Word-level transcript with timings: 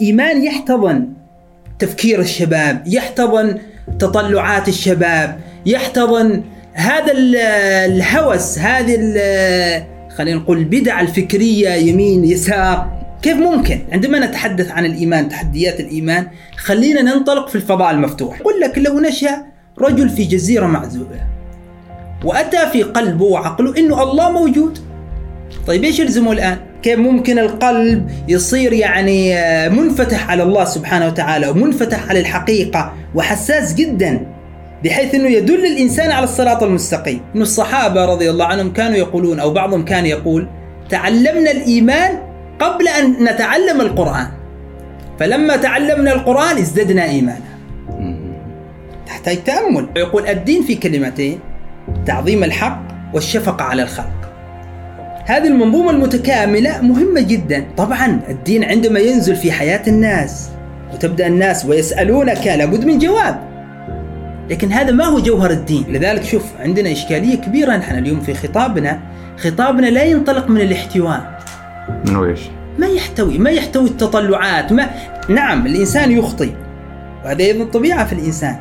إيمان 0.00 0.44
يحتضن 0.44 1.08
تفكير 1.78 2.20
الشباب 2.20 2.82
يحتضن 2.86 3.58
تطلعات 3.98 4.68
الشباب 4.68 5.40
يحتضن 5.66 6.42
هذا 6.72 7.12
الهوس 7.86 8.58
هذه 8.58 8.96
خلينا 10.16 10.38
نقول 10.38 10.58
البدع 10.58 11.00
الفكرية 11.00 11.68
يمين 11.70 12.24
يسار. 12.24 12.96
كيف 13.22 13.36
ممكن؟ 13.36 13.78
عندما 13.92 14.26
نتحدث 14.26 14.70
عن 14.70 14.84
الإيمان 14.84 15.28
تحديات 15.28 15.80
الإيمان 15.80 16.26
خلينا 16.56 17.02
ننطلق 17.02 17.48
في 17.48 17.54
الفضاء 17.54 17.90
المفتوح. 17.90 18.40
أقول 18.40 18.60
لك 18.60 18.78
لو 18.78 19.00
نشأ 19.00 19.44
رجل 19.78 20.08
في 20.08 20.24
جزيرة 20.24 20.66
معزولة 20.66 21.26
وأتى 22.24 22.70
في 22.72 22.82
قلبه 22.82 23.24
وعقله 23.24 23.78
أنه 23.78 24.02
الله 24.02 24.30
موجود. 24.30 24.78
طيب 25.66 25.84
إيش 25.84 25.98
يلزمه 25.98 26.32
الآن؟ 26.32 26.58
كيف 26.82 26.98
ممكن 26.98 27.38
القلب 27.38 28.10
يصير 28.28 28.72
يعني 28.72 29.38
آه، 29.38 29.68
منفتح 29.68 30.30
على 30.30 30.42
الله 30.42 30.64
سبحانه 30.64 31.06
وتعالى 31.06 31.48
ومنفتح 31.48 32.08
على 32.08 32.20
الحقيقة 32.20 32.92
وحساس 33.14 33.74
جدا 33.74 34.26
بحيث 34.84 35.14
إنه 35.14 35.28
يدل 35.28 35.66
الإنسان 35.66 36.10
على 36.10 36.24
الصراط 36.24 36.62
المستقيم، 36.62 37.20
إنه 37.34 37.42
الصحابة 37.42 38.04
رضي 38.04 38.30
الله 38.30 38.44
عنهم 38.44 38.72
كانوا 38.72 38.96
يقولون 38.96 39.40
أو 39.40 39.50
بعضهم 39.50 39.84
كان 39.84 40.06
يقول: 40.06 40.48
تعلمنا 40.90 41.50
الإيمان 41.50 42.18
قبل 42.58 42.88
أن 42.88 43.24
نتعلم 43.24 43.80
القرآن. 43.80 44.26
فلما 45.18 45.56
تعلمنا 45.56 46.12
القرآن 46.12 46.56
ازددنا 46.56 47.04
إيمانا. 47.04 47.40
تحتاج 49.06 49.44
تأمل، 49.44 49.88
يقول 49.96 50.26
الدين 50.26 50.62
في 50.62 50.74
كلمتين 50.74 51.40
تعظيم 52.06 52.44
الحق 52.44 52.82
والشفقة 53.14 53.64
على 53.64 53.82
الخلق. 53.82 54.25
هذه 55.26 55.46
المنظومة 55.46 55.90
المتكاملة 55.90 56.80
مهمة 56.82 57.20
جدا. 57.20 57.64
طبعا 57.76 58.20
الدين 58.28 58.64
عندما 58.64 59.00
ينزل 59.00 59.36
في 59.36 59.52
حياة 59.52 59.82
الناس 59.86 60.48
وتبدأ 60.94 61.26
الناس 61.26 61.66
ويسألونك 61.66 62.46
لابد 62.46 62.84
من 62.84 62.98
جواب. 62.98 63.40
لكن 64.50 64.72
هذا 64.72 64.92
ما 64.92 65.04
هو 65.04 65.18
جوهر 65.18 65.50
الدين؟ 65.50 65.84
لذلك 65.88 66.24
شوف 66.24 66.44
عندنا 66.60 66.92
إشكالية 66.92 67.36
كبيرة 67.36 67.76
نحن 67.76 67.98
اليوم 67.98 68.20
في 68.20 68.34
خطابنا. 68.34 69.00
خطابنا 69.36 69.86
لا 69.86 70.04
ينطلق 70.04 70.48
من 70.48 70.60
الاحتواء 70.60 71.40
من 72.04 72.16
إيش؟ 72.16 72.40
ما 72.78 72.86
يحتوي 72.86 73.38
ما 73.38 73.50
يحتوي 73.50 73.88
التطلعات 73.88 74.72
ما 74.72 74.90
نعم 75.28 75.66
الإنسان 75.66 76.12
يخطئ 76.12 76.50
وهذا 77.24 77.42
أيضا 77.42 77.64
طبيعة 77.64 78.06
في 78.06 78.12
الإنسان. 78.12 78.56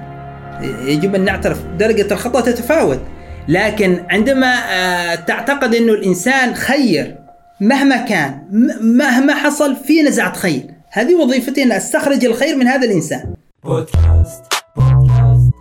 يجب 0.85 1.15
أن 1.15 1.25
نعترف 1.25 1.63
درجة 1.79 2.07
الخطأ 2.11 2.41
تتفاوت. 2.41 2.99
لكن 3.47 4.03
عندما 4.09 4.53
آه، 4.71 5.15
تعتقد 5.15 5.75
أنه 5.75 5.93
الإنسان 5.93 6.55
خير 6.55 7.15
مهما 7.61 7.97
كان 7.97 8.41
مهما 8.81 9.33
حصل 9.33 9.75
في 9.75 10.01
نزعة 10.01 10.33
خير. 10.33 10.63
هذه 10.91 11.15
وظيفتي 11.15 11.63
أن 11.63 11.71
أستخرج 11.71 12.25
الخير 12.25 12.55
من 12.55 12.67
هذا 12.67 12.85
الإنسان. 12.87 13.33
بودكاست 13.63 14.43
بودكاست. 14.75 15.53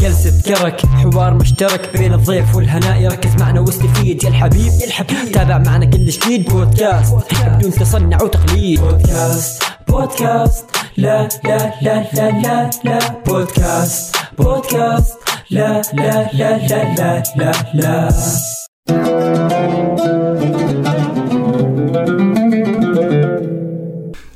جلسة 0.00 0.42
كرك 0.54 0.80
حوار 0.86 1.34
مشترك 1.34 1.90
بين 1.98 2.14
الضيف 2.14 2.56
والهناء 2.56 3.00
يركز 3.00 3.30
معنا 3.40 3.60
واستفيد 3.60 4.24
يا 4.24 4.28
الحبيب 4.28 4.72
يا 4.80 4.86
الحبيب. 4.86 5.32
تابع 5.32 5.58
معنا 5.58 5.86
كل 5.86 6.06
جديد 6.06 6.48
بودكاست. 6.48 7.14
بدون 7.46 7.70
تصنع 7.70 8.22
وتقليد. 8.22 8.80
بودكاست. 8.80 9.62
بودكاست. 9.88 10.64
لا 10.96 11.28
لا 11.44 11.72
لا 11.82 12.04
لا 12.12 12.30
لا 12.30 12.70
لا. 12.84 12.98
بودكاست. 13.26 14.16
بودكاست 14.38 15.18
لا 15.50 15.82
لا 15.94 16.30
لا 16.32 16.58
لا 16.68 16.94
لا 16.98 17.22
لا 17.36 17.52
لا 17.74 18.08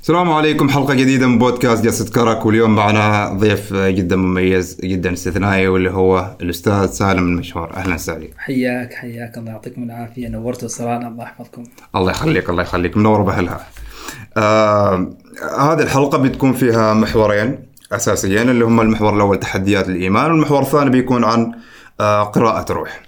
السلام 0.00 0.32
عليكم 0.32 0.68
حلقة 0.70 0.94
جديدة 0.94 1.26
من 1.26 1.38
بودكاست 1.38 1.84
جلسة 1.84 2.12
كرك 2.12 2.46
واليوم 2.46 2.74
معنا 2.74 3.32
ضيف 3.32 3.74
جدا 3.74 4.16
مميز 4.16 4.80
جدا 4.84 5.12
استثنائي 5.12 5.68
واللي 5.68 5.90
هو 5.90 6.36
الأستاذ 6.40 6.86
سالم 6.86 7.18
المشهور. 7.18 7.76
أهلا 7.76 7.94
وسهلا. 7.94 8.28
حياك 8.38 8.94
حياك 8.94 9.38
الله. 9.38 9.50
يعطيكم 9.50 9.82
العافية. 9.82 10.28
نورتوا 10.28 10.66
الصراحة 10.66 11.08
الله 11.08 11.24
يحفظكم. 11.24 11.64
الله 11.96 12.10
يخليك 12.10 12.50
الله 12.50 12.62
يخليك. 12.62 12.96
منور 12.96 13.22
بأهلها. 13.22 13.66
آه 14.36 15.10
هذه 15.58 15.82
الحلقة 15.82 16.18
بتكون 16.18 16.52
فيها 16.52 16.94
محورين. 16.94 17.69
أساسيين 17.92 18.48
اللي 18.48 18.64
هم 18.64 18.80
المحور 18.80 19.16
الأول 19.16 19.40
تحديات 19.40 19.88
الإيمان 19.88 20.30
والمحور 20.30 20.62
الثاني 20.62 20.90
بيكون 20.90 21.24
عن 21.24 21.52
آه 22.00 22.22
قراءة 22.22 22.72
روح 22.72 23.00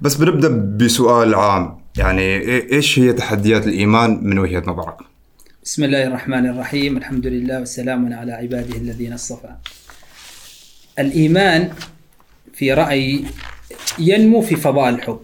بس 0.00 0.14
بنبدأ 0.14 0.48
بسؤال 0.48 1.34
عام 1.34 1.78
يعني 1.98 2.38
إيش 2.72 2.98
هي 2.98 3.12
تحديات 3.12 3.66
الإيمان 3.66 4.20
من 4.22 4.38
وجهة 4.38 4.62
نظرك؟ 4.66 4.96
بسم 5.64 5.84
الله 5.84 6.06
الرحمن 6.06 6.46
الرحيم 6.46 6.96
الحمد 6.96 7.26
لله 7.26 7.58
والسلام 7.58 8.12
على 8.12 8.32
عباده 8.32 8.76
الذين 8.76 9.12
اصطفى. 9.12 9.48
الإيمان 10.98 11.70
في 12.54 12.72
رأيي 12.72 13.24
ينمو 13.98 14.40
في 14.40 14.56
فضاء 14.56 14.88
الحب 14.88 15.20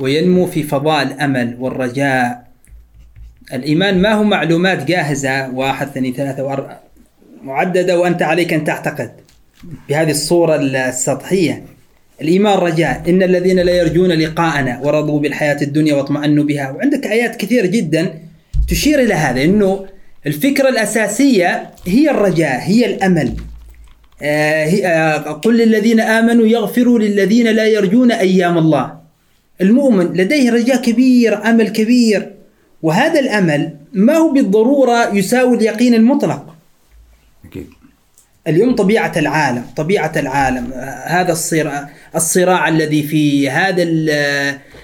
وينمو 0.00 0.46
في 0.46 0.62
فضاء 0.62 1.02
الأمل 1.02 1.56
والرجاء. 1.58 2.48
الإيمان 3.52 4.02
ما 4.02 4.12
هو 4.12 4.24
معلومات 4.24 4.84
جاهزة 4.84 5.50
واحد 5.50 5.86
اثنين 5.88 6.14
وأربعة 6.38 6.87
معددة 7.42 7.98
وأنت 7.98 8.22
عليك 8.22 8.52
أن 8.52 8.64
تعتقد 8.64 9.10
بهذه 9.88 10.10
الصورة 10.10 10.56
السطحية. 10.56 11.62
الإيمان 12.20 12.58
رجاء. 12.58 13.02
إن 13.08 13.22
الذين 13.22 13.58
لا 13.58 13.72
يرجون 13.72 14.12
لقاءنا 14.12 14.80
ورضوا 14.84 15.20
بالحياة 15.20 15.62
الدنيا 15.62 15.94
واطمأنوا 15.94 16.44
بها. 16.44 16.70
وعندك 16.70 17.06
آيات 17.06 17.36
كثيرة 17.36 17.66
جدا 17.66 18.14
تشير 18.68 19.00
إلى 19.00 19.14
هذا 19.14 19.44
أنه 19.44 19.86
الفكرة 20.26 20.68
الأساسية 20.68 21.70
هي 21.86 22.10
الرجاء 22.10 22.60
هي 22.62 22.86
الأمل. 22.86 23.32
آه, 24.22 24.64
آه، 24.66 25.16
قل 25.16 25.58
للذين 25.58 26.00
آمنوا 26.00 26.46
يغفروا 26.46 26.98
للذين 26.98 27.46
لا 27.46 27.66
يرجون 27.66 28.12
أيام 28.12 28.58
الله. 28.58 28.98
المؤمن 29.60 30.06
لديه 30.06 30.50
رجاء 30.50 30.82
كبير 30.82 31.44
أمل 31.44 31.68
كبير. 31.68 32.32
وهذا 32.82 33.20
الأمل 33.20 33.70
ما 33.92 34.16
هو 34.16 34.32
بالضرورة 34.32 35.14
يساوي 35.14 35.56
اليقين 35.56 35.94
المطلق. 35.94 36.57
أكيد. 37.50 37.66
اليوم 38.46 38.74
طبيعة 38.74 39.12
العالم 39.16 39.64
طبيعة 39.76 40.12
العالم 40.16 40.72
آه، 40.72 41.06
هذا 41.06 41.32
الصراع 41.32 41.88
الصراع 42.16 42.68
الذي 42.68 43.02
في 43.02 43.50
هذا 43.50 43.82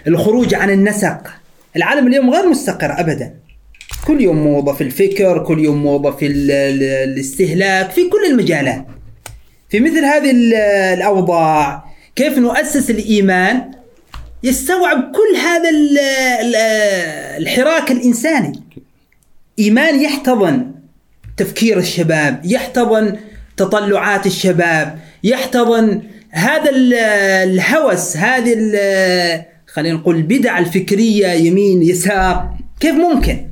الخروج 0.06 0.54
عن 0.54 0.70
النسق. 0.70 1.30
العالم 1.76 2.06
اليوم 2.06 2.30
غير 2.30 2.48
مستقر 2.48 3.00
أبدا. 3.00 3.34
كل 4.06 4.20
يوم 4.20 4.36
موضة 4.36 4.72
في 4.72 4.80
الفكر 4.84 5.44
كل 5.44 5.58
يوم 5.64 5.82
موضة 5.82 6.10
في 6.10 6.26
الاستهلاك 6.26 7.90
في 7.90 8.08
كل 8.08 8.30
المجالات. 8.30 8.86
في 9.70 9.80
مثل 9.80 10.04
هذه 10.04 10.30
الأوضاع 10.94 11.84
كيف 12.16 12.38
نؤسس 12.38 12.90
الإيمان؟ 12.90 13.70
يستوعب 14.42 14.98
كل 14.98 15.36
هذا 15.40 15.70
الحراك 17.38 17.90
الإنساني. 17.90 18.52
إيمان 19.58 20.02
يحتضن. 20.02 20.73
تفكير 21.36 21.78
الشباب 21.78 22.40
يحتضن 22.44 23.16
تطلعات 23.56 24.26
الشباب 24.26 24.98
يحتضن 25.24 26.02
هذا 26.30 26.70
الهوس 27.44 28.16
هذه 28.16 28.54
خلينا 29.66 29.96
نقول 29.96 30.16
البدع 30.16 30.58
الفكرية 30.58 31.26
يمين 31.26 31.82
يسار 31.82 32.54
كيف 32.80 32.94
ممكن؟ 32.94 33.46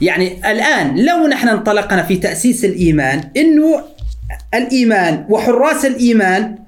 يعني 0.00 0.50
الآن 0.50 1.04
لو 1.04 1.26
نحن 1.26 1.48
انطلقنا 1.48 2.02
في 2.02 2.16
تأسيس 2.16 2.64
الإيمان 2.64 3.30
أنه 3.36 3.84
الإيمان 4.54 5.26
وحراس 5.28 5.84
الإيمان 5.84 6.58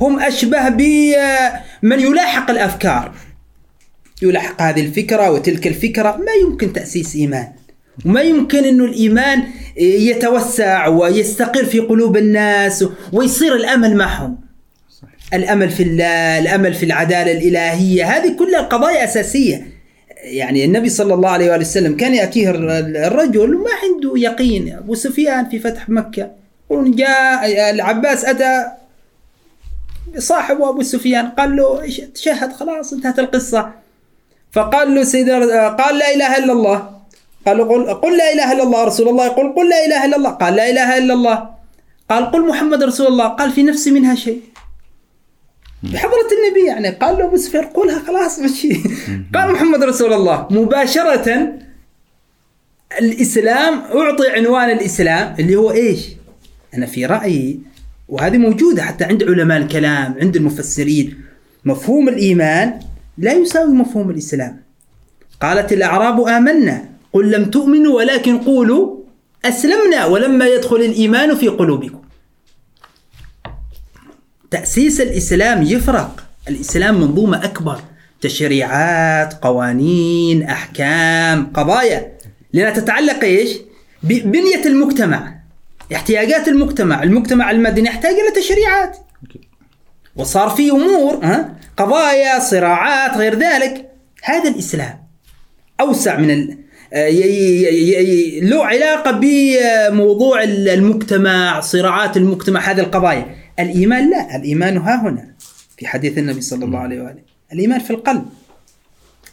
هم 0.00 0.20
أشبه 0.20 0.68
بمن 0.68 2.00
يلاحق 2.00 2.50
الأفكار. 2.50 3.14
يلاحق 4.22 4.62
هذه 4.62 4.80
الفكرة 4.80 5.30
وتلك 5.30 5.66
الفكرة 5.66 6.16
ما 6.16 6.32
يمكن 6.42 6.72
تأسيس 6.72 7.14
إيمان. 7.16 7.48
وما 8.06 8.20
يمكن 8.20 8.64
أنه 8.64 8.84
الإيمان 8.84 9.42
يتوسع 9.76 10.86
ويستقر 10.86 11.64
في 11.64 11.78
قلوب 11.80 12.16
الناس 12.16 12.84
ويصير 13.12 13.54
الأمل 13.54 13.96
معهم. 13.96 14.38
الأمل 15.34 15.70
في 15.70 15.82
الله 15.82 16.38
الأمل 16.38 16.74
في 16.74 16.86
العدالة 16.86 17.32
الإلهية 17.32 18.04
هذه 18.04 18.36
كلها 18.36 18.60
قضايا 18.60 19.04
أساسية. 19.04 19.66
يعني 20.22 20.64
النبي 20.64 20.88
صلى 20.88 21.14
الله 21.14 21.28
عليه 21.28 21.50
وآله 21.50 21.60
وسلم 21.60 21.96
كان 21.96 22.14
يأتيه 22.14 22.50
الرجل 22.50 23.56
ما 23.56 23.70
عنده 23.82 24.12
يقين 24.16 24.72
أبو 24.72 24.94
سفيان 24.94 25.48
في 25.48 25.58
فتح 25.58 25.88
مكة. 25.88 26.30
جاء 26.70 27.70
العباس 27.70 28.24
أتى. 28.24 28.64
صاحبه 30.18 30.68
أبو 30.68 30.82
سفيان 30.82 31.28
قال 31.28 31.56
له 31.56 31.86
تشهد 32.14 32.52
خلاص 32.52 32.92
انتهت 32.92 33.18
القصة. 33.18 33.70
فقال 34.52 34.94
له 34.94 35.04
سيد 35.04 35.30
قال 35.30 35.98
لا 35.98 36.14
إله 36.14 36.38
إلا 36.38 36.52
الله. 36.52 36.99
قال 37.46 37.58
له 37.58 37.64
قل, 37.64 37.94
قل 37.94 38.18
لا 38.18 38.32
إله 38.32 38.52
إلا 38.52 38.62
الله 38.62 38.84
رسول 38.84 39.08
الله. 39.08 39.26
يقول 39.26 39.52
قل 39.56 39.68
لا 39.68 39.86
إله 39.86 40.04
إلا 40.04 40.16
الله. 40.16 40.30
قال 40.30 40.54
لا 40.54 40.70
إله 40.70 40.98
إلا 40.98 41.14
الله. 41.14 41.48
قال 42.10 42.30
قل 42.30 42.48
محمد 42.48 42.82
رسول 42.82 43.06
الله. 43.06 43.28
قال 43.28 43.50
في 43.50 43.62
نفسي 43.62 43.90
منها 43.90 44.14
شيء. 44.14 44.40
بحضرة 45.82 46.28
النبي 46.36 46.66
يعني 46.66 46.88
قال 46.88 47.18
له 47.18 47.24
أبو 47.24 47.36
سفيان 47.36 47.64
قولها 47.64 47.98
خلاص 47.98 48.38
مشي 48.38 48.72
قال 49.34 49.52
محمد 49.52 49.84
رسول 49.84 50.12
الله 50.12 50.46
مباشرة 50.50 51.52
الإسلام 53.00 53.74
أعطي 53.78 54.28
عنوان 54.28 54.70
الإسلام 54.70 55.34
اللي 55.38 55.56
هو 55.56 55.70
إيش؟ 55.70 56.06
أنا 56.74 56.86
في 56.86 57.06
رأيي 57.06 57.60
وهذه 58.08 58.38
موجودة 58.38 58.82
حتى 58.82 59.04
عند 59.04 59.24
علماء 59.24 59.58
الكلام 59.58 60.14
عند 60.20 60.36
المفسرين 60.36 61.24
مفهوم 61.64 62.08
الإيمان 62.08 62.80
لا 63.18 63.32
يساوي 63.32 63.72
مفهوم 63.72 64.10
الإسلام. 64.10 64.62
قالت 65.40 65.72
الأعراب 65.72 66.20
آمنا 66.20 66.89
قل 67.12 67.30
لم 67.30 67.50
تؤمنوا 67.50 67.96
ولكن 67.96 68.38
قولوا 68.38 68.96
أسلمنا 69.44 70.06
ولما 70.06 70.46
يدخل 70.46 70.76
الإيمان 70.76 71.34
في 71.34 71.48
قلوبكم. 71.48 72.00
تأسيس 74.50 75.00
الإسلام 75.00 75.62
يفرق. 75.62 76.24
الإسلام 76.48 77.00
منظومة 77.00 77.44
أكبر. 77.44 77.80
تشريعات 78.20 79.34
قوانين 79.34 80.42
أحكام 80.42 81.52
قضايا. 81.54 82.12
لأنها 82.52 82.70
تتعلق 82.70 83.24
إيش؟ 83.24 83.50
ببنية 84.02 84.64
المجتمع. 84.66 85.34
احتياجات 85.94 86.48
المجتمع. 86.48 87.02
المجتمع 87.02 87.50
المدني 87.50 87.88
يحتاج 87.88 88.14
إلى 88.14 88.42
تشريعات. 88.42 88.96
وصار 90.16 90.50
في 90.50 90.70
أمور 90.70 91.24
ها؟ 91.24 91.56
قضايا 91.76 92.38
صراعات 92.38 93.16
غير 93.16 93.38
ذلك. 93.38 93.90
هذا 94.22 94.50
الإسلام 94.50 94.98
أوسع 95.80 96.16
من. 96.16 96.56
له 98.42 98.64
علاقة 98.64 99.10
بموضوع 99.10 100.42
المجتمع 100.42 101.60
صراعات 101.60 102.16
المجتمع 102.16 102.60
هذه 102.60 102.80
القضايا. 102.80 103.26
الإيمان 103.60 104.10
لا 104.10 104.36
الإيمان 104.36 104.76
ها 104.76 105.02
هنا 105.02 105.34
في 105.78 105.86
حديث 105.86 106.18
النبي 106.18 106.40
صلى 106.40 106.64
الله 106.64 106.78
عليه 106.78 107.00
وآله. 107.00 107.22
الإيمان 107.52 107.80
في 107.80 107.90
القلب. 107.90 108.24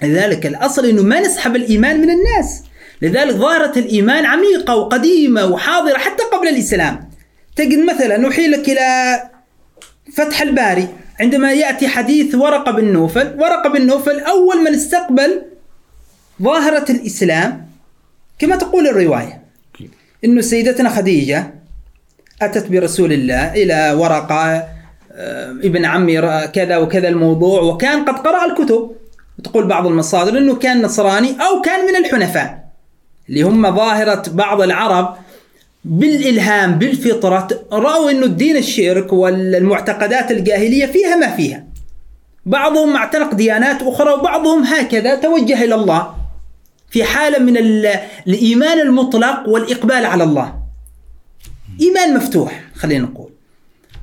لذلك 0.03 0.45
الأصل 0.45 0.85
أنه 0.85 1.03
ما 1.03 1.19
نسحب 1.19 1.55
الإيمان 1.55 2.01
من 2.01 2.09
الناس. 2.09 2.63
لذلك 3.01 3.35
ظاهرة 3.35 3.79
الإيمان 3.79 4.25
عميقة 4.25 4.75
وقديمة 4.75 5.45
وحاضرة 5.45 5.97
حتى 5.97 6.23
قبل 6.23 6.47
الإسلام. 6.47 7.09
تجد 7.55 7.79
مثلا 7.79 8.29
أحيلك 8.29 8.69
إلى 8.69 9.19
فتح 10.13 10.41
الباري. 10.41 10.87
عندما 11.19 11.53
يأتي 11.53 11.87
حديث 11.87 12.35
ورقة 12.35 12.71
بن 12.71 12.85
نوفل 12.85 13.35
ورقة 13.39 13.69
بن 13.69 13.85
نوفل 13.85 14.19
أول 14.19 14.63
من 14.63 14.73
استقبل 14.73 15.41
ظاهرة 16.41 16.91
الإسلام 16.91 17.67
كما 18.39 18.55
تقول 18.55 18.87
الرواية. 18.87 19.41
أنه 20.25 20.41
سيدتنا 20.41 20.89
خديجة 20.89 21.53
أتت 22.41 22.67
برسول 22.67 23.13
الله 23.13 23.53
إلى 23.53 23.95
ورقة 23.97 24.67
آه، 25.11 25.51
ابن 25.51 25.85
عمي 25.85 26.21
كذا 26.53 26.77
وكذا 26.77 27.07
الموضوع 27.07 27.61
وكان 27.61 28.05
قد 28.05 28.27
قرأ 28.27 28.45
الكتب. 28.45 28.91
تقول 29.43 29.67
بعض 29.67 29.87
المصادر 29.87 30.37
أنه 30.37 30.55
كان 30.55 30.81
نصراني 30.81 31.29
أو 31.29 31.61
كان 31.61 31.85
من 31.87 31.95
الحنفاء 31.95 32.67
اللي 33.29 33.41
هم 33.41 33.75
ظاهرة 33.75 34.23
بعض 34.27 34.61
العرب 34.61 35.15
بالإلهام 35.85 36.75
بالفطرة 36.75 37.47
رأوا 37.71 38.11
أنه 38.11 38.25
الدين 38.25 38.57
الشرك 38.57 39.13
والمعتقدات 39.13 40.31
الجاهلية 40.31 40.85
فيها 40.85 41.15
ما 41.15 41.35
فيها. 41.35 41.63
بعضهم 42.45 42.95
اعتنق 42.95 43.33
ديانات 43.35 43.81
أخرى 43.81 44.13
وبعضهم 44.13 44.63
هكذا 44.63 45.15
توجه 45.15 45.63
إلى 45.63 45.75
الله. 45.75 46.13
في 46.89 47.03
حالة 47.03 47.39
من 47.39 47.57
الإيمان 48.27 48.79
المطلق 48.79 49.49
والإقبال 49.49 50.05
على 50.05 50.23
الله. 50.23 50.53
إيمان 51.81 52.13
مفتوح 52.15 52.61
خلينا 52.75 53.03
نقول. 53.05 53.29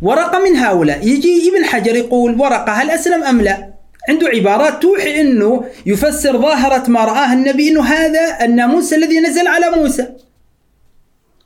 ورقة 0.03 0.39
من 0.39 0.57
هؤلاء. 0.57 1.07
يجي 1.07 1.51
ابن 1.51 1.65
حجر 1.65 1.97
يقول 1.97 2.41
ورقة 2.41 2.73
هل 2.73 2.91
أسلم 2.91 3.23
أم 3.23 3.41
لا؟ 3.41 3.75
عنده 4.09 4.29
عبارات 4.29 4.83
توحي 4.83 5.21
أنه 5.21 5.65
يفسر 5.87 6.39
ظاهرة 6.39 6.91
ما 6.91 7.05
رآه 7.05 7.33
النبي 7.33 7.69
أنه 7.69 7.85
هذا 7.85 8.45
الناموس 8.45 8.93
الذي 8.93 9.21
نزل 9.21 9.47
على 9.47 9.71
موسى. 9.71 10.09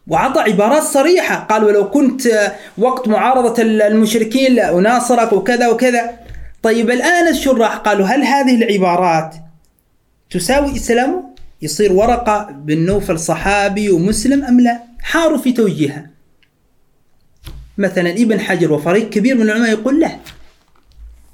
وعطى 0.07 0.41
عبارات 0.41 0.83
صريحة. 0.83 1.35
قال 1.35 1.65
ولو 1.65 1.91
كنت 1.91 2.53
وقت 2.79 3.09
معارضة 3.09 3.63
المشركين 3.63 4.55
لأناصرك 4.55 5.33
وكذا 5.33 5.69
وكذا. 5.69 6.11
طيب 6.63 6.91
الآن 6.91 7.29
الشراح 7.29 7.77
قالوا 7.77 8.07
هل 8.07 8.23
هذه 8.23 8.55
العبارات 8.55 9.35
تساوي 10.31 10.77
إسلامه؟ 10.77 11.25
يصير 11.63 11.93
ورقة 11.93 12.51
بن 12.51 12.79
نوفل 12.79 13.19
صحابي 13.19 13.91
ومسلم 13.91 14.45
أم 14.45 14.61
لا؟ 14.61 14.83
حاروا 15.01 15.39
في 15.39 15.53
توجيهها 15.53 16.11
مثلا 17.79 18.11
ابن 18.11 18.41
حجر 18.41 18.73
وفريق 18.73 19.11
كبير 19.11 19.35
من 19.35 19.43
العلماء 19.43 19.71
يقول 19.71 20.01
لا 20.01 20.17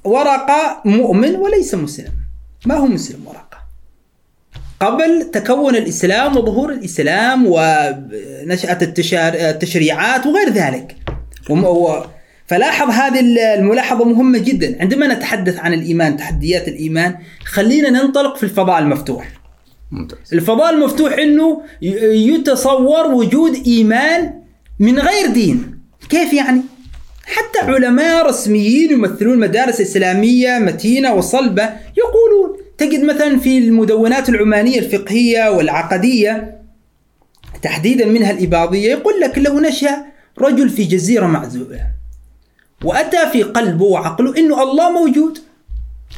ورقة 0.04 0.80
مؤمن 0.84 1.36
وليس 1.36 1.74
مسلم. 1.74 2.12
ما 2.66 2.74
هو 2.74 2.86
مسلم 2.86 3.26
ورقة؟ 3.26 3.58
قبل 4.80 5.30
تكون 5.32 5.76
الإسلام 5.76 6.36
وظهور 6.36 6.72
الإسلام 6.72 7.46
ونشأة 7.46 8.78
التشريعات 8.82 10.26
وغير 10.26 10.50
ذلك. 10.52 10.96
فلاحظ 12.46 12.90
هذه 12.90 13.20
الملاحظة 13.58 14.04
مهمة 14.04 14.38
جدا. 14.38 14.76
عندما 14.80 15.14
نتحدث 15.14 15.58
عن 15.58 15.72
الإيمان 15.72 16.16
تحديات 16.16 16.68
الإيمان 16.68 17.14
خلينا 17.44 17.90
ننطلق 17.90 18.36
في 18.36 18.42
الفضاء 18.42 18.78
المفتوح. 18.78 19.28
ممتاز. 19.90 20.18
الفضاء 20.32 20.74
المفتوح 20.74 21.12
إنه 21.12 21.62
يتصور 22.12 23.06
وجود 23.06 23.62
إيمان 23.66 24.32
من 24.78 24.98
غير 24.98 25.26
دين. 25.26 25.78
كيف 26.08 26.32
يعني؟ 26.32 26.60
حتى 27.26 27.58
علماء 27.58 28.26
رسميين 28.26 28.92
يمثلون 28.92 29.38
مدارس 29.38 29.80
إسلامية 29.80 30.58
متينة 30.58 31.14
وصلبة 31.14 31.62
يقولون 31.96 32.56
تجد 32.78 33.04
مثلا 33.04 33.38
في 33.38 33.58
المدونات 33.58 34.28
العمانية 34.28 34.78
الفقهية 34.78 35.50
والعقدية 35.50 36.60
تحديدا 37.62 38.06
منها 38.06 38.30
الإباضية 38.30 38.90
يقول 38.90 39.20
لك 39.20 39.38
لو 39.38 39.60
نشأ 39.60 40.04
رجل 40.38 40.68
في 40.68 40.84
جزيرة 40.84 41.26
معزولة 41.26 41.93
وأتى 42.84 43.30
في 43.32 43.42
قلبه 43.42 43.84
وعقله 43.84 44.36
انه 44.36 44.62
الله 44.62 44.90
موجود. 44.90 45.38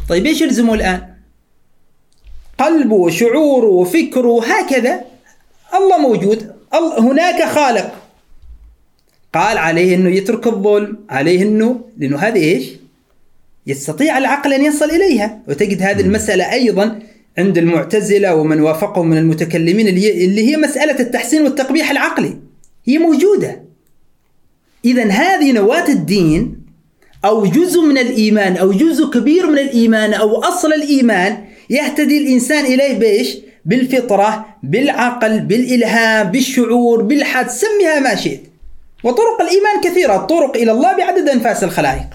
طيب 0.08 0.26
إيش 0.26 0.40
يلزمه 0.40 0.74
الآن؟ 0.74 1.00
قلبه 2.58 2.94
وشعوره 2.94 3.66
وفكره 3.66 4.44
هكذا. 4.44 5.04
الله 5.74 5.98
موجود. 5.98 6.52
هناك 6.98 7.42
خالق. 7.42 7.92
قال 9.34 9.58
عليه 9.58 9.94
إنه 9.94 10.10
يترك 10.10 10.46
الظلم 10.46 10.98
عليه 11.10 11.42
إنه 11.42 11.80
لأنه 11.98 12.18
هذا 12.18 12.36
إيش؟ 12.36 12.64
يستطيع 13.66 14.18
العقل 14.18 14.52
أن 14.52 14.64
يصل 14.64 14.90
إليها. 14.90 15.42
وتجد 15.48 15.82
هذه 15.82 16.00
المسألة 16.00 16.52
أيضا 16.52 16.98
عند 17.38 17.58
المعتزلة 17.58 18.34
ومن 18.34 18.60
وافقهم 18.60 19.06
من 19.06 19.18
المتكلمين 19.18 19.88
اللي 19.88 20.50
هي 20.50 20.56
مسألة 20.56 21.00
التحسين 21.00 21.42
والتقبيح 21.42 21.90
العقلي. 21.90 22.36
هي 22.84 22.98
موجودة. 22.98 23.65
اذا 24.86 25.04
هذه 25.04 25.52
نواة 25.52 25.88
الدين 25.88 26.66
أو 27.24 27.46
جزء 27.46 27.80
من 27.80 27.98
الإيمان 27.98 28.56
أو 28.56 28.72
جزء 28.72 29.10
كبير 29.10 29.46
من 29.46 29.58
الإيمان 29.58 30.14
أو 30.14 30.38
أصل 30.38 30.72
الإيمان 30.72 31.44
يهتدي 31.70 32.18
الإنسان 32.18 32.64
إليه 32.64 32.98
بإيش؟ 32.98 33.36
بالفطرة 33.64 34.46
بالعقل 34.62 35.40
بالإلهام 35.40 36.30
بالشعور 36.30 37.02
بالحد 37.02 37.50
سميها 37.50 38.00
ما 38.00 38.14
شئت 38.14 38.40
وطرق 39.04 39.40
الإيمان 39.40 39.80
كثيرة 39.84 40.16
الطرق 40.16 40.56
إلى 40.56 40.72
الله 40.72 40.96
بعدد 40.96 41.28
أنفاس 41.28 41.64
الخلائق 41.64 42.06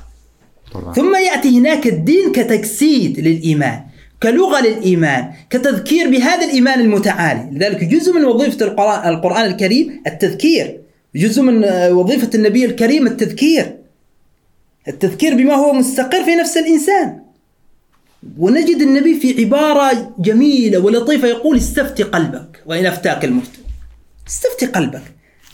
طبعا. 0.73 0.93
ثم 0.93 1.15
يأتي 1.15 1.57
هناك 1.57 1.87
الدين 1.87 2.31
كتجسيد 2.31 3.19
للإيمان 3.19 3.81
كلغة 4.23 4.61
للإيمان 4.61 5.31
كتذكير 5.49 6.09
بهذا 6.09 6.45
الإيمان 6.45 6.79
المتعالي 6.79 7.49
لذلك 7.51 7.83
جزء 7.83 8.13
من 8.13 8.25
وظيفة 8.25 8.65
القرآن 9.09 9.45
الكريم 9.45 10.03
التذكير 10.07 10.81
جزء 11.15 11.41
من 11.41 11.65
وظيفة 11.91 12.29
النبي 12.35 12.65
الكريم 12.65 13.07
التذكير. 13.07 13.77
التذكير 14.87 15.35
بما 15.35 15.53
هو 15.53 15.73
مستقر 15.73 16.23
في 16.23 16.35
نفس 16.35 16.57
الإنسان. 16.57 17.21
ونجد 18.37 18.81
النبي 18.81 19.19
في 19.19 19.41
عبارة 19.41 20.15
جميلة 20.19 20.79
ولطيفة 20.79 21.27
يقول 21.27 21.57
استفتي 21.57 22.03
قلبك. 22.03 22.63
وإن 22.65 22.85
أفتاك 22.85 23.25
المفتي 23.25 23.59
استفتي 24.27 24.65
قلبك. 24.65 25.01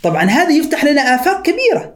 طبعا 0.02 0.24
هذا 0.24 0.50
يفتح 0.50 0.84
لنا 0.84 1.14
آفاق 1.14 1.42
كبيرة. 1.42 1.94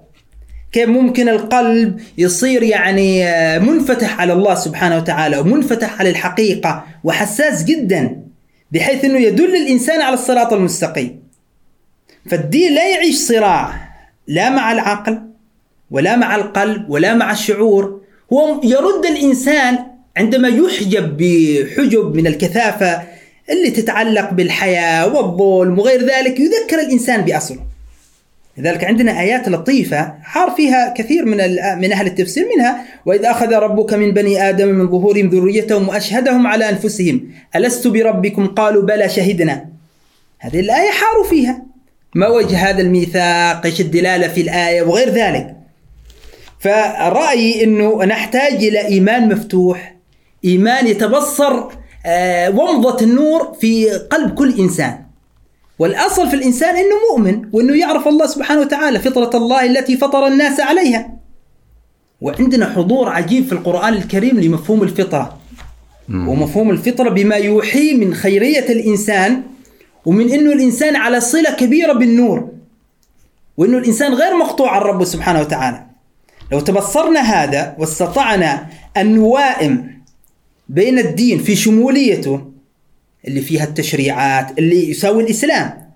كيف 0.72 0.88
ممكن 0.88 1.28
القلب 1.28 2.00
يصير 2.18 2.62
يعني 2.62 3.24
آه، 3.24 3.58
منفتح 3.58 4.20
على 4.20 4.32
الله 4.32 4.54
سبحانه 4.54 4.96
وتعالى 4.96 5.38
ومنفتح 5.38 6.00
على 6.00 6.10
الحقيقة 6.10 6.84
وحساس 7.04 7.64
جدا 7.64 8.22
بحيث 8.72 9.04
أنه 9.04 9.18
يدل 9.18 9.56
الإنسان 9.56 10.00
على 10.00 10.14
الصراط 10.14 10.52
المستقيم. 10.52 11.21
فالدين 12.30 12.74
لا 12.74 12.90
يعيش 12.90 13.16
صراع 13.16 13.74
لا 14.26 14.50
مع 14.50 14.72
العقل 14.72 15.22
ولا 15.90 16.16
مع 16.16 16.36
القلب 16.36 16.90
ولا 16.90 17.14
مع 17.14 17.32
الشعور. 17.32 18.00
هو 18.32 18.60
يرد 18.64 19.06
الإنسان 19.06 19.78
عندما 20.16 20.48
يحجب 20.48 21.16
بحجب 21.16 22.14
من 22.14 22.26
الكثافة 22.26 23.02
اللي 23.50 23.70
تتعلق 23.70 24.30
بالحياة 24.30 25.14
والظلم 25.14 25.78
وغير 25.78 26.00
ذلك 26.00 26.40
يذكر 26.40 26.80
الإنسان 26.80 27.20
بأصله. 27.22 27.60
لذلك 28.58 28.84
عندنا 28.84 29.20
آيات 29.20 29.48
لطيفة 29.48 30.14
حار 30.22 30.50
فيها 30.50 30.94
كثير 30.96 31.24
من 31.24 31.36
من 31.78 31.92
أهل 31.92 32.06
التفسير 32.06 32.48
منها 32.56 32.84
وإذ 33.06 33.24
أخذ 33.24 33.54
ربك 33.54 33.94
من 33.94 34.10
بني 34.10 34.48
آدم 34.48 34.68
من 34.68 34.88
ظهورهم 34.88 35.28
ذريتهم 35.28 35.88
وأشهدهم 35.88 36.46
على 36.46 36.68
أنفسهم 36.68 37.30
ألست 37.56 37.86
بربكم؟ 37.86 38.46
قالوا 38.46 38.82
بلى 38.82 39.08
شهدنا. 39.08 39.68
هذه 40.38 40.60
الآية 40.60 40.90
حاروا 40.90 41.24
فيها. 41.24 41.71
ما 42.14 42.28
وجه 42.28 42.70
هذا 42.70 42.82
الميثاق؟ 42.82 43.66
إيش 43.66 43.80
الدلالة 43.80 44.28
في 44.28 44.40
الآية؟ 44.40 44.82
وغير 44.82 45.08
ذلك. 45.08 45.56
فرأيي 46.60 47.64
أنه 47.64 48.04
نحتاج 48.04 48.52
إلى 48.54 48.86
إيمان 48.86 49.28
مفتوح 49.28 49.96
إيمان 50.44 50.86
يتبصر 50.86 51.64
آه، 52.06 52.50
ومضة 52.50 53.04
النور 53.04 53.56
في 53.60 53.90
قلب 53.90 54.34
كل 54.34 54.58
إنسان. 54.58 54.98
والأصل 55.78 56.28
في 56.28 56.34
الإنسان 56.36 56.76
أنه 56.76 56.96
مؤمن 57.10 57.48
وأنه 57.52 57.76
يعرف 57.76 58.08
الله 58.08 58.26
سبحانه 58.26 58.60
وتعالى 58.60 58.98
فطرة 58.98 59.30
الله 59.36 59.66
التي 59.66 59.96
فطر 59.96 60.26
الناس 60.26 60.60
عليها. 60.60 61.10
وعندنا 62.20 62.66
حضور 62.66 63.08
عجيب 63.08 63.46
في 63.46 63.52
القرآن 63.52 63.94
الكريم 63.94 64.40
لمفهوم 64.40 64.82
الفطرة. 64.82 65.38
ومفهوم 66.08 66.70
الفطرة 66.70 67.10
بما 67.10 67.36
يوحي 67.36 67.94
من 67.94 68.14
خيرية 68.14 68.68
الإنسان 68.68 69.42
ومن 70.06 70.32
أنه 70.32 70.52
الإنسان 70.52 70.96
على 70.96 71.20
صلة 71.20 71.50
كبيرة 71.50 71.92
بالنور 71.92 72.48
وأنه 73.56 73.78
الإنسان 73.78 74.14
غير 74.14 74.36
مقطوع 74.36 74.76
عن 74.76 74.80
ربه 74.82 75.04
سبحانه 75.04 75.40
وتعالى. 75.40 75.86
لو 76.52 76.60
تبصرنا 76.60 77.20
هذا 77.20 77.76
واستطعنا 77.78 78.66
أن 78.96 79.14
نوائم 79.14 80.02
بين 80.68 80.98
الدين 80.98 81.38
في 81.38 81.56
شموليته 81.56 82.52
اللي 83.28 83.40
فيها 83.40 83.64
التشريعات 83.64 84.58
اللي 84.58 84.90
يساوي 84.90 85.22
الإسلام. 85.22 85.92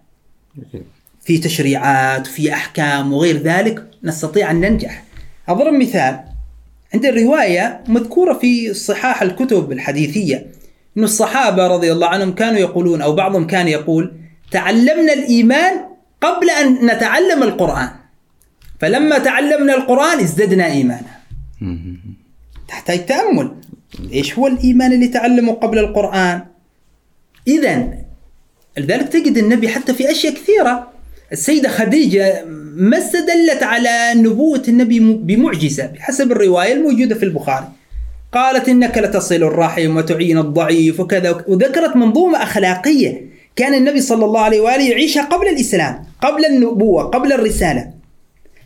في 1.25 1.39
تشريعات 1.39 2.29
وفي 2.29 2.53
أحكام 2.53 3.13
وغير 3.13 3.37
ذلك 3.37 3.85
نستطيع 4.05 4.51
أن 4.51 4.61
ننجح. 4.61 5.03
أضرب 5.49 5.75
مثال. 5.75 6.21
عند 6.95 7.07
الرواية 7.07 7.81
مذكورة 7.89 8.33
في 8.33 8.75
صحاح 8.75 9.23
الكتب 9.23 9.73
الحديثية. 9.73 10.47
أن 10.97 11.05
الصحابة 11.05 11.67
رضي 11.67 11.93
الله 11.93 12.07
عنهم 12.07 12.33
كانوا 12.33 12.59
يقولون 12.59 13.03
أو 13.03 13.15
بعضهم 13.15 13.47
كان 13.47 13.69
يقول 13.69 14.13
تعلمنا 14.51 15.13
الإيمان 15.13 15.81
قبل 16.21 16.51
أن 16.51 16.87
نتعلم 16.87 17.43
القرآن. 17.43 17.89
فلما 18.81 19.19
تعلمنا 19.19 19.75
القرآن 19.75 20.19
ازددنا 20.21 20.67
إيمانا. 20.67 21.17
تحتاج 22.69 23.07
تأمل. 23.07 23.51
إيش 24.13 24.39
هو 24.39 24.47
الإيمان 24.47 24.93
اللي 24.93 25.09
تعلمه 25.09 25.53
قبل 25.53 25.79
القرآن؟ 25.79 26.41
إذا 27.49 27.89
لذلك 28.79 29.09
تجد 29.09 29.39
النبي 29.39 29.69
حتى 29.69 29.95
في 29.95 30.11
أشياء 30.11 30.35
كثيرة. 30.35 30.93
السيدة 31.33 31.69
خديجة 31.69 32.45
ما 32.77 32.99
استدلت 32.99 33.63
على 33.63 34.13
نبوة 34.15 34.63
النبي 34.69 35.01
بمعجزة 35.01 35.87
بحسب 35.87 36.33
الرواية 36.33 36.73
الموجودة 36.73 37.15
في 37.15 37.25
البخاري. 37.25 37.67
قالت 38.37 38.69
إنك 38.69 38.99
لتصل 38.99 39.35
الرحم 39.35 39.97
وتعين 39.97 40.39
الضعيف 40.39 41.01
وكذا 41.01 41.31
وك- 41.31 41.49
وذكرت 41.49 41.97
منظومة 41.97 42.43
أخلاقية. 42.43 43.27
كان 43.57 43.75
النبي 43.75 44.01
صلى 44.01 44.25
الله 44.25 44.41
عليه 44.41 44.61
وآله 44.61 44.91
يعيشها 44.91 45.23
قبل 45.25 45.49
الإسلام 45.49 46.05
قبل 46.23 46.45
النبوة 46.45 47.03
قبل 47.03 47.33
الرسالة. 47.33 47.91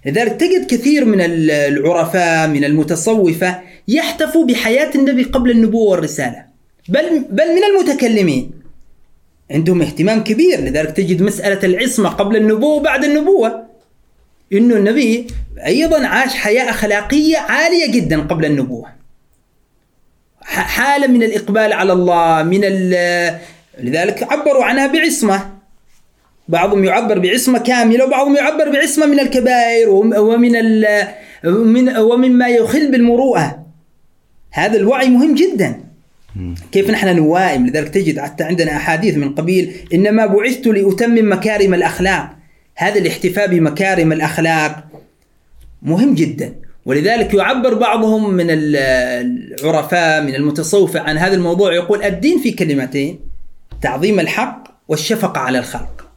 لذلك 0.06 0.32
تجد 0.32 0.66
كثير 0.66 1.04
من 1.04 1.20
ال- 1.20 1.50
العرفاء 1.50 2.48
من 2.48 2.64
المتصوفة 2.64 3.60
يحتفوا 3.88 4.46
بحياة 4.46 4.90
النبي 4.94 5.22
قبل 5.22 5.50
النبوة 5.50 5.90
والرسالة. 5.90 6.44
بل 6.88 7.24
بل 7.30 7.44
من 7.54 7.64
المتكلمين. 7.64 8.50
عندهم 9.50 9.82
اهتمام 9.82 10.24
كبير. 10.24 10.60
لذلك 10.60 10.90
تجد 10.90 11.22
مسألة 11.22 11.60
العصمة 11.64 12.08
قبل 12.08 12.36
النبوة 12.36 12.74
وبعد 12.76 13.04
النبوة. 13.04 13.62
إنه 14.52 14.76
النبي 14.76 15.26
أيضا 15.66 16.06
عاش 16.06 16.34
حياة 16.34 16.70
أخلاقية 16.70 17.38
عالية 17.38 17.92
جدا 17.92 18.20
قبل 18.20 18.44
النبوة. 18.44 19.00
حالة 20.50 21.07
من 21.07 21.23
الإقبال 21.23 21.73
على 21.73 21.92
الله 21.92 22.42
من 22.42 22.61
لذلك 23.80 24.33
عبروا 24.33 24.64
عنها 24.64 24.87
بعصمة. 24.87 25.50
بعضهم 26.49 26.85
يعبر 26.85 27.19
بعصمة 27.19 27.59
كاملة 27.59 28.04
وبعضهم 28.04 28.37
يعبر 28.37 28.71
بعصمة 28.71 29.07
من 29.07 29.21
الكبائر 29.21 29.88
وم- 29.90 30.16
ومن 30.16 30.57
ال 30.57 30.87
من 31.45 31.97
ومما 31.97 32.49
يخل 32.49 32.90
بالمروءة. 32.90 33.66
هذا 34.50 34.76
الوعي 34.76 35.09
مهم 35.09 35.35
جدا. 35.35 35.80
كيف 36.73 36.90
نحن 36.90 37.16
نوائم؟ 37.16 37.66
لذلك 37.66 37.88
تجد 37.88 38.19
حتى 38.19 38.45
عندنا 38.45 38.76
أحاديث 38.76 39.16
من 39.16 39.35
قبيل 39.35 39.73
إنما 39.95 40.26
بعثت 40.26 40.66
لأتمم 40.66 41.33
مكارم 41.33 41.75
الأخلاق. 41.75 42.30
هذا 42.76 42.99
الاحتفاء 42.99 43.47
بمكارم 43.47 44.12
الأخلاق 44.12 44.85
مهم 45.83 46.14
جدا. 46.14 46.54
ولذلك 46.87 47.34
يعبر 47.34 47.75
بعضهم 47.75 48.34
من 48.34 48.46
ال- 48.50 48.76
العرفاء 49.60 50.22
من 50.22 50.34
المتصوفة 50.34 51.00
عن 51.00 51.18
هذا 51.18 51.34
الموضوع 51.34 51.72
يقول 51.75 52.02
الدين 52.02 52.38
في 52.42 52.50
كلمتين 52.50 53.20
تعظيم 53.82 54.20
الحق 54.20 54.64
والشفقة 54.88 55.40
على 55.40 55.58
الخلق. 55.58 56.08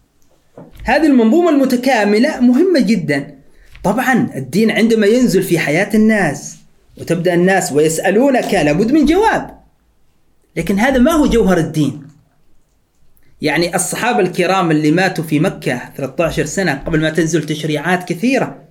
هذه 0.84 1.06
المنظومة 1.06 1.50
المتكاملة 1.50 2.40
مهمة 2.40 2.80
جدا. 2.80 3.36
طبعا 3.84 4.30
الدين 4.36 4.72
عندما 4.72 5.08
ينزل 5.08 5.44
في 5.44 5.60
حياة 5.60 5.90
الناس 5.94 6.56
وتبدأ 6.98 7.34
الناس 7.34 7.72
ويسألونك 7.72 8.54
لابد 8.54 8.92
من 8.92 9.06
جواب. 9.06 9.60
لكن 10.56 10.80
هذا 10.80 10.98
ما 10.98 11.12
هو 11.12 11.26
جوهر 11.28 11.58
الدين؟ 11.58 12.04
يعني 13.42 13.76
الصحابة 13.76 14.20
الكرام 14.20 14.72
اللي 14.72 14.92
ماتوا 14.92 15.24
في 15.24 15.40
مكة 15.40 15.82
13 15.98 16.46
سنة 16.46 16.74
قبل 16.86 17.02
ما 17.02 17.10
تنزل 17.10 17.44
تشريعات 17.44 18.10
كثيرة 18.10 18.63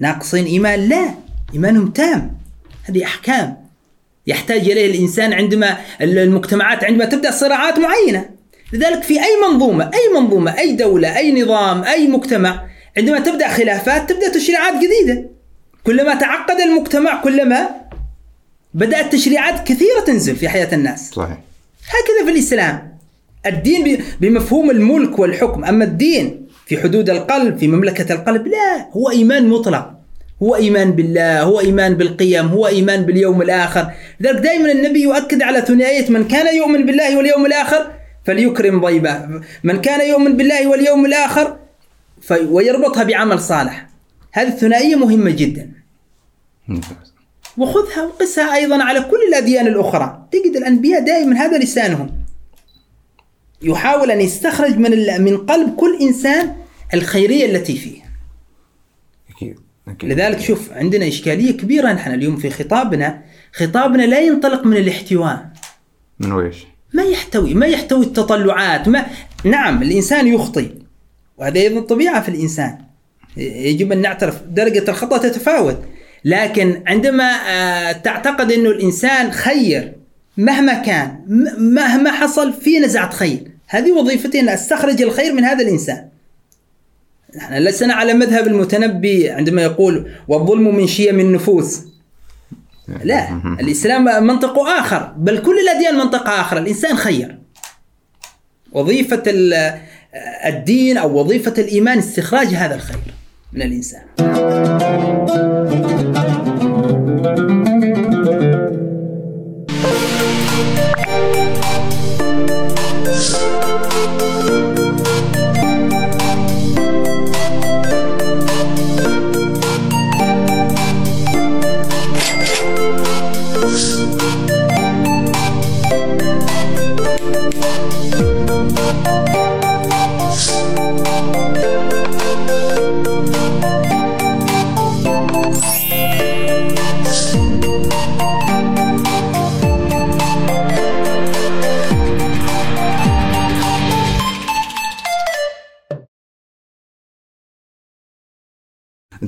ناقصين 0.00 0.44
إيمان؟ 0.44 0.88
لا 0.88 1.14
إيمانهم 1.54 1.90
تام. 1.90 2.38
هذه 2.84 3.04
أحكام. 3.04 3.56
يحتاج 4.26 4.70
إليه 4.70 4.86
الإنسان 4.86 5.32
عندما 5.32 5.78
المجتمعات 6.00 6.84
عندما 6.84 7.04
تبدأ 7.04 7.30
صراعات 7.30 7.78
معينة. 7.78 8.30
لذلك 8.72 9.02
في 9.02 9.14
أي 9.20 9.50
منظومة 9.50 9.84
أي 9.84 10.20
منظومة 10.20 10.58
أي 10.58 10.72
دولة 10.72 11.16
أي 11.16 11.42
نظام 11.42 11.82
أي 11.84 12.08
مجتمع 12.08 12.66
عندما 12.96 13.20
تبدأ 13.20 13.48
خلافات 13.48 14.12
تبدأ 14.12 14.28
تشريعات 14.28 14.74
جديدة. 14.74 15.24
كلما 15.84 16.14
تعقد 16.14 16.60
المجتمع 16.60 17.22
كلما 17.22 17.68
بدأت 18.74 19.12
تشريعات 19.12 19.68
كثيرة 19.68 20.00
تنزل 20.06 20.36
في 20.36 20.48
حياة 20.48 20.74
الناس. 20.74 21.10
صحيح. 21.10 21.38
هكذا 21.88 22.26
في 22.26 22.30
الإسلام. 22.30 22.98
الدين 23.46 24.04
بمفهوم 24.20 24.70
الملك 24.70 25.18
والحكم. 25.18 25.64
أما 25.64 25.84
الدين 25.84 26.43
في 26.66 26.82
حدود 26.82 27.10
القلب 27.10 27.58
في 27.58 27.68
مملكة 27.68 28.14
القلب 28.14 28.46
لا 28.46 28.88
هو 28.92 29.10
إيمان 29.10 29.48
مطلق. 29.48 29.90
هو 30.42 30.56
إيمان 30.56 30.92
بالله 30.92 31.42
هو 31.42 31.60
إيمان 31.60 31.94
بالقيم 31.94 32.46
هو 32.46 32.66
إيمان 32.66 33.02
باليوم 33.02 33.42
الآخر. 33.42 33.90
لذلك 34.20 34.40
دائما 34.40 34.72
النبي 34.72 35.02
يؤكد 35.02 35.42
على 35.42 35.60
ثنائية 35.60 36.10
من 36.10 36.28
كان 36.28 36.56
يؤمن 36.56 36.86
بالله 36.86 37.16
واليوم 37.16 37.46
الآخر 37.46 37.90
فليكرم 38.24 38.80
ضيبه. 38.80 39.42
من 39.64 39.80
كان 39.80 40.08
يؤمن 40.08 40.36
بالله 40.36 40.68
واليوم 40.68 41.06
الآخر 41.06 41.56
في 42.20 42.34
ويربطها 42.34 43.02
بعمل 43.04 43.40
صالح. 43.40 43.86
هذه 44.32 44.48
الثنائية 44.48 44.96
مهمة 44.96 45.30
جدا. 45.30 45.70
وخذها 47.58 48.02
وقسها 48.02 48.54
أيضا 48.54 48.82
على 48.82 49.00
كل 49.00 49.20
الأديان 49.28 49.66
الأخرى. 49.66 50.28
تجد 50.32 50.56
الأنبياء 50.56 51.04
دائما 51.04 51.36
هذا 51.36 51.58
لسانهم. 51.58 52.23
يحاول 53.64 54.10
أن 54.10 54.20
يستخرج 54.20 54.76
من 54.76 55.22
من 55.24 55.36
قلب 55.36 55.76
كل 55.76 55.98
إنسان 56.00 56.56
الخيرية 56.94 57.46
التي 57.46 57.76
فيه. 57.76 58.02
أكيد 59.30 59.58
أكيد. 59.88 60.12
لذلك 60.12 60.40
شوف 60.40 60.72
عندنا 60.72 61.08
إشكالية 61.08 61.50
كبيرة 61.50 61.92
نحن 61.92 62.14
اليوم 62.14 62.36
في 62.36 62.50
خطابنا. 62.50 63.22
خطابنا 63.52 64.02
لا 64.02 64.20
ينطلق 64.20 64.66
من 64.66 64.76
الاحتواء 64.76 65.50
من 66.20 66.32
ويش؟ 66.32 66.56
ما 66.92 67.02
يحتوي 67.02 67.54
ما 67.54 67.66
يحتوي 67.66 68.04
التطلعات 68.04 68.88
ما 68.88 69.06
نعم 69.44 69.82
الإنسان 69.82 70.26
يخطئ 70.26 70.70
وهذا 71.38 71.60
أيضا 71.60 71.80
طبيعة 71.80 72.22
في 72.22 72.28
الإنسان. 72.28 72.78
يجب 73.36 73.92
أن 73.92 74.00
نعترف 74.02 74.42
درجة 74.42 74.84
الخطأ 74.90 75.18
تتفاوت. 75.18 75.78
لكن 76.24 76.82
عندما 76.86 77.30
آه، 77.48 77.92
تعتقد 77.92 78.52
أنه 78.52 78.70
الإنسان 78.70 79.30
خير 79.30 79.92
مهما 80.36 80.74
كان 80.74 81.24
مهما 81.58 82.10
حصل 82.10 82.52
في 82.52 82.78
نزعة 82.78 83.10
خير. 83.10 83.53
هذه 83.66 83.92
وظيفتي 83.92 84.40
أن 84.40 84.48
أستخرج 84.48 85.02
الخير 85.02 85.32
من 85.32 85.44
هذا 85.44 85.62
الإنسان. 85.64 86.08
نحن 87.36 87.54
لسنا 87.54 87.94
على 87.94 88.14
مذهب 88.14 88.46
المتنبي 88.46 89.30
عندما 89.30 89.62
يقول 89.62 90.10
والظلم 90.28 90.74
من 90.76 90.86
شيم 90.86 91.20
النفوس 91.20 91.80
لا 93.04 93.28
الإسلام 93.60 94.26
منطق 94.26 94.58
آخر 94.58 95.12
بل 95.16 95.38
كل 95.42 95.58
الأديان 95.58 95.94
منطق 95.94 96.28
آخر 96.28 96.58
الإنسان 96.58 96.96
خير. 96.96 97.38
وظيفة 98.72 99.22
ال- 99.26 99.80
الدين 100.46 100.96
أو 100.98 101.18
وظيفة 101.20 101.54
الإيمان 101.58 101.98
استخراج 101.98 102.46
هذا 102.46 102.74
الخير 102.74 102.98
من 103.52 103.62
الإنسان. 103.62 104.02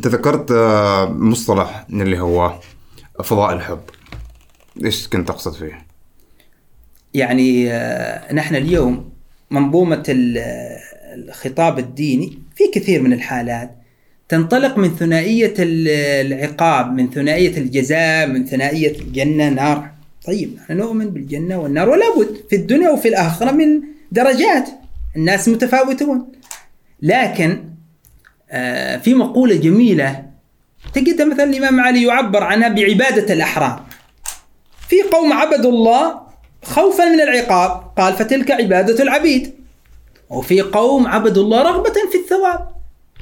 أنت 0.07 0.15
ذكرت 0.15 0.51
آه، 0.51 1.09
مصطلح 1.13 1.87
اللي 1.91 2.21
هو 2.21 2.59
فضاء 3.25 3.53
الحب. 3.53 3.81
إيش 4.85 5.09
كنت 5.09 5.29
تقصد 5.29 5.55
فيه؟ 5.55 5.87
يعني 7.15 7.73
آه، 7.73 8.33
نحن 8.35 8.55
اليوم 8.57 9.13
منظومة 9.51 10.03
ال- 10.09 10.43
الخطاب 11.15 11.79
الديني 11.79 12.39
في 12.57 12.65
كثير 12.75 13.03
من 13.03 13.13
الحالات 13.13 13.77
تنطلق 14.29 14.79
من 14.79 14.97
ثنائية 14.97 15.55
ال- 15.59 15.89
العقاب 16.33 16.93
من 16.93 17.11
ثنائية 17.11 17.57
الجزاء 17.59 18.27
من 18.27 18.47
ثنائية 18.47 19.01
الجنة 19.01 19.49
نار. 19.49 19.91
طيب 20.27 20.55
نحن 20.57 20.77
نؤمن 20.77 21.07
بالجنة 21.11 21.59
والنار 21.59 21.89
ولا 21.89 22.05
بد 22.19 22.37
في 22.51 22.57
الدنيا 22.57 22.91
وفي 22.91 23.09
الآخرة 23.09 23.51
من 23.51 23.83
درجات. 24.13 24.69
الناس 25.17 25.49
متفاوتون. 25.49 26.33
لكن 27.03 27.51
آه، 27.51 27.76
في 29.03 29.15
مقولة 29.15 29.57
جميلة. 29.57 30.27
تجد 30.95 31.23
مثلا 31.23 31.45
الإمام 31.45 31.81
علي 31.81 32.03
يعبر 32.03 32.43
عنها 32.43 32.69
بعبادة 32.69 33.35
الأحرار. 33.35 33.83
في 34.89 34.97
قوم 35.13 35.33
عبدوا 35.33 35.71
الله 35.71 36.21
خوفا 36.63 37.05
من 37.05 37.21
العقاب. 37.21 37.93
قال 37.97 38.15
فتلك 38.15 38.51
عبادة 38.51 39.03
العبيد. 39.03 39.55
وفي 40.31 40.61
قوم 40.61 41.07
عبدوا 41.07 41.43
الله 41.43 41.63
رغبة 41.63 41.95
في 42.13 42.19
الثواب. 42.25 42.69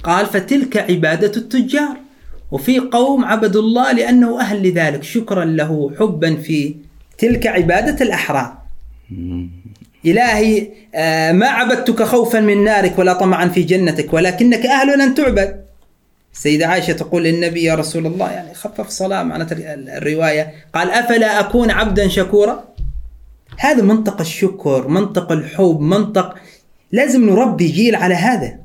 قال 0.02 0.26
فتلك 0.26 0.76
عبادة 0.76 1.36
التجار. 1.36 1.96
وفي 2.50 2.78
قوم 2.78 3.24
عبدوا 3.24 3.62
الله 3.62 3.92
لأنه 3.92 4.40
أهل 4.40 4.68
لذلك. 4.68 5.02
شكرا 5.02 5.44
له 5.44 5.94
حبا 5.98 6.36
في 6.36 6.74
تلك 7.18 7.46
عبادة 7.46 8.04
الأحرار. 8.04 8.58
إلهي 10.06 10.68
آه، 10.94 11.32
ما 11.32 11.46
عبدتك 11.46 12.02
خوفا 12.02 12.40
من 12.40 12.64
نارك 12.64 12.99
ولا 12.99 13.12
طمعا 13.12 13.49
في 13.49 13.62
جنتك 13.62 14.12
ولكنك 14.14 14.66
أهل 14.66 15.00
أن 15.02 15.14
تعبد. 15.14 15.64
السيدة 16.34 16.66
عائشة 16.66 16.92
تقول 16.92 17.25
للنبي 17.25 17.62
يا 17.62 17.75
رسول 17.75 18.06
الله. 18.06 18.30
يعني 18.30 18.54
خفف 18.54 18.88
صلاة 18.88 19.23
معناته 19.23 19.56
الرواية. 19.75 20.52
قال 20.75 20.90
أفلا 20.90 21.40
أكون 21.40 21.70
عبدا 21.70 22.08
شكورا؟ 22.08 22.64
هذا 23.58 23.82
منطق 23.82 24.20
الشكر 24.20 24.88
منطق 24.88 25.32
الحب 25.32 25.80
منطق 25.80 26.34
لازم 26.92 27.30
نربي 27.30 27.66
جيل 27.66 27.94
على 27.94 28.14
هذا. 28.14 28.56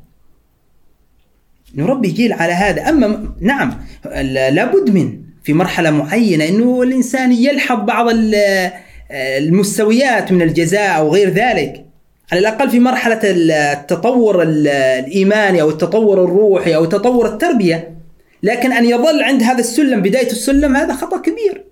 نربي 1.75 2.08
جيل 2.12 2.34
على 2.34 2.53
هذا. 2.53 2.89
أما 2.89 3.34
نعم 3.41 3.74
لا- 4.05 4.50
لابد 4.51 4.89
من 4.89 5.22
في 5.43 5.53
مرحلة 5.53 5.91
معينة 5.91 6.46
أنه 6.48 6.81
الإنسان 6.84 7.31
يلحظ 7.31 7.79
بعض 7.79 8.10
ال- 8.10 8.72
المستويات 9.11 10.31
من 10.31 10.41
الجزاء 10.41 10.97
أو 10.97 11.13
غير 11.13 11.29
ذلك. 11.29 11.85
على 12.31 12.39
الأقل 12.39 12.69
في 12.69 12.79
مرحلة 12.79 13.19
التطور 13.23 14.43
ال- 14.43 14.67
الإيماني 14.67 15.61
أو 15.61 15.69
التطور 15.69 16.23
الروحي 16.23 16.75
أو 16.75 16.85
تطور 16.85 17.27
التربية. 17.27 17.95
لكن 18.43 18.71
أن 18.71 18.85
يظل 18.85 19.23
عند 19.23 19.43
هذا 19.43 19.59
السلم 19.59 20.01
بداية 20.01 20.31
السلم 20.31 20.75
هذا 20.75 20.93
خطأ 20.93 21.21
كبير. 21.21 21.63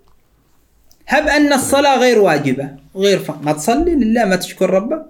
هب 1.08 1.28
أن 1.28 1.52
الصلاة 1.52 1.98
غير 1.98 2.18
واجبة 2.18 2.68
غير 2.96 3.18
ف... 3.18 3.30
ما 3.42 3.52
تصلي 3.52 3.94
لله 3.94 4.24
ما 4.24 4.36
تشكر 4.36 4.70
ربك. 4.70 5.02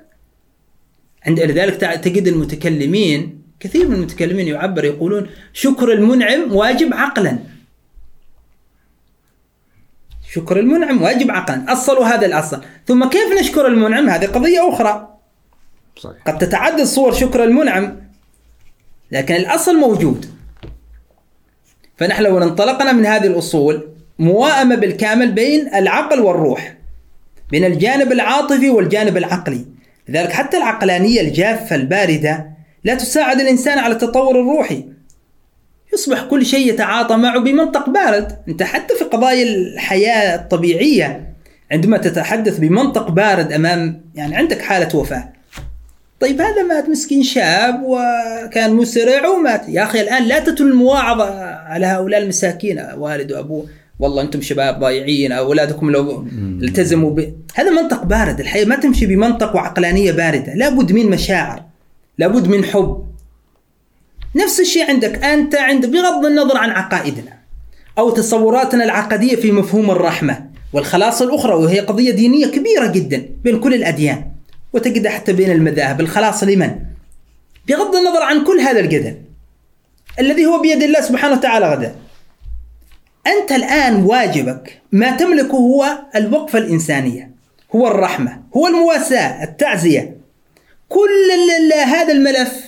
عند 1.27 1.41
لذلك 1.41 1.75
تجد 2.05 2.27
المتكلمين 2.27 3.43
كثير 3.61 3.89
من 3.89 3.95
المتكلمين 3.95 4.49
يعبر 4.49 4.85
يقولون 4.85 5.27
شكر 5.53 5.93
المنعم 5.93 6.53
واجب 6.55 6.95
عقلا. 6.95 7.39
شكر 10.33 10.59
المنعم 10.59 11.03
واجب 11.03 11.31
عقلا 11.31 11.73
أصلوا 11.73 12.05
هذا 12.05 12.27
الأصل. 12.27 12.61
ثم 12.87 13.09
كيف 13.09 13.41
نشكر 13.41 13.67
المنعم؟ 13.67 14.09
هذه 14.09 14.27
قضية 14.27 14.69
أخرى. 14.69 15.19
صحيح. 15.97 16.17
قد 16.27 16.39
تتعدد 16.39 16.83
صور 16.83 17.13
شكر 17.13 17.45
المنعم 17.45 17.97
لكن 19.13 19.35
الأصل 19.35 19.77
موجود. 19.77 20.27
فنحن 21.97 22.23
لو 22.23 22.43
انطلقنا 22.43 22.93
من 22.93 23.07
هذه 23.07 23.27
الأصول 23.27 23.89
موائمة 24.19 24.75
بالكامل 24.75 25.33
بين 25.33 25.75
العقل 25.75 26.21
والروح 26.21 26.75
بين 27.51 27.65
الجانب 27.65 28.13
العاطفي 28.13 28.71
والجانب 28.71 29.17
العقلي. 29.17 29.67
لذلك 30.09 30.33
حتى 30.33 30.57
العقلانية 30.57 31.21
الجافة 31.21 31.77
الباردة 31.77 32.51
لا 32.85 32.95
تساعد 32.95 33.41
الإنسان 33.41 33.79
على 33.79 33.95
التطور 33.95 34.41
الروحي. 34.41 34.85
يصبح 35.95 36.23
كل 36.23 36.47
شيء 36.47 36.69
يتعاطى 36.69 37.17
معه 37.17 37.39
بمنطق 37.41 37.91
بارد. 37.91 38.39
أنت 38.49 38.63
حتى 38.63 38.95
في 38.95 39.05
قضايا 39.05 39.43
الحياة 39.43 40.37
الطبيعية 40.37 41.35
عندما 41.73 41.99
تتحدث 41.99 42.59
بمنطق 42.59 43.11
بارد 43.11 43.53
أمام 43.53 44.03
يعني 44.15 44.37
عندك 44.37 44.63
حالة 44.63 44.97
وفاة. 44.97 45.33
طيب 46.21 46.41
هذا 46.41 46.63
مات 46.63 46.89
مسكين 46.89 47.23
شاب 47.23 47.83
وكان 47.85 48.75
مسرع 48.75 49.29
ومات. 49.29 49.69
يا 49.69 49.83
أخي 49.83 50.01
الآن 50.01 50.25
لا 50.25 50.39
تتل 50.39 50.67
المواعظة 50.67 51.45
على 51.45 51.87
هؤلاء 51.87 52.23
المساكين 52.23 52.87
والد 52.97 53.33
وأبوه 53.33 53.67
والله 54.01 54.23
أنتم 54.23 54.41
شباب 54.43 54.81
ضايعين 54.81 55.33
أولادكم 55.33 55.91
لو 55.91 56.27
التزموا 56.63 57.11
ب... 57.11 57.35
هذا 57.55 57.71
منطق 57.71 58.05
بارد. 58.05 58.41
الحياة 58.41 58.65
ما 58.65 58.77
تمشي 58.77 59.07
بمنطق 59.07 59.57
وعقلانية 59.57 60.13
باردة. 60.13 60.55
لابد 60.55 60.93
من 60.93 61.07
مشاعر 61.11 61.63
لابد 62.19 62.49
من 62.49 62.65
حب. 62.65 63.08
نفس 64.39 64.61
الشيء 64.61 64.91
عندك. 64.91 65.25
أنت 65.25 65.55
عند 65.55 65.87
بغض 65.87 66.27
النظر 66.27 66.57
عن 66.57 66.71
عقائدنا 66.71 67.39
أو 67.99 68.11
تصوراتنا 68.11 68.85
العقدية 68.85 69.37
في 69.37 69.53
مفهوم 69.53 69.91
الرحمة 69.91 70.49
والخلاص 70.73 71.23
الأخرى 71.23 71.55
وهي 71.55 71.81
قضية 71.81 72.11
دينية 72.11 72.47
كبيرة 72.47 72.87
جدا 72.87 73.29
بين 73.45 73.61
كل 73.61 73.75
الأديان 73.75 74.25
وتجد 74.73 75.07
حتى 75.07 75.33
بين 75.33 75.51
المذاهب. 75.51 76.01
الخلاص 76.01 76.45
لمن؟ 76.45 76.71
بغض 77.69 77.97
النظر 77.97 78.23
عن 78.23 78.45
كل 78.45 78.61
هذا 78.61 78.81
الجدل 78.81 79.17
الذي 80.21 80.47
هو 80.47 80.61
بيد 80.61 80.83
الله 80.83 81.01
سبحانه 81.01 81.35
وتعالى 81.35 81.71
غدا. 81.73 81.95
أنت 83.27 83.53
الآن 83.53 83.95
واجبك 83.95 84.83
ما 84.93 85.17
تملكه 85.17 85.57
هو 85.57 85.99
الوقفة 86.17 86.59
الإنسانية 86.59 87.31
هو 87.75 87.89
الرحمة 87.89 88.43
هو 88.57 88.67
المواساة 88.67 89.45
التعزية. 89.45 90.17
كل 90.89 91.73
هذا 91.87 92.13
الملف 92.13 92.68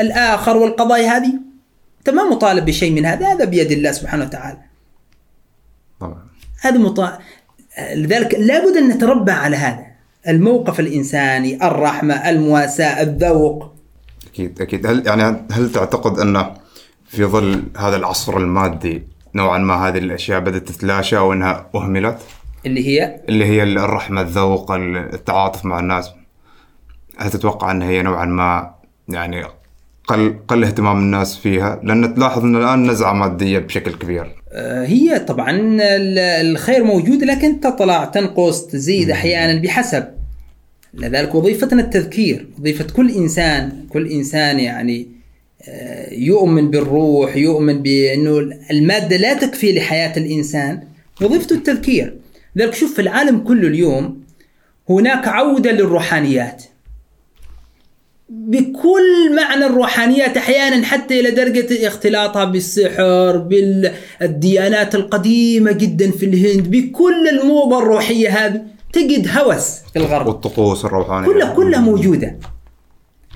الآخر 0.00 0.56
والقضايا 0.56 1.16
هذه؟ 1.16 1.32
أنت 1.98 2.10
ما 2.10 2.30
مطالب 2.30 2.64
بشيء 2.64 2.92
من 2.92 3.06
هذا 3.06 3.32
هذا 3.32 3.44
بيد 3.44 3.72
الله 3.72 3.92
سبحانه 3.92 4.24
وتعالى. 4.24 4.58
طبعا. 6.00 6.28
هذا 6.60 6.78
مطا... 6.78 7.18
لذلك 7.94 8.34
لابد 8.34 8.76
أن 8.76 8.88
نتربى 8.88 9.32
على 9.32 9.56
هذا. 9.56 9.86
الموقف 10.28 10.80
الإنساني 10.80 11.66
الرحمة 11.66 12.30
المواساة 12.30 13.02
الذوق. 13.02 13.74
أكيد 14.26 14.62
أكيد. 14.62 14.86
هل 14.86 15.06
يعني 15.06 15.46
هل 15.52 15.72
تعتقد 15.72 16.18
أن 16.18 16.54
في 17.06 17.24
ظل 17.24 17.62
هذا 17.76 17.96
العصر 17.96 18.36
المادي 18.36 19.02
نوعا 19.34 19.58
ما 19.58 19.88
هذه 19.88 19.98
الأشياء 19.98 20.40
بدأت 20.40 20.68
تتلاشى 20.68 21.18
أو 21.18 21.32
انها 21.32 21.70
أهملت؟ 21.74 22.18
اللي 22.66 22.88
هي؟ 22.88 23.20
اللي 23.28 23.44
هي 23.44 23.62
الرحمة 23.62 24.20
الذوق 24.20 24.72
التعاطف 24.72 25.64
مع 25.64 25.78
الناس. 25.78 26.10
هل 27.18 27.30
تتوقع 27.30 27.70
أن 27.70 27.82
هي 27.82 28.02
نوعا 28.02 28.24
ما 28.24 28.74
يعني 29.08 29.44
قل 30.08 30.34
قل 30.48 30.64
اهتمام 30.64 30.98
الناس 30.98 31.36
فيها 31.36 31.80
لأن 31.84 32.14
تلاحظ 32.14 32.42
ان 32.44 32.56
الآن 32.56 32.90
نزعة 32.90 33.12
مادية 33.12 33.58
بشكل 33.58 33.92
كبير. 33.92 34.26
آه، 34.52 34.86
هي 34.86 35.18
طبعا 35.18 35.50
ال- 35.50 36.18
الخير 36.18 36.84
موجود 36.84 37.24
لكن 37.24 37.60
تطلع 37.60 38.04
تنقص 38.04 38.66
تزيد 38.66 39.10
أحيانا 39.10 39.60
بحسب. 39.62 40.04
لذلك 40.94 41.34
وظيفتنا 41.34 41.82
التذكير 41.82 42.46
وظيفة 42.58 42.86
كل 42.96 43.10
إنسان 43.10 43.72
كل 43.88 44.06
إنسان 44.10 44.60
يعني 44.60 45.08
آه، 45.68 46.14
يؤمن 46.14 46.70
بالروح 46.70 47.36
يؤمن 47.36 47.82
بأنه 47.82 48.38
المادة 48.70 49.16
لا 49.16 49.34
تكفي 49.34 49.72
لحياة 49.72 50.16
الإنسان 50.16 50.82
وظيفته 51.22 51.54
التذكير. 51.54 52.16
لذلك 52.56 52.74
شوف 52.74 52.94
في 52.94 53.02
العالم 53.02 53.38
كله 53.38 53.68
اليوم 53.68 54.20
هناك 54.90 55.28
عودة 55.28 55.70
للروحانيات. 55.72 56.64
بكل 58.28 59.36
معنى 59.36 59.66
الروحانيات 59.66 60.36
أحيانا 60.36 60.86
حتى 60.86 61.20
إلى 61.20 61.30
درجة 61.30 61.86
اختلاطها 61.88 62.44
بالسحر 62.44 63.36
بالديانات 63.36 64.94
القديمة 64.94 65.72
جدا 65.72 66.10
في 66.10 66.26
الهند 66.26 66.70
بكل 66.70 67.28
الموضه 67.28 67.78
الروحية 67.78 68.28
هذه 68.46 68.62
تجد 68.92 69.28
هوس 69.38 69.76
في 69.92 69.96
الغرب. 69.98 70.26
والطقوس 70.26 70.84
الروحانية. 70.84 71.26
كلها 71.26 71.54
كلها 71.54 71.80
موجودة. 71.80 72.38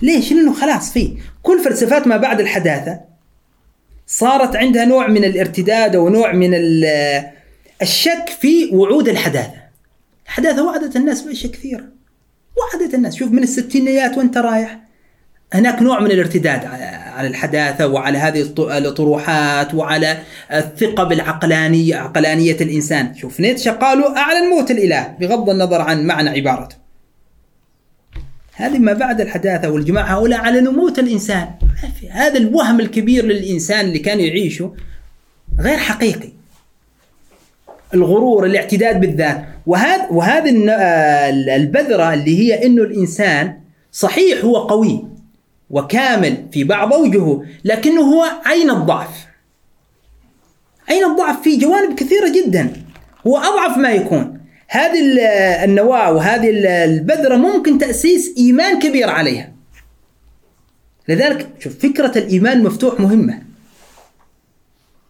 ليش؟ 0.02 0.32
لأنه 0.32 0.52
خلاص 0.52 0.92
في 0.92 1.16
كل 1.42 1.58
فلسفات 1.64 2.06
ما 2.06 2.16
بعد 2.16 2.40
الحداثة 2.40 3.00
صارت 4.06 4.56
عندها 4.56 4.84
نوع 4.84 5.06
من 5.06 5.24
الارتداد 5.24 5.96
ونوع 5.96 6.32
من 6.32 6.54
ال- 6.54 7.24
الشك 7.82 8.28
في 8.40 8.70
وعود 8.72 9.08
الحداثة. 9.08 9.62
الحداثة 10.26 10.64
وعدت 10.64 10.96
الناس 10.96 11.22
بأشياء 11.22 11.52
كثيرة. 11.52 11.84
وعدت 12.58 12.94
الناس. 12.94 13.14
شوف 13.16 13.30
من 13.30 13.42
الستينيات 13.42 14.18
وانت 14.18 14.38
رايح. 14.38 14.81
هناك 15.52 15.82
نوع 15.82 16.00
من 16.00 16.10
الارتداد 16.10 16.60
على- 16.62 17.02
الحداثة 17.20 17.86
وعلى 17.86 18.18
هذه 18.18 18.40
الط- 18.42 18.60
الطروحات 18.60 19.74
وعلى 19.74 20.18
الثقة 20.52 21.04
بالعقلانية 21.04 21.96
عقلانية 21.96 22.56
الإنسان. 22.60 23.14
شوف 23.14 23.40
نيتشه 23.40 23.70
قالوا 23.70 24.16
أعلن 24.16 24.50
موت 24.50 24.70
الإله 24.70 25.14
بغض 25.20 25.50
النظر 25.50 25.80
عن 25.80 26.06
معنى 26.06 26.30
عبارته. 26.30 26.76
هذه 28.54 28.78
ما 28.78 28.92
بعد 28.92 29.20
الحداثة 29.20 29.70
والجماعة 29.70 30.04
هؤلاء 30.18 30.40
أعلنوا 30.40 30.72
موت 30.72 30.98
الإنسان. 30.98 31.46
ما 31.62 31.88
في. 32.00 32.10
هذا 32.10 32.38
الوهم 32.38 32.80
الكبير 32.80 33.24
للإنسان 33.24 33.80
اللي 33.86 33.98
كان 33.98 34.20
يعيشه 34.20 34.74
غير 35.60 35.78
حقيقي. 35.78 36.28
الغرور 37.94 38.46
الاعتداد 38.46 39.00
بالذات. 39.00 39.44
وهذا 39.66 40.06
وهذه 40.10 40.70
آه، 40.70 41.30
البذرة 41.56 42.14
اللي 42.14 42.38
هي 42.38 42.66
إنه 42.66 42.82
الإنسان 42.82 43.54
صحيح 43.92 44.44
هو 44.44 44.56
قوي. 44.56 45.04
وكامل 45.72 46.46
في 46.52 46.64
بعض 46.64 46.92
أوجهه 46.92 47.44
لكنه 47.64 48.00
هو 48.00 48.24
عين 48.46 48.70
الضعف. 48.70 49.26
عين 50.88 51.04
الضعف 51.04 51.42
في 51.42 51.56
جوانب 51.56 51.94
كثيرة 51.98 52.28
جدا. 52.28 52.72
هو 53.26 53.36
أضعف 53.38 53.78
ما 53.78 53.90
يكون. 53.90 54.38
هذه 54.68 55.00
ال- 55.00 55.18
النواة 55.70 56.12
وهذه 56.12 56.50
ال- 56.50 56.66
البذرة 56.66 57.36
ممكن 57.36 57.78
تأسيس 57.78 58.34
إيمان 58.38 58.78
كبير 58.78 59.10
عليها. 59.10 59.52
لذلك 61.08 61.48
شوف 61.58 61.78
فكرة 61.78 62.18
الإيمان 62.18 62.62
مفتوح 62.62 63.00
مهمة. 63.00 63.42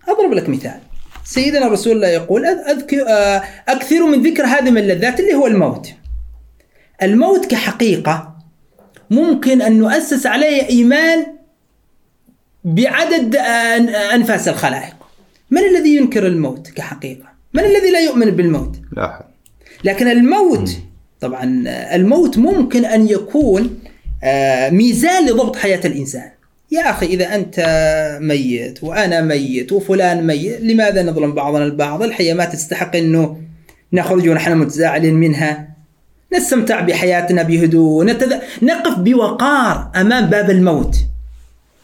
أضرب 0.09 0.33
لك 0.33 0.49
مثال. 0.49 0.81
سيدنا 1.25 1.67
رسول 1.69 1.93
الله 1.97 2.09
يقول 2.09 2.45
آه، 2.47 3.43
أكثر 3.69 4.07
من 4.07 4.23
ذكر 4.23 4.45
هذه 4.47 4.71
من 4.71 4.79
اللذات 4.79 5.21
اللي 5.21 5.35
هو 5.35 5.47
الموت. 5.47 5.89
الموت 7.03 7.47
كحقيقة 7.47 8.32
ممكن 9.13 9.63
أن 9.63 9.79
نؤسس 9.79 10.27
عليه 10.27 10.69
إيمان 10.69 11.27
بعدد 12.65 13.37
أن- 13.37 14.13
أنفاس 14.15 14.49
الخلائق. 14.49 14.95
من 15.51 15.59
الذي 15.59 15.97
ينكر 15.97 16.27
الموت 16.27 16.69
كحقيقة؟ 16.71 17.25
من 17.55 17.65
الذي 17.65 17.91
لا 17.91 18.01
يؤمن 18.01 18.31
بالموت؟ 18.31 18.77
لا 18.97 19.07
أحد. 19.07 19.25
لكن 19.85 20.09
الموت 20.09 20.71
طبعا 21.21 21.65
الموت 21.95 22.39
ممكن 22.39 22.85
أن 22.85 23.09
يكون 23.09 23.79
آه، 24.25 24.71
ميزان 24.71 25.27
لضبط 25.27 25.57
حياة 25.57 25.81
الإنسان. 25.85 26.31
يا 26.71 26.91
أخي 26.91 27.07
إذا 27.07 27.35
أنت 27.35 27.57
ميت 28.23 28.85
وأنا 28.85 29.21
ميت 29.21 29.73
وفلان 29.73 30.27
ميت 30.27 30.61
لماذا 30.61 31.03
نظلم 31.03 31.33
بعضنا 31.35 31.65
البعض؟ 31.65 32.03
الحياة 32.03 32.35
ما 32.35 32.45
تستحق 32.45 32.97
إنه 32.97 33.41
نخرج 33.93 34.29
ونحن 34.29 34.57
متزاعلين 34.59 35.15
منها. 35.15 35.72
نستمتع 36.33 36.81
بحياتنا 36.81 37.43
بهدوء 37.43 38.05
نتذ... 38.05 38.35
نقف 38.63 38.99
بوقار 38.99 39.91
أمام 39.97 40.27
باب 40.27 40.51
الموت. 40.51 40.97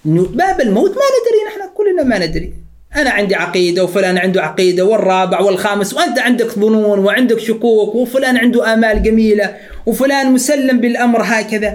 باب 0.04 0.60
الموت 0.60 0.90
ما 0.90 0.96
ندري 0.96 1.40
نحن 1.48 1.70
كلنا 1.74 2.02
ما 2.02 2.26
ندري. 2.26 2.54
أنا 2.96 3.10
عندي 3.10 3.34
عقيدة 3.34 3.84
وفلان 3.84 4.18
عنده 4.18 4.42
عقيدة 4.42 4.84
والرابع 4.84 5.40
والخامس 5.40 5.94
وأنت 5.94 6.18
عندك 6.18 6.46
ظنون 6.46 6.98
وعندك 6.98 7.38
شكوك 7.38 7.94
وفلان 7.94 8.36
عنده 8.36 8.74
آمال 8.74 9.02
جميلة 9.02 9.56
وفلان 9.86 10.32
مسلم 10.32 10.80
بالأمر 10.80 11.22
هكذا. 11.24 11.74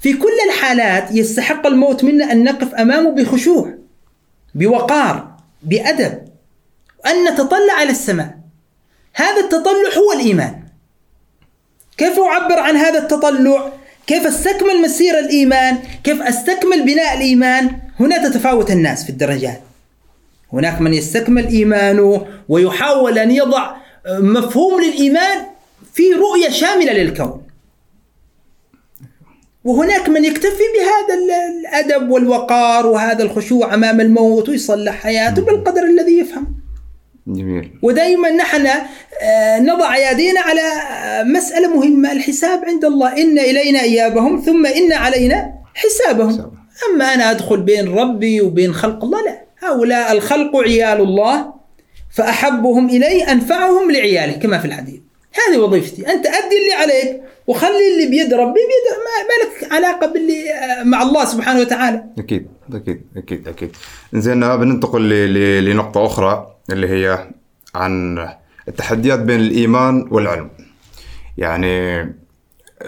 في 0.00 0.12
كل 0.12 0.36
الحالات 0.48 1.14
يستحق 1.14 1.66
الموت 1.66 2.04
منا 2.04 2.32
أن 2.32 2.44
نقف 2.44 2.74
أمامه 2.74 3.10
بخشوع 3.10 3.74
بوقار 4.54 5.36
بأدب 5.62 6.18
وان 7.04 7.32
نتطلع 7.32 7.72
على 7.78 7.90
السماء. 7.90 8.38
هذا 9.14 9.40
التطلع 9.40 9.98
هو 9.98 10.20
الإيمان. 10.20 10.59
كيف 11.96 12.18
أعبر 12.18 12.58
عن 12.58 12.76
هذا 12.76 12.98
التطلع؟ 12.98 13.72
كيف 14.06 14.26
أستكمل 14.26 14.82
مسير 14.82 15.18
الإيمان؟ 15.18 15.78
كيف 16.04 16.22
أستكمل 16.22 16.82
بناء 16.82 17.14
الإيمان؟ 17.16 17.70
هنا 18.00 18.28
تتفاوت 18.28 18.70
الناس 18.70 19.04
في 19.04 19.10
الدرجات. 19.10 19.60
هناك 20.52 20.80
من 20.80 20.94
يستكمل 20.94 21.46
إيمانه 21.46 22.26
ويحاول 22.48 23.18
أن 23.18 23.30
يضع 23.30 23.74
مفهوم 24.08 24.80
للإيمان 24.80 25.38
في 25.94 26.02
رؤية 26.12 26.50
شاملة 26.50 26.92
للكون. 26.92 27.42
وهناك 29.64 30.08
من 30.08 30.24
يكتفي 30.24 30.62
بهذا 30.74 31.14
ال- 31.20 31.60
الأدب 31.60 32.10
والوقار 32.10 32.86
وهذا 32.86 33.22
الخشوع 33.22 33.74
أمام 33.74 34.00
الموت 34.00 34.48
ويصلح 34.48 34.94
حياته 34.94 35.42
بالقدر 35.42 35.82
الذي 35.84 36.18
يفهم. 36.18 36.46
جميل. 37.32 37.70
ودائما 37.82 38.30
نحن 38.30 38.66
آه، 39.22 39.58
نضع 39.58 39.94
ايادينا 39.94 40.40
على 40.40 40.60
آه، 40.60 41.22
مسألة 41.22 41.76
مهمة 41.76 42.12
الحساب 42.12 42.64
عند 42.64 42.84
الله. 42.84 43.22
إن 43.22 43.38
إلينا 43.38 43.80
إيابهم 43.82 44.40
ثم 44.40 44.66
إن 44.66 44.92
علينا 44.92 45.52
حسابهم. 45.74 46.52
أما 46.90 47.14
أنا 47.14 47.30
أدخل 47.30 47.60
بين 47.62 47.94
ربي 47.94 48.40
وبين 48.40 48.74
خلق 48.74 49.04
الله؟ 49.04 49.24
لا. 49.24 49.40
هؤلاء 49.62 50.12
الخلق 50.12 50.56
عيال 50.56 51.00
الله 51.00 51.54
فأحبهم 52.16 52.88
إلي 52.88 53.22
أنفعهم 53.22 53.90
لعياله 53.90 54.32
كما 54.32 54.58
في 54.58 54.64
الحديث. 54.64 55.00
هذه 55.34 55.58
وظيفتي. 55.58 56.12
أنت 56.12 56.26
أدي 56.26 56.56
اللي 56.62 56.72
عليك 56.72 57.22
وخلي 57.46 57.94
اللي 57.94 58.06
بيد 58.10 58.34
ربي 58.34 58.60
بيد 58.60 58.86
ما 59.06 59.44
لك 59.44 59.72
علاقة 59.72 60.06
باللي 60.06 60.52
آه، 60.52 60.82
مع 60.82 61.02
الله 61.02 61.24
سبحانه 61.24 61.60
وتعالى. 61.60 62.04
أكيد 62.18 62.46
أكيد 62.74 63.02
أكيد 63.16 63.48
أكيد. 63.48 63.76
زين 64.12 64.40
بننتقل 64.40 65.08
لنقطة 65.64 66.06
أخرى. 66.06 66.46
اللي 66.72 66.88
هي 66.88 67.28
عن 67.74 68.18
التحديات 68.68 69.18
بين 69.20 69.40
الإيمان 69.40 70.08
والعلم. 70.10 70.50
يعني 71.38 72.02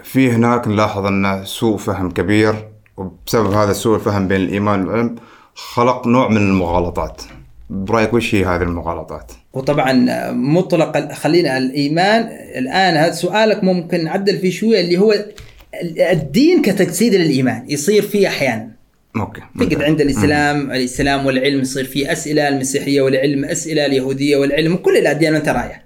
في 0.02 0.30
هناك 0.32 0.68
نلاحظ 0.68 1.06
أن 1.06 1.44
سوء 1.44 1.76
فهم 1.76 2.10
كبير 2.10 2.68
وبسبب 2.96 3.52
هذا 3.52 3.72
سوء 3.72 3.94
الفهم 3.96 4.28
بين 4.28 4.40
الإيمان 4.40 4.88
والعلم 4.88 5.16
خلق 5.54 6.06
نوع 6.06 6.28
من 6.28 6.36
المغالطات. 6.36 7.22
برأيك 7.70 8.14
وش 8.14 8.34
هي 8.34 8.44
هذه 8.44 8.62
المغالطات؟ 8.62 9.32
وطبعا 9.52 9.92
مطلق 10.32 11.12
خلينا 11.12 11.58
الإيمان 11.58 12.22
الآن 12.58 12.94
هذا 12.96 13.12
سؤالك 13.12 13.64
ممكن 13.64 14.04
نعدل 14.04 14.38
فيه 14.38 14.50
شوية 14.50 14.80
اللي 14.80 14.98
هو 14.98 15.12
ال- 15.12 16.00
الدين 16.00 16.62
كتجسيد 16.62 17.14
للإيمان 17.14 17.64
يصير 17.70 18.02
فيه 18.02 18.28
أحيانا. 18.28 18.68
أوكي 19.16 19.40
تجد 19.60 19.82
عند 19.82 20.00
الإسلام 20.00 20.70
الإسلام 20.70 21.26
والعلم 21.26 21.60
يصير 21.60 21.84
فيه 21.84 22.12
أسئلة 22.12 22.48
المسيحية 22.48 23.02
والعلم 23.02 23.44
أسئلة 23.44 23.86
اليهودية 23.86 24.36
والعلم 24.36 24.76
كل 24.76 24.96
الأديان 24.96 25.34
وأنت 25.34 25.48
رايح. 25.48 25.82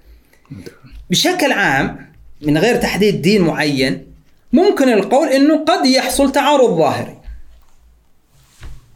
بشكل 1.11 1.53
عام 1.53 2.07
من 2.43 2.59
غير 2.59 2.77
تحديد 2.77 3.23
دين 3.23 3.43
معين 3.43 4.07
ممكن 4.53 4.89
القول 4.89 5.29
إنه 5.29 5.65
قد 5.65 5.87
يحصل 5.87 6.33
تعارض 6.33 6.79
ظاهري. 6.79 7.17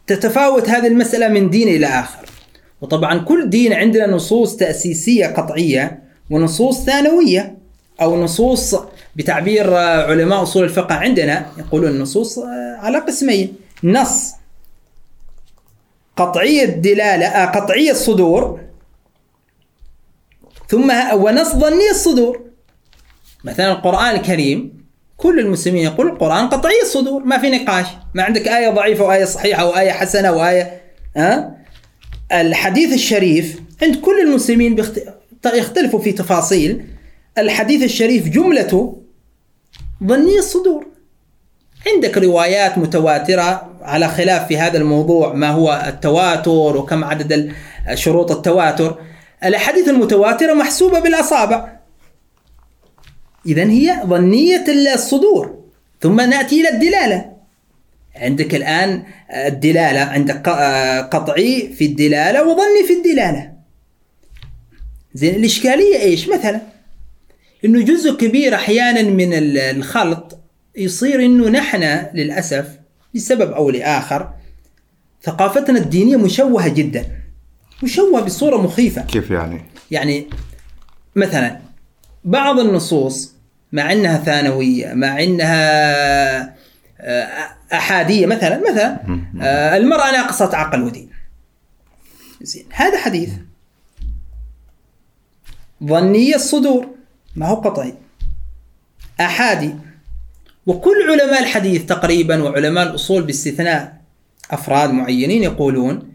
تتفاوت 0.07 0.69
هذه 0.69 0.87
المسألة 0.87 1.27
من 1.27 1.49
دين 1.49 1.67
إلى 1.67 1.85
آخر. 1.85 2.25
وطبعا 2.81 3.17
كل 3.17 3.49
دين 3.49 3.73
عندنا 3.73 4.07
نصوص 4.07 4.55
تأسيسية 4.55 5.25
قطعية 5.27 5.99
ونصوص 6.29 6.85
ثانوية 6.85 7.57
أو 8.01 8.23
نصوص 8.23 8.75
بتعبير 9.15 9.77
آه، 9.77 10.11
علماء 10.11 10.43
أصول 10.43 10.63
الفقه 10.63 10.95
عندنا 10.95 11.45
يقولون 11.57 11.89
النصوص 11.89 12.39
آه، 12.39 12.77
على 12.79 12.97
قسمين. 12.97 13.53
نص. 13.83 14.31
قطعي 16.17 16.63
الدلالة 16.63 17.25
آه، 17.25 17.45
قطعي 17.45 17.91
الصدور. 17.91 18.59
ثم 20.69 20.91
ونص 21.13 21.55
ظني 21.55 21.89
الصدور. 21.89 22.41
مثلا 23.43 23.71
القرآن 23.71 24.15
الكريم 24.15 24.85
كل 25.17 25.39
المسلمين 25.39 25.83
يقول 25.83 26.07
القرآن 26.07 26.49
قطعي 26.49 26.81
الصدور 26.81 27.23
ما 27.23 27.37
في 27.37 27.49
نقاش. 27.49 27.85
ما 28.13 28.23
عندك 28.23 28.47
آية 28.47 28.69
ضعيفة 28.69 29.03
وآية 29.05 29.25
صحيحة 29.25 29.65
وآية 29.65 29.91
حسنة 29.91 30.31
وآية 30.31 30.81
ها 31.17 31.57
الحديث 32.31 32.93
الشريف 32.93 33.61
عند 33.81 33.95
كل 33.95 34.19
المسلمين 34.19 34.75
بيخت... 34.75 35.01
يختلفوا 35.45 35.99
في 35.99 36.11
تفاصيل. 36.11 36.85
الحديث 37.37 37.83
الشريف 37.83 38.29
جملته 38.29 39.01
ظني 40.03 40.37
الصدور. 40.39 40.90
عندك 41.87 42.17
روايات 42.17 42.77
متواترة 42.77 43.77
على 43.81 44.07
خلاف 44.07 44.47
في 44.47 44.57
هذا 44.57 44.77
الموضوع 44.77 45.33
ما 45.33 45.49
هو 45.49 45.83
التواتر 45.87 46.77
وكم 46.77 47.03
عدد 47.03 47.51
شروط 47.93 48.31
التواتر. 48.31 48.99
الأحاديث 49.45 49.87
المتواترة 49.87 50.53
محسوبة 50.53 50.99
بالأصابع. 50.99 51.69
إذا 53.45 53.63
هي 53.63 54.01
ظنية 54.05 54.65
الصدور. 54.93 55.59
ثم 56.01 56.21
نأتي 56.21 56.61
إلى 56.61 56.69
الدلالة. 56.69 57.31
عندك 58.15 58.55
الآن 58.55 59.03
الدلالة. 59.31 59.99
عندك 59.99 60.49
ق- 60.49 61.15
قطعي 61.17 61.73
في 61.77 61.85
الدلالة 61.85 62.43
وظني 62.43 62.83
في 62.87 62.93
الدلالة. 62.93 63.51
زين 65.13 65.35
الإشكالية 65.35 65.99
إيش؟ 65.99 66.29
مثلا 66.29 66.61
إنه 67.65 67.81
جزء 67.81 68.13
كبير 68.17 68.55
أحيانا 68.55 69.01
من 69.01 69.33
ال- 69.33 69.57
الخلط 69.57 70.37
يصير 70.75 71.25
إنه 71.25 71.49
نحن 71.49 72.07
للأسف 72.13 72.79
لسبب 73.13 73.51
أو 73.51 73.69
لآخر 73.69 74.33
ثقافتنا 75.23 75.79
الدينية 75.79 76.15
مشوهة 76.15 76.67
جدا 76.67 77.05
مشوهة 77.83 78.21
بصورة 78.21 78.57
مخيفة. 78.57 79.01
كيف 79.01 79.31
يعني؟ 79.31 79.61
يعني 79.91 80.27
مثلا 81.15 81.59
بعض 82.23 82.59
النصوص 82.59 83.33
مع 83.71 83.91
إنها 83.91 84.17
ثانوية 84.17 84.93
مع 84.93 85.23
إنها 85.23 86.61
آه، 86.99 87.49
أحادية 87.73 88.25
مثلا 88.25 88.71
مثلا 88.71 88.97
آه، 89.41 89.77
المرأة 89.77 90.11
ناقصة 90.11 90.55
عقل 90.57 90.81
ودين. 90.83 91.09
زين 92.41 92.65
هذا 92.73 92.97
حديث. 92.97 93.29
ظني 95.83 96.35
الصدور 96.35 96.87
ما 97.35 97.47
هو 97.47 97.55
قطعي. 97.55 97.93
أحادي. 99.19 99.75
وكل 100.65 101.09
علماء 101.09 101.39
الحديث 101.41 101.85
تقريبا 101.85 102.43
وعلماء 102.43 102.89
الأصول 102.89 103.23
باستثناء 103.23 104.01
أفراد 104.51 104.89
معينين 104.89 105.43
يقولون 105.43 106.11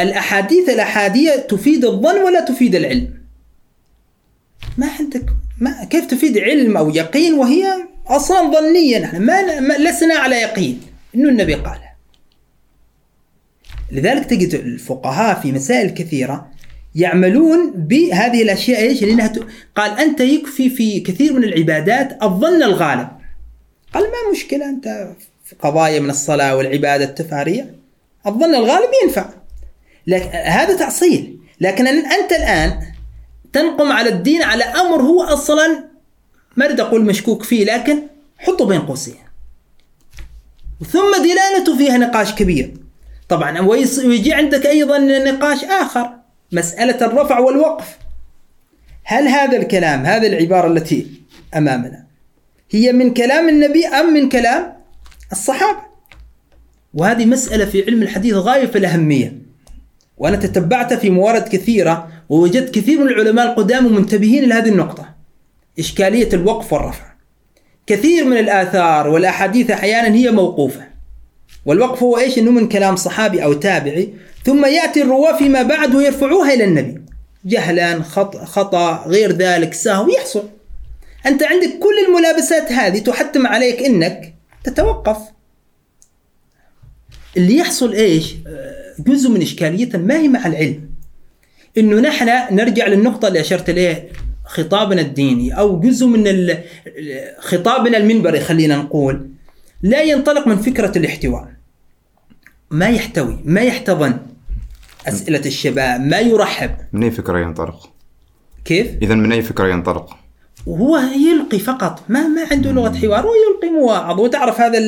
الأحاديث 0.00 0.68
الأحادية 0.68 1.36
تفيد 1.36 1.84
الظن 1.84 2.22
ولا 2.22 2.44
تفيد 2.44 2.74
العلم 2.74 3.18
ما 4.78 4.86
عندك 4.98 5.26
ما 5.58 5.84
كيف 5.84 6.06
تفيد 6.06 6.38
علم 6.38 6.76
أو 6.76 6.90
يقين 6.90 7.34
وهي 7.34 7.66
أصلا 8.06 8.52
ظنية 8.52 8.98
نحن 8.98 9.22
ما, 9.22 9.78
لسنا 9.78 10.14
على 10.14 10.36
يقين 10.36 10.80
إنه 11.14 11.28
النبي 11.28 11.54
قالها 11.54 11.96
لذلك 13.92 14.24
تجد 14.24 14.54
الفقهاء 14.54 15.40
في 15.40 15.52
مسائل 15.52 15.90
كثيرة 15.90 16.50
يعملون 16.94 17.72
بهذه 17.76 18.42
الأشياء 18.42 18.80
إيش؟ 18.80 19.02
لأنها 19.02 19.26
ت... 19.26 19.46
قال 19.74 19.98
أنت 19.98 20.20
يكفي 20.20 20.70
في 20.70 21.00
كثير 21.00 21.32
من 21.32 21.44
العبادات 21.44 22.22
الظن 22.22 22.62
الغالب. 22.62 23.08
قال 23.94 24.02
ما 24.02 24.32
مشكلة 24.32 24.64
أنت 24.68 25.08
في 25.44 25.54
قضايا 25.54 26.00
من 26.00 26.10
الصلاة 26.10 26.56
والعبادة 26.56 27.04
التفارية 27.04 27.74
الظن 28.26 28.54
الغالب 28.54 28.90
ينفع. 29.04 29.28
لكن 30.06 30.28
هذا 30.28 30.76
تأصيل، 30.76 31.38
لكن 31.60 31.86
أنت 31.86 32.32
الآن 32.32 32.82
تنقم 33.52 33.92
على 33.92 34.08
الدين 34.08 34.42
على 34.42 34.64
أمر 34.64 35.02
هو 35.02 35.22
أصلا 35.22 35.84
ما 36.56 36.66
أريد 36.66 36.80
أقول 36.80 37.04
مشكوك 37.04 37.42
فيه 37.42 37.64
لكن 37.64 38.02
حطه 38.38 38.66
بين 38.66 38.80
قوسين. 38.80 39.14
ثم 40.92 41.16
دلالته 41.16 41.78
فيها 41.78 41.96
نقاش 41.96 42.34
كبير. 42.34 42.74
طبعا 43.28 43.60
ويجي 43.60 44.32
عندك 44.32 44.66
أيضا 44.66 44.98
نقاش 44.98 45.64
آخر 45.64 46.10
مسألة 46.52 47.06
الرفع 47.06 47.38
والوقف 47.38 47.98
هل 49.04 49.28
هذا 49.28 49.56
الكلام 49.56 50.06
هذه 50.06 50.26
العبارة 50.26 50.66
التي 50.66 51.06
أمامنا 51.56 52.07
هي 52.70 52.92
من 52.92 53.14
كلام 53.14 53.48
النبي 53.48 53.86
أم 53.86 54.14
من 54.14 54.28
كلام 54.28 54.72
الصحابة؟ 55.32 55.78
وهذه 56.94 57.24
مسألة 57.24 57.64
في 57.64 57.84
علم 57.84 58.02
الحديث 58.02 58.34
غاية 58.34 58.66
في 58.66 58.78
الأهمية. 58.78 59.38
وأنا 60.18 60.36
تتبعت 60.36 60.94
في 60.94 61.10
موارد 61.10 61.48
كثيرة 61.48 62.08
ووجدت 62.28 62.74
كثير 62.74 63.00
من 63.00 63.08
العلماء 63.08 63.46
القدام 63.46 63.92
منتبهين 63.92 64.48
لهذه 64.48 64.68
النقطة. 64.68 65.08
إشكالية 65.78 66.28
الوقف 66.32 66.72
والرفع. 66.72 67.04
كثير 67.86 68.24
من 68.24 68.36
الآثار 68.36 69.08
والأحاديث 69.08 69.70
أحيانا 69.70 70.14
هي 70.14 70.30
موقوفة. 70.30 70.88
والوقف 71.66 72.02
هو 72.02 72.18
إيش؟ 72.18 72.38
أنه 72.38 72.50
من 72.50 72.68
كلام 72.68 72.96
صحابي 72.96 73.44
أو 73.44 73.52
تابعي. 73.52 74.14
ثم 74.44 74.66
يأتي 74.66 75.02
الرواة 75.02 75.38
فيما 75.38 75.62
بعد 75.62 75.94
ويرفعوها 75.94 76.54
إلى 76.54 76.64
النبي. 76.64 77.00
جهلا 77.44 78.02
خطأ 78.44 79.04
غير 79.06 79.32
ذلك 79.32 79.74
سهو 79.74 80.08
يحصل. 80.08 80.48
أنت 81.26 81.42
عندك 81.42 81.78
كل 81.78 82.06
الملابسات 82.08 82.72
هذه 82.72 82.98
تحتم 82.98 83.46
عليك 83.46 83.82
أنك 83.82 84.34
تتوقف 84.64 85.18
اللي 87.36 87.56
يحصل 87.56 87.92
إيش 87.92 88.34
جزء 88.98 89.30
من 89.30 89.42
إشكالية 89.42 89.96
ما 89.96 90.18
هي 90.18 90.28
مع 90.28 90.46
العلم 90.46 90.90
أنه 91.78 92.00
نحن 92.00 92.54
نرجع 92.54 92.86
للنقطة 92.86 93.28
اللي 93.28 93.40
أشرت 93.40 93.70
إليه 93.70 94.08
خطابنا 94.44 95.00
الديني 95.00 95.58
أو 95.58 95.80
جزء 95.80 96.06
من 96.06 96.48
خطابنا 97.38 97.98
المنبري 97.98 98.40
خلينا 98.40 98.76
نقول 98.76 99.30
لا 99.82 100.02
ينطلق 100.02 100.46
من 100.46 100.56
فكرة 100.56 100.98
الاحتواء 100.98 101.48
ما 102.70 102.88
يحتوي 102.88 103.38
ما 103.44 103.60
يحتضن 103.60 104.18
أسئلة 105.08 105.42
الشباب 105.46 106.00
ما 106.00 106.18
يرحب 106.18 106.70
من 106.92 107.02
أي 107.02 107.10
فكرة 107.10 107.38
ينطلق؟ 107.38 107.92
كيف؟ 108.64 108.86
إذا 109.02 109.14
من 109.14 109.32
أي 109.32 109.42
فكرة 109.42 109.68
ينطلق؟ 109.68 110.16
وهو 110.68 110.98
يلقي 110.98 111.58
فقط 111.58 112.02
ما 112.08 112.28
ما 112.28 112.46
عنده 112.50 112.72
لغة 112.72 112.98
حوار 112.98 113.26
هو 113.26 113.32
يلقي 113.34 113.70
مواعظ 113.70 114.20
وتعرف 114.20 114.60
هذا 114.60 114.78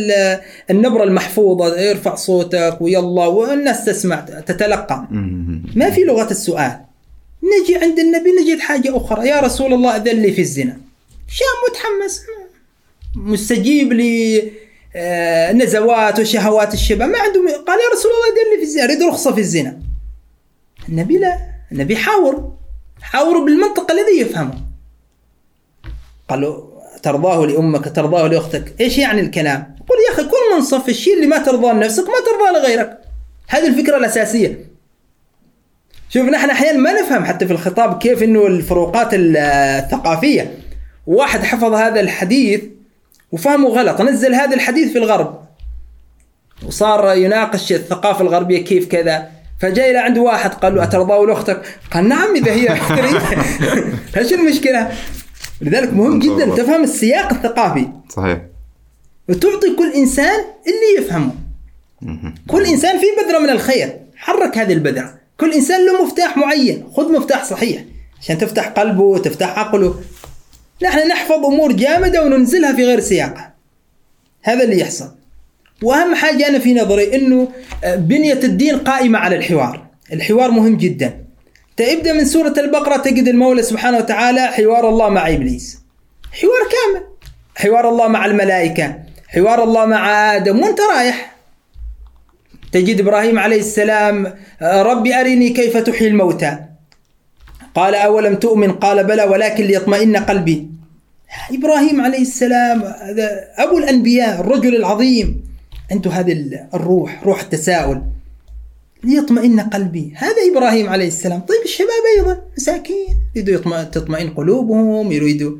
النبرة 0.70 1.04
المحفوظة 1.04 1.80
يرفع 1.80 2.14
صوتك 2.14 2.78
ويلا 2.80 3.26
والناس 3.26 3.84
تسمع 3.84 4.20
تتلقى. 4.20 5.08
ما 5.76 5.90
في 5.90 6.00
لغة 6.00 6.30
السؤال. 6.30 6.80
نجي 7.42 7.76
عند 7.76 7.98
النبي 7.98 8.30
نجد 8.30 8.60
حاجة 8.60 8.96
أخرى. 8.96 9.28
يا 9.28 9.40
رسول 9.40 9.72
الله 9.72 9.96
أذن 9.96 10.22
لي 10.22 10.32
في 10.32 10.40
الزنا. 10.40 10.80
شاب 11.28 11.46
متحمس. 11.70 12.20
مستجيب 13.16 13.92
لي 13.92 14.42
آه، 14.96 15.52
نزوات 15.52 16.20
وشهوات 16.20 16.74
الشباب. 16.74 17.08
ما 17.08 17.18
عنده 17.18 17.40
قال 17.66 17.78
يا 17.78 17.90
رسول 17.92 18.10
الله 18.10 18.26
أذن 18.28 18.50
لي 18.52 18.56
في 18.56 18.62
الزنا. 18.62 18.84
أريد 18.84 19.02
رخصة 19.02 19.32
في 19.34 19.40
الزنا. 19.40 19.78
النبي 20.88 21.18
لا. 21.18 21.38
النبي 21.72 21.96
حاور. 21.96 22.52
حاور 23.02 23.44
بالمنطق 23.44 23.90
الذي 23.90 24.20
يفهمه. 24.20 24.69
قالوا 26.30 26.70
ترضاه 27.02 27.46
لأمك 27.46 27.94
ترضاه 27.96 28.26
لأختك. 28.26 28.74
إيش 28.80 28.98
يعني 28.98 29.20
الكلام؟ 29.20 29.76
قل 29.88 29.94
يا 30.08 30.14
أخي 30.14 30.22
كن 30.22 30.56
منصف 30.56 30.88
الشيء 30.88 31.14
اللي 31.14 31.26
ما 31.26 31.38
ترضاه 31.38 31.72
لنفسك 31.72 32.04
ما 32.04 32.14
ترضاه 32.26 32.60
لغيرك. 32.60 32.98
هذه 33.48 33.66
الفكرة 33.66 33.96
الأساسية. 33.96 34.70
شوف 36.08 36.22
نحن 36.22 36.50
أحيانا 36.50 36.78
ما 36.78 37.00
نفهم 37.00 37.24
حتى 37.24 37.46
في 37.46 37.52
الخطاب 37.52 37.98
كيف 37.98 38.22
أنه 38.22 38.46
الفروقات 38.46 39.08
الثقافية. 39.12 40.58
واحد 41.06 41.42
حفظ 41.42 41.74
هذا 41.74 42.00
الحديث 42.00 42.60
وفهمه 43.32 43.68
غلط. 43.68 44.00
نزل 44.00 44.34
هذا 44.34 44.54
الحديث 44.54 44.92
في 44.92 44.98
الغرب. 44.98 45.40
وصار 46.66 47.16
يناقش 47.16 47.72
الثقافة 47.72 48.20
الغربية 48.20 48.64
كيف 48.64 48.88
كذا. 48.88 49.28
فجاء 49.60 49.90
إلى 49.90 49.98
عند 49.98 50.18
واحد 50.18 50.50
قال 50.54 50.74
له 50.74 50.82
أترضاه 50.82 51.26
لأختك؟ 51.26 51.62
قال 51.90 52.08
نعم 52.08 52.34
إذا 52.36 52.52
هي 52.52 52.72
إيش 54.16 54.32
المشكلة؟ 54.38 54.90
لذلك 55.60 55.92
مهم 55.92 56.18
جدا 56.18 56.56
تفهم 56.56 56.82
السياق 56.82 57.32
الثقافي. 57.32 57.88
صحيح. 58.08 58.40
وتعطي 59.28 59.76
كل 59.76 59.92
إنسان 59.92 60.40
اللي 60.66 61.06
يفهمه. 61.06 61.32
كل 62.48 62.66
إنسان 62.66 62.98
فيه 62.98 63.06
بذرة 63.24 63.38
من 63.38 63.50
الخير. 63.50 64.00
حرك 64.16 64.58
هذه 64.58 64.72
البذرة 64.72 65.14
كل 65.40 65.52
إنسان 65.52 65.86
له 65.86 66.04
مفتاح 66.04 66.36
معين. 66.36 66.84
خذ 66.96 67.12
مفتاح 67.12 67.44
صحيح. 67.44 67.84
عشان 68.20 68.38
تفتح 68.38 68.68
قلبه 68.68 69.02
وتفتح 69.02 69.58
عقله. 69.58 69.94
نحن 70.82 71.08
نحفظ 71.08 71.44
أمور 71.44 71.72
جامدة 71.72 72.24
وننزلها 72.24 72.72
في 72.72 72.84
غير 72.84 73.00
سياقها 73.00 73.54
هذا 74.42 74.64
اللي 74.64 74.80
يحصل. 74.80 75.10
وأهم 75.82 76.14
حاجة 76.14 76.48
أنا 76.48 76.58
في 76.58 76.74
نظري 76.74 77.14
إنه 77.14 77.48
بنية 77.84 78.40
الدين 78.44 78.78
قائمة 78.78 79.18
على 79.18 79.36
الحوار. 79.36 79.86
الحوار 80.12 80.50
مهم 80.50 80.76
جدا. 80.76 81.24
تبدأ 81.80 82.12
من 82.12 82.24
سورة 82.24 82.54
البقرة 82.58 82.96
تجد 82.96 83.28
المولى 83.28 83.62
سبحانه 83.62 83.98
وتعالى 83.98 84.46
حوار 84.46 84.88
الله 84.88 85.08
مع 85.08 85.28
إبليس. 85.28 85.78
حوار 86.32 86.62
كامل. 86.72 87.06
حوار 87.56 87.88
الله 87.88 88.08
مع 88.08 88.26
الملائكة. 88.26 88.94
حوار 89.28 89.64
الله 89.64 89.86
مع 89.86 90.34
آدم. 90.36 90.60
وانت 90.60 90.80
رايح. 90.80 91.36
تجد 92.72 93.00
إبراهيم 93.00 93.38
عليه 93.38 93.58
السلام 93.58 94.34
ربي 94.62 95.14
أرني 95.14 95.48
كيف 95.48 95.76
تحيي 95.76 96.08
الموتى. 96.08 96.58
قال 97.74 97.94
أولم 97.94 98.34
تؤمن؟ 98.34 98.72
قال 98.72 99.04
بلى 99.04 99.22
ولكن 99.22 99.64
ليطمئن 99.64 100.16
قلبي. 100.16 100.70
إبراهيم 101.52 102.00
عليه 102.00 102.22
السلام 102.22 102.82
هذا 102.82 103.48
أبو 103.56 103.78
الأنبياء 103.78 104.40
الرجل 104.40 104.76
العظيم. 104.76 105.44
عنده 105.90 106.10
هذه 106.10 106.32
الروح 106.74 107.24
روح 107.24 107.40
التساؤل. 107.40 108.02
ليطمئن 109.04 109.60
قلبي. 109.60 110.12
هذا 110.16 110.36
إبراهيم 110.52 110.88
عليه 110.88 111.08
السلام. 111.08 111.40
طيب 111.40 111.62
الشباب 111.64 112.02
أيضا 112.18 112.42
مساكين. 112.56 113.16
يريدوا 113.36 113.82
تطمئن 113.92 114.30
قلوبهم 114.30 115.12
يريدوا 115.12 115.58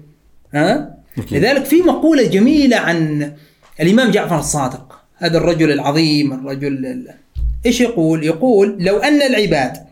ها؟ 0.55 0.97
لذلك 1.31 1.65
في 1.65 1.83
مقولة 1.83 2.23
جميلة 2.23 2.77
عن 2.77 3.33
الإمام 3.81 4.11
جعفر 4.11 4.39
الصادق 4.39 5.01
هذا 5.17 5.39
الرجل 5.39 5.73
العظيم 5.73 6.33
الرجل 6.33 7.09
إيش 7.67 7.81
يقول؟ 7.81 8.25
يقول 8.25 8.77
لو 8.81 8.99
أن 8.99 9.23
العباد 9.23 9.87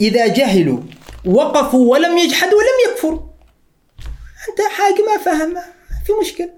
إذا 0.00 0.26
جهلوا 0.26 0.80
وقفوا 1.24 1.92
ولم 1.92 2.18
يجحدوا 2.18 2.58
ولم 2.58 2.92
يكفروا. 2.92 3.20
أنت 4.48 4.60
حاجة 4.70 5.04
ما 5.06 5.24
فهم 5.24 5.54
في 6.06 6.12
مشكلة. 6.20 6.50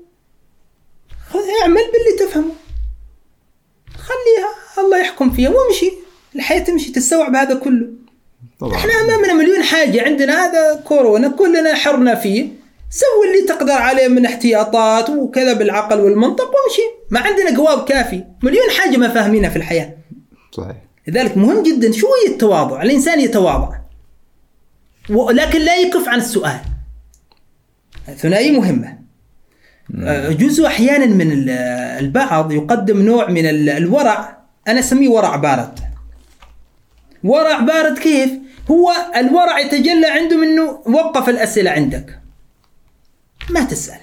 اعمل 1.62 1.82
باللي 1.92 2.28
تفهمه. 2.28 2.54
خليها. 3.94 4.63
الله 4.78 4.98
يحكم 4.98 5.30
فيها 5.30 5.50
وامشي. 5.50 5.92
الحياة 6.34 6.58
تمشي 6.58 6.92
تستوعب 6.92 7.34
هذا 7.34 7.54
كله. 7.54 7.88
طبعا. 8.60 8.74
إحنا 8.74 8.92
أمامنا 8.92 9.32
مليون 9.32 9.62
حاجة 9.62 10.02
عندنا 10.02 10.46
هذا 10.46 10.82
كورونا 10.84 11.28
كلنا 11.28 11.74
حرنا 11.74 12.14
فيه. 12.14 12.48
سوي 12.90 13.30
اللي 13.30 13.48
تقدر 13.48 13.72
عليه 13.72 14.08
من 14.08 14.26
احتياطات 14.26 15.10
وكذا 15.10 15.52
بالعقل 15.52 16.00
والمنطق 16.00 16.44
وامشي. 16.44 16.82
ما 17.10 17.20
عندنا 17.20 17.50
جواب 17.50 17.84
كافي. 17.84 18.24
مليون 18.42 18.70
حاجة 18.78 18.96
ما 18.96 19.08
فاهمينها 19.08 19.50
في 19.50 19.56
الحياة. 19.56 19.94
صحيح. 20.52 20.76
لذلك 21.08 21.36
مهم 21.36 21.62
جدا 21.62 21.92
شوية 21.92 22.28
التواضع 22.28 22.82
الإنسان 22.82 23.20
يتواضع. 23.20 23.78
ولكن 25.10 25.60
لا 25.60 25.76
يكف 25.76 26.08
عن 26.08 26.18
السؤال. 26.18 26.60
ثنائية 28.16 28.50
مهمة. 28.50 28.98
آه، 30.04 30.28
جزء 30.28 30.66
أحيانا 30.66 31.06
من 31.06 31.48
البعض 31.98 32.52
يقدم 32.52 33.02
نوع 33.02 33.30
من 33.30 33.46
الورع 33.68 34.43
أنا 34.68 34.80
أسميه 34.80 35.08
ورع 35.08 35.36
بارد. 35.36 35.78
ورع 37.24 37.60
بارد 37.60 37.98
كيف؟ 37.98 38.30
هو 38.70 38.92
الورع 39.16 39.58
يتجلى 39.58 40.06
عنده 40.06 40.36
منه 40.36 40.62
وقف 40.86 41.28
الأسئلة 41.28 41.70
عندك. 41.70 42.18
ما 43.50 43.64
تسأل. 43.64 43.98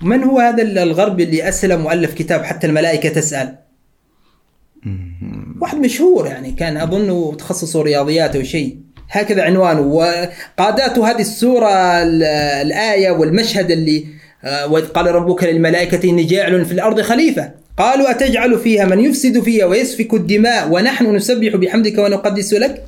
من 0.00 0.24
هو 0.24 0.38
هذا 0.38 0.62
الغربي 0.62 1.22
اللي 1.24 1.48
أسلم 1.48 1.86
والف 1.86 2.14
كتاب 2.14 2.44
حتى 2.44 2.66
الملائكة 2.66 3.08
تسأل؟ 3.08 3.58
واحد 5.60 5.78
مشهور 5.78 6.26
يعني 6.26 6.52
كان 6.52 6.76
أظنه 6.76 7.34
تخصصه 7.38 7.82
رياضيات 7.82 8.36
أو 8.36 8.42
شيء. 8.42 8.78
هكذا 9.10 9.42
عنوانه. 9.44 9.80
وقادته 9.80 11.10
هذه 11.10 11.20
السورة 11.20 11.68
ال- 12.02 12.22
الآية 12.66 13.10
والمشهد 13.10 13.70
اللي 13.70 14.06
آه، 14.44 14.66
وإذ 14.66 14.86
قال 14.86 15.06
ربك 15.06 15.44
للملائكة 15.44 16.10
إني 16.10 16.24
جاعل 16.24 16.64
في 16.64 16.72
الأرض 16.72 17.00
خليفة. 17.00 17.50
قالوا 17.78 18.10
أتجعل 18.10 18.58
فيها 18.58 18.84
من 18.84 19.00
يفسد 19.00 19.40
فيها 19.40 19.64
ويسفك 19.64 20.14
الدماء 20.14 20.68
ونحن 20.70 21.16
نسبح 21.16 21.56
بحمدك 21.56 21.98
ونقدس 21.98 22.52
لك؟ 22.52 22.84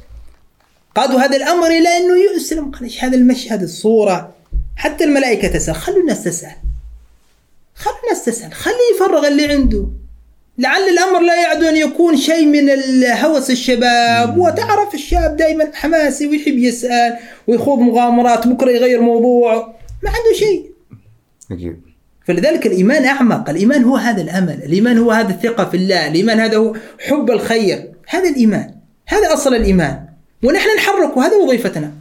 قادوا 0.94 1.20
هذا 1.20 1.37
الأمر 1.37 1.66
إلى 1.66 1.88
أنه 1.88 2.37
يسلم. 2.37 2.70
قال 2.70 2.83
إيش 2.83 3.05
هذا 3.05 3.16
المشهد؟ 3.16 3.62
الصورة. 3.62 4.35
حتى 4.76 5.05
الملائكة 5.05 5.48
تسأل. 5.48 5.74
خلوا 5.74 6.00
الناس 6.00 6.24
تسأل. 6.24 6.57
خلوا 7.74 7.96
الناس 8.05 8.24
تسأل. 8.24 8.53
خليه 8.53 8.74
يفرغ 8.96 9.29
اللي 9.29 9.46
عنده. 9.46 9.87
لعل 10.59 10.88
الأمر 10.88 11.20
لا 11.20 11.42
يعد 11.42 11.64
أن 11.64 11.76
يكون 11.76 12.16
شيء 12.16 12.46
من 12.46 12.70
الهوس 12.70 13.50
الشباب. 13.50 14.38
وتعرف 14.38 14.94
الشاب 14.94 15.37
دائما 15.37 15.70
حماسي 15.74 16.26
ويحب 16.26 16.59
يسأل 16.59 17.16
ويخوض 17.46 17.79
مغامرات 17.79 18.48
بكرة 18.48 18.70
يغير 18.70 19.00
موضوع. 19.00 19.74
ما 20.03 20.11
عنده 20.11 20.38
شيء. 20.38 20.70
فلذلك 22.24 22.66
الإيمان 22.66 23.04
أعمق، 23.04 23.50
الإيمان 23.50 23.85
هو 23.85 23.96
هذا 23.96 24.22
الأمل، 24.22 24.62
الإيمان 24.62 24.98
هو 24.98 25.11
هذا 25.11 25.28
الثقة 25.28 25.64
في 25.64 25.76
الله، 25.76 26.09
الإيمان 26.09 26.40
هذا 26.40 26.56
هو 26.56 26.74
حب 27.09 27.30
الخير، 27.30 27.92
هذا 28.09 28.28
الإيمان، 28.28 28.74
هذا 29.09 29.35
أصل 29.35 29.54
الإيمان، 29.54 30.06
ونحن 30.42 30.68
نحرك 30.76 31.16
وهذا 31.16 31.37
وظيفتنا. 31.37 31.92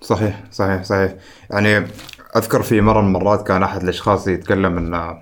صحيح 0.00 0.44
صحيح 0.52 0.82
صحيح. 0.82 1.14
يعني 1.50 1.86
أذكر 2.36 2.62
في 2.62 2.80
مرة 2.80 3.00
من 3.00 3.06
المرات 3.06 3.46
كان 3.46 3.62
أحد 3.62 3.82
الأشخاص 3.82 4.28
يتكلم 4.28 4.78
انه 4.78 5.18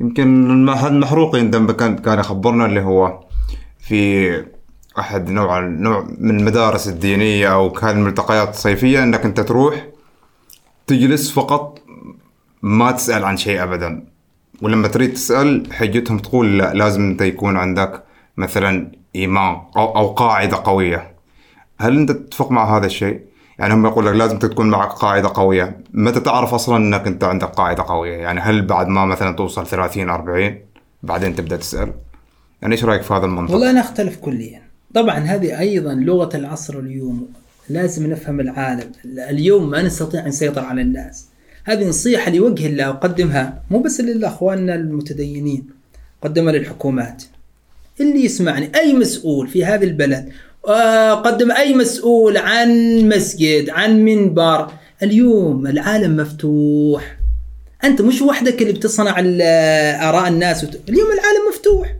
يمكن 0.00 0.68
احد 0.68 0.92
محروق 0.92 1.36
عندما 1.36 1.72
كان 1.72 1.98
كان 1.98 2.18
يخبرنا 2.18 2.66
اللي 2.66 2.80
هو 2.80 3.20
في 3.80 4.32
أحد 4.98 5.30
نوع 5.30 5.60
نوع 5.60 6.08
من 6.18 6.40
المدارس 6.40 6.88
الدينية 6.88 7.54
أو 7.54 7.70
كان 7.70 7.98
الملتقيات 7.98 8.48
الصيفية 8.48 9.02
إنك 9.02 9.24
أنت 9.24 9.40
تروح 9.40 9.86
تجلس 10.86 11.30
فقط 11.30 11.81
ما 12.62 12.92
تسأل 12.92 13.24
عن 13.24 13.36
شيء 13.36 13.62
ابدا 13.62 14.04
ولما 14.62 14.88
تريد 14.88 15.12
تسأل 15.12 15.72
حجتهم 15.72 16.18
تقول 16.18 16.58
لا 16.58 16.74
لازم 16.74 17.02
أنت 17.02 17.20
يكون 17.22 17.56
عندك 17.56 18.02
مثلا 18.36 18.92
إيمان 19.16 19.56
أو, 19.76 19.96
أو 19.96 20.08
قاعدة 20.08 20.56
قوية 20.64 21.12
هل 21.78 21.98
أنت 21.98 22.12
تتفق 22.12 22.50
مع 22.50 22.76
هذا 22.76 22.86
الشيء؟ 22.86 23.20
يعني 23.58 23.74
هم 23.74 23.86
يقول 23.86 24.06
لك 24.06 24.14
لازم 24.14 24.38
تكون 24.38 24.70
معك 24.70 24.88
قاعدة 24.88 25.28
قوية، 25.34 25.80
متى 25.92 26.20
تعرف 26.20 26.54
أصلا 26.54 26.76
أنك 26.76 27.06
أنت 27.06 27.24
عندك 27.24 27.48
قاعدة 27.48 27.82
قوية؟ 27.82 28.16
يعني 28.16 28.40
هل 28.40 28.62
بعد 28.66 28.88
ما 28.88 29.04
مثلا 29.04 29.36
توصل 29.36 29.66
30 29.66 30.10
40 30.10 30.58
بعدين 31.02 31.36
تبدأ 31.36 31.56
تسأل؟ 31.56 31.92
يعني 32.62 32.74
إيش 32.74 32.84
رأيك 32.84 33.02
في 33.02 33.14
هذا 33.14 33.24
المنطق؟ 33.26 33.52
والله 33.52 33.70
أنا 33.70 33.80
أختلف 33.80 34.16
كليا. 34.16 34.62
طبعا 34.94 35.18
هذه 35.18 35.58
أيضا 35.58 35.94
لغة 35.94 36.36
العصر 36.36 36.78
اليوم 36.78 37.28
لازم 37.68 38.10
نفهم 38.10 38.40
العالم، 38.40 38.92
اليوم 39.04 39.70
ما 39.70 39.82
نستطيع 39.82 40.20
أن 40.20 40.28
نسيطر 40.28 40.64
على 40.64 40.82
الناس. 40.82 41.31
هذه 41.64 41.88
نصيحة 41.88 42.30
لوجه 42.30 42.66
الله 42.66 42.88
اقدمها 42.88 43.62
مو 43.70 43.78
بس 43.78 44.00
للأخواننا 44.00 44.74
المتدينين، 44.74 45.66
قدمها 46.22 46.52
للحكومات. 46.52 47.22
اللي 48.00 48.24
يسمعني 48.24 48.70
أي 48.76 48.92
مسؤول 48.92 49.48
في 49.48 49.64
هذه 49.64 49.84
البلد؟ 49.84 50.32
آه، 50.68 51.14
قدم 51.14 51.52
أي 51.52 51.74
مسؤول 51.74 52.36
عن 52.36 52.98
مسجد 53.08 53.70
عن 53.70 54.04
منبر؟ 54.04 54.70
اليوم 55.02 55.66
العالم 55.66 56.16
مفتوح. 56.16 57.16
أنت 57.84 58.02
مش 58.02 58.22
وحدك 58.22 58.62
اللي 58.62 58.72
بتصنع 58.72 59.14
آراء 60.08 60.28
الناس 60.28 60.64
وت... 60.64 60.80
اليوم 60.88 61.06
العالم 61.06 61.48
مفتوح. 61.50 61.94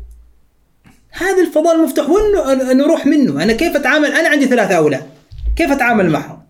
هذا 1.11 1.43
الفضاء 1.43 1.77
المفتوح 1.77 2.11
وين 2.11 2.77
نروح 2.77 3.07
منه. 3.07 3.43
أنا 3.43 3.53
كيف 3.53 3.77
أتعامل؟ 3.77 4.13
أنا 4.13 4.29
عندي 4.29 4.47
ثلاثة 4.47 4.75
أولاد. 4.75 5.03
كيف 5.57 5.71
أتعامل 5.71 6.11
معهم؟ 6.11 6.42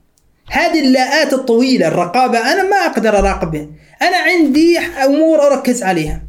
هذه 0.52 0.80
اللاءات 0.80 1.32
الطويلة 1.32 1.88
الرقابة 1.88 2.52
أنا 2.52 2.62
ما 2.62 2.76
أقدر 2.76 3.18
أراقبها. 3.18 3.66
أنا 4.02 4.16
عندي 4.16 4.78
أمور 4.78 5.46
أركز 5.46 5.82
عليها. 5.82 6.22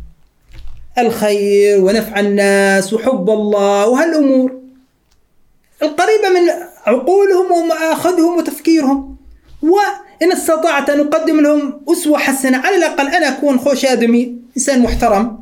الخير 0.98 1.80
ونفع 1.84 2.20
الناس 2.20 2.94
وحب 2.94 3.30
الله 3.30 3.88
وهالأمور. 3.88 4.60
القريبة 5.82 6.30
من 6.30 6.50
عقولهم 6.86 7.52
ومآخذهم 7.52 8.38
وتفكيرهم. 8.38 9.18
وإن 9.62 10.32
استطعت 10.32 10.90
أن 10.90 11.00
أقدم 11.00 11.42
لهم 11.42 11.82
أسوة 11.90 12.20
حسنة 12.20 12.58
على 12.58 12.76
الأقل 12.76 13.08
أنا 13.08 13.28
أكون 13.28 13.60
خوش 13.60 13.86
آدمي 13.86 14.36
إنسان 14.58 14.80
محترم. 14.80 15.40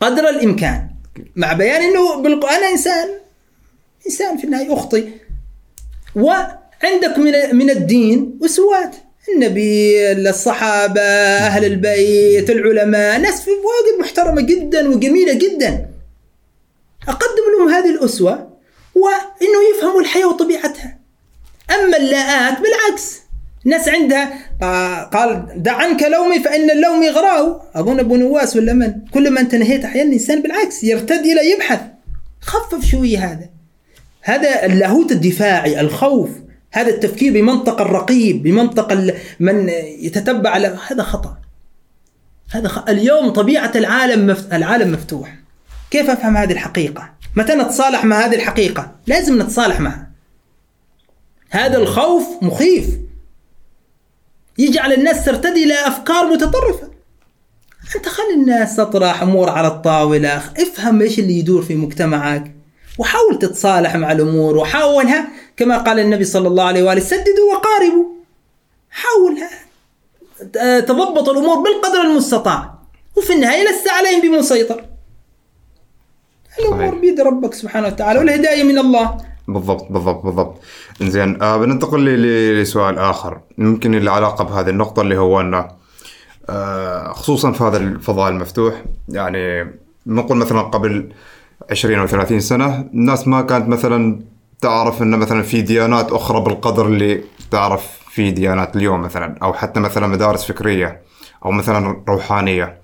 قدر 0.00 0.28
الإمكان. 0.28 0.88
مع 1.36 1.52
بيان 1.52 1.82
إنه 1.82 2.22
بالق... 2.22 2.46
أنا 2.46 2.70
إنسان. 2.70 3.08
إنسان 4.06 4.36
في 4.36 4.44
النهاية 4.44 4.74
أخطي. 4.74 5.08
وعندك 6.82 7.18
من 7.18 7.56
من 7.56 7.70
الدين 7.70 8.38
اسوات 8.44 8.96
النبي 9.34 10.12
الصحابة 10.12 11.00
أهل 11.00 11.64
البيت 11.64 12.50
العلماء 12.50 13.20
ناس 13.20 13.42
في 13.42 13.50
واجد 13.50 14.00
محترمة 14.00 14.42
جدا 14.42 14.88
وجميلة 14.88 15.32
جدا. 15.32 15.86
أقدم 17.08 17.44
لهم 17.58 17.68
هذه 17.68 17.90
الأسوة 17.90 18.32
وانه 18.94 19.76
يفهموا 19.76 20.00
الحياة 20.00 20.26
وطبيعتها. 20.26 20.98
أما 21.70 21.96
اللاءات 21.96 22.58
بالعكس. 22.60 23.20
الناس 23.66 23.88
عندها 23.88 24.32
قال 25.04 25.46
دع 25.56 25.72
عنك 25.72 26.02
لومي 26.02 26.40
فإن 26.40 26.70
اللوم 26.70 27.02
يغراه. 27.02 27.62
اظن 27.74 27.98
أبو 28.00 28.16
نواس 28.16 28.56
ولا 28.56 28.72
من؟ 28.72 28.94
كل 29.14 29.30
ما 29.30 29.40
أنت 29.40 29.54
نهيت 29.54 29.84
أحيانا 29.84 30.08
الإنسان 30.08 30.42
بالعكس 30.42 30.84
يرتد 30.84 31.26
إلى 31.26 31.50
يبحث. 31.50 31.80
خفف 32.40 32.84
شوية 32.84 33.18
هذا. 33.18 33.48
هذا 34.22 34.66
اللاهوت 34.66 35.12
الدفاعي 35.12 35.80
الخوف. 35.80 36.30
هذا 36.74 36.90
التفكير 36.90 37.32
بمنطق 37.32 37.80
الرقيب 37.80 38.42
بمنطق 38.42 38.92
من 39.40 39.68
يتتبع 39.98 40.56
هذا 40.56 41.02
خطأ. 41.02 41.36
هذا 42.50 42.68
خ... 42.68 42.88
اليوم 42.88 43.30
طبيعة 43.30 43.72
العالم 43.74 44.26
مف... 44.26 44.52
العالم 44.52 44.92
مفتوح. 44.92 45.34
كيف 45.90 46.10
أفهم 46.10 46.36
هذه 46.36 46.52
الحقيقة؟ 46.52 47.10
متى 47.36 47.54
نتصالح 47.54 48.04
مع 48.04 48.26
هذه 48.26 48.34
الحقيقة؟ 48.34 48.92
لازم 49.06 49.42
نتصالح 49.42 49.80
معها. 49.80 50.10
هذا 51.50 51.78
الخوف 51.78 52.26
مخيف. 52.42 52.86
يجعل 54.58 54.92
الناس 54.92 55.24
ترتدي 55.24 55.64
إلى 55.64 55.74
أفكار 55.74 56.26
متطرفة. 56.26 56.90
أنت 57.96 58.08
خلي 58.08 58.34
الناس 58.34 58.76
تطرح 58.76 59.22
أمور 59.22 59.50
على 59.50 59.68
الطاولة. 59.68 60.36
افهم 60.36 61.00
إيش 61.00 61.18
اللي 61.18 61.38
يدور 61.38 61.62
في 61.62 61.74
مجتمعك. 61.74 62.54
وحاول 62.98 63.38
تتصالح 63.38 63.96
مع 63.96 64.12
الأمور 64.12 64.56
وحاولها 64.56 65.28
كما 65.56 65.78
قال 65.78 65.98
النبي 65.98 66.24
صلى 66.24 66.48
الله 66.48 66.64
عليه 66.64 66.82
وآله 66.82 67.00
سددوا 67.00 67.48
وقاربوا. 67.54 68.04
حاولها 68.90 69.50
ت- 70.52 70.84
تضبط 70.88 71.28
الأمور 71.28 71.56
بالقدر 71.58 72.00
المستطاع. 72.10 72.74
وفي 73.16 73.32
النهاية 73.32 73.62
لست 73.68 73.88
عليهم 73.88 74.20
بمسيطر. 74.22 74.84
الأمور. 76.58 76.94
بيد 76.94 77.20
ربك 77.20 77.54
سبحانه 77.54 77.86
وتعالى 77.86 78.18
والهداية 78.18 78.62
من 78.62 78.78
الله. 78.78 79.16
بالضبط 79.48 79.92
بالضبط 79.92 80.22
بالضبط. 80.24 80.60
إنزين 81.02 81.42
آه 81.42 81.56
بننتقل 81.56 82.04
لسؤال 82.62 82.98
آخر. 82.98 83.40
يمكن 83.58 83.94
العلاقة 83.94 84.44
بهذه 84.44 84.68
النقطة 84.70 85.02
اللي 85.02 85.16
هو 85.18 85.40
انه 85.40 85.68
آه 86.48 87.12
خصوصا 87.12 87.52
في 87.52 87.64
هذا 87.64 87.76
الفضاء 87.76 88.28
المفتوح 88.30 88.82
يعني 89.08 89.70
نقول 90.06 90.36
مثلا 90.38 90.60
قبل 90.62 91.12
20 91.70 91.98
أو 91.98 92.06
30 92.06 92.40
سنة 92.40 92.80
الناس 92.94 93.28
ما 93.28 93.42
كانت 93.42 93.68
مثلا 93.68 94.20
تعرف 94.64 95.02
ان 95.02 95.18
مثلا 95.18 95.42
في 95.42 95.62
ديانات 95.62 96.12
أخرى 96.12 96.40
بالقدر 96.40 96.86
اللي 96.86 97.24
تعرف 97.50 97.86
في 98.10 98.30
ديانات 98.30 98.76
اليوم 98.76 99.00
مثلا 99.02 99.38
أو 99.42 99.52
حتى 99.52 99.80
مثلا 99.80 100.06
مدارس 100.06 100.44
فكرية 100.44 101.00
أو 101.44 101.50
مثلا 101.50 102.02
روحانية. 102.08 102.78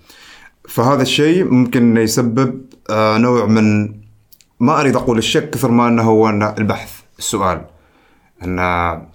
فهذا 0.69 1.03
الشيء 1.03 1.45
ممكن 1.45 1.83
إنه 1.83 2.01
يسبب 2.01 2.61
آه 2.91 3.19
نوع 3.19 3.47
من 3.47 3.95
ما 4.61 4.81
أريد 4.81 4.97
أقول 4.97 5.19
الشك 5.19 5.51
كثر 5.51 5.71
ما 5.71 5.89
إنه 5.89 6.03
هو 6.03 6.29
البحث 6.59 7.01
السؤال. 7.19 7.65
إن 8.45 8.59
آه، 8.59 9.07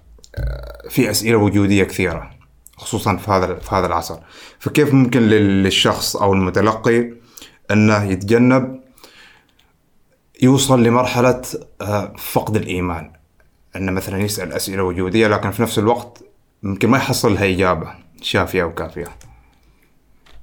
في 0.90 1.10
أسئلة 1.10 1.36
وجودية 1.36 1.84
كثيرة 1.84 2.30
خصوصا 2.76 3.16
في 3.16 3.30
هذا 3.30 3.54
في 3.54 3.74
هذا 3.74 3.86
العصر. 3.86 4.16
فكيف 4.58 4.94
ممكن 4.94 5.20
لل- 5.22 5.62
للشخص 5.64 6.16
أو 6.16 6.32
المتلقي 6.32 7.10
إنه 7.70 8.04
يتجنب 8.04 8.80
يوصل 10.42 10.82
لمرحلة 10.82 11.42
آه، 11.80 12.12
فقد 12.18 12.56
الإيمان. 12.56 13.10
انه 13.76 13.92
مثلا 13.92 14.22
يسأل 14.22 14.52
أسئلة 14.52 14.82
وجودية 14.82 15.28
لكن 15.28 15.50
في 15.50 15.62
نفس 15.62 15.78
الوقت 15.78 16.22
ممكن 16.62 16.88
ما 16.88 16.98
يحصل 16.98 17.34
لها 17.34 17.44
إجابة 17.44 17.94
شافية 18.22 18.64
وكافيه 18.64 19.06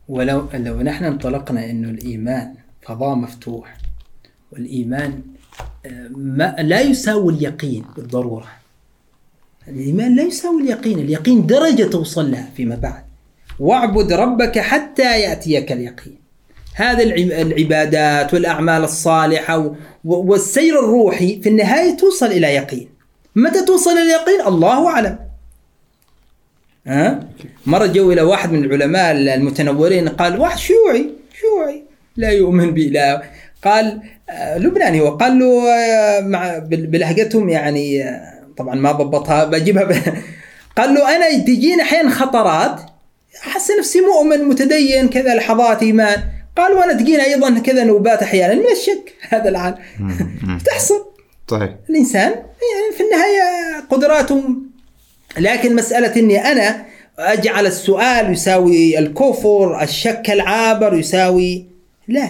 ولو 0.08 0.48
لو 0.54 0.82
نحن 0.82 1.06
انطلقنا 1.06 1.70
إنه 1.70 1.90
الإيمان 1.90 2.54
فضاء 2.82 3.16
مفتوح 3.16 3.78
والإيمان 4.52 5.22
آه، 5.86 6.08
ما 6.16 6.56
لا 6.60 6.82
يساوي 6.82 7.34
اليقين 7.34 7.86
بالضرورة. 7.96 8.48
الإيمان 9.68 10.16
لا 10.16 10.24
يساوي 10.24 10.62
اليقين 10.62 11.00
اليقين 11.00 11.46
درجة 11.46 11.84
توصل 11.84 12.32
لها 12.32 12.50
فيما 12.56 12.76
بعد. 12.76 13.04
واعبد 13.60 14.14
ربك 14.14 14.60
حتى 14.60 15.22
يأتيك 15.22 15.72
اليقين. 15.72 16.23
هذا 16.76 17.04
الع- 17.04 17.42
العبادات 17.42 18.34
والأعمال 18.34 18.84
الصالحة 18.84 19.76
والسير 20.06 20.80
الروحي 20.80 21.42
في 21.44 21.50
النهاية 21.50 21.98
توصل 21.98 22.26
إلى 22.26 22.48
يقين. 22.48 22.90
متى 23.36 23.66
توصل 23.66 23.92
إلى 23.92 24.02
اليقين 24.02 24.48
الله 24.48 24.88
أعلم. 24.88 25.20
ها؟ 26.88 27.20
مرة 27.66 27.86
جو 27.86 28.12
إلى 28.12 28.22
واحد 28.22 28.52
من 28.52 28.64
العلماء 28.66 29.12
المتنورين 29.12 30.10
قال 30.10 30.40
واحد 30.40 30.58
شيوعي 30.58 31.10
شيوعي 31.42 31.84
لا 32.18 32.30
يؤمن 32.30 32.72
بإله 32.74 33.22
قال 33.64 34.02
آه، 34.30 34.58
لبناني 34.58 35.02
هو. 35.02 35.10
قال 35.10 35.40
له 35.40 35.70
آه، 35.70 36.22
مع 36.22 36.58
بلهجتهم 36.68 37.50
يعني 37.50 38.04
آه، 38.04 38.34
طبعا 38.58 38.76
ما 38.76 38.92
ضبطها 38.92 39.44
بجيبها 39.46 39.84
ب... 39.84 39.92
قال 40.78 40.94
له 40.94 41.16
أنا 41.16 41.38
تجيني 41.44 41.82
أحيانا 41.82 42.10
خطرات 42.10 42.82
أحس 43.48 43.72
نفسي 43.80 44.02
مؤمن 44.02 44.44
متدين 44.44 45.10
كذا 45.10 45.36
لحظات 45.36 45.84
إيمان. 45.84 46.24
قال 46.58 46.74
وأنا 46.74 46.94
تجيني 46.94 47.24
أيضا 47.24 47.60
كذا 47.60 47.84
نوبات 47.84 48.24
أحيانا. 48.24 48.54
من 48.54 48.72
الشك. 48.72 49.14
هذا 49.30 49.50
العالم. 49.50 49.78
تحصل. 50.66 51.06
صحيح. 51.48 51.76
الإنسان 51.90 52.32
يعني 52.32 52.98
في 52.98 53.04
النهاية 53.04 53.80
قدراته 53.90 54.44
لكن 55.38 55.76
مسألة 55.76 56.16
إني 56.16 56.52
أنا 56.52 56.86
أجعل 57.20 57.66
السؤال 57.66 58.32
يساوي 58.32 59.00
الكفر 59.00 59.84
الشك 59.84 60.30
العابر 60.30 60.94
يساوي 60.98 61.66
لا. 62.08 62.30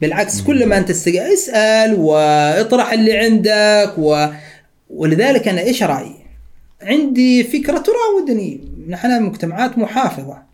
بالعكس 0.00 0.40
كل 0.40 0.66
ما 0.66 0.78
أنت 0.78 0.90
استج... 0.90 1.16
اسأل 1.16 1.94
واطرح 1.94 2.92
اللي 2.92 3.18
عندك 3.18 3.94
و... 3.98 4.26
ولذلك 4.90 5.48
أنا 5.48 5.60
إيش 5.60 5.82
رأيي؟ 5.82 6.16
عندي 6.82 7.44
فكرة 7.44 7.78
تراودني. 7.78 8.60
نحن 8.88 9.22
مجتمعات 9.22 9.78
محافظة. 9.78 10.51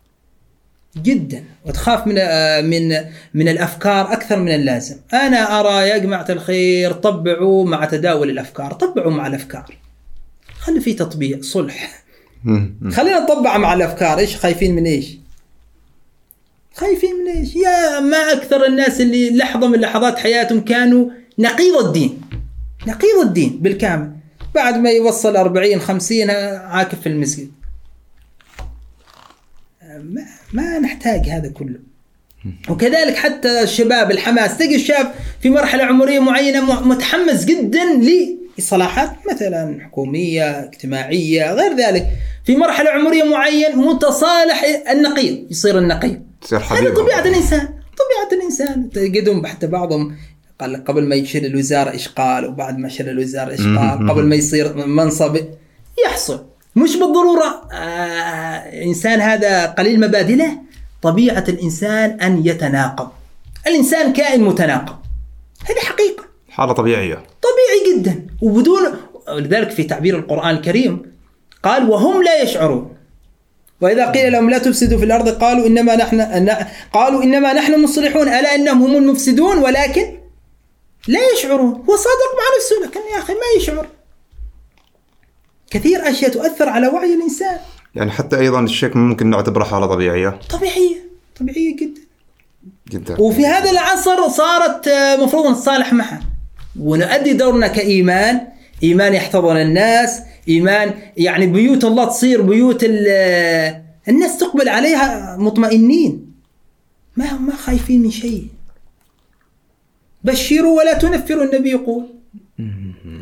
جدا 0.97 1.43
وتخاف 1.65 2.07
من 2.07 2.15
آه، 2.17 2.61
من 2.61 2.89
من 3.33 3.47
الأفكار 3.47 4.13
أكثر 4.13 4.39
من 4.39 4.51
اللازم. 4.51 4.95
أنا 5.13 5.59
أرى 5.59 5.89
يا 5.89 5.97
جماعة 5.97 6.25
الخير 6.29 6.91
طبعوا 6.91 7.65
مع 7.65 7.85
تداول 7.85 8.29
الأفكار 8.29 8.73
طبعوا 8.73 9.11
مع 9.11 9.27
الأفكار. 9.27 9.75
خلي 10.59 10.81
في 10.81 10.93
تطبيع 10.93 11.37
صلح. 11.41 12.03
خلينا 12.91 13.19
نطبع 13.19 13.57
مع 13.57 13.73
الأفكار. 13.73 14.19
إيش 14.19 14.35
خايفين 14.35 14.75
من 14.75 14.85
إيش؟ 14.85 15.17
خايفين 16.73 17.15
من 17.15 17.37
إيش؟ 17.37 17.55
يا 17.55 17.99
ما 17.99 18.17
أكثر 18.17 18.65
الناس 18.65 19.01
اللي 19.01 19.37
لحظة 19.37 19.67
من 19.67 19.79
لحظات 19.79 20.19
حياتهم 20.19 20.61
كانوا 20.61 21.09
نقيض 21.39 21.75
الدين. 21.85 22.21
نقيض 22.87 23.19
الدين 23.25 23.59
بالكامل. 23.61 24.11
بعد 24.55 24.77
ما 24.77 24.89
يوصل 24.89 25.35
40 25.35 25.79
50 25.79 26.29
عاكف 26.29 27.01
في 27.01 27.09
المسجد. 27.09 27.51
ما, 29.83 30.25
ما 30.53 30.79
نحتاج 30.79 31.29
هذا 31.29 31.49
كله. 31.49 31.79
وكذلك 32.69 33.15
حتى 33.15 33.61
الشباب 33.63 34.11
الحماس 34.11 34.57
تجي 34.57 34.75
الشاب 34.75 35.11
في 35.41 35.49
مرحلة 35.49 35.83
عمرية 35.83 36.19
معينة 36.19 36.87
متحمس 36.87 37.45
جدا 37.45 37.83
لإصلاحات 38.57 39.11
مثلا 39.33 39.79
حكومية 39.81 40.63
اجتماعية 40.63 41.53
غير 41.53 41.75
ذلك. 41.75 42.07
في 42.45 42.55
مرحلة 42.55 42.89
عمرية 42.89 43.23
معينة 43.23 43.75
متصالح 43.75 44.63
النقيض 44.91 45.51
يصير 45.51 45.77
النقيض. 45.77 46.21
هذا 46.51 46.93
طبيعة 46.93 47.21
الإنسان 47.21 47.67
طبيعة 47.99 48.39
الإنسان. 48.39 48.89
تجدهم 48.89 49.45
حتى 49.45 49.67
بعضهم 49.67 50.15
قال 50.59 50.73
لك 50.73 50.87
قبل 50.87 51.03
ما 51.03 51.15
يشيل 51.15 51.45
الوزارة 51.45 51.91
إيش 51.91 52.07
قال 52.07 52.45
وبعد 52.45 52.77
ما 52.77 52.89
شيل 52.89 53.09
الوزارة 53.09 53.51
إيش 53.51 53.61
قال 53.61 54.09
قبل 54.09 54.25
ما 54.25 54.35
يصير 54.35 54.87
منصب 54.87 55.37
يحصل. 56.05 56.48
مش 56.75 56.95
بالضرورة. 56.95 57.69
آه 57.71 58.83
إنسان 58.83 59.21
هذا 59.21 59.65
قليل 59.65 59.99
مبادئ 59.99 60.35
لا 60.35 60.57
طبيعة 61.01 61.43
الإنسان 61.49 62.21
أن 62.21 62.41
يتناقض. 62.45 63.09
الإنسان 63.67 64.13
كائن 64.13 64.43
متناقض. 64.43 64.95
هذه 65.69 65.79
حقيقة. 65.79 66.23
حالة 66.49 66.73
طبيعية. 66.73 67.15
طبيعي 67.15 67.95
جدا. 67.95 68.27
وبدون 68.41 68.81
ولذلك 69.27 69.69
في 69.69 69.83
تعبير 69.83 70.15
القرآن 70.15 70.55
الكريم 70.55 71.11
قال 71.63 71.89
وهم 71.89 72.23
لا 72.23 72.41
يشعرون. 72.41 72.95
وإذا 73.81 74.11
قيل 74.11 74.31
لهم 74.31 74.49
لا 74.49 74.57
تفسدوا 74.57 74.97
في 74.99 75.05
الأرض 75.05 75.29
قالوا 75.29 75.67
إنما 75.67 75.95
نحن 75.95 76.49
قالوا 76.93 77.23
إنما 77.23 77.53
نحن 77.53 77.83
مصلحون. 77.83 78.27
ألا 78.27 78.55
إنهم 78.55 78.83
هم 78.83 78.97
المفسدون؟ 78.97 79.57
ولكن 79.57 80.19
لا 81.07 81.19
يشعرون. 81.33 81.71
هو 81.89 81.95
صادق 81.95 82.31
مع 82.37 82.43
نفسه. 82.57 82.75
لكن 82.85 82.99
يا 83.13 83.17
أخي 83.17 83.33
ما 83.33 83.39
يشعر. 83.57 83.87
كثير 85.71 86.09
أشياء 86.09 86.31
تؤثر 86.31 86.69
على 86.69 86.87
وعي 86.87 87.13
الإنسان. 87.13 87.57
يعني 87.95 88.11
حتى 88.11 88.39
أيضا 88.39 88.59
الشك 88.59 88.95
ممكن 88.95 89.29
نعتبره 89.29 89.63
حالة 89.63 89.85
طبيعية. 89.85 90.39
طبيعية 90.49 91.09
طبيعية 91.39 91.75
جدا. 91.75 92.01
جدا. 92.89 93.21
وفي 93.21 93.45
هذا 93.45 93.71
العصر 93.71 94.29
صارت 94.29 94.87
آه، 94.87 95.15
مفروض 95.15 95.51
نتصالح 95.51 95.93
معها 95.93 96.19
ونؤدي 96.79 97.33
دورنا 97.33 97.67
كإيمان. 97.67 98.47
إيمان 98.83 99.13
يحتضن 99.13 99.57
الناس. 99.57 100.19
إيمان 100.47 100.93
يعني 101.17 101.47
بيوت 101.47 101.83
الله 101.83 102.05
تصير 102.05 102.41
بيوت 102.41 102.85
آه، 103.07 103.81
الناس 104.07 104.37
تقبل 104.37 104.69
عليها 104.69 105.37
مطمئنين. 105.39 106.31
ما 107.17 107.33
ما 107.33 107.55
خايفين 107.55 108.01
من 108.01 108.11
شيء. 108.11 108.47
بشروا 110.23 110.77
ولا 110.77 110.93
تنفروا 110.93 111.43
النبي 111.43 111.69
يقول. 111.69 112.18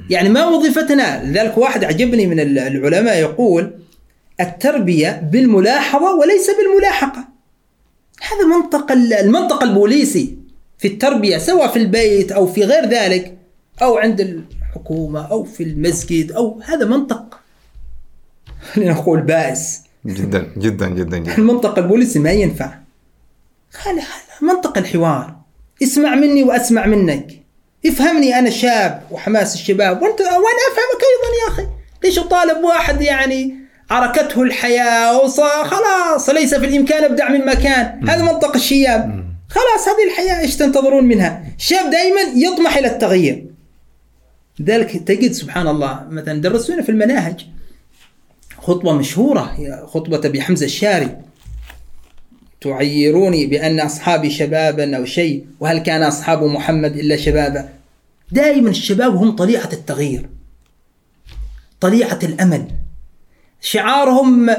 يعني 0.10 0.30
ما 0.30 0.46
وظيفتنا 0.46 1.24
لذلك 1.24 1.58
واحد 1.58 1.84
عجبني 1.84 2.28
من 2.28 2.40
العلماء 2.40 3.18
يقول 3.20 3.72
التربية 4.42 5.22
بالملاحظة 5.32 6.16
وليس 6.16 6.50
بالملاحقة. 6.50 7.28
هذا 8.22 8.58
منطق 8.58 8.92
ال- 8.92 9.14
المنطق 9.14 9.64
البوليسي 9.64 10.38
في 10.78 10.88
التربية 10.88 11.38
سواء 11.38 11.68
في 11.68 11.80
البيت 11.80 12.32
أو 12.32 12.48
في 12.48 12.64
غير 12.64 12.86
ذلك 12.86 13.38
أو 13.82 13.98
عند 13.98 14.22
الحكومة 14.22 15.28
أو 15.32 15.44
في 15.44 15.64
المسجد 15.64 16.32
أو 16.32 16.62
هذا 16.66 16.86
منطق. 16.86 17.40
خلينا 18.74 18.92
نقول 18.94 19.22
بائس. 19.22 19.82
جدا 20.06 20.52
جدا 20.58 20.88
جدا 20.90 21.18
جدا. 21.18 21.38
المنطق 21.38 21.80
البوليسي 21.80 22.20
ما 22.20 22.32
ينفع. 22.32 22.74
خلي 23.72 24.02
هذا 24.02 24.54
منطق 24.54 24.78
الحوار. 24.78 25.36
اسمع 25.84 26.16
مني 26.16 26.44
وأسمع 26.44 26.86
منك. 26.86 27.28
افهمني 27.90 28.40
أنا 28.40 28.50
شاب 28.50 29.02
وحماس 29.12 29.56
الشباب 29.56 30.02
وأنت 30.02 30.20
وأنا 30.20 30.64
أفهمك 30.72 31.02
أيضا 31.04 31.34
يا 31.44 31.54
أخي. 31.54 31.68
ليش 32.04 32.20
اطالب 32.20 32.64
واحد 32.64 33.02
يعني 33.02 33.56
عركته 33.90 34.42
الحياة 34.42 35.22
وصار 35.22 35.66
خلاص 35.66 36.30
ليس 36.30 36.56
في 36.56 36.66
الإمكان 36.66 37.04
ابدع 37.04 37.30
من 37.30 37.46
مكان. 37.46 38.10
هذا 38.10 38.24
منطق 38.24 38.56
الشياب. 38.56 39.26
خلاص 39.50 39.88
هذه 39.88 40.08
الحياة 40.12 40.40
إيش 40.40 40.56
تنتظرون 40.56 41.04
منها؟ 41.04 41.44
الشاب 41.58 41.90
دائما 41.90 42.22
يطمح 42.36 42.78
إلى 42.78 42.88
التغيير. 42.88 43.46
لذلك 44.60 44.92
تجد 44.92 45.32
سبحان 45.32 45.68
الله 45.68 46.08
مثلا 46.10 46.42
درسونا 46.42 46.82
في 46.82 46.90
المناهج 46.90 47.46
خطبة 48.62 48.94
مشهورة 48.94 49.54
هي 49.58 49.84
خطبة 49.88 50.22
أبي 50.26 50.42
حمزة 50.42 50.66
الشاري. 50.66 51.18
تعيروني 52.62 53.46
بأن 53.46 53.80
أصحابي 53.80 54.30
شبابا 54.30 54.98
أو 54.98 55.06
شيء 55.06 55.46
وهل 55.60 55.78
كان 55.78 56.04
أصحاب 56.04 56.44
محمد 56.44 56.98
إلا 56.98 57.18
شبابا؟ 57.18 57.70
دائما 58.32 58.70
الشباب 58.70 59.16
هم 59.16 59.32
طليعة 59.36 59.70
التغيير 59.74 60.30
طليعة 61.82 62.20
الأمل. 62.24 62.68
شعارهم 63.62 64.50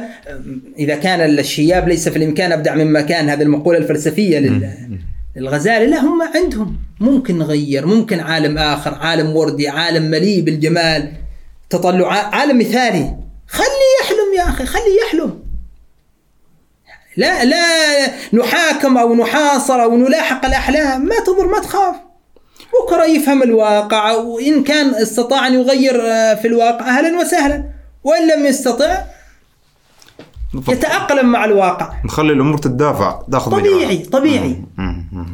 إذا 0.79 0.97
كان 0.97 1.21
الشياب 1.21 1.89
ليس 1.89 2.09
في 2.09 2.17
الإمكان 2.17 2.53
أبدع 2.53 2.75
مما 2.75 3.01
كان 3.01 3.29
هذه 3.29 3.43
المقولة 3.43 3.79
الفلسفية 3.79 4.39
لل- 4.39 4.99
للغزالي 5.37 5.87
لا 5.87 6.01
هم 6.01 6.23
عندهم. 6.35 6.77
ممكن 7.01 7.39
نغير 7.39 7.87
ممكن 7.87 8.21
عالم 8.21 8.59
آخر 8.59 8.95
عالم 8.95 9.37
وردي 9.37 9.69
عالم 9.69 10.11
مليء 10.11 10.41
بالجمال 10.43 11.13
تطلع 11.71 12.13
عالم 12.13 12.59
مثالي 12.59 13.17
خلي 13.49 13.89
يحلم 14.03 14.35
يا 14.39 14.43
أخي 14.49 14.67
خلي 14.67 14.97
يحلم. 15.07 15.43
لا 17.17 17.45
لا 17.45 17.67
نحاكم 18.33 18.99
أو 18.99 19.15
نحاصر 19.15 19.83
أو 19.83 19.97
نلاحق 19.97 20.47
الأحلام 20.47 21.07
ما 21.07 21.15
تضر 21.27 21.47
ما 21.49 21.59
تخاف. 21.61 21.95
بكرة 22.73 23.05
يفهم 23.05 23.43
الواقع 23.43 24.13
وإن 24.13 24.65
كان 24.65 24.95
استطاع 24.95 25.47
أن 25.47 25.55
يغير 25.55 26.03
آه، 26.07 26.35
في 26.35 26.49
الواقع 26.49 26.89
أهلا 26.99 27.19
وسهلا 27.21 27.65
وإن 28.05 28.29
لم 28.29 28.47
يستطع. 28.47 28.99
يتأقلم 30.69 31.33
مع 31.33 31.45
الواقع 31.45 31.93
نخلي 32.05 32.33
الأمور 32.33 32.59
تدافع 32.59 33.23
تأخذ 33.33 33.51
طبيعي. 33.51 33.99
طبيعي. 33.99 34.63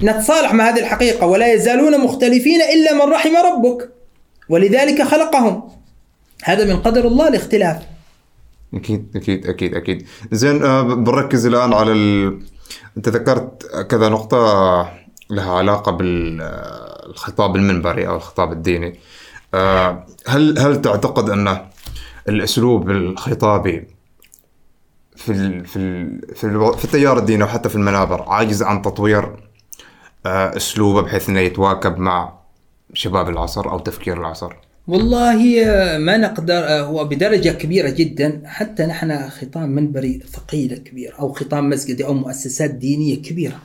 نتصالح 0.03 0.55
مع 0.55 0.69
هذه 0.69 0.81
الحقيقة 0.81 1.27
ولا 1.27 1.53
يزالون 1.53 2.01
مختلفين 2.01 2.61
إلا 2.63 2.95
من 3.05 3.13
رحم 3.13 3.37
ربك 3.37 3.91
ولذلك 4.49 5.03
خلقهم 5.03 5.63
هذا 6.45 6.65
من 6.65 6.81
قدر 6.81 7.07
الله 7.07 7.29
الاختلاف 7.29 7.77
أكيد 8.75 9.09
أكيد 9.17 9.47
أكيد 9.47 9.75
أكيد 9.75 10.07
زين 10.33 10.63
آه، 10.63 10.83
بنركز 10.83 11.47
الآن 11.47 11.73
على 11.73 11.93
ال... 11.93 12.39
أنت 12.97 13.09
ذكرت 13.09 13.67
كذا 13.91 14.09
نقطة 14.09 15.04
لها 15.31 15.53
علاقة 15.53 15.93
بالخطاب 15.93 17.57
المنبري 17.57 18.09
أو 18.09 18.17
الخطاب 18.17 18.53
الديني. 18.53 18.99
آه، 19.55 20.07
هل 20.27 20.59
هل 20.59 20.83
تعتقد 20.83 21.31
أن 21.31 21.59
الأسلوب 22.29 22.91
الخطابي 22.91 23.87
في 25.17 25.33
ال 25.33 25.67
في 25.67 25.77
ال 25.77 26.21
في, 26.35 26.45
ال 26.45 26.79
في 26.79 26.85
التيار 26.85 27.19
الديني 27.19 27.45
وحتى 27.45 27.69
في 27.69 27.77
المنابر 27.77 28.23
عاجز 28.23 28.63
عن 28.63 28.83
تطوير 28.83 29.37
آه، 30.27 30.57
أسلوبه 30.57 31.01
بحيث 31.01 31.29
إنه 31.29 31.41
يتواكب 31.41 31.99
مع 31.99 32.33
شباب 32.95 33.29
العصر 33.29 33.71
أو 33.71 33.79
تفكير 33.79 34.21
العصر؟ 34.21 34.53
والله 34.87 35.37
ما 35.99 36.17
نقدر 36.17 36.55
آه، 36.55 36.83
هو 36.83 37.05
بدرجة 37.05 37.51
كبيرة 37.51 37.91
جدا. 37.91 38.43
حتى 38.47 38.87
نحن 38.87 39.29
خطام 39.29 39.69
منبري 39.69 40.21
ثقيلة 40.33 40.77
كبير 40.77 41.15
أو 41.19 41.33
خطام 41.33 41.71
مسجدي 41.71 42.05
أو 42.05 42.15
مؤسسات 42.15 42.71
دينية 42.71 43.23
كبيرة. 43.23 43.59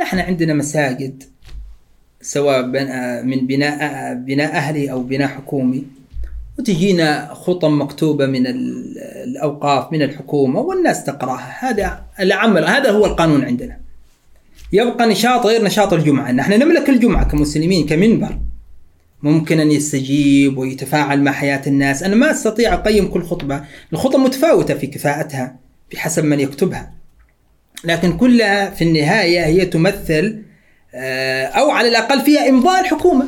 نحن 0.00 0.18
عندنا 0.18 0.54
مساجد 0.54 1.22
سواء 2.22 2.62
من 3.22 3.46
بناء 3.46 4.14
بناء 4.14 4.52
أهلي 4.56 4.92
أو 4.92 5.02
بناء 5.02 5.28
حكومي. 5.28 5.84
وتجينا 6.58 7.34
خطم 7.34 7.82
مكتوبة 7.82 8.26
من 8.26 8.46
ال- 8.46 8.98
الأوقاف 8.98 9.92
من 9.92 10.02
الحكومة 10.02 10.60
والناس 10.60 11.04
تقرأها. 11.04 11.56
هذا 11.60 12.04
العمل 12.20 12.64
هذا 12.64 12.90
هو 12.90 13.06
القانون 13.06 13.44
عندنا. 13.44 13.76
يبقى 14.72 15.08
نشاط 15.08 15.46
غير 15.46 15.64
نشاط 15.64 15.92
الجمعة. 15.92 16.32
نحن 16.32 16.52
نملك 16.52 16.88
الجمعة 16.88 17.28
كمسلمين 17.28 17.86
كمنبر. 17.86 18.38
ممكن 19.22 19.60
أن 19.60 19.70
يستجيب 19.70 20.58
ويتفاعل 20.58 21.22
مع 21.22 21.32
حياة 21.32 21.62
الناس. 21.66 22.02
أنا 22.02 22.14
ما 22.14 22.30
أستطيع 22.30 22.74
أقيم 22.74 23.08
كل 23.08 23.22
خطبة. 23.22 23.64
الخطب 23.92 24.18
متفاوتة 24.18 24.74
في 24.74 24.86
كفاءتها 24.86 25.56
بحسب 25.92 26.24
من 26.24 26.40
يكتبها. 26.40 26.97
لكن 27.84 28.16
كلها 28.16 28.70
في 28.70 28.84
النهاية 28.84 29.44
هي 29.44 29.66
تمثل 29.66 30.42
آه، 30.94 31.44
أو 31.44 31.70
على 31.70 31.88
الأقل 31.88 32.20
فيها 32.20 32.48
إمضاء 32.48 32.80
الحكومة. 32.80 33.26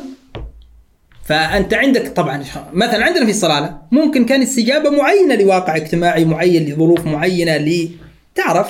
فأنت 1.25 1.73
عندك 1.73 2.07
طبعا 2.07 2.43
مثلا 2.73 3.05
عندنا 3.05 3.25
في 3.25 3.31
الصلالة 3.31 3.77
ممكن 3.91 4.25
كان 4.25 4.41
استجابة 4.41 4.89
معينة 4.89 5.35
لواقع 5.35 5.75
اجتماعي 5.75 6.25
معين 6.25 6.65
لظروف 6.65 7.05
معينة 7.05 7.57
ل 7.57 7.89
تعرف 8.35 8.67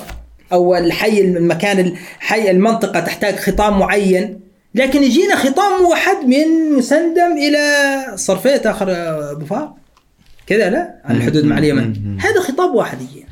أو 0.52 0.76
الحي 0.76 1.20
المكان 1.20 1.78
الحي 2.18 2.50
المنطقة 2.50 3.00
تحتاج 3.00 3.34
خطام 3.36 3.78
معين. 3.78 4.40
لكن 4.74 5.02
يجينا 5.02 5.36
خطام 5.36 5.82
موحد 5.82 6.16
من 6.26 6.72
مسندم 6.72 7.32
إلى 7.32 7.86
صرفية 8.16 8.62
آخر 8.64 8.90
آه، 8.90 9.32
ظفار. 9.40 9.74
كذا 10.46 10.70
لا؟ 10.70 10.94
على 11.04 11.18
الحدود 11.18 11.44
مع 11.44 11.58
اليمن. 11.58 11.94
هذا 12.20 12.40
خطاب 12.40 12.74
واحد 12.74 12.98
يجينا 13.02 13.31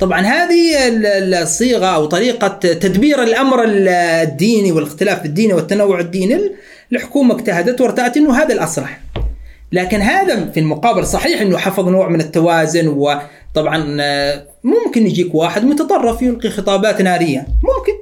طبعا 0.00 0.20
هذه 0.20 0.88
ال- 0.88 1.34
الصيغة 1.34 1.86
أو 1.86 2.06
طريقة 2.06 2.48
تدبير 2.58 3.22
الأمر 3.22 3.64
ال- 3.64 3.88
الديني 4.28 4.72
والاختلاف 4.72 5.24
الديني 5.24 5.52
والتنوع 5.52 6.00
الديني 6.00 6.50
الحكومة 6.92 7.34
اجتهدت 7.34 7.80
وارتأت 7.80 8.16
إنه 8.16 8.42
هذا 8.42 8.54
الاصلح. 8.54 9.00
لكن 9.72 10.00
هذا 10.00 10.50
في 10.50 10.60
المقابل 10.60 11.06
صحيح 11.06 11.40
إنه 11.40 11.58
حفظ 11.58 11.88
نوع 11.88 12.08
من 12.08 12.20
التوازن 12.20 12.88
وطبعا 12.88 13.96
آه، 14.00 14.44
ممكن 14.64 15.06
يجيك 15.06 15.34
واحد 15.34 15.64
متطرف 15.64 16.22
يلقي 16.22 16.50
خطابات 16.50 17.02
نارية. 17.02 17.38
ممكن. 17.40 17.92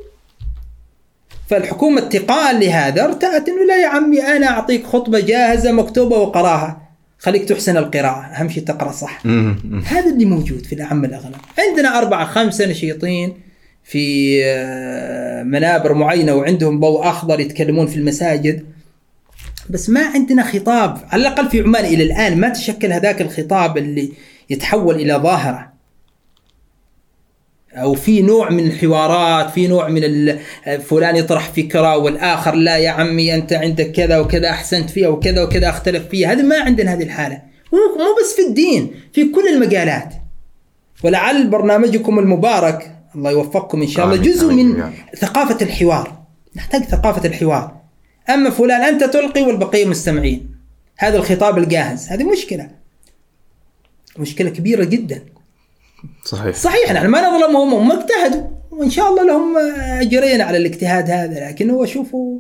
فالحكومة 1.49 1.99
اتقاء 2.03 2.59
لهذا 2.59 3.05
ارتأت 3.05 3.49
إنه 3.49 3.65
لا 3.65 3.83
يا 3.83 3.89
عمي 3.89 4.23
أنا 4.23 4.47
أعطيك 4.47 4.87
خطبة 4.87 5.21
جاهزة 5.21 5.73
مكتوبة 5.73 6.17
وقراها. 6.17 6.86
خليك 7.19 7.45
تحسن 7.45 7.77
القراءة 7.77 8.21
أهم 8.21 8.49
شيء 8.49 8.63
تقرأ 8.65 8.93
صح. 8.93 9.27
هذا 9.85 10.11
اللي 10.11 10.25
موجود 10.25 10.67
في 10.67 10.75
الأعم 10.75 11.05
الأغلب. 11.05 11.37
عندنا 11.59 11.99
أربعة 11.99 12.25
خمسة 12.27 12.67
نشيطين 12.67 13.35
في 13.85 14.41
آه، 14.45 15.43
منابر 15.43 15.95
معينة 15.95 16.35
وعندهم 16.35 16.81
ضوء 16.81 17.09
أخضر 17.09 17.41
يتكلمون 17.41 17.87
في 17.87 17.97
المساجد. 17.97 18.65
بس 19.71 19.91
ما 19.91 20.07
عندنا 20.07 20.43
خطاب 20.43 20.99
على 21.13 21.23
الأقل 21.23 21.49
في 21.49 21.61
عمان 21.61 21.85
إلى 21.85 22.03
الآن 22.03 22.41
ما 22.41 22.49
تشكل 22.49 22.93
هذاك 22.93 23.21
الخطاب 23.23 23.79
اللي 23.79 24.13
يتحول 24.51 24.95
إلى 24.95 25.15
ظاهرة. 25.15 25.76
أو 27.77 27.95
في 27.95 28.23
نوع 28.23 28.51
من 28.51 28.67
الحوارات 28.67 29.51
في 29.51 29.67
نوع 29.67 29.89
من 29.89 30.03
فلان 30.79 31.17
يطرح 31.17 31.51
فكرة 31.51 31.97
والآخر 31.97 32.55
لا 32.55 32.77
يا 32.77 32.91
عمي 32.91 33.35
أنت 33.35 33.53
عندك 33.53 33.93
كذا 33.93 34.19
وكذا 34.19 34.51
أحسنت 34.51 34.91
فيها 34.91 35.09
وكذا 35.09 35.43
وكذا 35.43 35.69
أختلف 35.69 36.09
فيها. 36.09 36.33
هذا 36.33 36.43
ما 36.43 36.61
عندنا 36.61 36.95
هذه 36.95 37.03
الحالة. 37.03 37.43
مو 37.73 37.79
بس 38.23 38.35
في 38.37 38.49
الدين 38.49 38.95
في 39.13 39.25
كل 39.25 39.49
المجالات. 39.49 40.15
ولعل 41.05 41.49
برنامجكم 41.49 42.19
المبارك 42.19 42.97
الله 43.15 43.31
يوفقكم 43.31 43.83
إن 43.83 43.89
شاء 43.89 44.05
الله 44.07 44.17
جزء 44.17 44.53
من. 44.53 44.93
ثقافة 45.19 45.65
الحوار. 45.65 46.23
نحتاج 46.57 46.83
ثقافة 46.83 47.29
الحوار. 47.29 47.77
أما 48.31 48.51
فلان 48.51 48.83
أنت 48.83 49.05
تلقي 49.05 49.43
والبقية 49.43 49.85
مستمعين. 49.85 50.57
هذا 50.99 51.17
الخطاب 51.17 51.59
الجاهز. 51.59 52.09
هذه 52.09 52.25
مشكلة. 52.25 52.71
مشكلة 54.19 54.51
كبيرة 54.51 54.85
جدا. 54.85 55.23
صحيح. 56.25 56.57
صحيح 56.57 56.93
نحن 56.93 57.07
ما 57.07 57.29
نظلمهم 57.29 57.75
هم 57.75 57.93
اجتهدوا. 57.93 58.43
وإن 58.71 58.91
شاء 58.91 59.09
الله 59.09 59.27
لهم 59.27 59.59
أجرين 60.01 60.41
على 60.41 60.59
الاجتهاد 60.59 61.11
هذا. 61.11 61.49
لكن 61.49 61.71
هو 61.71 61.87
شوفوا 61.87 62.39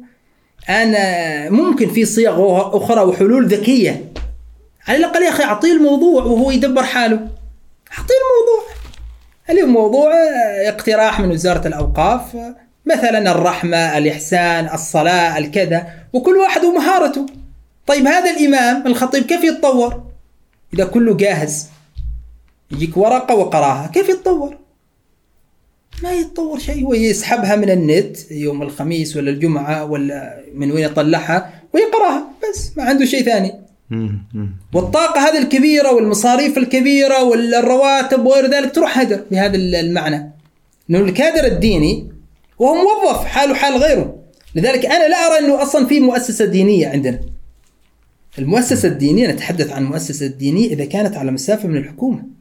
أنا 0.68 1.50
ممكن 1.50 1.90
في 1.90 2.04
صيغ 2.04 2.76
أخرى 2.76 3.00
وحلول 3.00 3.46
ذكية. 3.46 4.12
على 4.88 4.98
الأقل 4.98 5.22
يا 5.22 5.28
أخي 5.28 5.44
أعطيه 5.44 5.72
الموضوع 5.72 6.24
وهو 6.24 6.50
يدبر 6.50 6.82
حاله. 6.82 7.16
أعطيه 7.98 8.14
الموضوع. 8.24 8.66
اليوم 9.50 9.70
موضوع 9.70 10.12
اقتراح 10.68 11.20
من 11.20 11.30
وزارة 11.30 11.68
الأوقاف 11.68 12.22
مثلا 12.86 13.30
الرحمة 13.30 13.98
الإحسان 13.98 14.68
الصلاة 14.74 15.38
الكذا 15.38 15.86
وكل 16.12 16.36
واحد 16.36 16.64
ومهارته. 16.64 17.26
طيب 17.86 18.06
هذا 18.06 18.30
الإمام 18.30 18.86
الخطيب 18.86 19.22
كيف 19.22 19.44
يتطور؟ 19.44 20.02
إذا 20.74 20.84
كله 20.84 21.16
جاهز. 21.16 21.66
يجيك 22.70 22.96
ورقة 22.96 23.34
وقراها. 23.34 23.90
كيف 23.94 24.08
يتطور؟ 24.08 24.56
ما 26.02 26.12
يتطور 26.12 26.58
شيء. 26.58 26.86
هو 26.86 26.94
يسحبها 26.94 27.56
من 27.56 27.70
النت 27.70 28.30
يوم 28.30 28.62
الخميس 28.62 29.16
ولا 29.16 29.30
الجمعة 29.30 29.84
ولا 29.84 30.44
من 30.54 30.72
وين 30.72 30.84
يطلعها 30.84 31.62
ويقراها. 31.72 32.28
بس 32.42 32.70
ما 32.76 32.84
عنده 32.84 33.04
شيء 33.04 33.22
ثاني. 33.22 33.52
والطاقة 34.74 35.28
هذه 35.28 35.38
الكبيرة 35.38 35.92
والمصاريف 35.92 36.58
الكبيرة 36.58 37.24
والرواتب 37.24 38.26
وغير 38.26 38.46
ذلك 38.50 38.74
تروح 38.74 38.98
هدر 38.98 39.24
بهذا 39.30 39.56
المعنى. 39.56 40.32
إنه 40.90 40.98
الكادر 40.98 41.46
الديني 41.46 42.12
وهو 42.58 42.74
موظف 42.74 43.24
حاله 43.24 43.54
حال 43.54 43.76
غيره. 43.76 44.16
لذلك 44.54 44.86
أنا 44.86 45.08
لا 45.08 45.16
أرى 45.16 45.46
إنه 45.46 45.62
أصلا 45.62 45.86
في 45.86 46.00
مؤسسة 46.00 46.44
دينية 46.44 46.88
عندنا. 46.88 47.20
المؤسسة 48.38 48.88
الدينية 48.88 49.26
نتحدث 49.26 49.72
عن 49.72 49.82
المؤسسة 49.82 50.26
الدينية 50.26 50.68
إذا 50.68 50.84
كانت 50.84 51.16
على 51.16 51.30
مسافة 51.30 51.68
من 51.68 51.76
الحكومة. 51.76 52.35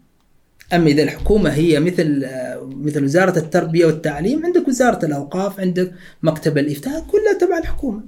اما 0.73 0.87
إذا 0.87 1.03
الحكومة 1.03 1.49
هي 1.49 1.79
مثل 1.79 2.23
آه، 2.25 2.69
مثل 2.81 3.03
وزارة 3.03 3.37
التربية 3.39 3.85
والتعليم 3.85 4.45
عندك 4.45 4.67
وزارة 4.67 5.05
الأوقاف 5.05 5.59
عندك 5.59 5.91
مكتب 6.23 6.57
الإفتاء 6.57 7.05
كلها 7.11 7.33
تبع 7.41 7.57
الحكومة. 7.57 7.99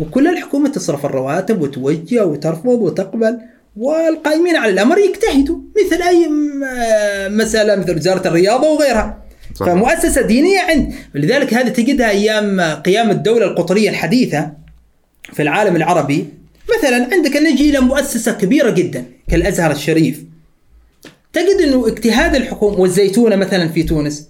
وكل 0.00 0.28
الحكومة 0.28 0.68
تصرف 0.68 1.06
الرواتب 1.06 1.62
وتوجه 1.62 2.26
وترفض 2.26 2.66
وتقبل 2.82 3.38
والقائمين 3.76 4.56
على 4.56 4.72
الأمر 4.72 4.98
يجتهدوا 4.98 5.58
مثل 5.86 6.02
أي 6.02 6.28
م- 6.28 6.64
آه، 6.64 7.28
مسألة 7.28 7.76
مثل 7.76 7.96
وزارة 7.96 8.28
الرياضة 8.28 8.68
وغيرها. 8.70 9.22
صحيح. 9.54 9.72
فمؤسسة 9.72 10.22
دينية 10.22 10.58
عند 10.60 10.92
لذلك 11.14 11.54
هذه 11.54 11.68
تجدها 11.68 12.10
أيام 12.10 12.60
قيام 12.60 13.10
الدولة 13.10 13.44
القطرية 13.46 13.90
الحديثة 13.90 14.50
في 15.32 15.42
العالم 15.42 15.76
العربي. 15.76 16.26
مثلا 16.78 17.08
عندك 17.12 17.36
نجي 17.36 17.70
إلى 17.70 17.80
مؤسسة 17.80 18.32
كبيرة 18.32 18.70
جدا 18.70 19.04
كالأزهر 19.28 19.70
الشريف. 19.70 20.24
تجد 21.32 21.60
أنه 21.62 21.86
اجتهاد 21.88 22.34
الحكومة 22.34 22.78
والزيتونة 22.80 23.36
مثلا 23.36 23.68
في 23.68 23.82
تونس 23.82 24.28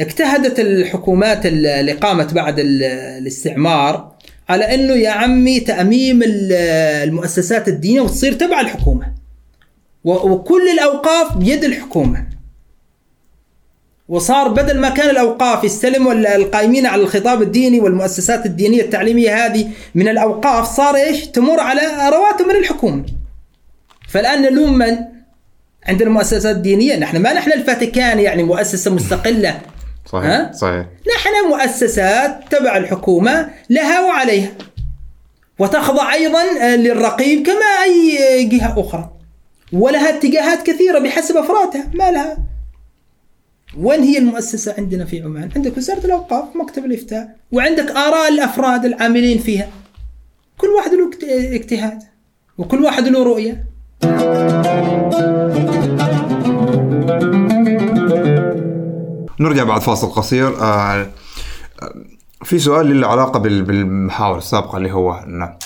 اجتهدت 0.00 0.60
الحكومات 0.60 1.46
ال- 1.46 1.66
اللي 1.66 1.92
قامت 1.92 2.34
بعد 2.34 2.58
ال- 2.58 2.82
الاستعمار 3.22 4.12
على 4.48 4.74
إنه 4.74 4.92
يا 4.94 5.10
عمي 5.10 5.60
تأميم 5.60 6.22
ال- 6.22 6.52
المؤسسات 7.08 7.68
الدينية 7.68 8.00
وتصير 8.00 8.32
تبع 8.32 8.60
الحكومة 8.60 9.12
وكل 10.04 10.68
الأوقاف 10.68 11.36
بيد 11.36 11.64
الحكومة 11.64 12.26
وصار 14.08 14.48
بدل 14.48 14.78
ما 14.80 14.88
كان 14.88 15.10
الأوقاف 15.10 15.64
يستلموا 15.64 16.12
ال- 16.12 16.26
القائمين 16.26 16.86
على 16.86 17.02
الخطاب 17.02 17.42
الديني 17.42 17.80
والمؤسسات 17.80 18.46
الدينية 18.46 18.80
التعليمية 18.82 19.46
هذه 19.46 19.70
من 19.94 20.08
الأوقاف 20.08 20.76
صار 20.76 20.96
إيش؟ 20.96 21.26
تمر 21.26 21.60
على 21.60 21.80
رواتب 22.10 22.46
من 22.48 22.56
الحكومة. 22.56 23.04
فالآن 24.08 24.42
نلوم 24.42 24.78
من؟ 24.78 24.96
عند 25.86 26.02
المؤسسات 26.02 26.56
الدينيه 26.56 26.96
نحن 26.96 27.16
ما 27.22 27.32
نحن 27.32 27.52
الفاتيكان 27.52 28.18
يعني 28.18 28.42
مؤسسة 28.42 28.90
مستقلة. 28.94 29.60
صحيح 30.06 30.24
ها؟ 30.26 30.52
صحيح. 30.52 30.86
نحن 31.16 31.48
مؤسسات 31.50 32.40
تبع 32.50 32.76
الحكومة 32.76 33.48
لها 33.70 34.00
وعليها. 34.00 34.52
وتخضع 35.58 36.12
أيضا 36.14 36.42
آه، 36.62 36.76
للرقيب 36.76 37.46
كما 37.46 37.64
أي 37.84 38.18
آه، 38.44 38.48
جهة 38.48 38.80
أخرى. 38.80 39.10
ولها 39.72 40.08
اتجاهات 40.18 40.62
كثيرة 40.66 40.98
بحسب 40.98 41.36
أفرادها 41.36 41.90
ما 41.94 42.10
لها 42.10 42.38
وين 43.78 44.02
هي 44.02 44.18
المؤسسة 44.18 44.74
عندنا 44.78 45.04
في 45.04 45.22
عمان؟ 45.22 45.48
عندك 45.56 45.76
وزارة 45.76 46.06
الأوقاف 46.06 46.56
مكتب 46.56 46.84
الإفتاء 46.84 47.36
وعندك 47.52 47.90
آراء 47.90 48.28
الأفراد 48.28 48.84
العاملين 48.84 49.38
فيها. 49.38 49.68
كل 50.58 50.66
واحد 50.68 50.90
له 50.90 51.08
اجت- 51.10 51.24
اجتهاد 51.54 52.02
وكل 52.58 52.84
واحد 52.84 53.08
له 53.08 53.22
رؤية. 53.24 53.64
نرجع 59.40 59.64
بعد 59.64 59.80
فاصل 59.80 60.06
قصير. 60.10 60.60
آه، 60.60 61.06
في 62.44 62.58
سؤال 62.58 63.00
له 63.00 63.06
علاقة 63.06 63.38
بال- 63.38 63.62
بالمحاور 63.62 64.38
السابقة 64.38 64.76
اللي 64.78 64.92
هو 64.92 65.12
أن 65.14 65.56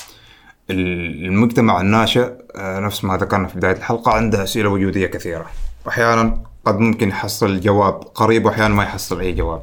المجتمع 0.71 1.81
الناشئ 1.81 2.33
آه، 2.57 2.81
نفس 2.81 3.05
ما 3.05 3.17
ذكرنا 3.17 3.49
في 3.49 3.57
بداية 3.57 3.73
الحلقة 3.77 4.13
عنده 4.13 4.43
أسئلة 4.43 4.69
وجودية 4.69 5.07
كثيرة. 5.07 5.47
وأحيانا 5.87 6.43
قد 6.65 6.79
ممكن 6.79 7.09
يحصل 7.09 7.61
جواب 7.61 7.93
قريب 7.93 8.45
وأحيانا 8.45 8.75
ما 8.75 8.83
يحصل 8.83 9.21
أي 9.21 9.33
جواب. 9.33 9.63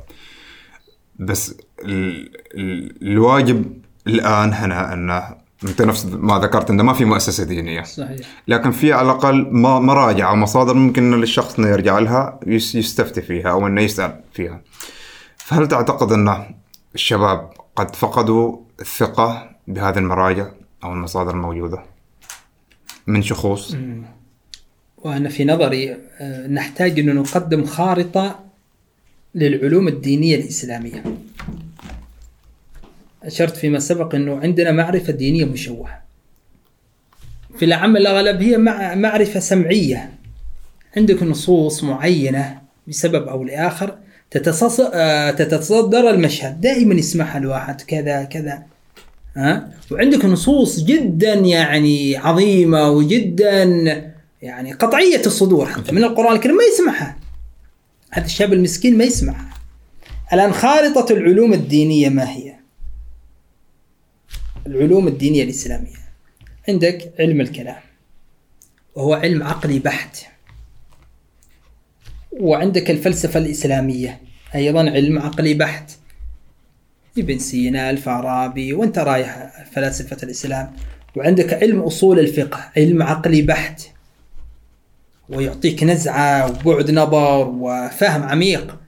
بس 1.20 1.56
ال- 1.86 2.32
ال- 2.56 2.96
الواجب 3.12 3.74
الآن 4.08 4.54
هنا 4.54 4.94
أن 4.94 5.22
أنت 5.64 5.82
نفس 5.82 6.05
ما 6.05 6.39
ذكرت 6.39 6.70
أنه 6.70 6.84
ما 6.84 6.93
في 6.93 7.05
مؤسسة 7.05 7.43
دينية. 7.43 7.84
صحيح. 7.84 8.20
لكن 8.47 8.72
في 8.72 8.93
على 8.93 9.05
الأقل 9.12 9.47
مراجع 9.82 10.30
أو 10.30 10.36
مصادر 10.36 10.74
ممكن 10.74 11.12
للشخص 11.20 11.60
إنه 11.60 11.68
يرجع 11.68 11.99
لها 11.99 12.39
يس- 12.47 12.76
يستفتي 12.76 13.22
فيها 13.22 13.49
أو 13.51 13.68
إنه 13.68 13.82
يسأل 13.82 14.22
فيها. 14.34 14.62
فهل 15.38 15.68
تعتقد 15.68 16.12
إن 16.12 16.45
الشباب 16.95 17.49
قد 17.76 17.95
فقدوا 17.95 18.57
الثقة 18.80 19.49
بهذه 19.68 19.97
المراجع 19.97 20.47
أو 20.84 20.93
المصادر 20.93 21.32
الموجودة؟ 21.32 21.84
من 23.07 23.22
شخوص؟ 23.24 23.76
وأنا 24.97 25.30
في 25.30 25.45
نظري 25.45 25.97
آه، 26.20 26.47
نحتاج 26.47 26.99
أن 26.99 27.16
نقدم 27.16 27.66
خارطة 27.66 28.39
للعلوم 29.36 29.88
الدينية 29.88 30.36
الإسلامية. 30.36 31.03
أشرت 33.24 33.58
فيما 33.58 33.80
سبق 33.80 34.16
أنه 34.16 34.40
عندنا 34.40 34.72
معرفة 34.72 35.14
دينية 35.14 35.46
مشوهة. 35.46 36.02
في 37.60 37.66
العام 37.66 37.98
الأغلب 37.98 38.42
هي 38.42 38.58
مع 38.58 38.96
معرفة 38.96 39.40
سمعية. 39.40 40.12
عندك 40.98 41.24
نصوص 41.24 41.84
معينة 41.84 42.62
بسبب 42.88 43.28
أو 43.28 43.44
لآخر 43.44 43.98
آه، 44.94 45.32
تتصدر 45.32 46.10
المشهد. 46.10 46.62
دائما 46.62 46.96
يسمعها 46.96 47.38
الواحد. 47.38 47.82
كذا 47.82 48.24
كذا. 48.24 48.64
ها؟ 49.38 49.70
وعندك 49.92 50.26
نصوص 50.26 50.84
جدا 50.84 51.34
يعني 51.34 52.18
عظيمة 52.18 52.90
وجدا 52.90 53.64
يعني 54.42 54.74
قطعية 54.74 55.22
الصدور 55.26 55.66
حتى. 55.66 55.92
من 55.92 56.04
القرآن 56.04 56.36
الكريم 56.36 56.56
ما 56.56 56.64
يسمعها. 56.64 57.18
هذا 58.12 58.26
الشاب 58.26 58.54
المسكين 58.54 58.98
ما 58.98 59.04
يسمعها. 59.04 59.50
الآن 60.34 60.54
خارطة 60.54 61.14
العلوم 61.14 61.54
الدينية 61.54 62.10
ما 62.10 62.30
هي؟ 62.30 62.59
العلوم 64.70 65.08
الدينية 65.08 65.44
الإسلامية. 65.44 66.00
عندك 66.68 67.14
علم 67.20 67.42
الكلام 67.42 67.82
وهو 68.96 69.14
علم 69.14 69.44
عقلي 69.44 69.80
بحت. 69.80 70.18
وعندك 72.32 72.92
الفلسفة 72.92 73.40
الإسلامية 73.40 74.22
أيضا 74.56 74.90
علم 74.90 75.20
عقلي 75.20 75.54
بحت. 75.54 75.92
ابن 77.18 77.40
سينا 77.40 77.90
الفارابي 77.90 78.74
وانت 78.74 79.00
رايح 79.00 79.64
فلاسفة 79.72 80.18
الإسلام. 80.24 80.76
وعندك 81.16 81.54
علم 81.54 81.80
أصول 81.80 82.20
الفقه 82.20 82.72
علم 82.78 83.04
عقلي 83.04 83.42
بحت. 83.42 83.82
ويعطيك 85.30 85.84
نزعة 85.84 86.68
وبعد 86.68 86.92
نظر 86.92 87.48
وفهم 87.48 88.24
عميق. 88.24 88.80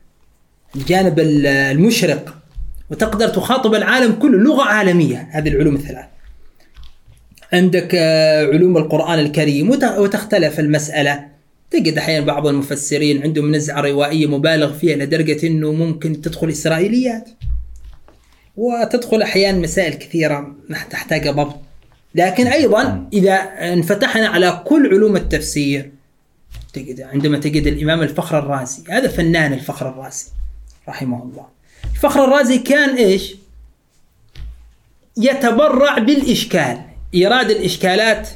الجانب 0.75 1.19
ال- 1.19 1.47
المشرق 1.47 2.40
وتقدر 2.91 3.27
تخاطب 3.27 3.75
العالم 3.75 4.11
كله 4.13 4.37
لغة 4.37 4.63
عالمية 4.63 5.27
هذه 5.31 5.49
العلوم 5.49 5.75
الثلاث. 5.75 6.05
عندك 7.53 7.95
آه، 7.95 8.45
علوم 8.45 8.77
القرآن 8.77 9.19
الكريم 9.19 9.69
وت- 9.69 9.83
وتختلف 9.83 10.59
المسألة. 10.59 11.25
تجد 11.71 11.97
أحيانا 11.97 12.25
بعض 12.25 12.47
المفسرين 12.47 13.23
عندهم 13.23 13.55
نزعة 13.55 13.81
روائية 13.81 14.27
مبالغ 14.27 14.73
فيها 14.73 14.95
لدرجة 14.95 15.47
أنه 15.47 15.71
ممكن 15.71 16.21
تدخل 16.21 16.49
إسرائيليات. 16.49 17.29
وتدخل 18.57 19.21
أحيانا 19.21 19.57
مسائل 19.59 19.93
كثيرة 19.93 20.55
تحتاج 20.89 21.27
ضبط. 21.29 21.55
لكن 22.15 22.47
أيضا 22.47 23.09
إذا 23.13 23.33
انفتحنا 23.73 24.27
على 24.27 24.63
كل 24.65 24.89
علوم 24.93 25.15
التفسير 25.15 25.91
تجد 26.73 27.01
عندما 27.01 27.37
تجد 27.37 27.67
الإمام 27.67 28.01
الفخر 28.01 28.39
الرازي 28.39 28.83
هذا 28.89 29.07
فنان 29.07 29.53
الفخر 29.53 29.89
الرازي 29.89 30.25
رحمه 30.89 31.23
الله. 31.23 31.60
الفخر 32.03 32.23
الرازي 32.23 32.57
كان 32.57 32.95
إيش؟ 32.95 33.35
يتبرع 35.17 35.97
بالإشكال. 35.97 36.81
إيراد 37.13 37.49
الإشكالات 37.49 38.29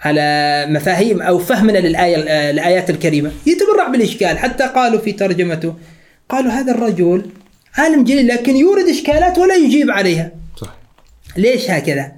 على 0.00 0.66
مفاهيم 0.68 1.22
أو 1.22 1.38
فهمنا 1.38 1.78
للآية 1.78 2.16
الآيات 2.50 2.90
الكريمة. 2.90 3.32
يتبرع 3.46 3.88
بالإشكال. 3.88 4.38
حتى 4.38 4.64
قالوا 4.64 5.00
في 5.00 5.12
ترجمته 5.12 5.74
قالوا 6.28 6.50
هذا 6.50 6.72
الرجل 6.72 7.30
عالم 7.74 8.04
جليل 8.04 8.26
لكن 8.26 8.56
يورد 8.56 8.88
إشكالات 8.88 9.38
ولا 9.38 9.54
يجيب 9.54 9.90
عليها. 9.90 10.32
صح 10.60 10.76
ليش 11.36 11.70
هكذا؟ 11.70 12.12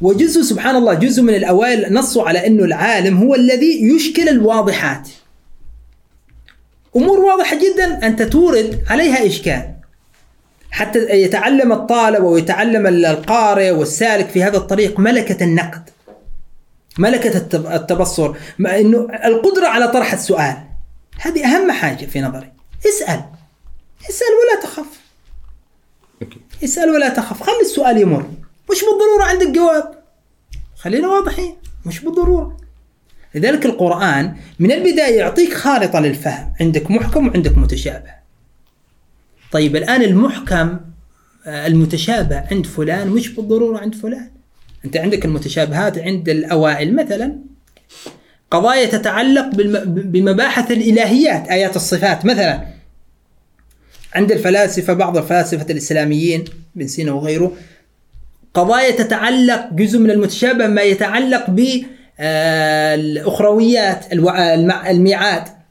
وجزء 0.00 0.42
سبحان 0.42 0.76
الله 0.76 0.94
جزء 0.94 1.22
من 1.22 1.34
الأوائل 1.34 1.94
نصوا 1.94 2.28
على 2.28 2.46
أنه 2.46 2.64
العالم 2.64 3.16
هو 3.18 3.34
الذي 3.34 3.94
يشكل 3.94 4.28
الواضحات. 4.28 5.08
أمور 6.96 7.20
واضحة 7.20 7.56
جدا 7.56 8.06
أنت 8.06 8.22
تورد 8.22 8.82
عليها 8.90 9.26
إشكال. 9.26 9.71
حتى 10.72 10.98
يتعلم 10.98 11.72
الطالب 11.72 12.24
ويتعلم 12.24 12.86
القارئ 12.86 13.70
والسالك 13.70 14.28
في 14.28 14.42
هذا 14.42 14.56
الطريق 14.56 15.00
ملكة 15.00 15.44
النقد. 15.44 15.90
ملكة 16.98 17.38
التب- 17.38 17.72
التبصر. 17.72 18.34
ما 18.58 18.80
أنه 18.80 19.08
القدرة 19.24 19.66
على 19.66 19.88
طرح 19.88 20.12
السؤال. 20.12 20.56
هذه 21.20 21.44
أهم 21.46 21.70
حاجة 21.72 22.06
في 22.06 22.20
نظري. 22.20 22.52
اسأل. 22.88 23.20
اسأل 24.10 24.28
ولا 24.42 24.62
تخف. 24.62 25.00
اسأل 26.64 26.90
ولا 26.90 27.08
تخف 27.08 27.42
خلي 27.42 27.60
السؤال 27.60 27.98
يمر. 27.98 28.30
مش 28.70 28.80
بالضرورة 28.80 29.24
عندك 29.24 29.46
جواب. 29.46 29.94
خلينا 30.76 31.08
واضحين. 31.08 31.56
مش 31.86 32.00
بالضرورة. 32.00 32.56
لذلك 33.34 33.66
القرآن 33.66 34.36
من 34.58 34.72
البداية 34.72 35.18
يعطيك 35.18 35.54
خارطة 35.54 36.00
للفهم. 36.00 36.52
عندك 36.60 36.90
محكم 36.90 37.28
وعندك 37.28 37.58
متشابه. 37.58 38.21
طيب 39.52 39.76
الآن 39.76 40.02
المحكم 40.02 40.80
آه، 41.46 41.66
المتشابه 41.66 42.44
عند 42.50 42.66
فلان 42.66 43.08
مش 43.08 43.28
بالضرورة 43.28 43.78
عند 43.78 43.94
فلان. 43.94 44.30
أنت 44.84 44.96
عندك 44.96 45.24
المتشابهات 45.24 45.98
عند 45.98 46.28
الأوائل. 46.28 46.96
مثلا 46.96 47.38
قضايا 48.50 48.86
تتعلق 48.86 49.50
بمباحث 49.86 50.70
الإلهيات 50.70 51.48
آيات 51.48 51.76
الصفات. 51.76 52.24
مثلا 52.24 52.66
عند 54.14 54.32
الفلاسفة 54.32 54.92
بعض 54.92 55.16
الفلاسفة 55.16 55.66
الإسلاميين 55.70 56.44
ابن 56.76 56.86
سينا 56.86 57.12
وغيره 57.12 57.56
قضايا 58.54 58.90
تتعلق 58.90 59.68
جزء 59.72 59.98
من 59.98 60.10
المتشابه 60.10 60.66
ما 60.66 60.82
يتعلق 60.82 61.50
ب 61.50 61.82
آه، 62.20 62.94
الميعاد. 64.90 65.61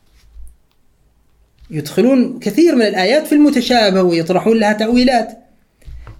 يدخلون 1.72 2.40
كثير 2.40 2.76
من 2.76 2.82
الآيات 2.82 3.28
في 3.28 3.36
المتشابه 3.36 4.02
ويطرحون 4.02 4.58
لها 4.58 4.74
تأويلات. 4.74 5.38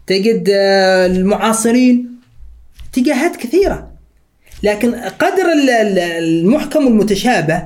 تجد 0.08 0.50
آه، 0.54 1.06
المعاصرين 1.06 2.10
اتجاهات 2.92 3.36
كثيرة. 3.36 3.92
لكن 4.64 4.96
قدر 4.96 5.52
ال- 5.54 5.70
ال- 5.70 6.00
المحكم 6.00 6.86
والمتشابه 6.86 7.64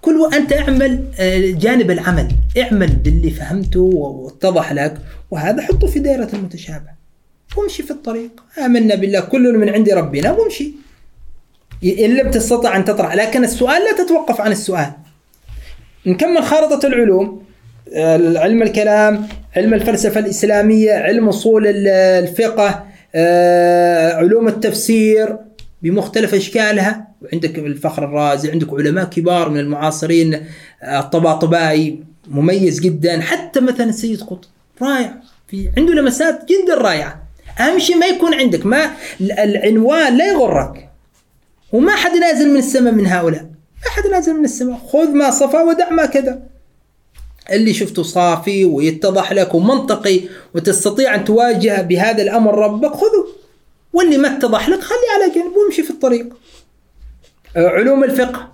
كل 0.00 0.30
أنت 0.34 0.52
اعمل 0.52 1.04
آه، 1.20 1.38
جانب 1.50 1.90
العمل. 1.90 2.28
اعمل 2.58 2.86
باللي 2.96 3.30
فهمته 3.30 3.80
واتضح 3.80 4.72
لك. 4.72 4.94
وهذا 5.30 5.62
حطه 5.62 5.86
في 5.86 5.98
دائرة 5.98 6.28
المتشابه. 6.32 6.90
وامشي 7.56 7.82
في 7.82 7.90
الطريق. 7.90 8.30
آمنا 8.64 8.94
بالله 8.94 9.20
كل 9.20 9.58
من 9.58 9.68
عند 9.68 9.90
ربنا 9.90 10.32
وامشي. 10.32 10.72
إن 11.84 12.16
لم 12.16 12.30
تستطع 12.30 12.76
أن 12.76 12.84
تطرح. 12.84 13.14
لكن 13.14 13.44
السؤال 13.44 13.82
لا 13.82 14.04
تتوقف 14.04 14.40
عن 14.40 14.52
السؤال. 14.52 14.92
نكمل 16.06 16.42
خارطة 16.42 16.86
العلوم 16.86 17.42
آه، 17.94 18.38
علم 18.38 18.62
الكلام 18.62 19.28
علم 19.56 19.74
الفلسفة 19.74 20.20
الإسلامية 20.20 20.92
علم 20.92 21.28
أصول 21.28 21.66
ال- 21.66 21.88
الفقه 21.88 22.84
آه، 23.14 24.12
علوم 24.14 24.48
التفسير 24.48 25.36
بمختلف 25.82 26.34
أشكالها. 26.34 27.08
وعندك 27.22 27.58
الفخر 27.58 28.04
الرازي 28.04 28.50
عندك 28.50 28.72
علماء 28.72 29.04
كبار 29.04 29.48
من 29.48 29.60
المعاصرين 29.60 30.34
آه، 30.82 31.00
الطباطبائي 31.00 32.02
مميز 32.28 32.80
جدا. 32.80 33.20
حتى 33.20 33.60
مثلا 33.60 33.88
السيد 33.88 34.20
قطب 34.20 34.48
رائع. 34.82 35.14
في 35.48 35.70
عنده 35.76 35.94
لمسات 35.94 36.40
جدا 36.44 36.74
رائعة. 36.74 37.22
أهم 37.60 37.78
شيء 37.78 37.96
ما 37.96 38.06
يكون 38.06 38.34
عندك 38.34 38.66
ما 38.66 38.90
العنوان 39.20 40.16
لا 40.18 40.26
يغرك. 40.32 40.88
وما 41.72 41.92
حد 41.96 42.10
نازل 42.16 42.50
من 42.50 42.56
السماء 42.56 42.92
من 42.92 43.06
هؤلاء. 43.06 43.46
ما 43.84 43.90
حد 43.90 44.06
نازل 44.06 44.34
من 44.34 44.44
السماء 44.44 44.78
خذ 44.92 45.08
ما 45.08 45.30
صفى 45.30 45.56
ودع 45.56 45.90
ما 45.90 46.06
كذا 46.06 46.42
اللي 47.52 47.74
شفته 47.74 48.02
صافي 48.02 48.64
ويتضح 48.64 49.32
لك 49.32 49.54
ومنطقي 49.54 50.20
وتستطيع 50.54 51.14
أن 51.14 51.24
تواجه 51.24 51.82
بهذا 51.82 52.22
الأمر 52.22 52.58
ربك 52.58 52.92
خذه 52.92 53.26
واللي 53.92 54.18
ما 54.18 54.36
اتضح 54.36 54.68
لك 54.68 54.80
خليه 54.80 55.22
على 55.22 55.34
جنب 55.34 55.56
وامشي 55.56 55.82
في 55.82 55.90
الطريق 55.90 56.26
علوم 57.56 58.04
الفقه 58.04 58.52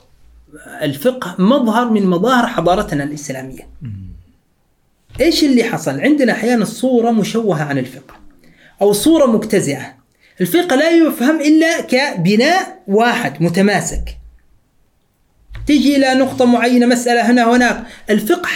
الفقه 0.83 1.37
مظهر 1.39 1.91
من 1.91 2.07
مظاهر 2.07 2.47
حضارتنا 2.47 3.05
الإسلامية 3.05 3.69
إيش 5.21 5.45
اللي 5.45 5.65
حصل؟ 5.65 6.01
عندنا 6.01 6.33
أحيانا 6.33 6.65
صورة 6.65 7.11
مشوهة 7.11 7.65
عن 7.65 7.79
الفقه 7.79 8.15
أو 8.83 8.93
صورة 8.93 9.27
مجتزئة. 9.27 9.95
الفقه 10.41 10.77
لا 10.77 10.91
يفهم 10.91 11.41
إلا 11.41 11.81
كبناء 11.81 12.83
واحد 12.89 13.43
متماسك. 13.43 14.19
تجي 15.69 15.97
إلى 15.97 16.15
نقطة 16.15 16.45
معينة 16.45 16.87
مسألة 16.87 17.31
هنا 17.31 17.57
هناك، 17.57 17.85
الفقه 18.11 18.49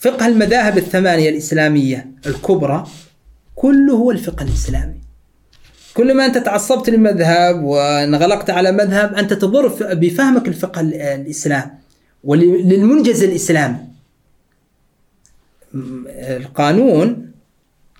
فقه 0.00 0.26
المذاهب 0.26 0.78
الثمانية 0.78 1.28
الإسلامية 1.30 2.06
الكبرى 2.26 2.86
كله 3.56 3.92
هو 3.94 4.10
الفقه 4.10 4.42
الإسلامي. 4.44 4.94
كل 5.94 6.14
ما 6.14 6.26
أنت 6.26 6.38
تعصبت 6.38 6.90
لمذهب 6.90 7.62
وانغلقت 7.64 8.50
على 8.50 8.72
مذهب 8.72 9.14
أنت 9.14 9.32
تضر 9.32 9.68
بفهمك 9.94 10.48
الفقه 10.48 10.80
ال- 10.80 10.94
الإسلام 10.94 11.78
وللمنجز 12.24 13.22
الاسلامي. 13.22 13.76
م- 15.74 16.04
القانون 16.08 17.30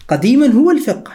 قديما 0.08 0.46
هو 0.52 0.70
الفقه 0.70 1.12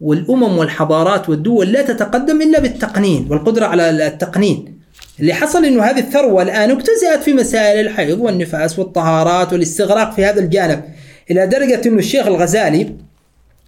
والأمم 0.00 0.58
والحضارات 0.58 1.28
والدول 1.28 1.72
لا 1.72 1.82
تتقدم 1.82 2.42
إلا 2.42 2.60
بالتقنين 2.60 3.26
والقدرة 3.30 3.66
على 3.66 4.06
التقنين. 4.06 4.77
اللي 5.20 5.34
حصل 5.34 5.64
إنه 5.64 5.82
هذه 5.82 5.98
الثروة 5.98 6.42
الآن 6.42 6.70
اجتزأت 6.70 7.22
في 7.22 7.32
مسائل 7.32 7.86
الحيض 7.86 8.18
والنفاس 8.20 8.78
والطهارات 8.78 9.52
والاستغراق 9.52 10.14
في 10.14 10.24
هذا 10.24 10.40
الجانب 10.40 10.84
إلى 11.30 11.46
درجة 11.46 11.88
إنه 11.88 11.98
الشيخ 11.98 12.26
الغزالي 12.26 12.94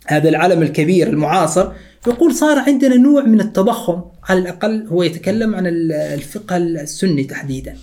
هذا 0.06 0.28
العلم 0.28 0.62
الكبير 0.62 1.08
المعاصر 1.08 1.72
يقول 2.06 2.34
صار 2.34 2.58
عندنا 2.58 2.96
نوع 2.96 3.22
من 3.22 3.40
التضخم 3.40 4.00
على 4.28 4.38
الأقل 4.38 4.86
هو 4.88 5.02
يتكلم 5.02 5.54
عن 5.54 5.66
ال- 5.66 5.92
الفقه 5.92 6.56
السني 6.56 7.24
تحديدا. 7.24 7.76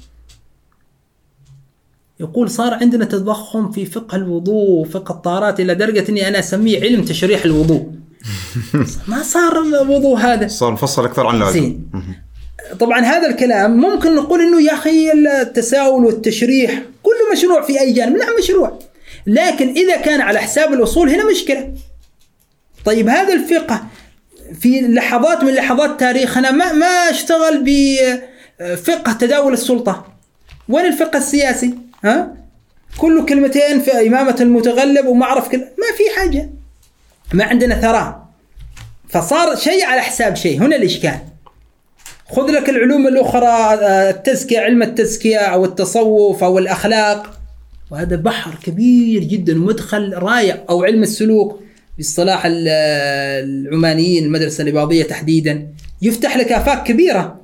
يقول 2.19 2.49
صار 2.49 2.73
عندنا 2.73 3.05
تضخم 3.05 3.71
في 3.71 3.85
فقه 3.85 4.15
الوضوء 4.15 4.69
وفقه 4.69 5.11
الطهارات 5.11 5.59
إلى 5.59 5.75
درجة 5.75 6.05
إني 6.09 6.27
أنا 6.27 6.39
أسميه 6.39 6.81
علم 6.81 7.05
تشريح 7.05 7.45
الوضوء. 7.45 7.91
ما 9.07 9.23
صار 9.23 9.61
الوضوء 9.61 10.17
هذا 10.17 10.47
صار 10.47 10.71
مفصل 10.71 11.05
أكثر 11.05 11.27
عن 11.27 11.35
اللازم 11.35 11.59
زين 11.59 11.89
طبعا 12.79 12.99
هذا 12.99 13.27
الكلام 13.27 13.77
ممكن 13.77 14.15
نقول 14.15 14.41
إنه 14.41 14.61
يا 14.61 14.73
أخي 14.73 15.11
التساؤل 15.11 16.05
والتشريح 16.05 16.81
كله 17.03 17.31
مشروع 17.33 17.61
في 17.61 17.79
أي 17.79 17.93
جانب 17.93 18.17
نعم 18.17 18.29
مشروع 18.39 18.79
لكن 19.27 19.69
إذا 19.69 19.97
كان 19.97 20.21
على 20.21 20.39
حساب 20.39 20.73
الاصول 20.73 21.09
هنا 21.09 21.31
مشكلة. 21.31 21.73
طيب 22.85 23.09
هذا 23.09 23.33
الفقه 23.33 23.83
في 24.61 24.81
لحظات 24.81 25.43
من 25.43 25.53
لحظات 25.53 25.99
تاريخنا 25.99 26.51
ما 26.51 26.73
ما 26.73 26.85
اشتغل 26.85 27.63
بفقه 27.65 29.13
تداول 29.13 29.53
السلطة. 29.53 30.07
وين 30.69 30.85
الفقه 30.85 31.17
السياسي؟ 31.17 31.73
ها؟ 32.03 32.37
كله 32.97 33.25
كلمتين 33.25 33.81
في 33.81 34.07
إمامة 34.07 34.35
المتغلب 34.41 35.05
وما 35.05 35.25
اعرف 35.25 35.49
كل 35.49 35.57
ما 35.57 35.97
في 35.97 36.19
حاجة. 36.19 36.49
ما 37.33 37.43
عندنا 37.43 37.81
ثراء. 37.81 38.27
فصار 39.09 39.55
شيء 39.55 39.85
على 39.85 40.01
حساب 40.01 40.35
شيء 40.35 40.61
هنا 40.61 40.75
الإشكال. 40.75 41.19
خذ 42.31 42.51
لك 42.51 42.69
العلوم 42.69 43.07
الأخرى 43.07 43.47
آه، 43.47 44.09
التزكية 44.09 44.59
علم 44.59 44.83
التزكية 44.83 45.37
أو 45.37 45.65
التصوف 45.65 46.43
أو 46.43 46.57
الأخلاق. 46.59 47.33
وهذا 47.91 48.15
بحر 48.15 48.51
كبير 48.63 49.23
جدا 49.23 49.53
ومدخل 49.63 50.13
رائع 50.13 50.63
أو 50.69 50.83
علم 50.83 51.03
السلوك 51.03 51.59
باصطلاح 51.97 52.45
ال- 52.45 52.67
العمانيين 53.67 54.23
المدرسة 54.25 54.61
الإباضية 54.63 55.03
تحديدا. 55.03 55.67
يفتح 56.01 56.37
لك 56.37 56.51
آفاق 56.51 56.83
كبيرة. 56.83 57.39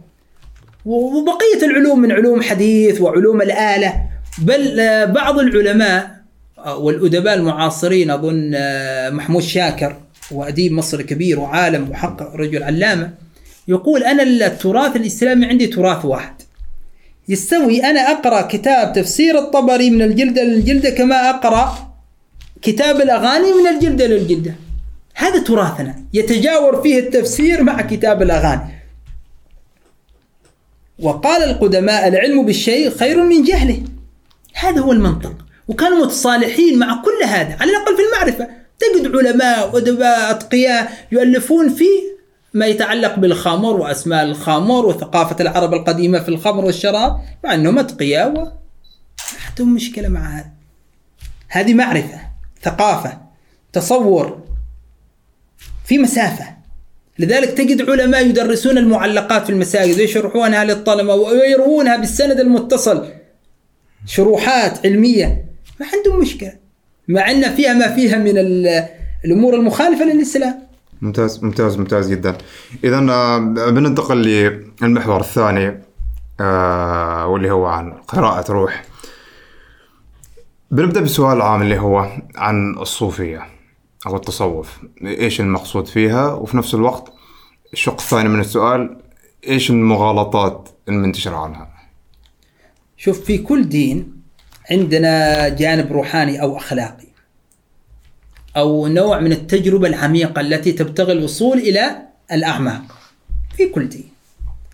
وبقية 0.86 1.64
العلوم 1.66 2.00
من 2.00 2.12
علوم 2.12 2.42
حديث 2.42 3.02
وعلوم 3.02 3.42
الآلة. 3.42 3.94
بل 4.42 4.80
آه، 4.80 5.06
بعض 5.06 5.40
العلماء 5.40 6.12
آه، 6.58 6.78
والأدباء 6.78 7.34
المعاصرين 7.34 8.12
أظن 8.12 8.52
آه، 8.56 9.10
محمود 9.10 9.42
شاكر 9.44 9.96
وأديب 10.32 10.72
مصري 10.72 11.04
كبير 11.04 11.40
وعالم 11.40 11.90
محقق 11.90 12.36
رجل 12.36 12.64
علامة 12.64 13.10
يقول 13.68 14.04
أنا 14.04 14.24
التراث 14.24 14.96
الإسلامي 14.96 15.46
عندي 15.46 15.68
تراث 15.68 16.06
واحد. 16.06 16.34
يستوي 17.30 17.84
أنا 17.84 18.00
أقرأ 18.00 18.42
كتاب 18.42 18.94
تفسير 18.94 19.40
الطبري 19.40 19.90
من 19.90 20.02
الجلدة 20.02 20.44
للجلدة 20.44 20.90
كما 20.90 21.30
أقرأ 21.30 21.94
كتاب 22.62 23.02
الأغاني 23.02 23.54
من 23.54 23.68
الجلدة 23.68 24.08
للجلدة. 24.08 24.56
هذا 25.16 25.40
تراثنا. 25.40 25.96
يتجاور 26.14 26.82
فيه 26.82 27.00
التفسير 27.00 27.64
مع 27.64 27.82
كتاب 27.82 28.22
الأغاني. 28.22 28.84
وقال 31.00 31.44
القدماء 31.44 32.08
العلم 32.08 32.46
بالشيء 32.46 32.90
خير 32.90 33.24
من 33.24 33.44
جهله. 33.44 33.84
هذا 34.54 34.82
هو 34.82 34.92
المنطق. 34.92 35.36
وكانوا 35.68 36.06
متصالحين 36.06 36.80
مع 36.80 37.02
كل 37.02 37.28
هذا. 37.28 37.58
على 37.62 37.72
الأقل 37.72 37.96
في 37.96 38.02
المعرفة. 38.02 38.48
تجد 38.80 39.16
علماء 39.16 39.76
وأدباء 39.76 40.32
أتقياء 40.32 41.08
يؤلفون 41.12 41.70
في 41.70 41.86
ما 42.54 42.66
يتعلق 42.66 43.16
بالخمر 43.20 43.76
وأسماء 43.76 44.24
الخمر 44.24 44.86
وثقافة 44.86 45.36
العرب 45.40 45.74
القديمة 45.74 46.20
في 46.20 46.30
الخمر 46.30 46.66
والشراب 46.66 47.20
مع 47.44 47.54
انهم 47.54 47.80
اتقياء 47.80 48.30
و 48.30 48.34
ما 48.34 48.52
عندهم 49.50 49.74
مشكلة 49.74 50.08
مع 50.08 50.38
هذا. 50.40 50.52
هذه 51.48 51.74
معرفة 51.74 52.20
ثقافة 52.64 53.22
تصور 53.74 54.44
في 55.86 55.98
مسافة. 55.98 56.46
لذلك 57.20 57.50
تجد 57.50 57.90
علماء 57.90 58.26
يدرسون 58.28 58.78
المعلقات 58.78 59.44
في 59.44 59.50
المساجد 59.50 60.00
ويشرحونها 60.00 60.64
للطلبة 60.64 61.16
ويروونها 61.16 61.98
بالسند 61.98 62.40
المتصل. 62.40 63.08
شروحات 64.06 64.86
علمية. 64.86 65.46
ما 65.80 65.86
عندهم 65.94 66.22
مشكلة 66.22 66.54
مع 67.08 67.32
أن 67.32 67.56
فيها 67.56 67.74
ما 67.74 67.96
فيها 67.96 68.18
من 68.18 68.38
ال- 68.38 68.88
الأمور 69.26 69.56
المخالفة 69.56 70.06
للإسلام. 70.06 70.68
ممتاز 71.04 71.44
ممتاز 71.44 71.78
ممتاز 71.78 72.12
جدا. 72.12 72.38
اذا 72.84 73.08
آه، 73.12 73.38
بننتقل 73.70 74.18
للمحور 74.82 75.20
الثاني 75.20 75.82
آه، 76.40 77.28
واللي 77.28 77.52
هو 77.52 77.66
عن 77.66 77.94
قراءة 77.94 78.52
روح. 78.52 78.84
بنبدأ 80.72 81.02
بسؤال 81.02 81.42
عام 81.42 81.62
اللي 81.62 81.80
هو 81.80 82.10
عن 82.36 82.78
الصوفية 82.78 83.48
أو 84.08 84.16
التصوف. 84.16 84.78
إيش 85.06 85.42
المقصود 85.42 85.88
فيها؟ 85.88 86.34
وفي 86.34 86.58
نفس 86.58 86.74
الوقت 86.74 87.14
الشق 87.74 88.02
الثاني 88.02 88.30
من 88.30 88.40
السؤال 88.40 88.98
إيش 89.48 89.70
المغالطات 89.70 90.70
المنتشرة 90.90 91.36
عنها؟ 91.36 91.70
شوف 92.98 93.20
في 93.20 93.38
كل 93.38 93.70
دين 93.70 94.14
عندنا 94.72 95.50
جانب 95.50 95.92
روحاني 95.92 96.42
أو 96.42 96.58
أخلاقي. 96.58 97.13
أو 98.58 98.88
نوع 98.88 99.20
من 99.20 99.32
التجربة 99.32 99.88
العميقة 99.88 100.42
التي 100.42 100.72
تبتغي 100.72 101.12
الوصول 101.12 101.58
إلى 101.58 101.98
الأعماق. 102.32 102.82
في 103.58 103.66
كل 103.66 103.90
دين 103.90 104.10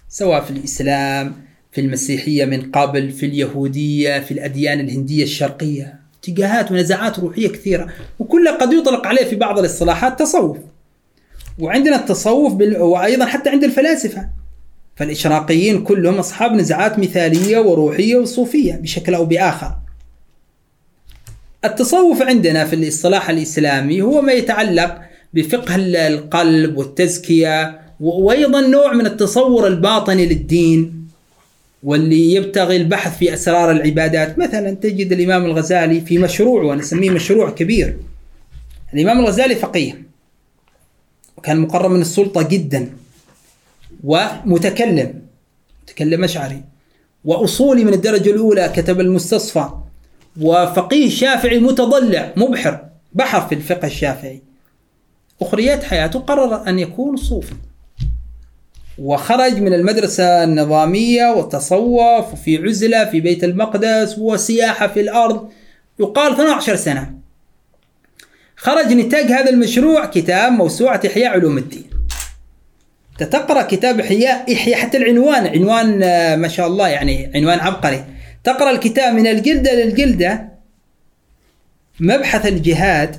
سواء 0.09 0.41
في 0.41 0.51
الإسلام 0.51 1.33
في 1.71 1.81
المسيحية 1.81 2.45
من 2.45 2.71
قبل 2.71 3.11
في 3.11 3.25
اليهودية 3.25 4.19
في 4.19 4.31
الأديان 4.31 4.79
الهندية 4.79 5.23
الشرقية. 5.23 5.99
اتجاهات 6.23 6.71
ونزعات 6.71 7.19
روحية 7.19 7.47
كثيرة 7.47 7.87
وكلها 8.19 8.57
قد 8.57 8.73
يطلق 8.73 9.07
عليه 9.07 9.25
في 9.25 9.35
بعض 9.35 9.59
الاصطلاحات 9.59 10.19
تصوف. 10.19 10.57
وعندنا 11.59 11.95
التصوف 11.95 12.53
بال... 12.53 12.81
وأيضا 12.81 13.25
حتى 13.25 13.49
عند 13.49 13.63
الفلاسفة. 13.63 14.29
فالإشراقيين 14.95 15.83
كلهم 15.83 16.15
أصحاب 16.15 16.51
نزعات 16.53 16.99
مثالية 16.99 17.59
وروحية 17.59 18.15
وصوفية 18.15 18.73
بشكل 18.73 19.15
أو 19.15 19.25
بآخر. 19.25 19.75
التصوف 21.65 22.21
عندنا 22.21 22.65
في 22.65 22.75
الاصطلاح 22.75 23.29
الإسلامي 23.29 24.01
هو 24.01 24.21
ما 24.21 24.33
يتعلق 24.33 25.01
بفقه 25.33 25.75
القلب 26.07 26.77
والتزكية 26.77 27.79
و- 27.99 28.21
وأيضا 28.23 28.61
نوع 28.61 28.93
من 28.93 29.05
التصور 29.05 29.67
الباطني 29.67 30.25
للدين 30.25 31.07
واللي 31.83 32.33
يبتغي 32.33 32.75
البحث 32.77 33.17
في 33.17 33.33
أسرار 33.33 33.71
العبادات. 33.71 34.39
مثلا 34.39 34.71
تجد 34.73 35.11
الإمام 35.11 35.45
الغزالي 35.45 36.01
في 36.01 36.17
مشروع 36.17 36.63
وأنا 36.63 36.81
أسميه 36.81 37.09
مشروع 37.09 37.49
كبير. 37.49 37.97
الإمام 38.93 39.19
الغزالي 39.19 39.55
فقيه 39.55 40.01
وكان 41.37 41.59
مقرب 41.59 41.91
من 41.91 42.01
السلطة 42.01 42.41
جدا 42.41 42.89
ومتكلم 44.03 45.21
متكلم 45.83 46.23
أشعري 46.23 46.63
وأصولي 47.25 47.83
من 47.83 47.93
الدرجة 47.93 48.29
الأولى 48.31 48.71
كتب 48.75 48.99
المستصفى 48.99 49.69
وفقيه 50.41 51.09
شافعي 51.09 51.59
متضلع 51.59 52.33
مبحر 52.35 52.85
بحر 53.13 53.41
في 53.41 53.55
الفقه 53.55 53.85
الشافعي. 53.85 54.41
أخريات 55.41 55.83
حياته 55.83 56.19
قرر 56.19 56.67
أن 56.69 56.79
يكون 56.79 57.17
صوفي. 57.17 57.55
وخرج 58.97 59.61
من 59.61 59.73
المدرسة 59.73 60.43
النظامية 60.43 61.31
وتصوف 61.31 62.33
وفي 62.33 62.57
عزلة 62.57 63.05
في 63.05 63.19
بيت 63.19 63.43
المقدس 63.43 64.15
وسياحة 64.17 64.87
في 64.87 65.01
الأرض 65.01 65.49
يقال 65.99 66.33
12 66.33 66.75
سنة. 66.75 67.13
خرج 68.55 68.93
نتاج 68.93 69.31
هذا 69.31 69.49
المشروع 69.49 70.05
كتاب 70.05 70.51
موسوعة 70.51 71.01
إحياء 71.07 71.31
علوم 71.31 71.57
الدين. 71.57 71.89
تقرا 73.17 73.61
كتاب 73.61 73.99
إحياء 73.99 74.53
إحياء 74.53 74.79
حتى 74.79 74.97
العنوان 74.97 75.47
عنوان 75.47 76.03
آه، 76.03 76.35
ما 76.35 76.47
شاء 76.47 76.67
الله 76.67 76.87
يعني 76.87 77.31
عنوان 77.35 77.59
عبقري. 77.59 78.05
تقرأ 78.43 78.71
الكتاب 78.71 79.13
من 79.15 79.27
الجلدة 79.27 79.73
للجلدة. 79.73 80.49
مبحث 81.99 82.45
الجهاد 82.45 83.15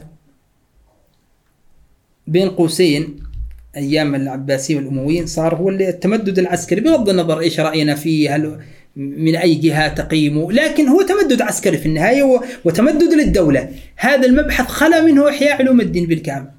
بين 2.26 2.50
قوسين 2.50 3.16
أيام 3.76 4.14
العباسيين 4.14 4.78
والأمويين 4.78 5.26
صار 5.26 5.54
هو 5.54 5.68
التمدد 5.70 6.38
العسكري. 6.38 6.80
بغض 6.80 7.08
النظر 7.08 7.40
إيش 7.40 7.60
رأينا 7.60 7.94
فيه 7.94 8.36
هل 8.36 8.60
من 8.96 9.36
أي 9.36 9.54
جهة 9.54 9.88
تقييمه 9.88 10.52
لكن 10.52 10.88
هو 10.88 11.02
تمدد 11.02 11.42
عسكري 11.42 11.78
في 11.78 11.86
النهاية 11.86 12.22
و- 12.22 12.40
وتمدد 12.64 13.12
للدولة. 13.12 13.68
هذا 13.96 14.26
المبحث 14.26 14.66
خلا 14.66 15.00
منه 15.00 15.28
إحياء 15.28 15.52
علوم 15.56 15.80
الدين 15.80 16.06
بالكامل. 16.06 16.50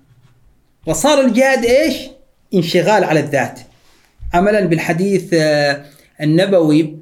وصار 0.86 1.22
الجهاد 1.22 1.66
إيش؟ 1.66 1.95
انشغال 2.53 3.03
على 3.03 3.20
الذات. 3.20 3.59
عملا 4.34 4.66
بالحديث 4.66 5.30
آه، 5.34 5.86
النبوي 6.22 6.97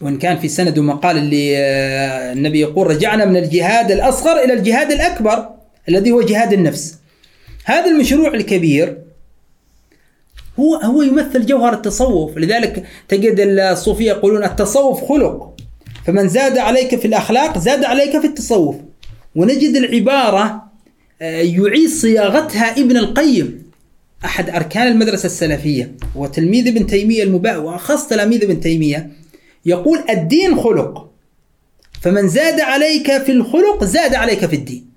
وإن 0.00 0.18
كان 0.18 0.38
في 0.38 0.48
سنده 0.48 0.82
مقال 0.82 1.16
اللي 1.16 1.56
آه، 1.56 2.32
النبي 2.32 2.60
يقول 2.60 2.86
رجعنا 2.86 3.24
من 3.24 3.36
الجهاد 3.36 3.90
الأصغر 3.90 4.44
إلى 4.44 4.52
الجهاد 4.52 4.92
الأكبر 4.92 5.48
الذي 5.88 6.10
هو 6.10 6.22
جهاد 6.22 6.52
النفس. 6.52 6.94
هذا 7.64 7.86
المشروع 7.86 8.34
الكبير 8.34 8.98
هو 10.60 10.74
هو 10.74 11.02
يمثل 11.02 11.46
جوهر 11.46 11.74
التصوف. 11.74 12.38
لذلك 12.38 12.84
تجد 13.08 13.40
الصوفية 13.40 14.08
يقولون 14.08 14.44
التصوف 14.44 15.04
خلق. 15.04 15.54
فمن 16.06 16.28
زاد 16.28 16.58
عليك 16.58 16.96
في 16.96 17.04
الأخلاق 17.04 17.58
زاد 17.58 17.84
عليك 17.84 18.20
في 18.20 18.26
التصوف. 18.26 18.76
ونجد 19.36 19.76
العبارة 19.76 20.62
آه، 21.22 21.40
يعيد 21.40 21.88
صياغتها 21.90 22.70
ابن 22.80 22.96
القيم 22.96 23.68
أحد 24.24 24.50
أركان 24.50 24.86
المدرسة 24.86 25.26
السلفية. 25.26 25.92
وتلميذ 26.14 26.68
ابن 26.68 26.86
تيمية 26.86 27.22
المباء 27.22 27.60
وأخص 27.60 28.06
تلاميذ 28.06 28.44
ابن 28.44 28.60
تيمية. 28.60 29.10
يقول 29.68 30.04
الدين 30.10 30.60
خلق. 30.60 31.10
فمن 32.00 32.28
زاد 32.28 32.60
عليك 32.60 33.18
في 33.22 33.32
الخلق 33.32 33.84
زاد 33.84 34.14
عليك 34.14 34.46
في 34.46 34.56
الدين. 34.56 34.90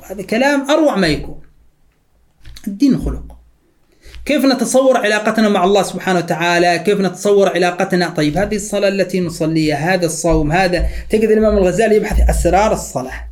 وهذا 0.00 0.22
كلام 0.22 0.70
أروع 0.70 0.96
ما 0.96 1.06
يكون. 1.06 1.40
الدين 2.66 2.98
خلق. 2.98 3.22
كيف 4.24 4.44
نتصور 4.44 4.96
علاقتنا 4.96 5.48
مع 5.48 5.64
الله 5.64 5.82
سبحانه 5.82 6.18
وتعالى؟ 6.18 6.78
كيف 6.78 7.00
نتصور 7.00 7.48
علاقتنا؟ 7.48 8.08
طيب 8.08 8.36
هذه 8.36 8.56
الصلاة 8.56 8.88
التي 8.88 9.20
نصليها 9.20 9.94
هذا 9.94 10.06
الصوم 10.06 10.52
هذا. 10.52 10.88
تجد 11.10 11.30
الإمام 11.30 11.56
الغزالي 11.58 11.96
يبحث 11.96 12.30
أسرار 12.30 12.72
الصلاة. 12.72 13.28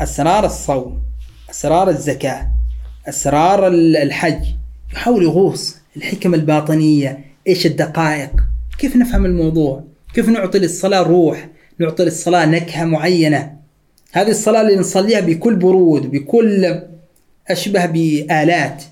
أسرار 0.00 0.46
الصوم 0.46 1.02
أسرار 1.50 1.88
الزكاة 1.88 2.48
أسرار 3.08 3.66
ال- 3.66 3.96
الحج. 3.96 4.44
يحاول 4.92 5.22
يغوص 5.22 5.76
الحكم 5.96 6.34
الباطنية. 6.34 7.24
إيش 7.46 7.66
الدقائق؟ 7.66 8.30
كيف 8.78 8.96
نفهم 8.96 9.24
الموضوع؟ 9.24 9.84
كيف 10.14 10.28
نعطي 10.28 10.58
للصلاة 10.58 11.02
روح؟ 11.02 11.48
نعطي 11.78 12.04
للصلاة 12.04 12.46
نكهة 12.46 12.84
معينة. 12.84 13.58
هذه 14.12 14.30
الصلاة 14.30 14.60
اللي 14.60 14.76
نصليها 14.76 15.20
بكل 15.20 15.56
برود 15.56 16.10
بكل 16.10 16.80
أشبه 17.48 17.86
بآلات. 17.86 18.82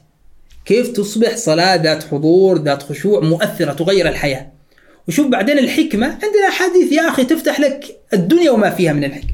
كيف 0.65 0.89
تصبح 0.89 1.37
صلاة 1.37 1.75
ذات 1.75 2.05
حضور 2.05 2.63
ذات 2.63 2.83
خشوع 2.83 3.21
مؤثرة 3.21 3.73
تغير 3.73 4.09
الحياة؟ 4.09 4.47
وشوف 5.09 5.27
بعدين 5.27 5.59
الحكمة. 5.59 6.07
عندنا 6.07 6.51
حديث 6.51 6.93
يا 6.93 7.09
أخي 7.09 7.25
تفتح 7.25 7.61
لك 7.61 7.97
الدنيا 8.13 8.51
وما 8.51 8.71
فيها 8.71 8.93
من 8.93 9.05
الحكمة. 9.05 9.31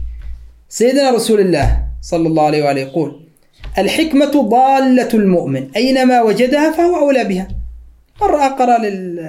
سيدنا 0.69 1.11
رسول 1.11 1.41
الله 1.41 1.79
صلى 2.03 2.29
الله 2.29 2.43
عليه 2.43 2.65
وآله 2.65 2.81
يقول 2.81 3.21
الحكمة 3.79 4.49
ضالة 4.49 5.09
المؤمن 5.15 5.71
أينما 5.77 6.23
وجدها 6.23 6.73
فهو 6.73 6.97
أولى 6.97 7.25
بها. 7.25 7.49
مرة 8.21 8.47
أقرأ 8.47 8.79
لل 8.79 9.21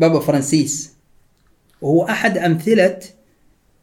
بابا 0.00 0.20
فرانسيس. 0.20 0.92
وهو 1.82 2.04
أحد 2.04 2.38
أمثلة 2.38 2.98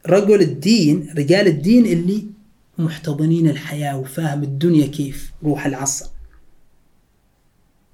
رجل 0.08 0.42
الدين 0.42 1.14
رجال 1.18 1.48
الدين 1.48 1.86
اللي 1.86 2.26
محتضنين 2.78 3.50
الحياة 3.50 3.98
وفاهم 3.98 4.44
الدنيا 4.44 4.88
كيف 4.88 5.32
روح 5.44 5.66
العصر. 5.66 6.06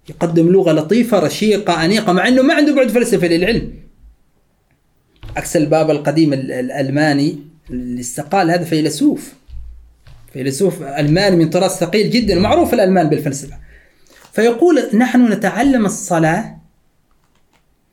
يقدم 0.10 0.50
لغة 0.50 0.72
لطيفة 0.72 1.20
رشيقة 1.20 1.86
أنيقة 1.86 2.14
مع 2.14 2.28
أنه 2.28 2.42
ما 2.42 2.54
عنده 2.54 2.76
بعد 2.76 2.88
فلسفة 2.88 3.28
للعلم. 3.28 3.74
عكس 5.38 5.58
الباب 5.58 5.92
القديم 5.92 6.34
ال- 6.34 6.52
الألماني 6.52 7.40
اللي 7.70 8.02
استقال 8.02 8.52
هذا 8.52 8.64
فيلسوف. 8.64 9.34
فيلسوف 10.34 10.82
ألماني 10.82 11.36
من 11.36 11.50
طراز 11.50 11.72
ثقيل 11.72 12.10
جدا 12.10 12.40
معروف 12.40 12.74
الألمان 12.74 13.10
بالفلسفة. 13.10 13.58
فيقول 14.32 14.90
نحن 14.94 15.32
نتعلم 15.34 15.86
الصلاة 15.86 16.63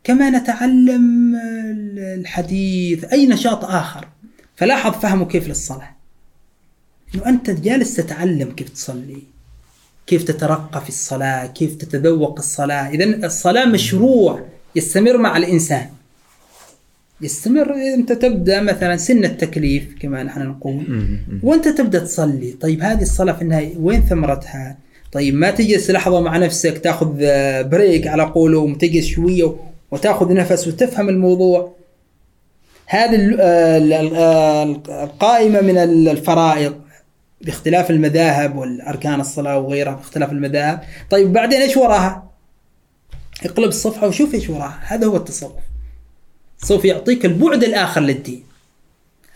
كما 0.05 0.31
نتعلم 0.31 1.35
الحديث 1.99 3.05
أي 3.05 3.27
نشاط 3.27 3.65
آخر. 3.65 4.09
فلاحظ 4.57 4.93
فهمه 4.93 5.25
كيف 5.25 5.49
للصلاة. 5.49 5.91
إنه 7.15 7.27
أنت 7.27 7.51
جالس 7.51 7.97
تتعلم 7.97 8.51
كيف 8.51 8.69
تصلي 8.69 9.23
كيف 10.07 10.23
تترقى 10.23 10.81
في 10.81 10.89
الصلاة 10.89 11.47
كيف 11.47 11.75
تتذوق 11.75 12.39
الصلاة. 12.39 12.89
اذا 12.89 13.27
الصلاة 13.27 13.65
مشروع 13.65 14.47
يستمر 14.77 15.19
مع 15.19 15.37
الإنسان. 15.37 15.87
يستمر 17.21 17.75
أنت 17.75 18.13
تبدأ 18.13 18.63
مثلا 18.63 18.97
سن 18.97 19.25
التكليف 19.25 19.95
كما 20.01 20.23
نحن 20.23 20.43
نقول. 20.43 20.85
وأنت 21.43 21.69
تبدأ 21.69 21.99
تصلي. 21.99 22.53
طيب 22.53 22.83
هذه 22.83 23.03
الصلاة 23.03 23.33
في 23.33 23.43
النهاية 23.43 23.77
وين 23.79 24.01
ثمرتها؟ 24.01 24.77
طيب 25.13 25.35
ما 25.35 25.51
تجلس 25.51 25.91
لحظة 25.91 26.21
مع 26.21 26.37
نفسك 26.37 26.79
تأخذ 26.79 27.17
بريك 27.69 28.07
على 28.07 28.23
قولهم 28.23 28.75
تجلس 28.75 29.07
شوية 29.07 29.57
وتأخذ 29.91 30.35
نفس 30.35 30.69
وتفهم 30.69 31.09
الموضوع. 31.09 31.75
هذه 32.87 33.15
ال- 33.15 33.41
ال- 33.93 34.91
القائمة 34.91 35.61
من 35.61 35.79
ال- 35.79 36.09
الفرائض 36.09 36.81
باختلاف 37.41 37.91
المذاهب 37.91 38.57
والأركان 38.57 39.21
الصلاة 39.21 39.59
وغيرها 39.59 39.95
باختلاف 39.95 40.33
المذاهب. 40.33 40.81
طيب 41.11 41.33
بعدين 41.33 41.61
إيش 41.61 41.77
وراها؟ 41.77 42.31
اقلب 43.45 43.69
الصفحة 43.69 44.09
وشوف 44.09 44.35
إيش 44.35 44.51
وراها. 44.51 44.81
هذا 44.83 45.07
هو 45.07 45.17
التصوف 45.17 45.53
سوف 46.59 46.85
يعطيك 46.85 47.25
البعد 47.25 47.65
الآخر 47.65 48.01
للدين. 48.01 48.45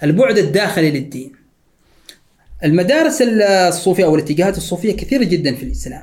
البعد 0.02 0.38
الداخلي 0.38 0.90
للدين. 0.90 1.32
المدارس 2.64 3.22
الصوفية 3.22 4.04
أو 4.04 4.14
الاتجاهات 4.14 4.56
الصوفية 4.56 4.96
كثيرة 4.96 5.24
جدا 5.24 5.54
في 5.54 5.62
الإسلام. 5.62 6.02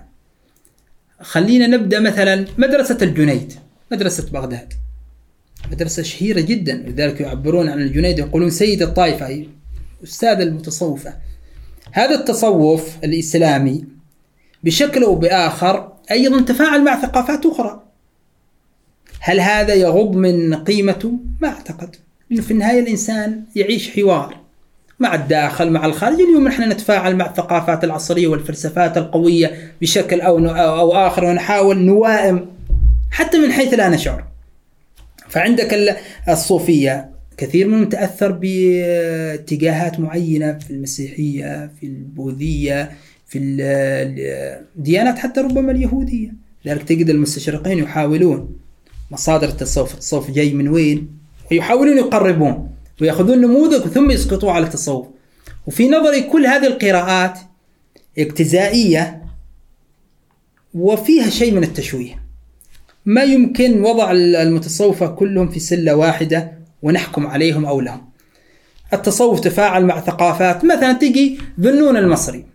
خلينا 1.21 1.67
نبدأ 1.67 1.99
مثلا 1.99 2.45
مدرسة 2.57 2.97
الجنيد. 3.01 3.53
مدرسة 3.91 4.31
بغداد. 4.31 4.73
مدرسة 5.71 6.03
شهيرة 6.03 6.41
جدا 6.41 6.73
لذلك 6.73 7.21
يعبرون 7.21 7.69
عن 7.69 7.81
الجنيد 7.81 8.19
يقولون 8.19 8.49
سيد 8.49 8.81
الطائفة 8.81 9.45
أستاذ 10.03 10.41
المتصوفة. 10.41 11.13
هذا 11.91 12.15
التصوف 12.15 12.97
الإسلامي 13.03 13.85
بشكل 14.63 15.03
أو 15.03 15.15
بآخر 15.15 15.93
أيضا 16.11 16.41
تفاعل 16.41 16.83
مع 16.83 17.01
ثقافات 17.01 17.45
أخرى. 17.45 17.83
هل 19.19 19.39
هذا 19.39 19.73
يغض 19.73 20.15
من 20.15 20.53
قيمته؟ 20.53 21.19
ما 21.41 21.47
أعتقد. 21.47 21.95
لأنه 22.29 22.41
في 22.41 22.51
النهاية 22.51 22.79
الإنسان 22.79 23.43
يعيش 23.55 23.89
حوار 23.89 24.37
مع 24.99 25.15
الداخل 25.15 25.69
مع 25.71 25.85
الخارج. 25.85 26.21
اليوم 26.21 26.47
نحن 26.47 26.71
نتفاعل 26.71 27.15
مع 27.15 27.25
الثقافات 27.25 27.83
العصرية 27.83 28.27
والفلسفات 28.27 28.97
القوية 28.97 29.71
بشكل 29.81 30.21
أو 30.21 30.47
أو 30.47 30.91
آخر 30.93 31.23
ونحاول 31.25 31.77
نوائم 31.77 32.45
حتى 33.11 33.37
من 33.39 33.51
حيث 33.51 33.73
لا 33.73 33.89
نشعر. 33.89 34.27
فعندك 35.29 35.73
ال- 35.73 35.95
الصوفية 36.29 37.09
كثير 37.37 37.67
منهم 37.67 37.89
تأثر 37.89 38.31
باتجاهات 38.31 39.99
معينة 39.99 40.57
في 40.57 40.71
المسيحية 40.71 41.71
في 41.79 41.85
البوذية 41.85 42.91
في 43.27 43.37
ال- 43.37 43.61
الديانات 44.77 45.17
حتى 45.17 45.41
ربما 45.41 45.71
اليهودية. 45.71 46.33
لذلك 46.65 46.83
تجد 46.83 47.09
المستشرقين 47.09 47.77
يحاولون. 47.79 48.59
مصادر 49.11 49.47
التصوف 49.49 49.93
التصوف 49.93 50.31
جاي 50.31 50.53
من 50.53 50.67
وين؟ 50.67 51.09
ويحاولون 51.51 51.97
يقربون 51.97 52.69
ويأخذون 53.01 53.41
نموذج 53.41 53.87
ثم 53.87 54.11
يسقطوه 54.11 54.51
على 54.51 54.65
التصوف. 54.65 55.07
وفي 55.67 55.89
نظري 55.89 56.21
كل 56.21 56.45
هذه 56.45 56.67
القراءات 56.67 57.39
اجتزائية 58.19 59.21
وفيها 60.73 61.29
شيء 61.29 61.53
من 61.53 61.63
التشويه. 61.63 62.20
ما 63.05 63.23
يمكن 63.23 63.83
وضع 63.83 64.11
المتصوفة 64.11 65.07
كلهم 65.07 65.47
في 65.49 65.59
سلة 65.59 65.95
واحدة 65.95 66.51
ونحكم 66.81 67.27
عليهم 67.27 67.65
أو 67.65 67.81
لهم. 67.81 68.01
التصوف 68.93 69.39
تفاعل 69.39 69.85
مع 69.85 70.01
ثقافات. 70.01 70.65
مثلا 70.65 70.93
تجي 70.93 71.37
ذنون 71.59 71.97
المصري. 71.97 72.45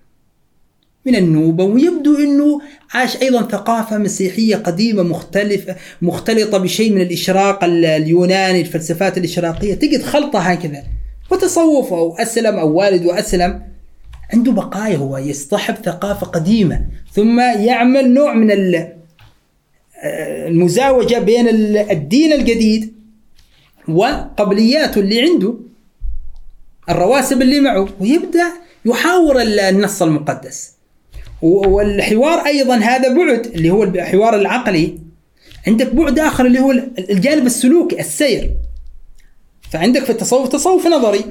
من 1.07 1.16
النوبة 1.16 1.64
ويبدو 1.64 2.16
أنه 2.18 2.61
عاش 2.94 3.22
أيضا 3.22 3.42
ثقافة 3.42 3.99
مسيحية 3.99 4.57
قديمة 4.57 5.03
مختلفة 5.03 5.76
مختلطة 6.03 6.59
بشيء 6.59 6.92
من 6.92 7.01
الإشراق 7.01 7.64
ال- 7.64 7.84
اليوناني 7.84 8.61
الفلسفات 8.61 9.18
الإشراقية. 9.18 9.74
تجد 9.74 10.03
خلطة 10.03 10.38
هكذا. 10.38 10.82
وتصوف 11.30 11.92
أو 11.92 12.16
أسلم 12.16 12.57
أو 12.57 12.74
والد 12.74 13.07
وأسلم 13.07 13.62
عنده 14.32 14.53
بقايا 14.53 14.97
هو 14.97 15.18
يصطحب 15.18 15.74
ثقافة 15.74 16.26
قديمة 16.26 16.86
ثم 17.12 17.40
يعمل 17.40 18.14
نوع 18.14 18.34
من 18.34 18.51
المزاوجة 20.48 21.18
بين 21.18 21.48
ال- 21.48 21.76
الدين 21.90 22.32
الجديد 22.32 22.92
وقبلياته 23.88 24.98
اللي 24.98 25.20
عنده 25.20 25.54
الرواسب 26.88 27.42
اللي 27.42 27.61
معه 27.61 27.88
ويبدأ 28.00 28.46
يحاور 28.84 29.42
ال- 29.42 29.61
النص 29.61 30.02
المقدس. 30.02 30.72
والحوار 31.42 32.46
أيضا 32.46 32.76
هذا 32.76 33.09
بعد 33.14 33.46
اللي 33.46 33.70
هو 33.70 33.82
الحوار 33.82 34.34
العقلي. 34.36 34.98
عندك 35.66 35.94
بعد 35.94 36.18
آخر 36.18 36.46
اللي 36.46 36.61
هو 36.61 36.70
ال- 36.70 37.11
الجانب 37.11 37.46
السلوكي 37.46 38.00
السير. 38.00 38.50
فعندك 39.70 40.04
في 40.04 40.11
التصوف 40.11 40.48
تصوف 40.48 40.86
نظري. 40.86 41.24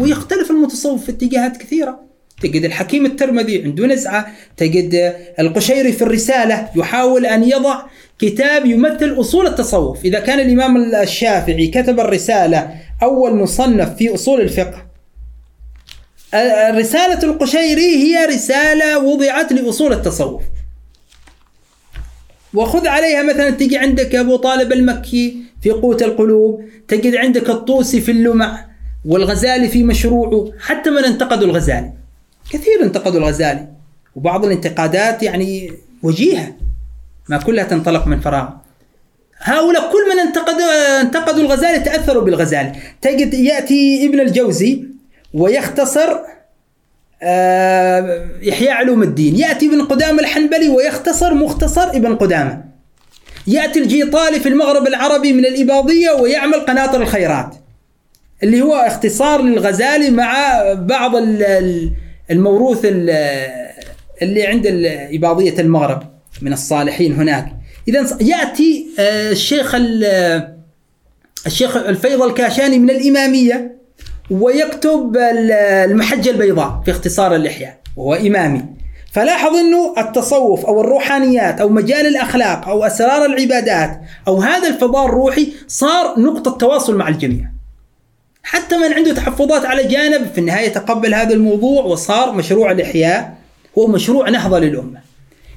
ويختلف 0.00 0.50
المتصوف 0.50 1.04
في 1.04 1.10
اتجاهات 1.10 1.56
كثيرة. 1.56 2.00
تجد 2.42 2.64
الحكيم 2.64 3.06
الترمذي 3.06 3.62
عنده 3.64 3.86
نزعه 3.86 4.26
تجد 4.56 5.14
القشيري 5.38 5.92
في 5.92 6.02
الرسالة 6.02 6.68
يحاول 6.76 7.26
أن 7.26 7.44
يضع 7.44 7.82
كتاب 8.18 8.66
يمثل 8.66 9.20
أصول 9.20 9.46
التصوف. 9.46 10.04
إذا 10.04 10.20
كان 10.20 10.40
الإمام 10.40 10.94
الشافعي 10.94 11.66
كتب 11.66 12.00
الرسالة 12.00 12.74
أول 13.02 13.36
مصنف 13.36 13.96
في 13.96 14.14
أصول 14.14 14.40
الفقه 14.40 14.84
رسالة 16.70 17.22
القشيري 17.22 17.96
هي 17.96 18.26
رسالة 18.26 18.98
وضعت 18.98 19.52
لأصول 19.52 19.92
التصوف. 19.92 20.42
وخذ 22.54 22.86
عليها 22.86 23.22
مثلا 23.22 23.50
تجي 23.50 23.78
عندك 23.78 24.14
أبو 24.14 24.36
طالب 24.36 24.72
المكي 24.72 25.36
في 25.62 25.70
قوت 25.70 26.02
القلوب 26.02 26.64
تجد 26.88 27.16
عندك 27.16 27.50
الطوسي 27.50 28.00
في 28.00 28.10
اللمع 28.10 28.64
والغزالي 29.04 29.68
في 29.68 29.82
مشروعه 29.82 30.52
حتى 30.60 30.90
من 30.90 31.04
انتقدوا 31.04 31.46
الغزالي. 31.46 31.92
كثير 32.50 32.82
انتقدوا 32.82 33.20
الغزالي 33.20 33.68
وبعض 34.16 34.44
الانتقادات 34.44 35.22
يعني 35.22 35.72
وجيهة. 36.02 36.52
ما 37.28 37.38
كلها 37.38 37.64
تنطلق 37.64 38.06
من 38.06 38.20
فراغ. 38.20 38.48
هؤلاء 39.38 39.92
كل 39.92 40.14
من 40.14 40.20
انتقدوا 40.20 41.00
انتقدوا 41.00 41.40
الغزالي 41.42 41.78
تأثروا 41.78 42.22
بالغزالي 42.22 42.72
تجد 43.02 43.34
يأتي 43.34 44.06
ابن 44.08 44.20
الجوزي 44.20 44.84
ويختصر 45.34 46.16
آه، 47.22 48.26
إحياء 48.50 48.70
علوم 48.72 49.02
الدين. 49.02 49.36
يأتي 49.36 49.66
ابن 49.66 49.82
قدامة 49.82 50.20
الحنبلي 50.20 50.68
ويختصر 50.68 51.34
مختصر 51.34 51.90
ابن 51.90 52.16
قدامة. 52.16 52.64
يأتي 53.46 53.78
الجيطالي 53.78 54.40
في 54.40 54.48
المغرب 54.48 54.86
العربي 54.86 55.32
من 55.32 55.46
الإباضية 55.46 56.10
ويعمل 56.10 56.60
قناطر 56.60 57.02
الخيرات. 57.02 57.54
اللي 58.42 58.62
هو 58.62 58.74
اختصار 58.74 59.42
للغزالي 59.42 60.10
مع 60.10 60.62
بعض 60.74 61.16
ال- 61.16 61.42
ال- 61.42 61.92
الموروث 62.30 62.80
ال- 62.84 63.10
اللي 64.22 64.46
عند 64.46 64.66
الإباضية 64.66 65.58
المغرب. 65.58 66.13
من 66.42 66.52
الصالحين 66.52 67.12
هناك. 67.14 67.52
إذا 67.88 68.18
يأتي 68.20 68.86
آه، 68.98 69.30
الشيخ 69.30 69.74
ال- 69.74 70.54
الشيخ 71.46 71.76
الفيض 71.76 72.22
الكاشاني 72.22 72.78
من 72.78 72.90
الإمامية 72.90 73.74
ويكتب 74.30 75.16
ال- 75.16 75.50
المحجة 75.90 76.30
البيضاء 76.30 76.82
في 76.84 76.90
اختصار 76.90 77.34
الإحياء 77.34 77.78
وهو 77.96 78.14
إمامي. 78.14 78.64
فلاحظ 79.12 79.54
أنه 79.56 79.94
التصوف 79.98 80.66
أو 80.66 80.80
الروحانيات 80.80 81.60
أو 81.60 81.68
مجال 81.68 82.06
الأخلاق 82.06 82.68
أو 82.68 82.84
أسرار 82.84 83.24
العبادات 83.24 84.00
أو 84.28 84.36
هذا 84.40 84.68
الفضاء 84.68 85.06
الروحي 85.06 85.52
صار 85.68 86.20
نقطة 86.20 86.50
تواصل 86.58 86.96
مع 86.96 87.08
الجميع. 87.08 87.44
حتى 88.42 88.76
من 88.76 88.92
عنده 88.92 89.14
تحفظات 89.14 89.64
على 89.64 89.84
جانب 89.84 90.26
في 90.32 90.38
النهاية 90.38 90.68
تقبل 90.68 91.14
هذا 91.14 91.34
الموضوع 91.34 91.84
وصار 91.84 92.32
مشروع 92.32 92.70
الإحياء 92.70 93.34
هو 93.78 93.86
مشروع 93.86 94.28
نهضة 94.30 94.58
للأمة. 94.58 95.00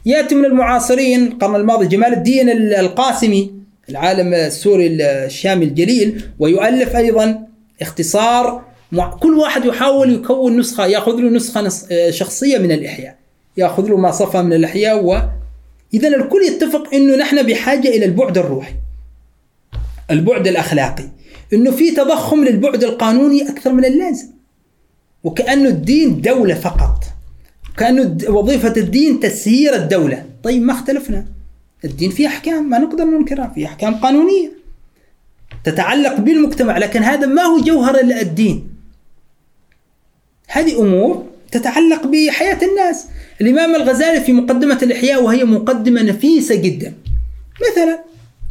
يأتي 0.07 0.35
من 0.35 0.45
المعاصرين 0.45 1.27
القرن 1.27 1.55
الماضي 1.55 1.87
جمال 1.87 2.13
الدين 2.13 2.49
القاسمي 2.79 3.51
العالم 3.89 4.33
السوري 4.33 4.87
الشامي 5.03 5.65
الجليل 5.65 6.21
ويؤلف 6.39 6.95
أيضا 6.95 7.47
اختصار 7.81 8.65
كل 9.19 9.33
واحد 9.37 9.65
يحاول 9.65 10.13
يكون 10.15 10.59
نسخة 10.59 10.85
يأخذ 10.85 11.11
له 11.15 11.29
نسخة 11.29 11.61
نص- 11.61 11.85
آه، 11.91 12.09
شخصية 12.09 12.57
من 12.57 12.71
الإحياء 12.71 13.15
يأخذ 13.57 13.87
له 13.89 13.97
ما 13.97 14.11
صفى 14.11 14.41
من 14.41 14.53
الإحياء 14.53 15.03
و 15.05 15.21
إذا 15.93 16.07
الكل 16.07 16.41
يتفق 16.47 16.93
أنه 16.93 17.15
نحن 17.15 17.43
بحاجة 17.43 17.87
إلى 17.87 18.05
البعد 18.05 18.37
الروحي 18.37 18.73
البعد 20.11 20.47
الأخلاقي 20.47 21.03
أنه 21.53 21.71
في 21.71 21.91
تضخم 21.91 22.43
للبعد 22.45 22.83
القانوني 22.83 23.49
أكثر 23.49 23.73
من 23.73 23.85
اللازم 23.85 24.27
وكأنه 25.23 25.69
الدين 25.69 26.21
دولة 26.21 26.53
فقط. 26.55 27.03
كأنه 27.77 28.01
الد- 28.01 28.29
وظيفة 28.29 28.73
الدين 28.77 29.19
تسيير 29.19 29.75
الدولة. 29.75 30.25
طيب 30.43 30.61
ما 30.61 30.73
اختلفنا. 30.73 31.25
الدين 31.85 32.09
فيه 32.11 32.27
أحكام 32.27 32.69
ما 32.69 32.77
نقدر 32.77 33.03
ننكرها. 33.03 33.51
فيه 33.55 33.65
أحكام 33.65 33.95
قانونية 33.95 34.51
تتعلق 35.63 36.19
بالمجتمع 36.19 36.77
لكن 36.77 37.03
هذا 37.03 37.27
ما 37.27 37.41
هو 37.41 37.59
جوهر 37.61 37.99
الدين. 37.99 38.69
هذه 40.47 40.81
أمور 40.81 41.25
تتعلق 41.51 42.07
بحياة 42.07 42.57
الناس. 42.63 43.05
الإمام 43.41 43.75
الغزالي 43.75 44.21
في 44.21 44.33
مقدمة 44.33 44.79
الإحياء 44.83 45.23
وهي 45.23 45.43
مقدمة 45.43 46.01
نفيسة 46.01 46.55
جدا. 46.55 46.93
مثلا 47.71 47.99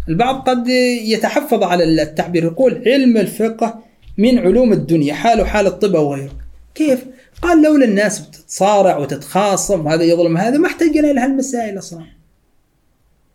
البعض 0.08 0.48
قد 0.48 0.68
يتحفظ 0.68 1.62
على 1.62 2.02
التعبير 2.02 2.44
يقول 2.44 2.82
علم 2.86 3.16
الفقه 3.16 3.82
من 4.18 4.38
علوم 4.38 4.72
الدنيا 4.72 5.14
حاله 5.14 5.44
حال 5.44 5.66
الطب 5.66 5.94
وغيره. 5.94 6.32
كيف؟ 6.74 7.04
قال 7.42 7.62
لولا 7.62 7.84
الناس 7.84 8.18
بتتصارع 8.18 8.96
وتتخاصم 8.96 9.86
وهذا 9.86 10.02
يظلم 10.04 10.36
هذا 10.36 10.58
ما 10.58 10.66
احتاجنا 10.66 11.10
إلى 11.10 11.20
هالمسائل 11.20 11.78
أصلا. 11.78 12.04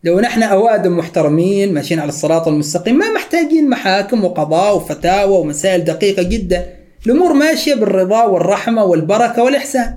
لو 0.04 0.20
نحن 0.20 0.42
أوادم 0.42 0.96
محترمين 0.96 1.74
ماشيين 1.74 2.00
على 2.00 2.08
الصراط 2.08 2.48
المستقيم 2.48 2.98
ما 2.98 3.12
محتاجين 3.12 3.70
محاكم 3.70 4.24
وقضاء 4.24 4.76
وفتاوى 4.76 5.38
ومسائل 5.38 5.84
دقيقة 5.84 6.22
جدا. 6.22 6.66
الأمور 7.06 7.32
ماشية 7.32 7.74
بالرضا 7.74 8.24
والرحمة 8.24 8.84
والبركة 8.84 9.42
والإحسان. 9.42 9.94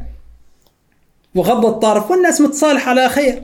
وغض 1.36 1.66
الطرف 1.66 2.12
والناس 2.12 2.42
متصالحة 2.42 2.90
على 2.90 3.10
خير. 3.10 3.42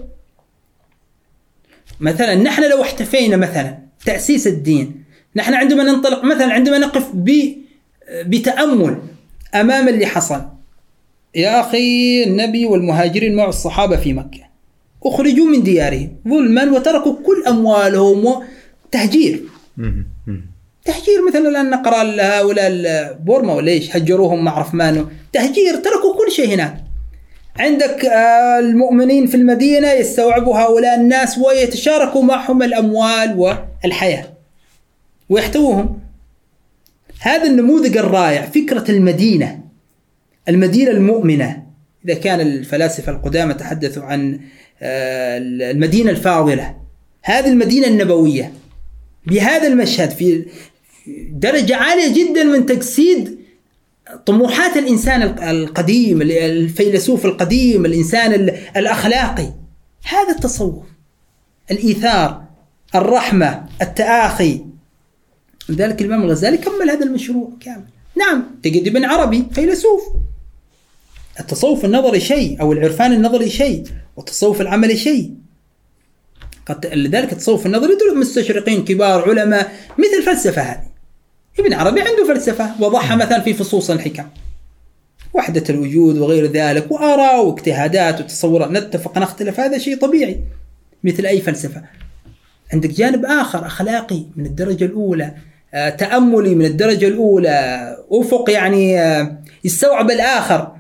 مثلا 1.99 2.36
نحن 2.36 2.70
لو 2.70 2.82
احتفينا 2.82 3.38
مثلا 3.38 3.78
تأسيس 4.05 4.47
الدين 4.47 5.03
نحن 5.36 5.53
عندما 5.53 5.84
ننطلق 5.84 6.24
مثلا 6.24 6.53
عندما 6.53 6.78
نقف 6.78 7.09
ب 7.14 7.55
بتأمل 8.26 8.97
أمام 9.56 9.89
اللي 9.89 10.06
حصل. 10.06 10.41
يا 11.36 11.60
أخي 11.60 12.24
النبي 12.24 12.66
والمهاجرين 12.66 13.36
مع 13.36 13.45
الصحابة 13.49 13.97
في 13.97 14.14
مكة. 14.14 14.39
أخرجوا 15.06 15.45
من 15.45 15.64
ديارهم 15.64 16.10
ظلما 16.28 16.72
وتركوا 16.72 17.16
كل 17.26 17.43
أموالهم 17.47 18.43
تهجير 18.91 19.41
تهجير 20.86 21.28
مثلا 21.30 21.49
الآن 21.49 21.70
نقرأ 21.70 22.04
هؤلاء 22.22 22.72
بورما 23.14 23.54
ولا 23.54 23.72
إيش؟ 23.72 23.95
هجروهم 23.95 24.43
ما 24.43 24.49
أعرف 24.49 24.74
مانو. 24.74 25.06
تهجير 25.34 25.76
تركوا 25.76 26.18
كل 26.18 26.32
شيء 26.32 26.54
هناك. 26.54 26.84
عندك 27.60 28.06
آه، 28.06 28.60
المؤمنين 28.60 29.28
في 29.28 29.38
المدينة 29.38 29.91
يستوعبوا 29.91 30.58
هؤلاء 30.58 30.95
الناس 30.95 31.38
ويتشاركوا 31.38 32.24
معهم 32.24 32.64
الأموال 32.64 33.39
والحياة. 33.84 34.26
ويحتوهم. 35.30 35.99
هذا 37.24 37.47
النموذج 37.47 37.97
الرائع 37.97 38.45
فكرة 38.45 38.91
المدينة 38.91 39.61
المدينة 40.49 40.91
المؤمنة. 40.91 41.63
إذا 42.05 42.13
كان 42.13 42.39
الفلاسفة 42.39 43.11
القدامى 43.11 43.53
تحدثوا 43.53 44.03
عن 44.03 44.39
آه، 44.82 45.38
المدينة 45.72 46.11
الفاضلة 46.11 46.76
هذه 47.22 47.47
المدينة 47.47 47.88
النبوية. 47.88 48.53
بهذا 49.28 49.67
المشهد 49.67 50.09
في 50.09 50.45
درجة 51.32 51.76
عالية 51.76 52.13
جدا 52.13 52.43
من 52.43 52.65
تجسيد 52.65 53.39
طموحات 54.26 54.78
الإنسان 54.78 55.22
القديم 55.49 56.22
الفيلسوف 56.22 57.26
القديم 57.26 57.86
الإنسان 57.86 58.34
الأخلاقي. 58.78 59.53
هذا 60.03 60.36
التصوف 60.36 60.86
الإيثار 61.72 62.43
الرحمة 62.95 63.65
التآخي. 63.82 64.70
لذلك 65.72 66.01
الإمام 66.01 66.24
الغزالي 66.24 66.57
كمل 66.57 66.89
هذا 66.89 67.05
المشروع 67.05 67.51
كامل. 67.59 67.86
نعم 68.17 68.43
تجد 68.63 68.88
ابن 68.88 69.05
عربي 69.05 69.45
فيلسوف. 69.51 70.01
التصوف 71.39 71.86
النظري 71.86 72.19
شيء 72.19 72.61
أو 72.61 72.74
العرفان 72.74 73.13
النظري 73.13 73.49
شيء 73.49 73.84
والتصوف 74.17 74.61
العملي 74.61 74.97
شيء. 74.97 75.34
قد 76.65 76.86
لذلك 76.86 77.34
التصوف 77.34 77.65
النظري 77.65 77.95
دول 77.95 78.19
مستشرقين 78.19 78.86
كبار 78.86 79.30
علماء 79.30 79.76
مثل 79.97 80.17
الفلسفة 80.19 80.61
هذه. 80.61 80.88
ابن 81.59 81.74
عربي 81.74 82.01
عنده 82.01 82.26
فلسفة 82.28 82.72
وضعها 82.80 83.15
مثلا 83.15 83.39
في 83.39 83.53
فصوص 83.53 83.89
الحكم. 83.89 84.26
وحدة 85.34 85.63
الوجود 85.69 86.17
وغير 86.17 86.45
ذلك 86.45 86.91
وآراء 86.91 87.45
واجتهادات 87.45 88.22
وتصورات. 88.22 88.72
نتفق 88.72 89.17
نختلف 89.17 89.59
هذا 89.59 89.78
شيء 89.78 89.97
طبيعي 89.97 90.39
مثل 91.03 91.26
أي 91.26 91.41
فلسفة. 91.41 91.84
عندك 92.74 92.89
جانب 92.89 93.26
آخر 93.26 93.65
أخلاقي 93.65 94.24
من 94.36 94.45
الدرجة 94.45 94.86
الأولى. 94.86 95.36
تأملي 95.74 96.55
من 96.55 96.65
الدرجة 96.65 97.07
الأولى 97.07 97.97
أفق 98.11 98.49
يعني 98.49 98.99
آه، 98.99 99.38
يستوعب 99.63 100.11
الآخر 100.11 100.76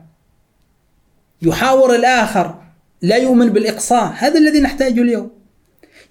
يحاور 1.41 1.95
الآخر 1.95 2.61
لا 3.01 3.17
يؤمن 3.17 3.49
بالإقصاء 3.49 4.13
هذا 4.17 4.39
الذي 4.39 4.59
نحتاجه 4.59 5.01
اليوم. 5.01 5.31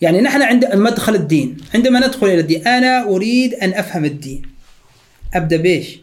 يعني 0.00 0.20
نحن 0.20 0.42
عند 0.42 0.74
مدخل 0.74 1.14
الدين 1.14 1.56
عندما 1.74 2.06
ندخل 2.06 2.26
إلى 2.26 2.40
الدين 2.40 2.66
أنا 2.66 3.02
أريد 3.02 3.54
أن 3.54 3.74
أفهم 3.74 4.04
الدين. 4.04 4.42
أبدأ 5.34 5.56
بإيش؟ 5.56 6.00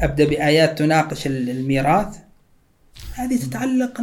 أبدأ 0.00 0.24
بآيات 0.24 0.78
تناقش 0.78 1.26
الميراث. 1.26 2.16
هذه 3.14 3.36
تتعلق 3.36 4.00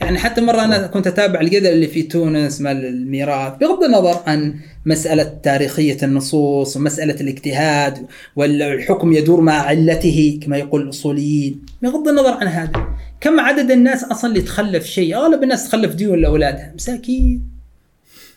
يعني 0.00 0.18
حتى 0.18 0.40
مرة 0.40 0.64
أنا 0.64 0.86
كنت 0.86 1.06
أتابع 1.06 1.40
الجدل 1.40 1.66
اللي 1.66 1.86
في 1.86 2.02
تونس 2.02 2.60
مال 2.60 2.84
الميراث 2.84 3.56
بغض 3.56 3.84
النظر 3.84 4.22
عن 4.26 4.60
مسألة 4.86 5.22
تاريخية 5.42 5.96
النصوص 6.02 6.76
ومساله 6.76 7.20
الاجتهاد 7.20 8.06
والحكم 8.36 9.12
يدور 9.12 9.40
مع 9.40 9.52
علته 9.52 10.40
كما 10.42 10.56
يقول 10.56 10.82
الأصوليين. 10.82 11.66
بغض 11.82 12.08
النظر 12.08 12.34
عن 12.34 12.46
هذا 12.46 12.86
كم 13.20 13.40
عدد 13.40 13.70
الناس 13.70 14.04
أصلا 14.04 14.30
اللي 14.30 14.42
تخلف 14.42 14.84
شيء؟ 14.86 15.16
أغلب 15.16 15.42
الناس 15.42 15.68
تخلف 15.68 15.94
ديون 15.94 16.20
لأولادها. 16.20 16.72
مساكين. 16.74 17.42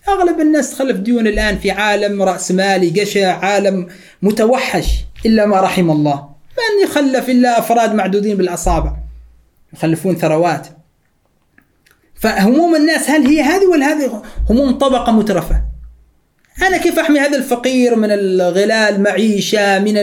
أغلب 0.08 0.40
الناس 0.40 0.70
تخلف 0.70 0.96
ديون 0.96 1.26
الآن 1.26 1.58
في 1.58 1.70
عالم 1.70 2.22
راسمالي 2.22 3.00
قشع 3.00 3.38
عالم 3.38 3.86
متوحش 4.22 5.04
إلا 5.26 5.46
ما 5.46 5.60
رحم 5.60 5.90
الله. 5.90 6.30
من 6.58 6.88
يخلف 6.88 7.28
إلا 7.30 7.58
أفراد 7.58 7.94
معدودين 7.94 8.36
بالأصابع. 8.36 8.96
يخلفون 9.72 10.16
ثروات. 10.16 10.66
فهموم 12.14 12.76
الناس 12.76 13.10
هل 13.10 13.26
هي 13.26 13.42
هذه 13.42 13.66
ولا 13.66 13.86
هذه؟ 13.86 14.22
هموم 14.50 14.70
طبقة 14.70 15.12
مترفة. 15.12 15.69
أنا 16.62 16.76
كيف 16.76 16.98
أحمي 16.98 17.20
هذا 17.20 17.36
الفقير 17.36 17.96
من 17.96 18.10
الغلال 18.10 19.02
معيشة 19.02 19.78
من 19.78 19.94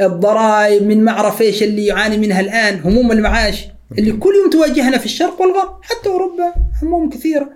الضرائب 0.00 0.82
من 0.82 1.04
ما 1.04 1.12
أعرف 1.12 1.42
إيش 1.42 1.62
اللي 1.62 1.86
يعاني 1.86 2.18
منها 2.18 2.40
الآن 2.40 2.80
هموم 2.84 3.12
المعاش 3.12 3.64
اللي 3.98 4.12
كل 4.12 4.34
يوم 4.34 4.50
تواجهنا 4.50 4.98
في 4.98 5.06
الشرق 5.06 5.40
والغرب 5.40 5.76
حتى 5.82 6.08
أوروبا 6.08 6.54
هموم 6.82 7.10
كثيرة. 7.10 7.48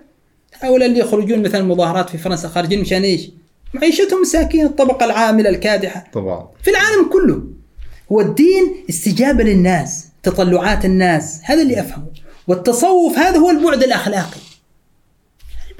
هؤلاء 0.61 0.87
اللي 0.87 0.99
يخرجون 0.99 1.41
مثلا 1.43 1.63
مظاهرات 1.63 2.09
في 2.09 2.17
فرنسا 2.17 2.47
خارجين 2.47 2.81
مشان 2.81 3.03
إيش؟ 3.03 3.29
معيشتهم 3.73 4.21
مساكين 4.21 4.65
الطبقة 4.65 5.05
العاملة 5.05 5.49
الكادحة. 5.49 6.07
طبعا. 6.13 6.47
في 6.63 6.69
العالم 6.69 7.09
كله 7.13 7.43
هو 8.11 8.21
الدين 8.21 8.85
استجابة 8.89 9.43
للناس 9.43 10.05
تطلعات 10.23 10.85
الناس 10.85 11.39
هذا 11.43 11.61
اللي 11.61 11.79
أفهمه. 11.79 12.07
والتصوف 12.47 13.17
هذا 13.17 13.37
هو 13.37 13.49
البعد 13.49 13.83
الأخلاقي. 13.83 14.46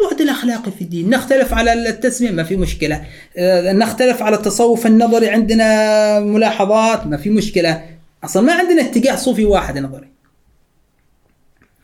البعد 0.02 0.22
الأخلاقي 0.22 0.72
في 0.72 0.82
الدين. 0.82 1.10
نختلف 1.10 1.54
على 1.54 1.74
التسمية 1.74 2.32
ما 2.32 2.44
في 2.44 2.56
مشكلة. 2.56 3.06
آه، 3.38 3.74
نختلف 3.74 4.24
على 4.24 4.36
التصوف 4.36 4.88
النظري. 4.88 5.30
عندنا 5.30 6.20
ملاحظات؟ 6.20 7.08
ما 7.08 7.18
في 7.18 7.30
مشكلة. 7.30 7.84
أصلا 8.24 8.44
ما 8.44 8.54
عندنا 8.54 8.82
اتجاه 8.82 9.16
صوفي 9.16 9.46
واحد 9.46 9.78
نظري. 9.78 10.08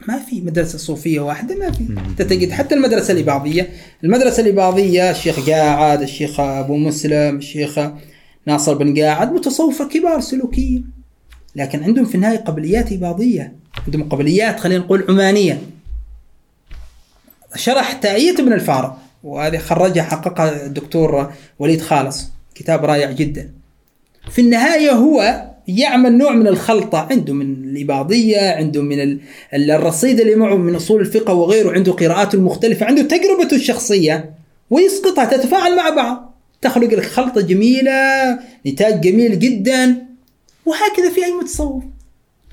ما 0.07 0.19
في 0.19 0.41
مدرسة 0.41 0.77
صوفية 0.77 1.19
واحدة 1.19 1.55
ما 1.55 1.71
في. 1.71 1.87
تجد 2.23 2.51
حتى 2.51 2.75
المدرسة 2.75 3.11
الإباضية. 3.11 3.69
المدرسة 4.03 4.43
الإباضية 4.43 5.11
الشيخ 5.11 5.49
قاعد 5.49 6.01
الشيخ 6.01 6.39
أبو 6.39 6.77
مسلم 6.77 7.37
الشيخ 7.37 7.79
ناصر 8.47 8.73
بن 8.73 8.99
قاعد 8.99 9.33
متصوفة 9.33 9.87
كبار 9.87 10.19
سلوكيين. 10.19 10.91
لكن 11.55 11.83
عندهم 11.83 12.05
في 12.05 12.15
النهاية 12.15 12.37
قبليات 12.37 12.91
إباضية. 12.91 13.53
عندهم 13.85 14.09
قبليات 14.09 14.59
خلينا 14.59 14.83
نقول 14.83 15.05
عمانية. 15.09 15.61
شرح 17.55 17.93
تأية 17.93 18.33
ابن 18.39 18.53
الفارق 18.53 18.97
وهذه 19.23 19.57
خرجها 19.57 20.03
حققها 20.03 20.65
الدكتور 20.65 21.31
وليد 21.59 21.81
خالص 21.81 22.29
كتاب 22.55 22.85
رائع 22.85 23.11
جدا. 23.11 23.51
في 24.31 24.41
النهاية 24.41 24.91
هو 24.91 25.45
يعمل 25.67 26.17
نوع 26.17 26.31
من 26.31 26.47
الخلطة 26.47 27.07
عنده 27.11 27.33
من 27.33 27.53
الإباضية 27.63 28.55
عنده 28.55 28.81
من 28.81 29.19
الرصيد 29.53 30.19
اللي 30.19 30.35
معه 30.35 30.55
من 30.55 30.75
أصول 30.75 31.01
الفقه 31.01 31.33
وغيره 31.33 31.71
عنده 31.71 31.91
قراءاته 31.91 32.35
المختلفة 32.35 32.85
عنده 32.85 33.01
تجربته 33.01 33.55
الشخصية 33.55 34.33
ويسقطها 34.69 35.25
تتفاعل 35.25 35.75
مع 35.75 35.89
بعض. 35.89 36.33
تخلق 36.61 36.87
لك 36.93 37.05
خلطة 37.05 37.41
جميلة 37.41 37.91
نتاج 38.67 39.01
جميل 39.01 39.39
جدا 39.39 40.05
وهكذا 40.65 41.09
في 41.15 41.25
أي 41.25 41.31
متصوف. 41.31 41.83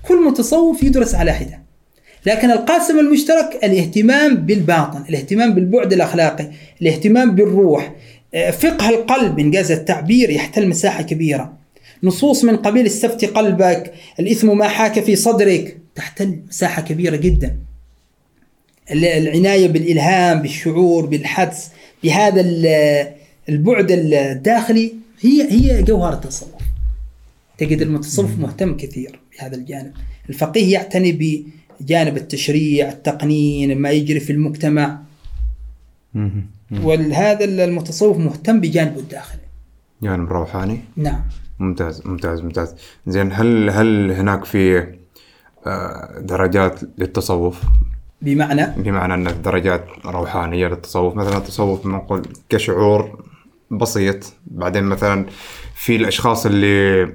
كل 0.08 0.24
متصوف 0.24 0.82
يدرس 0.82 1.14
على 1.14 1.32
حدة. 1.32 1.59
لكن 2.26 2.50
القاسم 2.50 2.98
المشترك 2.98 3.58
الاهتمام 3.64 4.34
بالباطن 4.34 5.04
الاهتمام 5.08 5.54
بالبعد 5.54 5.92
الأخلاقي 5.92 6.50
الاهتمام 6.82 7.34
بالروح. 7.34 7.92
آه، 8.34 8.50
فقه 8.50 8.88
القلب 8.88 9.38
إنجاز 9.38 9.70
التعبير 9.70 10.30
يحتل 10.30 10.68
مساحة 10.68 11.02
كبيرة. 11.02 11.52
نصوص 12.02 12.44
من 12.44 12.56
قبيل 12.56 12.86
استفتي 12.86 13.26
قلبك 13.26 13.94
الإثم 14.20 14.58
ما 14.58 14.68
حاك 14.68 15.00
في 15.00 15.16
صدرك 15.16 15.76
تحتل 15.94 16.38
مساحة 16.48 16.82
كبيرة 16.82 17.16
جدا. 17.16 17.56
العناية 18.90 19.68
بالإلهام 19.68 20.42
بالشعور 20.42 21.06
بالحدس 21.06 21.68
بهذا 22.04 22.40
البعد 23.48 23.86
الداخلي 23.90 24.92
هي 25.20 25.52
هي 25.52 25.82
جوهر 25.82 26.12
التصوف 26.12 26.48
تجد 27.58 27.82
المتصوف 27.82 28.38
مهتم 28.38 28.76
كثير 28.76 29.20
بهذا 29.38 29.56
الجانب. 29.56 29.92
الفقيه 30.28 30.72
يعتني 30.72 31.12
بجانب 31.80 32.16
التشريع 32.16 32.88
التقنين 32.88 33.78
ما 33.78 33.90
يجري 33.90 34.20
في 34.20 34.32
المجتمع. 34.32 34.98
وهذا 36.72 37.44
المتصوف 37.44 38.16
مهتم 38.18 38.60
بجانبه 38.60 39.00
الداخلي. 39.00 39.40
جانب 40.02 40.32
روحاني؟ 40.32 40.80
نعم. 40.96 41.22
ممتاز 41.58 42.06
ممتاز 42.06 42.40
ممتاز. 42.40 42.74
زين 43.06 43.32
هل 43.32 43.70
هل 43.70 44.12
هناك 44.12 44.44
في 44.44 44.86
آه، 45.66 46.20
درجات 46.20 46.80
للتصوف؟ 46.98 47.62
بمعنى؟ 48.22 48.66
بمعنى 48.76 49.14
أن 49.14 49.42
درجات 49.42 49.84
روحانية 50.06 50.68
للتصوف 50.68 51.16
مثلا 51.16 51.36
التصوف 51.36 51.86
نقول 51.86 52.22
كشعور 52.48 53.24
بسيط 53.70 54.32
بعدين 54.46 54.84
مثلا 54.84 55.26
في 55.74 55.96
الأشخاص 55.96 56.46
اللي 56.46 57.08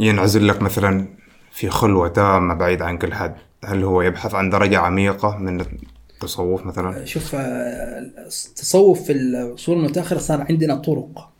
ينعزل 0.00 0.48
لك 0.48 0.62
مثلا 0.62 1.08
في 1.52 1.70
خلوة 1.70 2.08
تامة 2.08 2.54
بعيد 2.54 2.82
عن 2.82 2.98
كل 2.98 3.14
حد. 3.14 3.34
هل 3.64 3.84
هو 3.84 4.02
يبحث 4.02 4.34
عن 4.34 4.50
درجة 4.50 4.78
عميقة 4.78 5.36
من 5.38 5.60
التصوف 5.60 6.66
مثلا؟ 6.66 7.04
شوف 7.04 7.34
التصوف 7.34 9.02
في 9.02 9.12
العصور 9.12 9.76
المتأخرة 9.76 10.18
صار 10.18 10.46
عندنا 10.48 10.74
طرق. 10.74 11.30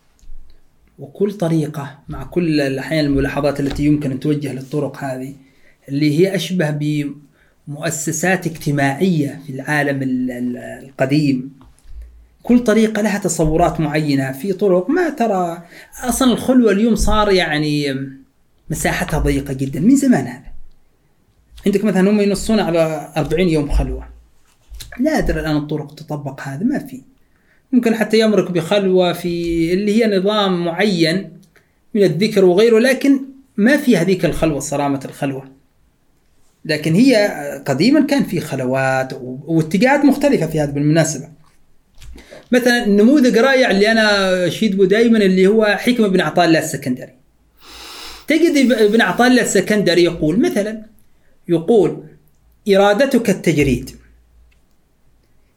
وكل 0.98 1.32
طريقة 1.32 1.98
مع 2.08 2.24
كل 2.24 2.60
الأحيان 2.60 3.04
الملاحظات 3.04 3.60
التي 3.60 3.84
يمكن 3.84 4.10
أن 4.10 4.20
توجه 4.20 4.52
للطرق 4.52 5.04
هذه 5.04 5.34
اللي 5.88 6.18
هي 6.18 6.34
أشبه 6.34 6.70
بمؤسسات 7.68 8.46
اجتماعية 8.46 9.40
في 9.46 9.52
العالم 9.52 10.00
القديم. 10.82 11.52
كل 12.42 12.58
طريقة 12.64 13.02
لها 13.02 13.18
تصورات 13.18 13.80
معينة. 13.80 14.32
في 14.32 14.52
طرق 14.52 14.90
ما 14.90 15.10
ترى 15.10 15.62
أصلا 16.04 16.32
الخلوة 16.32 16.72
اليوم 16.72 16.94
صار 16.94 17.32
يعني 17.32 17.96
مساحتها 18.70 19.18
ضيقة 19.18 19.52
جدا 19.52 19.80
من 19.80 19.96
زمان 19.96 20.26
هذا. 20.26 20.49
عندك 21.66 21.84
مثلا 21.84 22.10
هم 22.10 22.20
ينصون 22.20 22.60
على 22.60 23.12
40 23.16 23.48
يوم 23.48 23.70
خلوة. 23.70 24.08
نادر 25.00 25.40
الآن 25.40 25.56
الطرق 25.56 25.94
تطبق 25.94 26.40
هذا 26.40 26.64
ما 26.64 26.78
في. 26.78 27.02
ممكن 27.72 27.94
حتى 27.94 28.20
يمرك 28.20 28.50
بخلوة 28.50 29.12
في 29.12 29.72
اللي 29.72 30.04
هي 30.04 30.18
نظام 30.18 30.64
معين 30.64 31.32
من 31.94 32.02
الذكر 32.02 32.44
وغيره 32.44 32.78
لكن 32.78 33.20
ما 33.56 33.76
في 33.76 33.96
هذيك 33.96 34.24
الخلوة 34.24 34.60
صرامة 34.60 35.00
الخلوة. 35.04 35.44
لكن 36.64 36.94
هي 36.94 37.30
قديما 37.66 38.06
كان 38.06 38.24
في 38.24 38.40
خلوات 38.40 39.12
واتجاهات 39.22 40.04
مختلفة 40.04 40.46
في 40.46 40.60
هذا 40.60 40.70
بالمناسبة. 40.70 41.28
مثلا 42.52 42.86
النموذج 42.86 43.38
رائع 43.38 43.70
اللي 43.70 43.92
أنا 43.92 44.46
اشيد 44.46 44.76
به 44.76 44.86
دائما 44.86 45.18
اللي 45.18 45.46
هو 45.46 45.64
حكمة 45.64 46.08
بن 46.08 46.20
عطاء 46.20 46.44
الله 46.44 46.58
السكندري. 46.58 47.14
تجد 48.28 48.72
ابن 48.72 49.00
عطاء 49.00 49.28
الله 49.28 49.42
السكندري 49.42 50.04
يقول 50.04 50.40
مثلا 50.40 50.89
يقول 51.50 52.02
إرادتك 52.68 53.30
التجريد. 53.30 53.90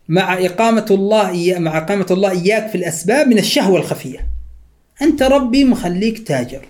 مع 0.10 0.46
إقامة 0.46 0.86
الله 0.92 1.56
مع 1.60 1.78
إقامة 1.78 2.06
الله 2.12 2.32
إياك 2.32 2.70
في 2.70 2.76
الأسباب 2.76 3.28
من 3.28 3.38
الشهوة 3.38 3.80
الخفية. 3.80 4.28
أنت 5.02 5.24
ربي 5.24 5.64
مخليك 5.64 6.28
تاجر. 6.28 6.66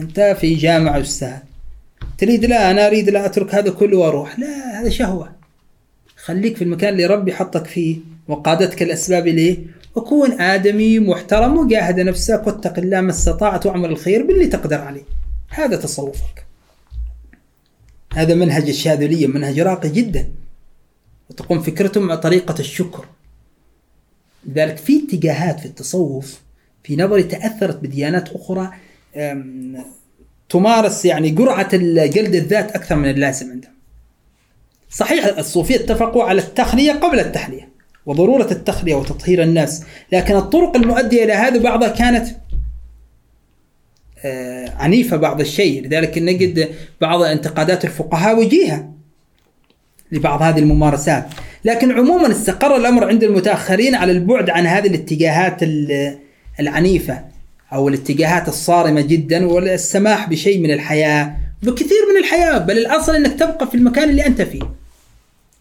أنت 0.00 0.36
في 0.40 0.54
جامعة 0.54 1.00
أستاذ. 1.00 1.36
تريد 2.18 2.44
لا 2.44 2.70
أنا 2.70 2.86
أريد 2.86 3.10
لا 3.10 3.26
أترك 3.26 3.54
هذا 3.54 3.70
كله 3.70 3.98
وأروح. 3.98 4.38
لا 4.38 4.80
هذا 4.80 4.88
شهوة. 4.88 5.32
خليك 6.16 6.56
في 6.56 6.64
المكان 6.64 6.92
اللي 6.92 7.06
ربي 7.06 7.32
حطك 7.32 7.66
فيه 7.66 7.96
وقادتك 8.28 8.82
الأسباب 8.82 9.26
إليه 9.26 9.58
وكون 9.94 10.40
آدمي 10.40 10.98
محترم 10.98 11.56
وجاهد 11.58 12.00
نفسك 12.00 12.46
واتق 12.46 12.78
الله 12.78 13.00
ما 13.00 13.10
استطعت 13.10 13.66
وأعمل 13.66 13.90
الخير 13.90 14.26
باللي 14.26 14.46
تقدر 14.46 14.80
عليه. 14.80 15.04
هذا 15.48 15.76
تصوفك. 15.76 16.45
هذا 18.16 18.34
منهج 18.34 18.68
الشاذلية 18.68 19.26
منهج 19.26 19.60
راقي 19.60 19.88
جدا. 19.88 20.28
وتقوم 21.30 21.60
فكرتهم 21.62 22.10
على 22.10 22.20
طريقة 22.20 22.54
الشكر. 22.58 23.04
لذلك 24.46 24.76
في 24.76 25.02
اتجاهات 25.04 25.60
في 25.60 25.66
التصوف 25.66 26.40
في 26.84 26.96
نظري 26.96 27.22
تأثرت 27.22 27.76
بديانات 27.76 28.28
أخرى 28.28 28.70
تمارس 30.48 31.04
يعني 31.04 31.30
قرعة 31.30 31.76
جلد 32.06 32.34
الذات 32.34 32.72
أكثر 32.72 32.96
من 32.96 33.10
اللازم 33.10 33.50
عندهم. 33.50 33.72
صحيح 34.90 35.24
الصوفية 35.38 35.76
اتفقوا 35.76 36.24
على 36.24 36.40
التخلية 36.40 36.92
قبل 36.92 37.20
التحلية 37.20 37.68
وضرورة 38.06 38.50
التخلية 38.50 38.94
وتطهير 38.94 39.42
الناس 39.42 39.84
لكن 40.12 40.36
الطرق 40.36 40.76
المؤدية 40.76 41.24
إلى 41.24 41.32
هذا 41.32 41.58
بعضها 41.58 41.88
كانت 41.88 42.36
عنيفة 44.78 45.16
بعض 45.16 45.40
الشيء. 45.40 45.86
لذلك 45.86 46.18
نجد 46.18 46.68
بعض 47.00 47.22
انتقادات 47.22 47.84
الفقهاء 47.84 48.38
وجيهة 48.38 48.92
لبعض 50.12 50.42
هذه 50.42 50.58
الممارسات. 50.58 51.26
لكن 51.64 51.92
عموما 51.92 52.30
استقر 52.30 52.76
الأمر 52.76 53.04
عند 53.08 53.24
المتأخرين 53.24 53.94
على 53.94 54.12
البعد 54.12 54.50
عن 54.50 54.66
هذه 54.66 54.86
الاتجاهات 54.86 55.62
ال- 55.62 56.18
العنيفة 56.60 57.24
أو 57.72 57.88
الاتجاهات 57.88 58.48
الصارمة 58.48 59.00
جدا 59.00 59.46
والسماح 59.46 60.28
بشيء 60.28 60.58
من 60.60 60.70
الحياة 60.70 61.36
بكثير 61.62 61.98
من 62.14 62.20
الحياة. 62.20 62.58
بل 62.58 62.78
الأصل 62.78 63.14
أنك 63.14 63.38
تبقى 63.38 63.66
في 63.66 63.74
المكان 63.74 64.10
اللي 64.10 64.26
أنت 64.26 64.42
فيه 64.42 64.60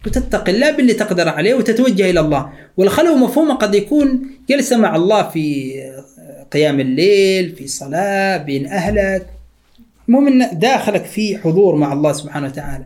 وتتقي 0.05 0.51
الله 0.51 0.71
باللي 0.71 0.93
تقدر 0.93 1.29
عليه 1.29 1.53
وتتوجه 1.53 2.09
إلى 2.09 2.19
الله. 2.19 2.49
والخلوه 2.77 3.15
مفهومه 3.17 3.53
قد 3.53 3.75
يكون 3.75 4.21
جلسه 4.49 4.77
مع 4.77 4.95
الله 4.95 5.29
في 5.29 5.73
قيام 6.51 6.79
الليل 6.79 7.55
في 7.55 7.67
صلاة 7.67 8.37
بين 8.37 8.67
أهلك. 8.67 9.29
المهم 10.07 10.27
إن 10.27 10.59
داخلك 10.59 11.05
في 11.05 11.37
حضور 11.37 11.75
مع 11.75 11.93
الله 11.93 12.13
سبحانه 12.13 12.47
وتعالى. 12.47 12.85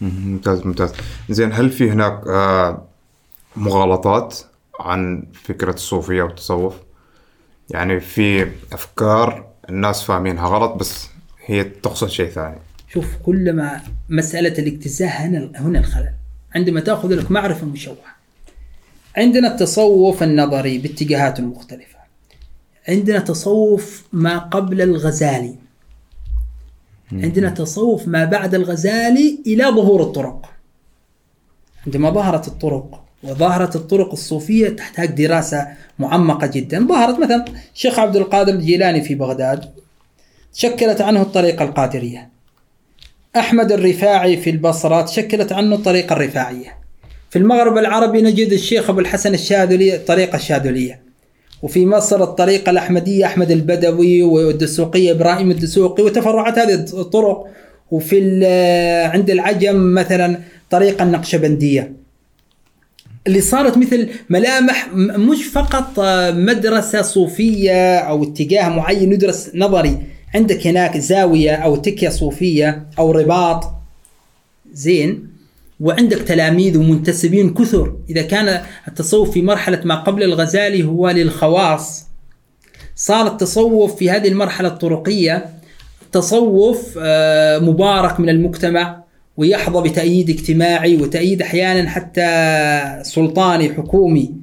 ممتاز 0.00 0.66
ممتاز. 0.66 0.92
زين 1.28 1.52
هل 1.52 1.70
في 1.70 1.90
هناك 1.90 2.20
آه، 2.28 2.82
مغالطات 3.56 4.38
عن 4.80 5.24
فكرة 5.44 5.74
الصوفية 5.74 6.22
والتصوف؟ 6.22 6.74
يعني 7.70 8.00
في 8.00 8.50
أفكار 8.72 9.46
الناس 9.68 10.02
فاهمينها 10.02 10.48
غلط 10.48 10.72
بس 10.72 11.08
هي 11.46 11.64
تقصد 11.64 12.08
شيء 12.08 12.28
ثاني. 12.28 12.58
شوف 12.88 13.06
كلما 13.22 13.80
مسألة 14.08 14.58
الاجتزاء 14.58 15.08
هنا 15.08 15.50
هنا 15.54 15.78
الخلل. 15.78 16.12
عندما 16.54 16.80
تأخذ 16.80 17.14
لك 17.14 17.30
معرفة 17.30 17.66
مشوهة. 17.66 18.16
عندنا 19.16 19.52
التصوف 19.52 20.22
النظري 20.22 20.78
باتجاهاته 20.78 21.40
المختلفه 21.40 21.95
عندنا 22.88 23.18
تصوف 23.18 24.04
ما 24.12 24.38
قبل 24.38 24.82
الغزالي. 24.82 25.54
عندنا 27.12 27.50
تصوف 27.50 28.08
ما 28.08 28.24
بعد 28.24 28.54
الغزالي 28.54 29.38
إلى 29.46 29.64
ظهور 29.64 30.02
الطرق. 30.02 30.50
عندما 31.86 32.10
ظهرت 32.10 32.48
الطرق 32.48 33.02
وظهرت 33.22 33.76
الطرق 33.76 34.12
الصوفية 34.12 34.68
تحتاج 34.68 35.08
دراسة 35.10 35.68
معمقة 35.98 36.46
جدا. 36.46 36.86
ظهرت 36.86 37.18
مثلا 37.18 37.44
الشيخ 37.74 37.98
عبد 37.98 38.16
القادر 38.16 38.52
الجيلاني 38.52 39.00
في 39.00 39.14
بغداد 39.14 39.64
شكلت 40.52 41.00
عنه 41.00 41.22
الطريقة 41.22 41.64
القادرية. 41.64 42.28
أحمد 43.36 43.72
الرفاعي 43.72 44.36
في 44.36 44.50
البصرة 44.50 45.02
تشكلت 45.02 45.52
عنه 45.52 45.74
الطريقة 45.74 46.12
الرفاعية. 46.12 46.78
في 47.30 47.38
المغرب 47.38 47.78
العربي 47.78 48.22
نجد 48.22 48.52
الشيخ 48.52 48.90
أبو 48.90 49.00
الحسن 49.00 49.34
الشاذلي 49.34 49.96
الطريقة 49.96 50.36
الشاذلية. 50.36 51.05
وفي 51.62 51.86
مصر 51.86 52.22
الطريقة 52.22 52.70
الأحمدية 52.70 53.26
أحمد 53.26 53.50
البدوي 53.50 54.22
والدسوقية 54.22 55.12
إبراهيم 55.12 55.50
الدسوقي 55.50 56.02
وتفرعات 56.02 56.58
هذه 56.58 56.74
الطرق. 56.74 57.46
وفي 57.90 58.46
عند 59.12 59.30
العجم 59.30 59.94
مثلا 59.94 60.38
طريقة 60.70 61.02
النقشبندية. 61.02 61.92
اللي 63.26 63.40
صارت 63.40 63.78
مثل 63.78 64.08
ملامح 64.30 64.88
مش 64.94 65.44
فقط 65.44 66.00
آه، 66.00 66.30
مدرسة 66.30 67.02
صوفية 67.02 67.98
أو 67.98 68.22
اتجاه 68.22 68.68
معين 68.68 69.10
ندرس 69.10 69.50
نظري. 69.54 69.98
عندك 70.34 70.66
هناك 70.66 70.98
زاوية 70.98 71.54
أو 71.54 71.76
تكية 71.76 72.08
صوفية 72.08 72.86
أو 72.98 73.10
رباط. 73.12 73.64
زين. 74.72 75.35
وعندك 75.80 76.18
تلاميذ 76.18 76.78
ومنتسبين 76.78 77.54
كثر. 77.54 77.96
إذا 78.10 78.22
كان 78.22 78.62
التصوف 78.88 79.30
في 79.30 79.42
مرحلة 79.42 79.80
ما 79.84 79.94
قبل 79.94 80.22
الغزالي 80.22 80.84
هو 80.84 81.10
للخواص. 81.10 82.06
صار 82.94 83.26
التصوف 83.26 83.96
في 83.96 84.10
هذه 84.10 84.28
المرحلة 84.28 84.68
الطرقية 84.68 85.46
تصوف 86.12 86.98
آه، 87.02 87.58
مبارك 87.58 88.20
من 88.20 88.28
المجتمع 88.28 89.02
ويحظى 89.36 89.88
بتأييد 89.88 90.30
اجتماعي 90.30 90.96
وتأييد 90.96 91.42
أحيانا 91.42 91.88
حتى 91.88 93.02
سلطاني 93.02 93.74
حكومي. 93.74 94.34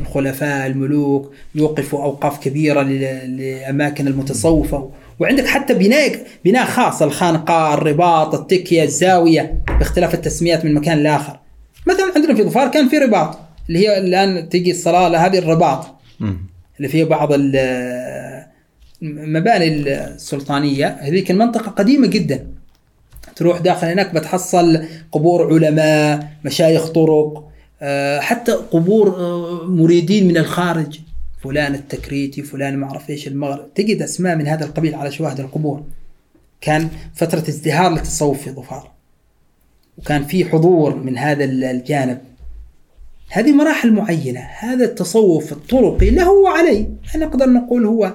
الخلفاء 0.00 0.66
الملوك 0.66 1.32
يوقفوا 1.54 2.04
أوقاف 2.04 2.38
كبيرة 2.38 2.82
لأماكن 2.82 4.06
المتصوفة. 4.06 4.90
وعندك 5.20 5.46
حتى 5.46 5.74
بناء 5.74 6.26
بناء 6.44 6.64
خاص 6.64 7.02
الخانقاء 7.02 7.74
الرباط 7.74 8.34
التكية 8.34 8.82
الزاوية 8.82 9.62
باختلاف 9.78 10.14
التسميات 10.14 10.64
من 10.64 10.74
مكان 10.74 10.98
لآخر. 11.02 11.38
مثلا 11.86 12.12
عندنا 12.16 12.34
في 12.34 12.42
ظفار 12.42 12.68
كان 12.68 12.88
في 12.88 12.98
رباط 12.98 13.38
اللي 13.68 13.78
هي 13.88 13.98
الآن 13.98 14.48
تجي 14.48 14.70
الصلاة 14.70 15.26
هذه 15.26 15.38
الرباط. 15.38 15.86
اللي 16.76 16.88
فيها 16.88 17.04
بعض 17.06 17.32
ال- 17.32 18.46
المباني 19.02 19.66
السلطانية. 19.68 20.86
هذيك 21.00 21.30
المنطقة 21.30 21.70
قديمة 21.70 22.06
جدا. 22.06 22.46
تروح 23.36 23.58
داخل 23.58 23.86
هناك 23.86 24.14
بتحصل 24.14 24.82
قبور 25.12 25.54
علماء 25.54 26.28
مشايخ 26.44 26.88
طرق 26.88 27.44
آه، 27.82 28.20
حتى 28.20 28.52
قبور 28.52 29.08
آه، 29.16 29.64
مريدين 29.68 30.28
من 30.28 30.36
الخارج. 30.36 31.00
فلان 31.42 31.74
التكريتي 31.74 32.42
فلان 32.42 32.76
ما 32.76 32.86
أعرف 32.86 33.10
إيش 33.10 33.28
المغرب. 33.28 33.74
تجد 33.74 34.02
أسماء 34.02 34.36
من 34.36 34.46
هذا 34.46 34.64
القبيل 34.64 34.94
على 34.94 35.12
شواهد 35.12 35.40
القبور. 35.40 35.82
كان 36.60 36.88
فترة 37.14 37.48
ازدهار 37.48 37.92
للتصوف 37.92 38.42
في 38.42 38.50
ظفار. 38.50 38.90
وكان 39.98 40.24
في 40.24 40.44
حضور 40.44 40.94
من 40.96 41.18
هذا 41.18 41.44
الجانب. 41.44 42.18
هذه 43.30 43.52
مراحل 43.52 43.92
معينة. 43.92 44.40
هذا 44.40 44.84
التصوف 44.84 45.52
الطرقي 45.52 46.10
له 46.10 46.30
وعليه 46.30 46.86
نقدر 47.16 47.50
نقول 47.50 47.86
هو 47.86 48.14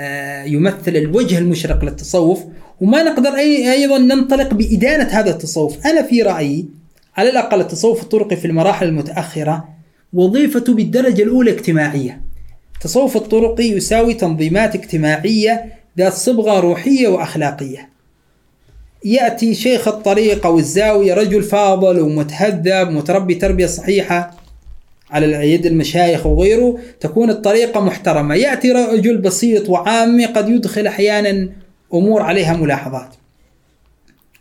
آه، 0.00 0.44
يمثل 0.44 0.96
الوجه 0.96 1.38
المشرق 1.38 1.84
للتصوف. 1.84 2.44
وما 2.80 3.02
نقدر 3.02 3.30
أي- 3.30 3.68
أيضا 3.70 3.98
ننطلق 3.98 4.54
بإدانة 4.54 5.04
هذا 5.04 5.30
التصوف، 5.30 5.86
أنا 5.86 6.02
في 6.02 6.22
رأيي 6.22 6.66
على 7.16 7.30
الأقل 7.30 7.60
التصوف 7.60 8.02
الطرقي 8.02 8.36
في 8.36 8.44
المراحل 8.44 8.86
المتأخرة 8.88 9.68
وظيفته 10.12 10.74
بالدرجة 10.74 11.22
الأولى 11.22 11.50
اجتماعية. 11.50 12.29
التصوف 12.80 13.16
الطرقي 13.16 13.64
يساوي 13.64 14.14
تنظيمات 14.14 14.74
اجتماعية 14.74 15.72
ذات 15.98 16.12
صبغة 16.12 16.60
روحية 16.60 17.08
وأخلاقية. 17.08 17.88
يأتي 19.04 19.54
شيخ 19.54 19.88
الطريق 19.88 20.46
أو 20.46 20.58
الزاويه 20.58 21.14
رجل 21.14 21.42
فاضل 21.42 22.00
ومتهذب 22.00 22.90
متربي 22.90 23.34
تربية 23.34 23.66
صحيحة 23.66 24.34
على 25.10 25.52
يد 25.52 25.66
المشايخ 25.66 26.26
وغيره 26.26 26.78
تكون 27.00 27.30
الطريقة 27.30 27.80
محترمة. 27.80 28.34
يأتي 28.34 28.72
رجل 28.72 29.18
بسيط 29.18 29.68
وعامي 29.68 30.26
قد 30.26 30.48
يدخل 30.48 30.86
أحيانا 30.86 31.48
أمور 31.94 32.22
عليها 32.22 32.56
ملاحظات. 32.56 33.14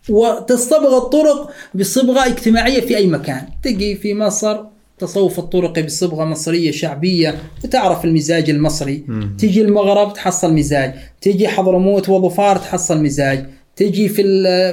وتصطبغ 0.09 0.97
الطرق 0.97 1.51
بصبغة 1.73 2.25
اجتماعية 2.25 2.81
في 2.81 2.97
أي 2.97 3.07
مكان. 3.07 3.47
تجي 3.63 3.95
في 3.95 4.13
مصر 4.13 4.59
تصوف 4.99 5.39
الطرقي 5.39 5.81
بصبغة 5.83 6.25
مصرية 6.25 6.71
شعبية 6.71 7.35
وتعرف 7.63 8.05
المزاج 8.05 8.49
المصري. 8.49 9.03
تجي 9.39 9.61
المغرب 9.61 10.13
تحصل 10.13 10.53
مزاج. 10.53 10.93
تجي 11.21 11.47
حضرموت 11.47 12.09
وظفار 12.09 12.57
تحصل 12.57 13.03
مزاج. 13.03 13.45
تجي 13.75 14.09
في 14.09 14.23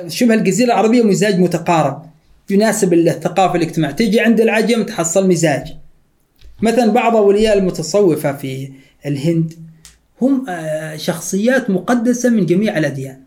شبه 0.09 0.35
الجزيرة 0.35 0.66
العربية 0.66 1.03
مزاج 1.03 1.39
متقارب. 1.40 2.03
يناسب 2.51 2.93
الثقافة 2.94 3.55
الاجتماعية. 3.57 3.94
تجي 3.94 4.20
عند 4.20 4.40
العجم 4.40 4.82
تحصل 4.82 5.28
مزاج. 5.28 5.66
مثلا 6.62 6.93
بعض 6.93 7.16
أولياء 7.16 7.59
المتصوفة 7.59 8.32
في 8.32 8.69
الهند 9.07 9.53
هم 10.23 10.47
آه، 10.48 10.97
شخصيات 10.97 11.70
مقدسة 11.70 12.28
من 12.31 12.47
جميع 12.47 12.78
الأديان. 12.78 13.20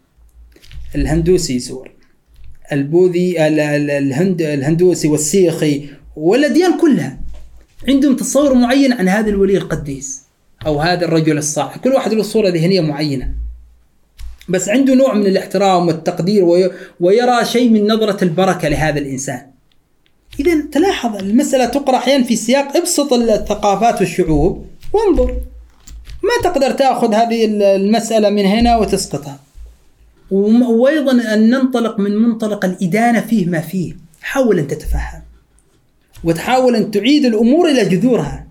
الهندوسي 0.96 1.56
يزور 1.56 1.92
البوذي 2.72 3.48
ال- 3.48 3.60
ال- 3.60 3.92
الهند 3.92 4.42
الهندوسي 4.42 5.08
والسيخي 5.08 5.90
والأديان 6.16 6.78
كلها. 6.78 7.18
عندهم 7.88 8.16
تصور 8.16 8.54
معين 8.54 8.94
عن 8.94 9.10
هذا 9.10 9.30
الولي 9.30 9.58
القديس 9.58 10.22
أو 10.66 10.80
هذا 10.80 11.06
الرجل 11.06 11.38
الصالح 11.38 11.78
كل 11.78 11.90
واحد 11.90 12.14
له 12.14 12.24
صورة 12.24 12.50
ذهنية 12.50 12.82
معينة. 12.82 13.32
بس 14.50 14.70
عنده 14.70 14.94
نوع 14.94 15.14
من 15.14 15.26
الاحترام 15.26 15.88
والتقدير 15.88 16.44
وي- 16.44 16.72
ويرى 17.00 17.46
شيء 17.46 17.70
من 17.70 17.88
نظرة 17.88 18.24
البركة 18.24 18.68
لهذا 18.68 19.00
الإنسان. 19.00 19.42
إذا 20.40 20.64
تلاحظ 20.72 21.16
المسألة 21.16 21.66
تقرأ 21.66 21.98
أحيانا 21.98 22.24
في 22.24 22.36
سياق 22.36 22.78
ابسط 22.78 23.14
الثقافات 23.14 24.00
والشعوب. 24.00 24.66
وانظر. 24.94 25.32
ما 26.24 26.50
تقدر 26.50 26.72
تأخذ 26.72 27.14
هذه 27.14 27.46
المسألة 27.76 28.30
من 28.30 28.46
هنا 28.46 28.78
وتسقطها. 28.78 29.40
وأيضا 30.32 31.34
أن 31.34 31.50
ننطلق 31.50 32.00
من 32.00 32.16
منطلق 32.16 32.66
الإدانة 32.66 33.22
فيه 33.22 33.46
ما 33.46 33.60
فيه 33.62 33.94
حاول 34.22 34.60
أن 34.60 34.68
تتفهم. 34.68 35.22
وتحاول 36.24 36.76
أن 36.76 36.92
تعيد 36.92 37.26
الأمور 37.26 37.70
إلى 37.70 37.86
جذورها. 37.86 38.48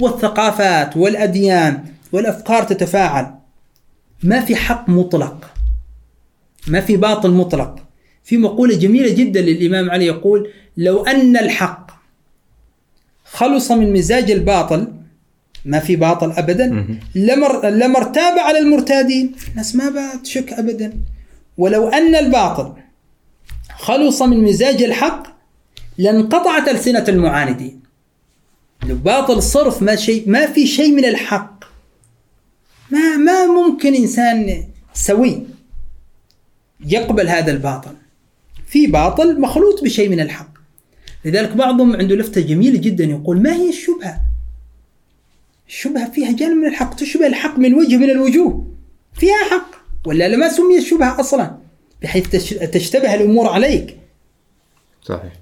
والثقافات 0.00 0.96
والأديان 0.96 1.84
والأفكار 2.12 2.62
تتفاعل. 2.62 3.34
ما 4.22 4.40
في 4.40 4.56
حق 4.56 4.88
مطلق. 4.88 5.50
ما 6.68 6.80
في 6.80 6.96
باطل 6.96 7.30
مطلق. 7.30 7.78
في 8.24 8.36
مقولة 8.36 8.76
جميلة 8.76 9.14
جدا 9.14 9.40
للإمام 9.40 9.90
علي 9.90 10.06
يقول 10.06 10.50
لو 10.76 11.04
أن 11.04 11.36
الحق 11.36 11.90
خلص 13.24 13.70
من 13.70 13.92
مزاج 13.92 14.30
الباطل 14.30 14.92
ما 15.64 15.78
في 15.78 15.96
باطل 15.96 16.32
ابدا. 16.32 16.86
لما 17.14 17.46
لما 17.64 17.98
ارتاب 17.98 18.38
على 18.38 18.58
المرتادين 18.58 19.32
الناس 19.50 19.76
ما 19.76 20.14
بتشك 20.14 20.52
ابدا. 20.52 20.92
ولو 21.58 21.88
أن 21.88 22.14
الباطل 22.14 22.72
خلص 23.76 24.22
من 24.22 24.44
مزاج 24.44 24.82
الحق 24.82 25.31
لانقطعت 25.98 26.68
ألسنة 26.68 27.04
المعاندين. 27.08 27.82
الباطل 28.82 29.42
صرف 29.42 29.82
ما 29.82 29.96
شيء 29.96 30.28
ما 30.28 30.46
في 30.46 30.66
شيء 30.66 30.94
من 30.94 31.04
الحق. 31.04 31.64
ما 32.90 33.16
ما 33.16 33.46
ممكن 33.46 33.94
إنسان 33.94 34.64
سوي 34.94 35.46
يقبل 36.86 37.28
هذا 37.28 37.52
الباطل. 37.52 37.94
في 38.66 38.86
باطل 38.86 39.40
مخلوط 39.40 39.84
بشيء 39.84 40.08
من 40.08 40.20
الحق. 40.20 40.52
لذلك 41.24 41.52
بعضهم 41.52 41.96
عنده 41.96 42.14
لفتة 42.14 42.40
جميلة 42.40 42.78
جدا 42.78 43.04
يقول 43.04 43.42
ما 43.42 43.52
هي 43.52 43.68
الشبهة؟ 43.68 44.20
الشبهة 45.68 46.10
فيها 46.10 46.32
جانب 46.32 46.56
من 46.56 46.66
الحق 46.66 46.94
تشبه 46.94 47.26
الحق 47.26 47.58
من 47.58 47.74
وجه 47.74 47.96
من 47.96 48.10
الوجوه. 48.10 48.66
فيها 49.14 49.44
حق. 49.50 49.70
ولا 50.06 50.28
لما 50.28 50.48
سميت 50.48 50.82
شبهة 50.82 51.20
أصلا؟ 51.20 51.58
بحيث 52.02 52.28
تشتبه 52.72 53.14
الأمور 53.14 53.48
عليك. 53.48 53.98
صحيح. 55.02 55.32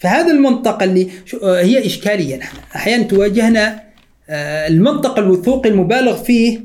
فهذا 0.00 0.32
المنطق 0.32 0.82
اللي 0.82 1.08
هي 1.42 1.86
إشكالية 1.86 2.36
نحن. 2.36 2.56
أحيانا 2.76 3.02
تواجهنا 3.02 3.82
آه، 4.30 4.66
المنطق 4.68 5.18
الوثوقي 5.18 5.68
المبالغ 5.68 6.22
فيه. 6.22 6.60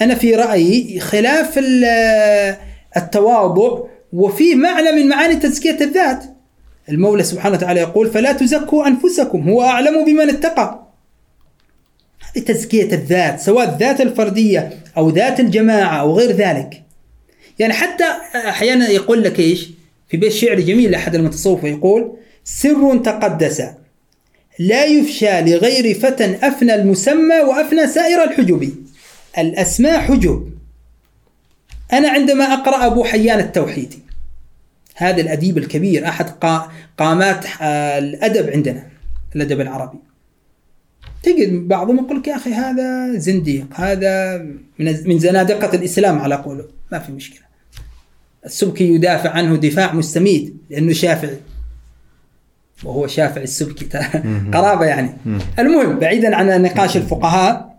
أنا 0.00 0.14
في 0.14 0.34
رأيي 0.34 1.00
خلاف 1.00 1.60
التواضع 2.96 3.78
وفيه 4.12 4.54
معنى 4.54 4.92
من 4.92 5.08
معاني 5.08 5.36
تزكية 5.36 5.78
الذات. 5.80 6.24
المولى 6.88 7.22
سبحانه 7.22 7.56
وتعالى 7.56 7.80
يقول 7.80 8.10
فلا 8.10 8.32
تزكوا 8.32 8.86
أنفسكم 8.86 9.48
هو 9.48 9.62
أعلم 9.62 10.04
بمن 10.04 10.30
اتقى. 10.30 10.86
هذه 12.20 12.44
تزكية 12.44 12.92
الذات 12.92 13.40
سواء 13.40 13.74
الذات 13.74 14.00
الفردية 14.00 14.78
أو 14.96 15.10
ذات 15.10 15.40
الجماعة 15.40 16.00
أو 16.00 16.18
غير 16.18 16.30
ذلك. 16.30 16.82
يعني 17.58 17.72
حتى 17.72 18.04
أحيانا 18.48 18.88
يقول 18.88 19.22
لك 19.22 19.38
إيش؟ 19.38 19.70
في 20.08 20.16
بيت 20.16 20.32
شعر 20.32 20.60
جميل 20.60 20.90
لأحد 20.90 21.14
المتصوفة 21.14 21.68
يقول 21.68 22.16
سر 22.44 22.96
تقدس 22.96 23.62
لا 24.58 24.84
يفشى 24.84 25.40
لغير 25.40 25.94
فتى 25.94 26.38
أفنى 26.42 26.74
المسمى 26.74 27.40
وأفنى 27.40 27.86
سائر 27.86 28.24
الحجب. 28.24 28.72
الأسماء 29.38 30.00
حجب. 30.00 30.54
أنا 31.92 32.08
عندما 32.08 32.44
أقرأ 32.44 32.86
أبو 32.86 33.04
حيان 33.04 33.40
التوحيدي 33.40 33.98
هذا 34.96 35.20
الأديب 35.20 35.58
الكبير 35.58 36.08
أحد 36.08 36.30
قامات 36.98 37.46
آه، 37.60 37.98
الأدب 37.98 38.50
عندنا 38.50 38.86
الأدب 39.36 39.60
العربي. 39.60 39.98
تجد 41.22 41.68
بعضهم 41.68 41.96
يقول 41.96 42.18
لك 42.18 42.28
يا 42.28 42.36
أخي 42.36 42.50
هذا 42.50 43.18
زنديق 43.18 43.66
هذا 43.74 44.46
من 44.78 45.18
زنادقة 45.18 45.76
الإسلام 45.76 46.18
على 46.18 46.34
قوله. 46.34 46.64
ما 46.92 46.98
في 46.98 47.12
مشكلة. 47.12 47.44
السبكي 48.46 48.94
يدافع 48.94 49.30
عنه 49.30 49.56
دفاع 49.56 49.94
مستميت 49.94 50.54
لأنه 50.70 50.92
شافعي. 50.92 51.38
وهو 52.84 53.06
شافعي 53.06 53.44
السبكي. 53.44 53.84
قرابة 54.54 54.84
يعني. 54.84 55.10
المهم 55.58 55.98
بعيدا 55.98 56.36
عن 56.36 56.62
نقاش 56.62 56.96
الفقهاء 56.96 57.74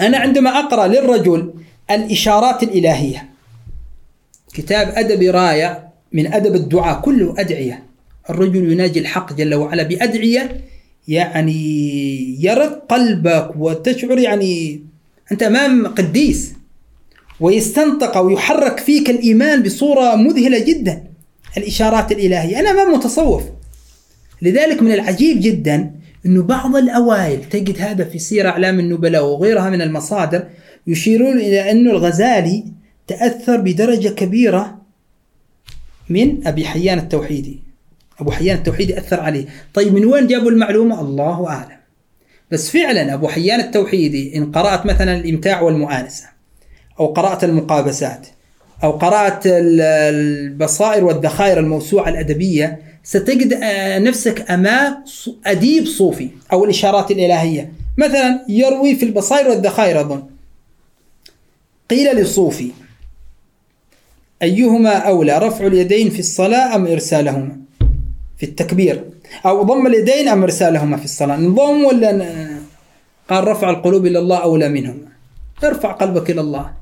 أنا 0.00 0.18
عندما 0.18 0.50
أقرأ 0.50 0.86
للرجل 0.86 1.54
الإشارات 1.90 2.62
الإلهية 2.62 3.28
كتاب 4.54 4.88
أدبي 4.88 5.30
رائع 5.30 5.88
من 6.12 6.34
أدب 6.34 6.54
الدعاء 6.54 7.00
كله 7.00 7.34
أدعية. 7.38 7.82
الرجل 8.30 8.72
يناجي 8.72 9.00
الحق 9.00 9.32
جل 9.32 9.54
وعلا 9.54 9.82
بأدعية 9.82 10.60
يعني 11.08 11.56
يرق 12.40 12.86
قلبك 12.88 13.50
وتشعر 13.56 14.18
يعني 14.18 14.80
أنت 15.32 15.42
أمام 15.42 15.86
قديس. 15.86 16.54
ويستنطق 17.40 18.18
ويحرك 18.18 18.80
فيك 18.80 19.10
الإيمان 19.10 19.62
بصورة 19.62 20.16
مذهلة 20.16 20.58
جدا. 20.58 21.04
الإشارات 21.56 22.12
الإلهية. 22.12 22.60
أنا 22.60 22.70
أمام 22.70 22.92
متصوف. 22.94 23.42
لذلك 24.42 24.82
من 24.82 24.92
العجيب 24.92 25.40
جدا 25.40 25.90
أنه 26.26 26.42
بعض 26.42 26.76
الأوائل 26.76 27.44
تجد 27.44 27.80
هذا 27.80 28.04
في 28.04 28.18
سير 28.18 28.48
أعلام 28.48 28.80
النبلاء 28.80 29.24
وغيرها 29.24 29.70
من 29.70 29.82
المصادر 29.82 30.44
يشيرون 30.86 31.38
إلى 31.38 31.70
أن 31.70 31.90
الغزالي 31.90 32.64
تأثر 33.06 33.56
بدرجة 33.56 34.08
كبيرة 34.08 34.80
من 36.08 36.46
أبي 36.46 36.64
حيان 36.64 36.98
التوحيدي. 36.98 37.60
أبو 38.20 38.30
حيان 38.30 38.56
التوحيدي 38.56 38.98
أثر 38.98 39.20
عليه. 39.20 39.46
طيب 39.74 39.94
من 39.94 40.04
وين 40.04 40.26
جابوا 40.26 40.50
المعلومة؟ 40.50 41.00
الله 41.00 41.48
أعلم. 41.48 41.80
بس 42.50 42.70
فعلا 42.70 43.14
أبو 43.14 43.28
حيان 43.28 43.60
التوحيدي 43.60 44.36
إن 44.36 44.52
قرأت 44.52 44.86
مثلا 44.86 45.16
الإمتاع 45.16 45.60
والمؤانسة 45.60 46.24
أو 47.00 47.06
قرأت 47.06 47.44
المقابسات 47.44 48.26
أو 48.84 48.90
قرأت 48.90 49.42
البصائر 49.46 51.04
والذخائر 51.04 51.58
الموسوعة 51.58 52.08
الأدبية 52.08 52.80
ستجد 53.04 53.52
آه، 53.52 53.98
نفسك 53.98 54.50
أمام 54.50 55.04
أديب 55.46 55.86
صوفي 55.86 56.28
أو 56.52 56.64
الإشارات 56.64 57.10
الإلهية. 57.10 57.72
مثلا 57.98 58.44
يروي 58.48 58.94
في 58.94 59.04
البصائر 59.04 59.48
والذخائر 59.48 60.00
أظن. 60.00 60.22
قيل 61.90 62.16
للصوفي 62.16 62.70
أيهما 64.42 64.90
أولى 64.90 65.38
رفع 65.38 65.66
اليدين 65.66 66.10
في 66.10 66.18
الصلاة 66.20 66.76
أم 66.76 66.86
إرسالهما 66.86 67.56
في 68.38 68.46
التكبير؟ 68.46 69.04
أو 69.46 69.62
ضم 69.62 69.86
اليدين 69.86 70.28
أم 70.28 70.42
إرسالهما 70.42 70.96
في 70.96 71.04
الصلاة؟ 71.04 71.36
نضم 71.36 71.84
ولا 71.84 72.48
قال 73.28 73.48
رفع 73.48 73.70
القلوب 73.70 74.06
إلى 74.06 74.18
الله 74.18 74.38
أولى 74.42 74.68
منهما. 74.68 75.08
ارفع 75.64 75.92
قلبك 75.92 76.30
إلى 76.30 76.40
الله. 76.40 76.79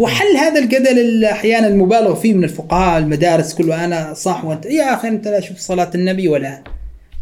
وحل 0.00 0.36
هذا 0.36 0.58
الجدل 0.58 1.24
أحيانا 1.24 1.66
المبالغ 1.66 2.14
فيه 2.14 2.34
من 2.34 2.44
الفقهاء 2.44 2.98
المدارس 2.98 3.54
كله. 3.54 3.84
أنا 3.84 4.14
صح 4.14 4.44
وأنت. 4.44 4.66
يا 4.66 4.94
أخي 4.94 5.08
أنت 5.08 5.28
لا 5.28 5.40
شوف 5.40 5.58
صلاة 5.58 5.90
النبي 5.94 6.28
ولا. 6.28 6.64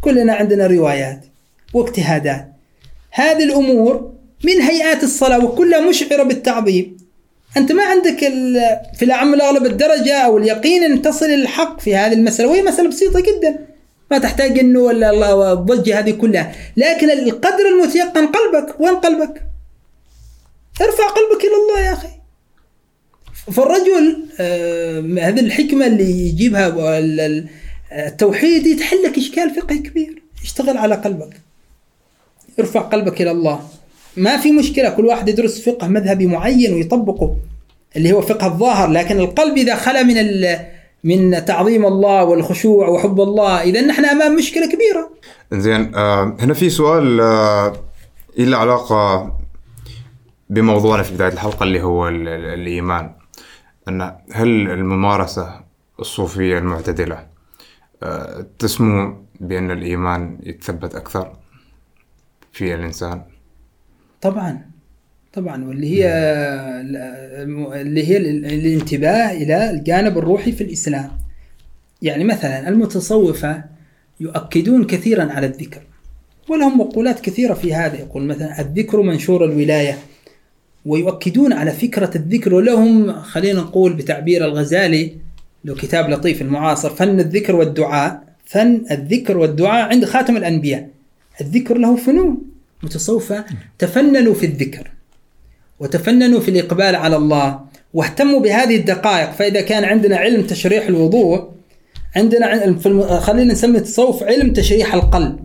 كلنا 0.01 0.33
عندنا 0.33 0.67
روايات 0.67 1.25
واجتهادات. 1.73 2.47
هذه 3.11 3.43
الأمور 3.43 4.13
من 4.43 4.61
هيئات 4.61 5.03
الصلاة 5.03 5.45
وكلها 5.45 5.89
مشعرة 5.89 6.23
بالتعظيم. 6.23 6.97
أنت 7.57 7.71
ما 7.71 7.83
عندك 7.83 8.19
في 8.97 9.05
الأعم 9.05 9.33
الأغلب 9.33 9.65
الدرجة 9.65 10.17
أو 10.17 10.37
اليقين 10.37 10.83
أن 10.83 11.01
تصل 11.01 11.25
الحق 11.25 11.79
في 11.79 11.95
هذه 11.95 12.13
المسألة. 12.13 12.49
وهي 12.49 12.61
مسألة 12.61 12.89
بسيطة 12.89 13.19
جدا. 13.19 13.59
ما 14.11 14.17
تحتاج 14.17 14.59
انه 14.59 14.79
ولا 14.79 15.53
الضجه 15.53 15.99
هذه 15.99 16.11
كلها. 16.11 16.51
لكن 16.77 17.09
القدر 17.11 17.65
المتيقن 17.67 18.27
قلبك 18.27 18.79
وين 18.79 18.95
قلبك؟ 18.95 19.43
ارفع 20.81 21.07
قلبك 21.07 21.43
إلى 21.43 21.55
الله 21.55 21.87
يا 21.87 21.93
أخي. 21.93 22.18
فالرجل 23.45 24.25
آه 24.39 24.99
هذه 24.99 25.39
الحكمة 25.39 25.87
اللي 25.87 26.27
يجيبها 26.27 26.99
التوحيد 27.91 28.67
لك 29.05 29.17
إشكال 29.17 29.49
فقهي 29.49 29.77
كبير. 29.77 30.21
اشتغل 30.43 30.77
على 30.77 30.95
قلبك. 30.95 31.41
ارفع 32.59 32.79
قلبك 32.79 33.21
إلى 33.21 33.31
الله. 33.31 33.59
ما 34.17 34.37
في 34.37 34.51
مشكلة. 34.51 34.89
كل 34.89 35.05
واحد 35.05 35.29
يدرس 35.29 35.69
فقه 35.69 35.87
مذهبي 35.87 36.27
معين 36.27 36.73
ويطبقه 36.73 37.35
اللي 37.95 38.11
هو 38.11 38.21
فقه 38.21 38.47
الظاهر. 38.47 38.89
لكن 38.89 39.19
القلب 39.19 39.57
إذا 39.57 39.75
خلا 39.75 40.03
من 40.03 40.15
من 41.03 41.45
تعظيم 41.45 41.85
الله 41.85 42.23
والخشوع 42.23 42.87
وحب 42.87 43.21
الله 43.21 43.61
إذا 43.61 43.81
نحن 43.81 44.05
أمام 44.05 44.35
مشكلة 44.35 44.65
كبيرة. 44.65 45.11
زين 45.53 45.95
آه 45.95 46.37
هنا 46.39 46.53
في 46.53 46.69
سؤال 46.69 47.21
آه 47.21 47.73
له 48.37 48.57
علاقة 48.57 49.31
بموضوعنا 50.49 51.03
في 51.03 51.13
بداية 51.13 51.33
الحلقة 51.33 51.63
اللي 51.63 51.81
هو 51.81 52.07
الإيمان. 52.07 53.18
أن 53.89 54.15
هل 54.31 54.47
الممارسة 54.71 55.61
الصوفية 55.99 56.57
المعتدلة 56.57 57.27
آه 58.03 58.45
تسمو 58.59 59.25
بأن 59.39 59.71
الإيمان 59.71 60.39
يتثبت 60.43 60.95
أكثر 60.95 61.35
في 62.51 62.75
الإنسان؟ 62.75 63.21
طبعا 64.21 64.61
طبعا 65.33 65.65
واللي 65.65 65.87
هي 65.95 66.07
اللي 67.81 68.07
هي 68.07 68.17
الانتباه 68.17 69.31
إلى 69.31 69.69
الجانب 69.69 70.17
الروحي 70.17 70.51
في 70.51 70.63
الإسلام. 70.63 71.11
يعني 72.01 72.23
مثلا 72.23 72.69
المتصوفة 72.69 73.63
يؤكدون 74.19 74.85
كثيرا 74.85 75.23
على 75.23 75.47
الذكر 75.47 75.81
ولهم 76.49 76.79
مقولات 76.79 77.19
كثيرة 77.19 77.53
في 77.53 77.73
هذا. 77.73 77.99
يقول 77.99 78.23
مثلا 78.23 78.61
الذكر 78.61 79.01
منشور 79.01 79.45
الولاية. 79.45 79.97
ويؤكدون 80.89 81.53
على 81.53 81.71
فكرة 81.71 82.11
الذكر 82.15 82.53
ولهم 82.53 83.21
خلينا 83.21 83.59
نقول 83.61 83.93
بتعبير 83.93 84.45
الغزالي 84.45 85.15
له 85.65 85.75
كتاب 85.75 86.09
لطيف 86.09 86.41
المعاصر 86.41 86.89
فن 86.89 87.19
الذكر 87.19 87.55
والدعاء 87.55 88.23
فن 88.45 88.81
الذكر 88.91 89.37
والدعاء 89.37 89.89
عند 89.89 90.05
خاتم 90.05 90.37
الأنبياء. 90.37 90.89
الذكر 91.41 91.77
له 91.77 91.95
فنون 91.95 92.37
متصوفة. 92.83 93.45
تفننوا 93.79 94.33
في 94.33 94.45
الذكر 94.45 94.91
وتفننوا 95.79 96.39
في 96.39 96.51
الإقبال 96.51 96.95
على 96.95 97.15
الله 97.15 97.59
واهتموا 97.93 98.39
بهذه 98.39 98.75
الدقائق. 98.75 99.31
فإذا 99.31 99.61
كان 99.61 99.83
عندنا 99.83 100.17
علم 100.17 100.41
تشريح 100.41 100.87
الوضوء 100.87 101.49
عندنا 102.15 102.77
في 102.77 102.85
الم... 102.85 103.01
خلينا 103.03 103.53
نسمي 103.53 103.77
التصوف 103.77 104.23
علم 104.23 104.53
تشريح 104.53 104.93
القلب. 104.93 105.39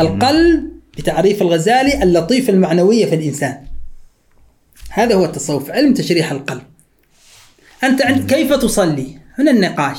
القلب 0.00 0.70
بتعريف 0.98 1.42
الغزالي 1.42 2.02
اللطيفة 2.02 2.52
المعنوية 2.52 3.06
في 3.06 3.14
الإنسان. 3.14 3.56
هذا 4.94 5.14
هو 5.14 5.24
التصوف 5.24 5.70
علم 5.70 5.94
تشريح 5.94 6.32
القلب. 6.32 6.62
أنت 7.84 8.02
عند 8.02 8.30
كيف 8.32 8.52
تصلي؟ 8.52 9.06
هنا 9.38 9.50
النقاش. 9.50 9.98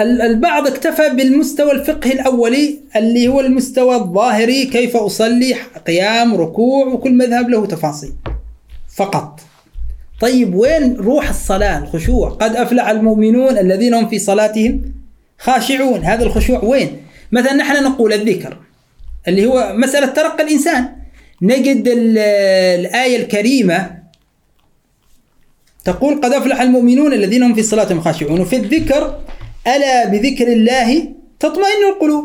ال- 0.00 0.22
البعض 0.22 0.66
اكتفى 0.66 1.08
بالمستوى 1.08 1.72
الفقهي 1.72 2.12
الأولي 2.12 2.78
اللي 2.96 3.28
هو 3.28 3.40
المستوى 3.40 3.96
الظاهري 3.96 4.64
كيف 4.66 4.96
أصلي 4.96 5.54
قيام 5.86 6.34
ركوع 6.34 6.86
وكل 6.86 7.12
مذهب 7.14 7.48
له 7.48 7.66
تفاصيل. 7.66 8.12
فقط. 8.96 9.40
طيب 10.20 10.54
وين 10.54 10.96
روح 10.96 11.28
الصلاة 11.28 11.78
الخشوع؟ 11.78 12.28
قد 12.30 12.56
أفلح 12.56 12.88
المؤمنون 12.88 13.58
الذين 13.58 13.94
هم 13.94 14.08
في 14.08 14.18
صلاتهم 14.18 14.82
خاشعون. 15.38 16.04
هذا 16.04 16.24
الخشوع 16.24 16.64
وين؟ 16.64 16.96
مثلا 17.32 17.52
نحن 17.52 17.84
نقول 17.84 18.12
الذكر 18.12 18.56
اللي 19.28 19.46
هو 19.46 19.72
مسألة 19.76 20.06
ترقى 20.06 20.42
الإنسان. 20.44 20.88
نجد 21.42 21.88
ال- 21.88 22.18
الآية 22.80 23.16
الكريمة 23.16 23.99
تقول 25.84 26.20
قد 26.20 26.32
أفلح 26.32 26.60
المؤمنون 26.60 27.12
الذين 27.12 27.42
هم 27.42 27.54
في 27.54 27.62
صلاتهم 27.62 28.00
خاشعون 28.00 28.40
وفي 28.40 28.56
الذكر 28.56 29.20
ألا 29.66 30.08
بذكر 30.08 30.52
الله 30.52 31.08
تطمئن 31.40 31.82
القلوب؟ 31.92 32.24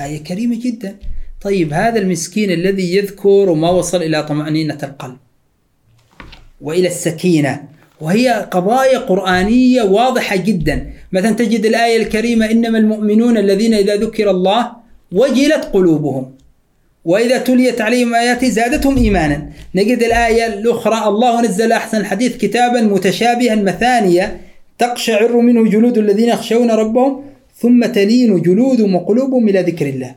آية 0.00 0.24
كريمة 0.24 0.60
جدا. 0.60 0.96
طيب 1.42 1.72
هذا 1.72 1.98
المسكين 1.98 2.50
الذي 2.50 2.96
يذكر 2.96 3.50
وما 3.50 3.70
وصل 3.70 4.02
إلى 4.02 4.22
طمأنينة 4.22 4.78
القلب 4.82 5.16
وإلى 6.60 6.88
السكينة 6.88 7.64
وهي 8.00 8.48
قضايا 8.50 8.98
قرآنية 8.98 9.82
واضحة 9.82 10.36
جدا. 10.36 10.92
مثلا 11.12 11.32
تجد 11.32 11.66
الآية 11.66 11.96
الكريمة 11.96 12.50
إنما 12.50 12.78
المؤمنون 12.78 13.38
الذين 13.38 13.74
إذا 13.74 13.96
ذكر 13.96 14.30
الله 14.30 14.72
وجلت 15.12 15.64
قلوبهم. 15.72 16.32
وإذا 17.04 17.38
تليت 17.38 17.80
عليهم 17.80 18.14
اياته 18.14 18.48
زادتهم 18.48 18.96
إيمانا. 18.96 19.50
نجد 19.74 20.02
الآية 20.02 20.46
الأخرى 20.46 21.08
الله 21.08 21.42
نزل 21.42 21.72
أحسن 21.72 21.96
الحديث 21.98 22.36
كتابا 22.36 22.80
متشابها 22.80 23.54
مثانيا 23.54 24.40
تقشعر 24.78 25.36
منه 25.36 25.70
جلود 25.70 25.98
الذين 25.98 26.28
يخشون 26.28 26.70
ربهم 26.70 27.24
ثم 27.56 27.86
تلين 27.86 28.42
جلودهم 28.42 28.94
وقلوبهم 28.94 29.48
إلى 29.48 29.62
ذكر 29.62 29.86
الله. 29.86 30.14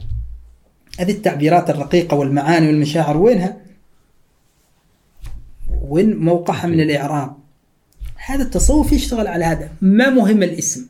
هذه 0.99 1.11
التعبيرات 1.11 1.69
الرقيقة 1.69 2.17
والمعاني 2.17 2.67
والمشاعر 2.67 3.17
وينها؟ 3.17 3.57
وين 5.89 6.17
موقعها 6.17 6.67
من 6.67 6.81
الإعراب؟ 6.81 7.35
هذا 8.25 8.43
التصوف 8.43 8.91
يشتغل 8.91 9.27
على 9.27 9.45
هذا. 9.45 9.69
ما 9.81 10.09
مهم 10.09 10.43
الاسم. 10.43 10.87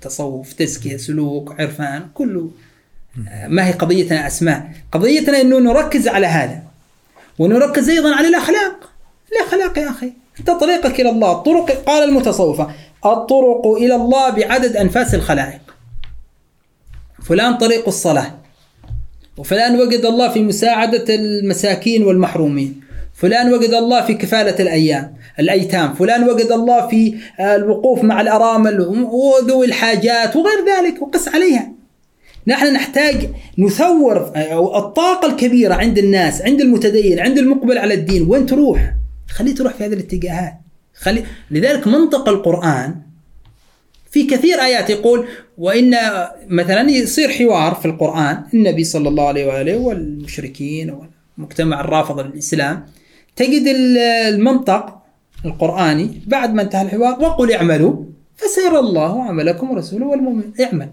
تصوف 0.00 0.52
تزكية 0.52 0.96
سلوك 0.96 1.60
عرفان 1.60 2.02
كله. 2.14 2.50
ما 3.48 3.66
هي 3.66 3.72
قضيتنا 3.72 4.26
أسماء. 4.26 4.70
قضيتنا 4.92 5.40
أنه 5.40 5.58
نركز 5.58 6.08
على 6.08 6.26
هذا. 6.26 6.62
ونركز 7.38 7.90
أيضا 7.90 8.14
على 8.14 8.28
الأخلاق. 8.28 8.90
الأخلاق 9.32 9.78
يا 9.78 9.90
أخي 9.90 10.12
أنت 10.40 10.50
طريقك 10.50 11.00
إلى 11.00 11.10
الله. 11.10 11.32
الطرق 11.32 11.70
قال 11.70 12.08
المتصوفة 12.08 12.70
الطرق 13.06 13.66
إلى 13.66 13.94
الله 13.94 14.30
بعدد 14.30 14.76
أنفاس 14.76 15.14
الخلائق. 15.14 15.60
فلان 17.24 17.54
طريق 17.54 17.86
الصلاة. 17.86 18.38
وفلان 19.36 19.80
وجد 19.80 20.04
الله 20.04 20.28
في 20.28 20.42
مساعدة 20.42 21.14
المساكين 21.14 22.04
والمحرومين. 22.04 22.80
فلان 23.14 23.52
وجد 23.54 23.70
الله 23.70 24.06
في 24.06 24.14
كفالة 24.14 24.62
الأيام 24.62 25.16
الأيتام. 25.38 25.94
فلان 25.94 26.30
وجد 26.30 26.52
الله 26.52 26.88
في 26.88 27.18
الوقوف 27.40 28.04
مع 28.04 28.20
الأرامل 28.20 28.80
وذوي 28.80 29.66
الحاجات 29.66 30.36
وغير 30.36 30.58
ذلك 30.66 31.02
وقس 31.02 31.28
عليها. 31.28 31.77
نحن 32.48 32.72
نحتاج 32.72 33.28
نثور 33.58 34.16
الطاقة 34.80 35.26
الكبيرة 35.30 35.74
عند 35.74 35.98
الناس 35.98 36.42
عند 36.42 36.60
المتدين 36.60 37.20
عند 37.20 37.38
المقبل 37.38 37.78
على 37.78 37.94
الدين. 37.94 38.22
وين 38.30 38.46
تروح؟ 38.46 38.94
خليه 39.28 39.54
تروح 39.54 39.72
في 39.74 39.84
هذه 39.84 39.92
الاتجاهات. 39.92 40.54
خلي 40.94 41.24
لذلك 41.50 41.86
منطق 41.86 42.28
القرآن 42.28 42.94
في 44.10 44.24
كثير 44.24 44.60
آيات 44.60 44.90
يقول 44.90 45.26
وإن 45.58 45.96
مثلا 46.48 46.90
يصير 46.90 47.28
حوار 47.28 47.74
في 47.74 47.86
القرآن 47.86 48.42
النبي 48.54 48.84
صلى 48.84 49.08
الله 49.08 49.28
عليه 49.28 49.46
وآله 49.46 49.76
والمشركين 49.76 50.96
والمجتمع 51.38 51.80
الرافض 51.80 52.20
للإسلام 52.20 52.86
تجد 53.36 53.64
المنطق 53.66 54.98
القرآني 55.44 56.20
بعد 56.26 56.54
ما 56.54 56.62
انتهى 56.62 56.82
الحوار 56.82 57.20
وقل 57.20 57.52
اعملوا 57.52 58.04
فسيرى 58.36 58.78
الله 58.78 59.22
عملكم 59.22 59.70
ورسوله 59.70 60.06
والمؤمن 60.06 60.44
اعمل. 60.60 60.88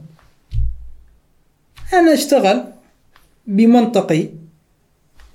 أنا 1.94 2.14
أشتغل 2.14 2.64
بمنطقي 3.48 4.30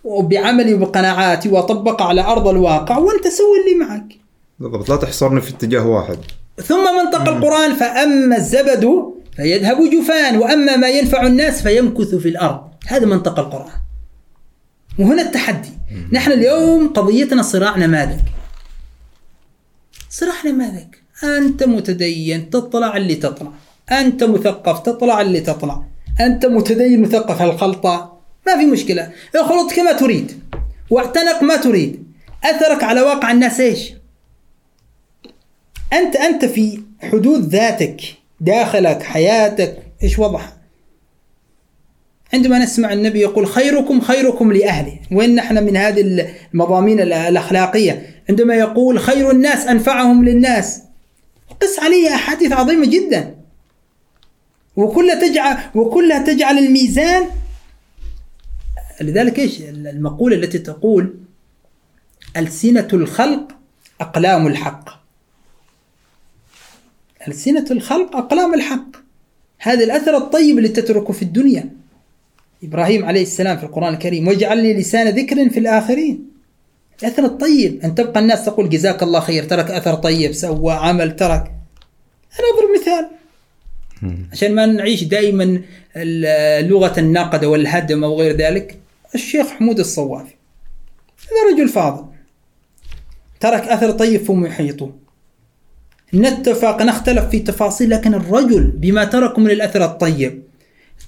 وبعملي 0.04 0.74
وبقناعاتي 0.74 1.48
وأطبق 1.48 2.02
على 2.02 2.20
أرض 2.20 2.48
الواقع 2.48 2.98
وأنت 2.98 3.28
سوي 3.28 3.60
اللي 3.60 3.84
معك. 3.84 4.16
بالضبط 4.58 4.88
لا 4.88 4.96
تحصرني 4.96 5.40
في 5.40 5.50
اتجاه 5.50 5.86
واحد. 5.86 6.18
ثم 6.56 6.84
منطق 7.04 7.28
القرآن 7.28 7.74
فأما 7.74 8.36
الزبد 8.36 9.12
فيذهب 9.36 9.90
جفان 9.90 10.38
وأما 10.38 10.76
ما 10.76 10.88
ينفع 10.88 11.26
الناس 11.26 11.62
فيمكث 11.62 12.14
في 12.14 12.28
الأرض. 12.28 12.60
هذا 12.86 13.06
منطق 13.06 13.38
القرآن. 13.38 13.80
وهنا 14.98 15.22
التحدي. 15.22 15.72
نحن 16.12 16.32
اليوم 16.32 16.88
قضيتنا 16.88 17.42
صراع 17.42 17.78
نماذج. 17.78 18.20
صراع 20.10 20.34
نماذج. 20.46 20.94
أنت 21.24 21.64
متدين 21.64 22.50
تطلع 22.50 22.96
اللي 22.96 23.14
تطلع. 23.14 23.50
أنت 23.92 24.24
مثقف 24.24 24.80
تطلع 24.80 25.20
اللي 25.20 25.40
تطلع. 25.40 25.84
أنت 26.20 26.46
متدين 26.46 27.02
مثقف 27.02 27.42
هالخلطة 27.42 28.20
ما 28.46 28.56
في 28.58 28.66
مشكلة. 28.66 29.12
اخلط 29.36 29.72
كما 29.72 29.92
تريد. 29.92 30.40
واعتنق 30.90 31.42
ما 31.42 31.56
تريد. 31.56 32.04
أثرك 32.44 32.84
على 32.84 33.00
واقع 33.00 33.30
الناس 33.30 33.60
إيش؟ 33.60 33.92
أنت 35.92 36.16
أنت 36.16 36.44
في 36.44 36.80
حدود 37.02 37.48
ذاتك. 37.48 38.00
داخلك 38.40 39.02
حياتك. 39.02 39.76
إيش 40.02 40.18
وضعها؟ 40.18 40.56
عندما 42.32 42.58
نسمع 42.58 42.92
النبي 42.92 43.20
يقول 43.20 43.46
خيركم 43.46 44.00
خيركم 44.00 44.52
لأهله. 44.52 44.98
وين 45.12 45.34
نحن 45.34 45.64
من 45.64 45.76
هذه 45.76 46.26
المضامين 46.54 47.00
الأخلاقية. 47.00 48.06
عندما 48.28 48.54
يقول 48.54 48.98
خير 48.98 49.30
الناس 49.30 49.66
أنفعهم 49.66 50.24
للناس. 50.24 50.82
قس 51.62 51.78
عليه 51.78 52.14
أحاديث 52.14 52.52
عظيمة 52.52 52.86
جدا. 52.86 53.39
وكلها 54.80 55.28
تجعل 55.28 55.58
وكلها 55.74 56.24
تجعل 56.24 56.58
الميزان 56.58 57.26
لذلك 59.00 59.38
إيش؟ 59.38 59.60
المقولة 59.60 60.36
التي 60.36 60.58
تقول 60.58 61.14
ألسنة 62.36 62.88
الخلق 62.92 63.48
أقلام 64.00 64.46
الحق. 64.46 65.00
ألسنة 67.28 67.64
الخلق 67.70 68.16
أقلام 68.16 68.54
الحق. 68.54 68.96
هذا 69.58 69.84
الأثر 69.84 70.16
الطيب 70.16 70.58
اللي 70.58 70.68
تتركه 70.68 71.12
في 71.12 71.22
الدنيا. 71.22 71.70
إبراهيم 72.64 73.04
عليه 73.04 73.22
السلام 73.22 73.56
في 73.56 73.64
القرآن 73.64 73.94
الكريم 73.94 74.28
واجعل 74.28 74.62
لي 74.62 74.74
لسان 74.74 75.08
ذكر 75.08 75.50
في 75.50 75.58
الآخرين. 75.58 76.30
الأثر 77.02 77.24
الطيب. 77.24 77.80
أن 77.84 77.94
تبقى 77.94 78.20
الناس 78.20 78.44
تقول 78.44 78.68
جزاك 78.68 79.02
الله 79.02 79.20
خير 79.20 79.44
ترك 79.44 79.70
أثر 79.70 79.94
طيب 79.94 80.32
سوى 80.32 80.72
عمل 80.72 81.16
ترك. 81.16 81.52
أنا 82.38 82.46
أضرب 82.54 82.80
مثال. 82.80 83.19
عشان 84.32 84.54
ما 84.54 84.66
نعيش 84.66 85.04
دائما 85.04 85.60
لغة 86.60 87.00
النقد 87.00 87.44
والهدم 87.44 88.04
أو 88.04 88.20
غير 88.20 88.36
ذلك 88.36 88.78
الشيخ 89.14 89.46
حمود 89.46 89.78
الصوافي 89.78 90.34
هذا 91.20 91.54
رجل 91.54 91.68
فاضل 91.68 92.04
ترك 93.40 93.68
أثر 93.68 93.90
طيب 93.90 94.20
في 94.24 94.32
محيطه. 94.32 94.92
نتفق 96.14 96.82
نختلف 96.82 97.28
في 97.28 97.38
تفاصيل 97.38 97.90
لكن 97.90 98.14
الرجل 98.14 98.64
بما 98.64 99.04
ترك 99.04 99.38
من 99.38 99.50
الأثر 99.50 99.84
الطيب 99.84 100.42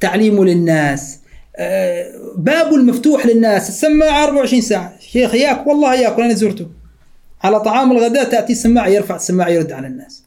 تعليمه 0.00 0.44
للناس 0.44 1.18
بابه 2.36 2.76
المفتوح 2.76 3.26
للناس 3.26 3.68
السماعة 3.68 4.24
24 4.24 4.62
ساعة. 4.62 4.92
شيخ 5.00 5.34
ياك 5.34 5.66
والله 5.66 5.94
ياك 5.94 6.20
أنا 6.20 6.34
زرته. 6.34 6.66
على 7.42 7.60
طعام 7.60 7.92
الغداء 7.92 8.24
تأتي 8.24 8.52
السماعة 8.52 8.88
يرفع 8.88 9.16
السماعة 9.16 9.48
يرد 9.48 9.72
على 9.72 9.86
الناس. 9.86 10.22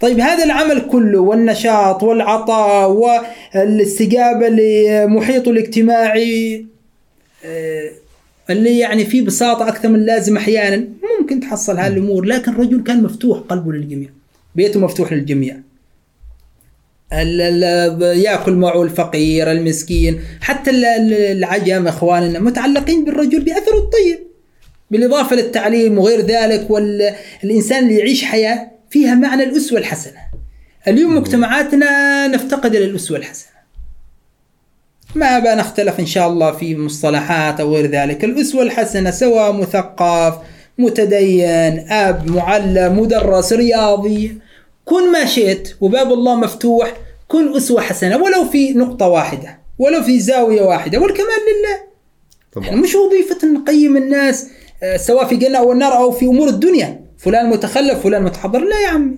طيب 0.00 0.20
هذا 0.20 0.44
العمل 0.44 0.80
كله 0.80 1.20
والنشاط 1.20 2.02
والعطاء 2.02 2.90
والاستجابة 2.90 4.48
لمحيطه 4.48 5.50
الاجتماعي 5.50 6.66
اللي 8.50 8.78
يعني 8.78 9.04
فيه 9.04 9.22
بساطة 9.22 9.68
أكثر 9.68 9.88
من 9.88 9.94
اللازم 9.94 10.36
أحيانا 10.36 10.84
ممكن 11.20 11.40
تحصل 11.40 11.78
هذه 11.78 11.92
الأمور 11.92 12.24
لكن 12.24 12.52
الرجل 12.52 12.82
كان 12.82 13.02
مفتوح 13.02 13.38
قلبه 13.38 13.72
للجميع 13.72 14.08
بيته 14.54 14.80
مفتوح 14.80 15.12
للجميع. 15.12 15.56
يأكل 18.00 18.52
معه 18.52 18.82
الفقير 18.82 19.52
المسكين 19.52 20.20
حتى 20.40 20.70
العجم 20.70 21.86
إخواننا 21.86 22.38
متعلقين 22.38 23.04
بالرجل 23.04 23.40
بأثره 23.40 23.78
الطيب 23.78 24.18
بالإضافة 24.90 25.36
للتعليم 25.36 25.98
وغير 25.98 26.20
ذلك 26.20 26.70
والإنسان 26.70 27.82
اللي 27.84 27.98
يعيش 27.98 28.24
حياة 28.24 28.73
فيها 28.94 29.14
معنى 29.14 29.42
الأسوة 29.42 29.78
الحسنة. 29.78 30.20
اليوم 30.88 31.16
مجتمعاتنا 31.16 32.26
نفتقد 32.26 32.74
إلى 32.74 32.84
الأسوة 32.84 33.18
الحسنة. 33.18 33.52
ما 35.14 35.38
بنختلف 35.38 36.00
إن 36.00 36.06
شاء 36.06 36.28
الله 36.28 36.52
في 36.52 36.76
مصطلحات 36.76 37.60
أو 37.60 37.74
غير 37.74 37.86
ذلك. 37.86 38.24
الأسوة 38.24 38.62
الحسنة 38.62 39.10
سواء 39.10 39.52
مثقف 39.52 40.34
متدين 40.78 41.92
أب 41.92 42.30
معلم 42.30 42.98
مدرس 42.98 43.52
رياضي 43.52 44.38
كن 44.84 45.12
ما 45.12 45.24
شئت 45.24 45.76
وباب 45.80 46.12
الله 46.12 46.34
مفتوح 46.34 46.92
كن 47.28 47.56
أسوة 47.56 47.80
حسنة. 47.80 48.16
ولو 48.16 48.44
في 48.44 48.72
نقطة 48.72 49.08
واحدة 49.08 49.58
ولو 49.78 50.02
في 50.02 50.20
زاوية 50.20 50.62
واحدة 50.62 50.98
والكمال 50.98 51.26
لله. 51.26 51.80
طبعا. 52.52 52.66
يعني 52.66 52.80
مش 52.80 52.94
وظيفة 52.94 53.48
نقيم 53.48 53.96
الناس 53.96 54.46
آه، 54.82 54.96
سواء 54.96 55.26
في 55.26 55.36
جنة 55.36 55.58
أو 55.58 55.72
النار 55.72 55.96
أو 55.96 56.10
في 56.10 56.26
أمور 56.26 56.48
الدنيا. 56.48 57.03
فلان 57.24 57.50
متخلف 57.50 58.02
فلان 58.02 58.22
متحضر. 58.22 58.64
لا 58.64 58.80
يا 58.80 58.88
عمي. 58.88 59.16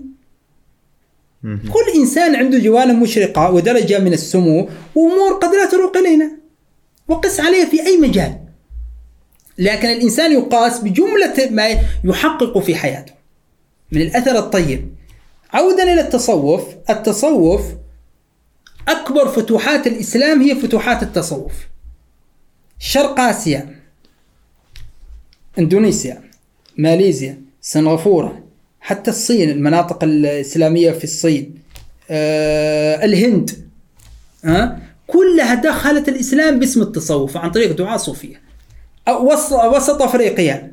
كل 1.43 2.01
إنسان 2.01 2.37
عنده 2.37 2.59
جوانب 2.59 3.03
مشرقة 3.03 3.51
ودرجة 3.51 3.99
من 3.99 4.13
السمو 4.13 4.69
وأمور 4.95 5.33
قد 5.33 5.55
لا 5.55 5.71
تروق 5.71 5.97
إلينا. 5.97 6.31
وقس 7.09 7.41
عليها 7.41 7.65
في 7.65 7.87
أي 7.87 7.97
مجال. 7.97 8.39
لكن 9.59 9.89
الإنسان 9.89 10.33
يقاس 10.33 10.79
بجملة 10.79 11.51
ما 11.51 11.67
يحقق 12.05 12.59
في 12.59 12.75
حياته. 12.75 13.13
من 13.93 14.01
الأثر 14.01 14.39
الطيب. 14.39 14.95
عودا 15.53 15.83
إلى 15.83 16.01
التصوف. 16.01 16.63
التصوف 16.91 17.63
أكبر 18.89 19.29
فتوحات 19.29 19.87
الإسلام 19.87 20.43
هي 20.43 20.55
فتوحات 20.55 21.03
التصوف. 21.03 21.53
شرق 22.79 23.21
آسيا. 23.21 23.81
إندونيسيا. 25.59 26.23
ماليزيا. 26.79 27.46
سنغافورة. 27.67 28.43
حتى 28.81 29.11
الصين 29.11 29.51
المناطق 29.51 30.05
الإسلامية 30.05 30.91
في 30.91 31.05
الصين 31.05 31.55
آه 32.11 33.05
الهند 33.05 33.51
ها 34.45 34.79
كلها 35.07 35.55
دخلت 35.55 36.09
الإسلام 36.09 36.59
باسم 36.59 36.83
التصوف 36.83 37.37
عن 37.37 37.51
طريق 37.51 37.77
دعاة 37.77 37.97
صوفية. 37.97 38.41
وسط 39.75 40.03
أفريقيا. 40.03 40.73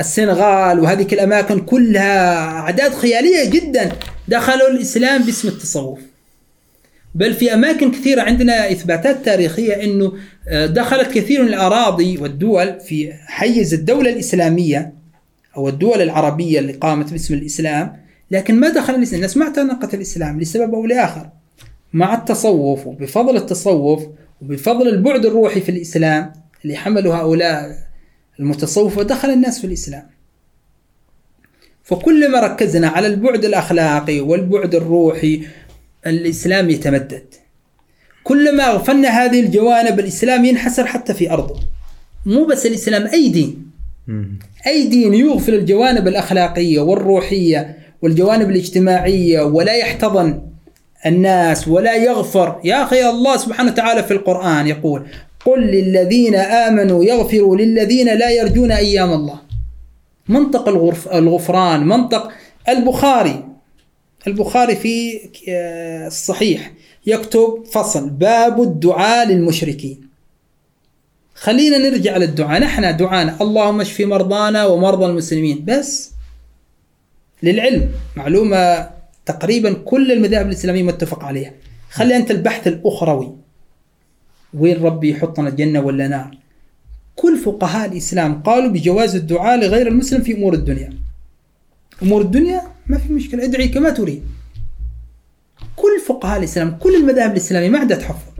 السنغال 0.00 0.80
وهذه 0.80 1.06
الأماكن 1.12 1.60
كلها 1.60 2.36
أعداد 2.36 2.94
خيالية 2.94 3.50
جدا 3.50 3.92
دخلوا 4.28 4.68
الإسلام 4.70 5.22
باسم 5.22 5.48
التصوف. 5.48 5.98
بل 7.14 7.34
في 7.34 7.54
أماكن 7.54 7.90
كثيرة 7.90 8.22
عندنا 8.22 8.72
إثباتات 8.72 9.24
تاريخية 9.24 9.84
أنه 9.84 10.12
آه، 10.48 10.66
دخلت 10.66 11.10
كثير 11.10 11.42
من 11.42 11.48
الأراضي 11.48 12.18
والدول 12.18 12.80
في 12.80 13.12
حيز 13.12 13.74
الدولة 13.74 14.10
الإسلامية. 14.10 15.01
أو 15.56 15.68
الدول 15.68 16.02
العربية 16.02 16.58
اللي 16.58 16.72
قامت 16.72 17.12
باسم 17.12 17.34
الإسلام 17.34 17.96
لكن 18.30 18.60
ما 18.60 18.68
دخل 18.68 18.94
الإسلام. 18.94 19.16
الناس 19.16 19.36
ما 19.36 19.44
اعتنقت 19.44 19.94
الإسلام 19.94 20.40
لسبب 20.40 20.74
أو 20.74 20.86
لآخر. 20.86 21.28
مع 21.92 22.14
التصوف 22.14 22.86
وبفضل 22.86 23.36
التصوف 23.36 24.06
وبفضل 24.42 24.88
البعد 24.88 25.26
الروحي 25.26 25.60
في 25.60 25.68
الإسلام 25.68 26.32
اللي 26.64 26.76
حملوا 26.76 27.14
هؤلاء 27.14 27.78
المتصوفة 28.40 29.02
دخل 29.02 29.30
الناس 29.30 29.60
في 29.60 29.66
الإسلام. 29.66 30.06
فكلما 31.84 32.40
ركزنا 32.40 32.88
على 32.88 33.06
البعد 33.06 33.44
الأخلاقي 33.44 34.20
والبعد 34.20 34.74
الروحي 34.74 35.42
الإسلام 36.06 36.70
يتمدد. 36.70 37.34
كلما 38.24 38.70
أغفلنا 38.70 39.08
هذه 39.08 39.40
الجوانب 39.40 40.00
الإسلام 40.00 40.44
ينحسر 40.44 40.86
حتى 40.86 41.14
في 41.14 41.30
أرضه. 41.30 41.60
مو 42.26 42.44
بس 42.44 42.66
الإسلام 42.66 43.06
أي 43.06 43.28
دين. 43.28 43.71
أي 44.66 44.86
دين 44.86 45.14
يغفل 45.14 45.54
الجوانب 45.54 46.08
الأخلاقية 46.08 46.80
والروحية 46.80 47.76
والجوانب 48.02 48.50
الاجتماعية 48.50 49.42
ولا 49.42 49.72
يحتضن 49.72 50.42
الناس 51.06 51.68
ولا 51.68 51.96
يغفر. 51.96 52.60
يا 52.64 52.82
أخي 52.82 53.10
الله 53.10 53.36
سبحانه 53.36 53.72
وتعالى 53.72 54.02
في 54.02 54.10
القرآن 54.10 54.66
يقول 54.66 55.06
قل 55.46 55.60
للذين 55.60 56.34
آمنوا 56.34 57.04
يغفروا 57.04 57.56
للذين 57.56 58.18
لا 58.18 58.30
يرجون 58.30 58.72
أيام 58.72 59.12
الله. 59.12 59.40
منطق 60.28 60.68
الغفران 61.14 61.86
منطق 61.86 62.28
البخاري. 62.68 63.44
البخاري 64.26 64.76
في 64.76 65.20
آه، 65.48 66.06
الصحيح 66.06 66.72
يكتب 67.06 67.64
فصل 67.72 68.10
باب 68.10 68.62
الدعاء 68.62 69.28
للمشركين. 69.28 70.01
خلينا 71.42 71.78
نرجع 71.78 72.16
للدعاء. 72.16 72.60
نحن 72.60 72.96
دعانا 72.96 73.36
اللهم 73.40 73.80
اشف 73.80 74.00
مرضانا 74.00 74.66
ومرضى 74.66 75.06
المسلمين. 75.06 75.64
بس 75.64 76.10
للعلم. 77.42 77.88
معلومة 78.16 78.90
تقريبا 79.26 79.72
كل 79.72 80.12
المذاهب 80.12 80.46
الإسلامية 80.46 80.82
متفق 80.82 81.24
عليها. 81.24 81.52
خلي 81.90 82.16
أنت 82.16 82.30
البحث 82.30 82.66
الأخروي. 82.66 83.36
وين 84.54 84.82
ربي 84.82 85.10
يحطنا 85.10 85.48
الجنة 85.48 85.80
ولا 85.80 86.08
نار؟ 86.08 86.38
كل 87.16 87.36
فقهاء 87.38 87.88
الإسلام 87.92 88.42
قالوا 88.42 88.70
بجواز 88.70 89.16
الدعاء 89.16 89.60
لغير 89.60 89.86
المسلم 89.86 90.22
في 90.22 90.32
أمور 90.32 90.54
الدنيا. 90.54 90.92
أمور 92.02 92.20
الدنيا 92.20 92.62
ما 92.86 92.98
في 92.98 93.12
مشكلة. 93.12 93.44
ادعي 93.44 93.68
كما 93.68 93.90
تريد. 93.90 94.22
كل 95.76 96.00
فقهاء 96.08 96.38
الإسلام 96.38 96.78
كل 96.78 96.94
المذاهب 96.94 97.30
الإسلامية 97.30 97.68
ما 97.68 97.78
عندها 97.78 97.98
تحفظ. 97.98 98.32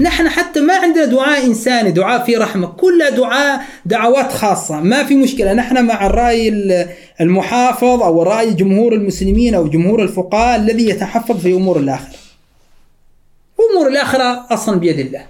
نحن 0.00 0.28
حتى 0.28 0.60
ما 0.60 0.74
عندنا 0.74 1.04
دعاء 1.04 1.46
إنساني 1.46 1.90
دعاء 1.90 2.24
فيه 2.24 2.38
رحمة 2.38 2.66
كلها 2.66 3.10
دعاء 3.10 3.64
دعوات 3.84 4.32
خاصة. 4.32 4.80
ما 4.80 5.04
في 5.04 5.14
مشكلة. 5.14 5.52
نحن 5.52 5.84
مع 5.84 6.06
الرأي 6.06 6.48
المحافظ 7.20 8.02
أو 8.02 8.22
رأي 8.22 8.54
جمهور 8.54 8.92
المسلمين 8.92 9.54
أو 9.54 9.68
جمهور 9.68 10.02
الفقهاء 10.02 10.60
الذي 10.60 10.88
يتحفظ 10.88 11.40
في 11.40 11.54
أمور 11.54 11.78
الآخرة. 11.78 12.16
أمور 13.70 13.88
الآخرة 13.88 14.46
أصلا 14.50 14.80
بيد 14.80 14.98
الله. 14.98 15.26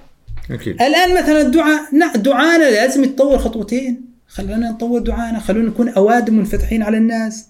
أكيد. 0.51 0.83
الآن 0.83 1.23
مثلا 1.23 1.41
الدعاء 1.41 2.17
دعانا 2.17 2.71
لازم 2.71 3.05
يتطور 3.05 3.39
خطوتين. 3.39 4.01
خلونا 4.29 4.71
نطور 4.71 5.01
دعانا 5.01 5.39
خلونا 5.39 5.69
نكون 5.69 5.89
أوادم 5.89 6.35
منفتحين 6.35 6.83
على 6.83 6.97
الناس. 6.97 7.47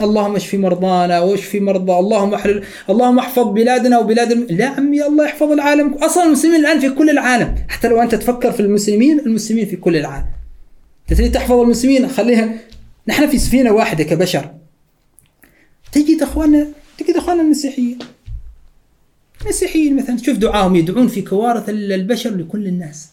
اللهم 0.00 0.36
اشف 0.36 0.54
مرضانا 0.54 1.20
واشف 1.20 1.54
مرضى. 1.54 1.92
اللهم 1.92 2.34
احلل 2.34 2.64
اللهم 2.90 3.18
احفظ 3.18 3.48
بلادنا 3.48 3.98
وبلاد 3.98 4.32
الم... 4.32 4.46
لا 4.50 4.66
عمي 4.66 5.06
الله 5.06 5.24
يحفظ 5.24 5.50
العالم. 5.52 5.94
أصلا 5.94 6.24
المسلمين 6.24 6.60
الآن 6.60 6.80
في 6.80 6.90
كل 6.90 7.10
العالم. 7.10 7.54
حتى 7.68 7.88
لو 7.88 8.02
أنت 8.02 8.14
تفكر 8.14 8.52
في 8.52 8.60
المسلمين 8.60 9.20
المسلمين 9.20 9.66
في 9.66 9.76
كل 9.76 9.96
العالم. 9.96 10.26
تريد 11.08 11.32
تحفظ 11.32 11.52
المسلمين؟ 11.60 12.08
خليها 12.08 12.54
نحن 13.08 13.26
في 13.26 13.38
سفينة 13.38 13.70
واحدة 13.70 14.04
كبشر. 14.04 14.50
تجد 15.92 16.22
اخواننا 16.22 16.66
تجد 16.98 17.16
إخواننا 17.16 17.42
المسيحيين. 17.42 17.98
المسيحيين 19.42 19.96
مثلا. 19.96 20.16
شوف 20.16 20.36
دعاهم. 20.36 20.76
يدعون 20.76 21.08
في 21.08 21.22
كوارث 21.22 21.68
البشر 21.68 22.30
لكل 22.30 22.66
الناس. 22.66 23.08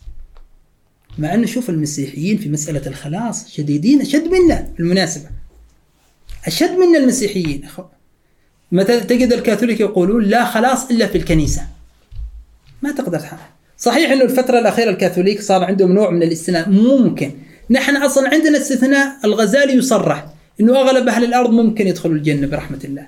مع 1.17 1.33
انه 1.33 1.45
شوف 1.45 1.69
المسيحيين 1.69 2.37
في 2.37 2.49
مسألة 2.49 2.87
الخلاص 2.87 3.49
شديدين 3.49 4.01
أشد 4.01 4.27
منا. 4.27 4.69
بالمناسبه 4.77 5.42
أشد 6.47 6.71
من 6.71 6.95
المسيحيين. 6.95 7.67
مثلا 8.71 8.99
تجد 8.99 9.33
الكاثوليك 9.33 9.79
يقولون 9.79 10.23
لا 10.23 10.45
خلاص 10.45 10.91
إلا 10.91 11.07
في 11.07 11.17
الكنيسة. 11.17 11.61
ما 12.81 12.91
تقدر 12.91 13.19
تحقق. 13.19 13.39
صحيح 13.77 14.11
أنه 14.11 14.23
الفترة 14.23 14.59
الأخيرة 14.59 14.89
الكاثوليك 14.89 15.41
صار 15.41 15.63
عندهم 15.63 15.91
نوع 15.91 16.09
من 16.09 16.23
الاستثناء. 16.23 16.69
ممكن. 16.69 17.31
نحن 17.69 17.95
أصلا 17.95 18.29
عندنا 18.29 18.57
استثناء 18.57 19.15
الغزالي 19.25 19.73
يصرح 19.73 20.25
أنه 20.61 20.79
أغلب 20.79 21.07
أهل 21.07 21.23
الأرض 21.23 21.49
ممكن 21.49 21.87
يدخلوا 21.87 22.15
الجنة 22.15 22.47
برحمة 22.47 22.79
الله. 22.83 23.07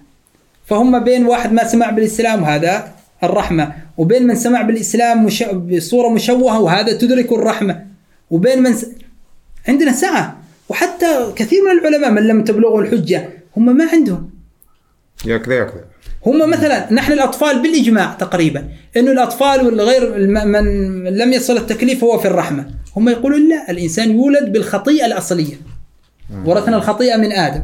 فهم 0.66 1.03
بين 1.03 1.26
واحد 1.26 1.53
ما 1.53 1.68
سمع 1.68 1.90
بالإسلام 1.90 2.44
وهذا 2.44 2.95
الرحمة 3.24 3.74
وبين 3.98 4.28
من 4.28 4.36
سمع 4.36 4.62
بالإسلام 4.62 5.26
مش... 5.26 5.44
بصورة 5.44 6.10
مشوهة 6.10 6.60
وهذا 6.60 6.98
تدرك 6.98 7.32
الرحمة 7.32 7.86
وبين 8.30 8.64
من 8.64 8.74
س... 8.74 8.86
عندنا 9.68 9.91
سعة 9.91 10.38
وحتى 10.70 11.32
كثير 11.36 11.60
من 11.64 11.80
العلماء 11.80 12.12
من 12.12 12.28
لم 12.28 12.44
تبلغه 12.44 12.80
الحجة 12.80 13.30
هم 13.58 13.78
ما 13.78 13.86
عندهم. 13.86 14.30
يا 15.26 15.38
كذا 15.38 15.56
يا 15.56 15.64
كذا 15.64 15.86
هم 16.26 16.50
مثلا 16.50 16.94
نحن 16.94 17.12
الأطفال 17.12 17.62
بالإجماع 17.62 18.14
تقريبا 18.14 18.70
إنه 18.98 19.12
الأطفال 19.12 19.66
والغير 19.66 20.28
من 20.46 21.18
لم 21.18 21.34
يصل 21.34 21.58
التكليف 21.58 22.04
هو 22.04 22.18
في 22.18 22.28
الرحمة. 22.28 22.68
هم 22.96 23.10
يقولون 23.10 23.50
لا 23.50 23.72
الإنسان 23.72 24.12
يولد 24.12 24.52
بالخطيئة 24.52 25.06
الأصلية. 25.06 25.56
ورثنا 26.46 26.78
الخطيئة 26.78 27.18
من 27.18 27.32
آدم. 27.32 27.64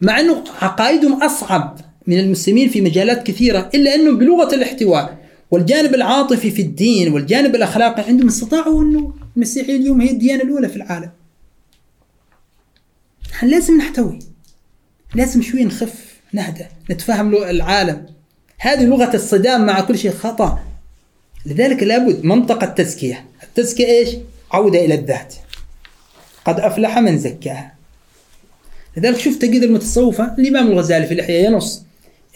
مع 0.00 0.20
إنه 0.20 0.44
عقائدهم 0.62 1.22
أصعب 1.22 1.78
من 2.06 2.18
المسلمين 2.18 2.68
في 2.68 2.80
مجالات 2.80 3.26
كثيرة 3.26 3.70
إلا 3.74 3.94
إنه 3.94 4.12
بلغة 4.12 4.54
الاحتواء 4.54 5.18
والجانب 5.50 5.94
العاطفي 5.94 6.50
في 6.50 6.62
الدين 6.62 7.12
والجانب 7.12 7.54
الأخلاقي 7.54 8.02
عندهم 8.02 8.28
استطاعوا 8.28 8.82
إنه 8.82 9.14
المسيحيه 9.36 9.76
اليوم 9.76 10.00
هي 10.00 10.10
الديانة 10.10 10.42
الأولى 10.42 10.68
في 10.68 10.76
العالم. 10.76 11.10
لازم 13.42 13.76
نحتوي. 13.78 14.18
لازم 15.14 15.42
شوي 15.42 15.64
نخف 15.64 16.20
نهدى 16.32 16.64
نتفهم 16.90 17.34
العالم. 17.34 18.06
هذه 18.58 18.84
لغة 18.84 19.16
الصدام 19.16 19.66
مع 19.66 19.80
كل 19.80 19.98
شيء 19.98 20.10
خطأ. 20.10 20.58
لذلك 21.46 21.82
لابد 21.82 22.24
منطقة 22.24 22.64
التزكية. 22.64 23.24
التزكية 23.42 23.86
إيش؟ 23.86 24.08
عودة 24.52 24.84
إلى 24.84 24.94
الذات. 24.94 25.34
قد 26.44 26.60
أفلح 26.60 26.98
من 26.98 27.18
زكاها. 27.18 27.74
لذلك 28.96 29.18
شوف 29.18 29.36
تجد 29.36 29.62
المتصوفة 29.62 30.34
الإمام 30.38 30.66
الغزالي 30.66 31.06
في 31.06 31.14
الإحياء 31.14 31.52
ينص 31.52 31.84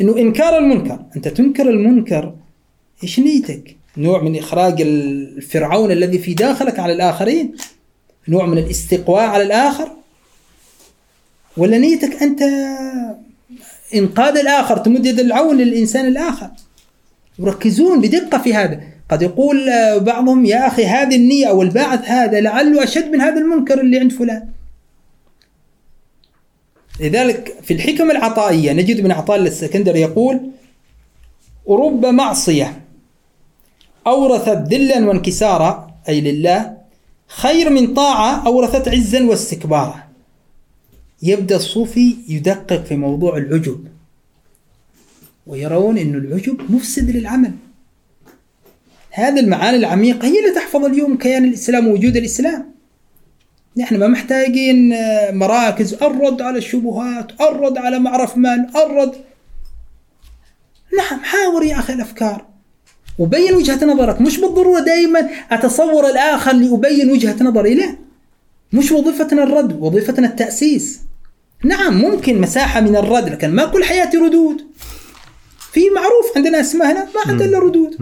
إنه 0.00 0.18
إنكار 0.18 0.58
المنكر 0.58 1.04
أنت 1.16 1.28
تنكر 1.28 1.70
المنكر 1.70 2.34
إيش 3.02 3.20
نيتك؟ 3.20 3.76
نوع 3.96 4.22
من 4.22 4.38
إخراج 4.38 4.80
الفرعون 4.80 5.90
الذي 5.90 6.18
في 6.18 6.34
داخلك 6.34 6.78
على 6.78 6.92
الآخرين 6.92 7.56
نوع 8.28 8.46
من 8.46 8.58
الاستقواء 8.58 9.24
على 9.24 9.42
الآخر. 9.42 9.99
ولا 11.60 11.78
نيتك 11.78 12.22
أنت 12.22 12.42
إنقاذ 13.94 14.38
الآخر 14.38 14.76
تمد 14.76 15.06
يد 15.06 15.20
العون 15.20 15.56
للإنسان 15.56 16.06
الآخر. 16.06 16.50
يركزون 17.38 18.00
بدقة 18.00 18.38
في 18.38 18.54
هذا. 18.54 18.80
قد 19.10 19.22
يقول 19.22 19.70
بعضهم 20.00 20.44
يا 20.44 20.66
أخي 20.66 20.86
هذه 20.86 21.16
النية 21.16 21.46
أو 21.46 21.62
الباعث 21.62 22.08
هذا 22.08 22.40
لعله 22.40 22.84
أشد 22.84 23.12
من 23.12 23.20
هذا 23.20 23.40
المنكر 23.40 23.80
اللي 23.80 23.98
عند 23.98 24.12
فلان. 24.12 24.48
لذلك 27.00 27.56
في 27.62 27.74
الحكم 27.74 28.10
العطائية 28.10 28.72
نجد 28.72 28.98
ابن 28.98 29.12
عطاء 29.12 29.36
السكندري 29.36 30.00
يقول 30.00 30.40
ورب 31.66 32.06
معصية 32.06 32.80
أورثت 34.06 34.62
ذلا 34.68 35.06
وانكسارا 35.06 35.90
أي 36.08 36.20
لله 36.20 36.76
خير 37.26 37.70
من 37.70 37.94
طاعة 37.94 38.46
أورثت 38.46 38.88
عزا 38.88 39.24
واستكبارا. 39.24 40.09
يبدأ 41.22 41.56
الصوفي 41.56 42.16
يدقق 42.28 42.84
في 42.84 42.96
موضوع 42.96 43.36
العجب. 43.36 43.86
ويرون 45.46 45.98
أن 45.98 46.14
العجب 46.14 46.72
مفسد 46.72 47.10
للعمل. 47.10 47.52
هذه 49.10 49.40
المعاني 49.40 49.76
العميقة 49.76 50.28
هي 50.28 50.38
اللي 50.38 50.50
تحفظ 50.54 50.84
اليوم 50.84 51.18
كيان 51.18 51.44
الإسلام 51.44 51.88
ووجود 51.88 52.16
الإسلام. 52.16 52.70
نحن 53.76 53.96
ما 53.96 54.06
محتاجين 54.06 54.94
مراكز. 55.34 55.94
الرد 55.94 56.42
على 56.42 56.58
الشبهات 56.58 57.40
الرد 57.40 57.78
على 57.78 57.98
معرف 57.98 58.36
من 58.36 58.76
الرد 58.76 59.12
نعم 60.98 61.20
حاور 61.20 61.64
يا 61.64 61.78
أخي 61.78 61.92
الأفكار. 61.92 62.46
وبين 63.18 63.54
وجهة 63.54 63.84
نظرك. 63.84 64.20
مش 64.20 64.38
بالضرورة 64.38 64.80
دائما 64.80 65.30
أتصور 65.50 66.10
الآخر 66.10 66.52
لأبين 66.52 67.10
وجهة 67.10 67.42
نظري 67.42 67.74
لا. 67.74 67.96
مش 68.72 68.92
وظيفتنا 68.92 69.42
الرد 69.42 69.80
وظيفتنا 69.80 70.26
التأسيس. 70.26 71.00
نعم 71.64 72.00
ممكن 72.00 72.40
مساحة 72.40 72.80
من 72.80 72.96
الرد 72.96 73.28
لكن 73.28 73.50
ما 73.50 73.64
كل 73.64 73.84
حياتي 73.84 74.16
ردود. 74.16 74.60
في 75.72 75.80
معروف 75.94 76.36
عندنا 76.36 76.60
اسمها 76.60 76.92
ما 76.92 77.20
عندنا 77.26 77.48
إلا 77.48 77.58
ردود. 77.58 77.96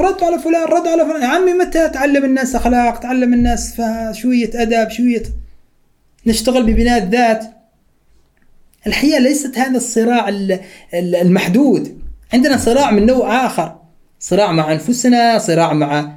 رد 0.00 0.22
على 0.24 0.38
فلان 0.38 0.64
رد 0.64 0.86
على 0.86 1.04
فلان. 1.04 1.22
يا 1.22 1.26
عمي 1.26 1.52
متى 1.52 1.88
تعلم 1.88 2.24
الناس 2.24 2.54
أخلاق؟ 2.54 3.00
تعلم 3.00 3.34
الناس 3.34 3.82
شوية 4.12 4.50
أدب 4.54 4.90
شوية 4.90 5.22
نشتغل 6.26 6.62
ببناء 6.62 7.02
الذات. 7.02 7.44
الحقيقة 8.86 9.18
ليست 9.18 9.58
هذا 9.58 9.76
الصراع 9.76 10.28
المحدود. 10.94 12.00
عندنا 12.32 12.56
صراع 12.56 12.90
من 12.90 13.06
نوع 13.06 13.46
آخر. 13.46 13.76
صراع 14.20 14.52
مع 14.52 14.72
أنفسنا 14.72 15.38
صراع 15.38 15.72
مع 15.72 16.12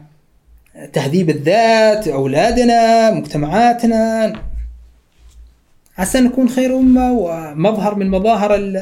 تهذيب 0.94 1.30
الذات 1.30 2.08
أولادنا 2.08 3.12
مجتمعاتنا. 3.12 4.34
عسى 5.98 6.20
نكون 6.20 6.50
خير 6.50 6.78
أمة 6.78 7.12
ومظهر 7.12 7.96
من 7.96 8.10
مظاهر 8.10 8.82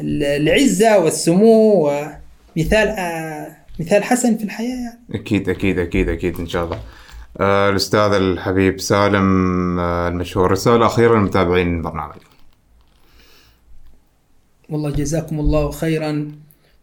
العزة 0.00 0.98
والسمو 0.98 1.88
ومثال 1.88 2.88
آه، 2.88 3.56
مثال 3.80 4.04
حسن 4.04 4.36
في 4.36 4.44
الحياة 4.44 4.68
يعني. 4.76 5.00
أكيد 5.14 5.48
أكيد 5.48 5.78
أكيد 5.78 6.08
أكيد 6.08 6.38
إن 6.40 6.46
شاء 6.48 6.64
الله. 6.64 6.80
آه 7.40 7.70
الأستاذ 7.70 8.12
الحبيب 8.12 8.80
سالم 8.80 9.78
آه 9.80 10.08
المشهور. 10.08 10.50
رسالة 10.50 10.86
أخيرة 10.86 11.14
للمتابعين 11.14 11.76
البرنامج 11.76 12.16
والله 14.68 14.90
جزاكم 14.90 15.40
الله 15.40 15.70
خيرا 15.70 16.32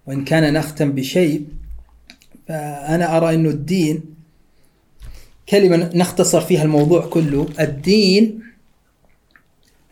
وإن 0.07 0.23
كان 0.25 0.53
نختم 0.53 0.91
بشيء 0.91 1.45
فأنا 2.47 3.17
أرى 3.17 3.35
أنه 3.35 3.49
الدين 3.49 4.03
كلمة 5.49 5.89
نختصر 5.95 6.41
فيها 6.41 6.63
الموضوع 6.63 7.05
كله 7.05 7.47
الدين 7.59 8.41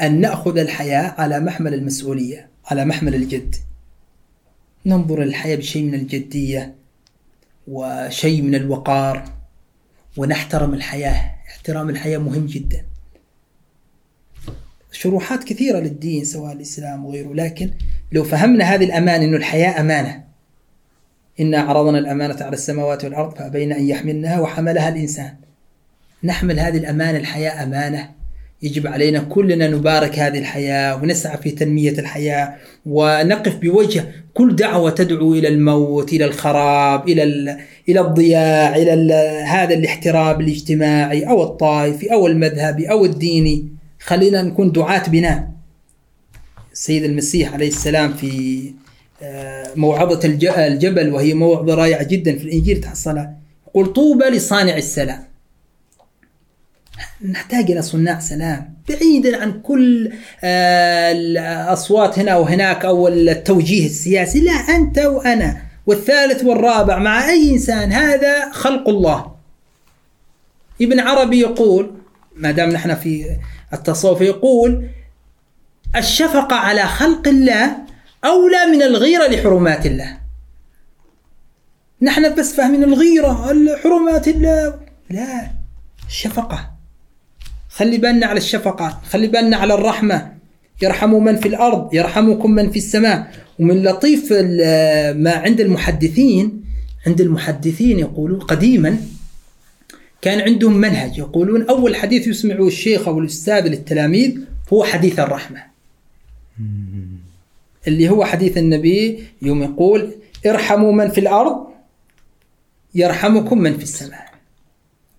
أن 0.01 0.21
نأخذ 0.21 0.57
الحياة 0.57 1.15
على 1.17 1.39
محمل 1.39 1.73
المسؤولية 1.73 2.49
على 2.65 2.85
محمل 2.85 3.15
الجد. 3.15 3.55
ننظر 4.85 5.23
للحياة 5.23 5.55
بشيء 5.55 5.83
من 5.83 5.93
الجدية 5.93 6.75
وشيء 7.67 8.41
من 8.41 8.55
الوقار 8.55 9.31
ونحترم 10.17 10.73
الحياة. 10.73 11.35
احترام 11.49 11.89
الحياة 11.89 12.17
مهم 12.17 12.45
جدا. 12.45 12.85
شروحات 14.91 15.43
كثيرة 15.43 15.79
للدين 15.79 16.25
سواء 16.25 16.53
الإسلام 16.53 17.05
وغيره 17.05 17.33
لكن 17.33 17.71
لو 18.11 18.23
فهمنا 18.23 18.63
هذه 18.63 18.85
الأمانة 18.85 19.25
أن 19.25 19.35
الحياة 19.35 19.79
أمانة. 19.79 20.23
إنا 21.39 21.59
عرضنا 21.59 21.99
الأمانة 21.99 22.43
على 22.43 22.53
السماوات 22.53 23.03
والأرض 23.03 23.37
فأبين 23.37 23.71
أن 23.71 23.87
يحملنها 23.87 24.39
وحملها 24.39 24.89
الإنسان. 24.89 25.35
نحمل 26.23 26.59
هذه 26.59 26.77
الأمانة 26.77 27.17
الحياة 27.17 27.63
أمانة. 27.63 28.18
يجب 28.63 28.87
علينا 28.87 29.19
كلنا 29.19 29.67
نبارك 29.67 30.19
هذه 30.19 30.39
الحياة 30.39 30.95
ونسعى 30.95 31.37
في 31.37 31.51
تنمية 31.51 31.91
الحياة 31.99 32.55
ونقف 32.85 33.55
بوجه 33.55 34.05
كل 34.33 34.55
دعوة 34.55 34.89
تدعو 34.89 35.33
إلى 35.33 35.47
الموت 35.47 36.13
إلى 36.13 36.25
الخراب 36.25 37.09
إلى 37.09 37.23
إلى 37.89 37.99
الضياع 37.99 38.75
إلى 38.75 39.11
هذا 39.47 39.73
الاحتراب 39.73 40.41
الاجتماعي 40.41 41.29
أو 41.29 41.43
الطائفي 41.43 42.13
أو 42.13 42.27
المذهبي 42.27 42.91
أو 42.91 43.05
الديني. 43.05 43.67
خلينا 43.99 44.41
نكون 44.41 44.71
دعاة 44.71 45.09
بناء 45.09 45.49
السيد 46.73 47.03
المسيح 47.03 47.53
عليه 47.53 47.67
السلام 47.67 48.13
في 48.13 48.63
آه، 49.21 49.67
موعظة 49.75 50.19
الجبل 50.67 51.13
وهي 51.13 51.33
موعظة 51.33 51.75
رائعة 51.75 52.03
جدا 52.03 52.37
في 52.37 52.43
الإنجيل 52.43 52.81
تحصلها 52.81 53.37
يقول 53.67 53.93
طوبى 53.93 54.25
لصانع 54.25 54.77
السلام. 54.77 55.28
نحتاج 57.29 57.71
إلى 57.71 57.81
صناع 57.81 58.19
سلام. 58.19 58.73
بعيدا 58.89 59.41
عن 59.41 59.61
كل 59.61 60.11
آه، 60.43 61.11
الأصوات 61.11 62.19
هنا 62.19 62.37
وهناك 62.37 62.85
أو 62.85 63.07
التوجيه 63.07 63.85
السياسي 63.85 64.39
لا 64.39 64.51
أنت 64.51 64.97
وأنا 64.97 65.61
والثالث 65.87 66.43
والرابع 66.43 66.97
مع 66.97 67.29
أي 67.29 67.51
إنسان 67.51 67.91
هذا 67.91 68.51
خلق 68.51 68.89
الله. 68.89 69.35
ابن 70.81 70.99
عربي 70.99 71.39
يقول 71.39 71.91
ما 72.35 72.51
دام 72.51 72.69
نحن 72.69 72.95
في 72.95 73.37
التصوف 73.73 74.21
يقول 74.21 74.89
الشفقة 75.95 76.55
على 76.55 76.83
خلق 76.83 77.27
الله 77.27 77.77
أولى 78.25 78.65
من 78.71 78.81
الغيرة 78.81 79.27
لحرمات 79.27 79.85
الله. 79.85 80.17
نحن 82.01 82.35
بس 82.35 82.53
فاهمين 82.53 82.83
الغيرة 82.83 83.33
حرمات 83.83 84.27
الله. 84.27 84.79
لا 85.09 85.51
الشفقة. 86.07 86.78
خلي 87.79 87.97
بالنا 87.97 88.25
على 88.25 88.37
الشفقة 88.37 89.01
خلي 89.09 89.27
بالنا 89.27 89.57
على 89.57 89.73
الرحمة. 89.73 90.33
يرحم 90.81 91.23
من 91.23 91.35
في 91.35 91.47
الأرض 91.47 91.93
يرحمكم 91.93 92.51
من 92.51 92.69
في 92.69 92.77
السماء. 92.77 93.31
ومن 93.59 93.83
لطيف 93.83 94.31
ما 95.15 95.31
عند 95.31 95.61
المحدثين 95.61 96.63
عند 97.07 97.21
المحدثين 97.21 97.99
يقولون 97.99 98.39
قديما 98.39 98.97
كان 100.21 100.41
عندهم 100.41 100.77
منهج. 100.77 101.17
يقولون 101.17 101.61
أول 101.61 101.95
حديث 101.95 102.27
يسمعه 102.27 102.67
الشيخ 102.67 103.07
أو 103.07 103.19
الأستاذ 103.19 103.67
للتلاميذ 103.67 104.39
هو 104.73 104.83
حديث 104.83 105.19
الرحمة. 105.19 105.63
اللي 107.87 108.09
هو 108.09 108.25
حديث 108.25 108.57
النبي 108.57 109.23
يوم 109.41 109.63
يقول 109.63 110.11
ارحموا 110.45 110.91
من 110.91 111.09
في 111.09 111.19
الأرض 111.19 111.67
يرحمكم 112.95 113.57
من 113.57 113.77
في 113.77 113.83
السماء. 113.83 114.28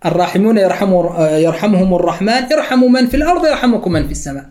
الراحمون 0.07 0.59
يرحموا 0.59 1.27
يرحمهم 1.37 1.95
الرحمن 1.95 2.53
ارحموا 2.53 2.89
من 2.89 3.07
في 3.07 3.17
الأرض 3.17 3.47
يرحمكم 3.47 3.93
من 3.93 4.07
في 4.07 4.13
السماء. 4.13 4.47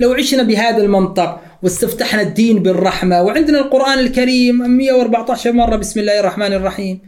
لو 0.00 0.12
عشنا 0.12 0.42
بهذا 0.42 0.76
المنطق 0.76 1.40
واستفتحنا 1.62 2.22
الدين 2.22 2.62
بالرحمة 2.62 3.22
وعندنا 3.22 3.58
القرآن 3.58 3.98
الكريم 3.98 4.56
114 4.70 5.52
مرة 5.52 5.76
بسم 5.76 6.00
الله 6.00 6.20
الرحمن 6.20 6.52
الرحيم 6.52 6.98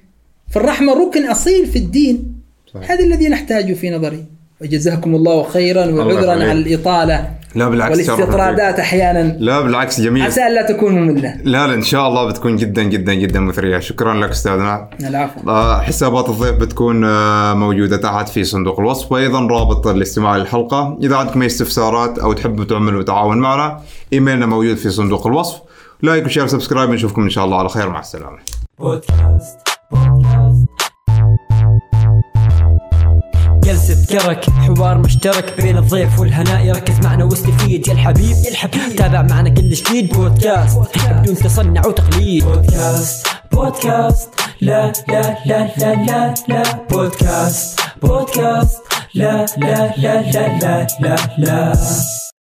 فالرحمة 0.52 0.92
ركن 0.92 1.28
أصيل 1.28 1.66
في 1.66 1.78
الدين. 1.78 2.42
صحيح. 2.74 2.90
هذا 2.90 3.04
الذي 3.04 3.28
نحتاجه 3.28 3.74
في 3.74 3.90
نظري. 3.90 4.35
وجزاكم 4.60 5.14
الله 5.14 5.42
خيرا 5.42 5.86
وعذرا 5.86 6.30
على 6.30 6.52
الإطالة 6.52 7.30
لا 7.54 7.68
بالعكس 7.68 7.92
والاستطرادات 7.92 8.80
أحيانا. 8.80 9.36
لا 9.38 9.60
بالعكس 9.60 10.00
جميل. 10.00 10.22
عسى 10.22 10.46
ألا 10.46 10.62
تكون 10.62 10.92
مملة. 10.92 11.36
لا 11.44 11.66
لا 11.66 11.74
إن 11.74 11.82
شاء 11.82 12.08
الله 12.08 12.26
بتكون 12.28 12.56
جدا 12.56 12.82
جدا 12.82 13.14
جدا 13.14 13.40
مثرية. 13.40 13.78
شكرا 13.78 14.14
لك 14.14 14.30
أستاذنا. 14.30 14.90
العفو. 15.00 15.50
آه، 15.50 15.80
حسابات 15.80 16.28
الضيف 16.28 16.54
بتكون 16.54 17.04
آه، 17.04 17.54
موجودة 17.54 17.96
تحت 17.96 18.28
في 18.28 18.44
صندوق 18.44 18.80
الوصف 18.80 19.12
وأيضا 19.12 19.40
رابط 19.40 19.86
الاستماع 19.86 20.36
للحلقة. 20.36 20.98
إذا 21.02 21.16
عندكم 21.16 21.40
أي 21.40 21.46
استفسارات 21.46 22.18
أو 22.18 22.32
تحبوا 22.32 22.64
تعملوا 22.64 23.02
تعاون 23.02 23.38
معنا 23.38 23.80
إيميلنا 24.12 24.46
موجود 24.46 24.76
في 24.76 24.90
صندوق 24.90 25.26
الوصف. 25.26 25.60
like 26.02 26.24
و 26.24 26.27
share 26.27 26.44
و 26.44 26.49
subscribe 26.49 26.90
نشوفكم 26.90 27.22
إن 27.22 27.30
شاء 27.30 27.44
الله 27.44 27.58
على 27.58 27.68
خير. 27.68 27.88
مع 27.88 28.00
السلامة. 28.00 28.38
بودكاست 28.78 29.58
بودكاست. 29.90 30.65
جلسة 33.66 34.06
كرك 34.10 34.50
حوار 34.50 34.98
مشترك 34.98 35.60
بين 35.60 35.78
الضيف 35.78 36.20
والهناء. 36.20 36.64
يركز 36.66 36.98
معنا 37.04 37.24
واستفيد 37.24 37.88
يا 37.88 37.92
الحبيب 37.92 38.36
يا 38.44 38.50
الحبيب. 38.50 38.96
تابع 38.96 39.22
معنا 39.22 39.50
كل 39.50 39.70
جديد 39.70 40.12
بودكاست 40.12 40.78
بدون 41.10 41.34
تصنع 41.34 41.86
وتقليد. 41.86 42.44
بودكاست 42.44 43.26
بودكاست. 43.52 44.28
لا 44.60 44.92
لا 45.08 45.36
لا 45.46 45.68
لا 45.78 45.94
لا 45.94 46.34
لا. 46.48 46.62
بودكاست 46.90 47.80
بودكاست. 48.02 48.78
لا 49.14 49.46
لا 49.56 49.94
لا 49.96 50.22
لا 50.30 50.58
لا 50.58 50.86
لا 51.00 51.16
لا. 51.38 51.72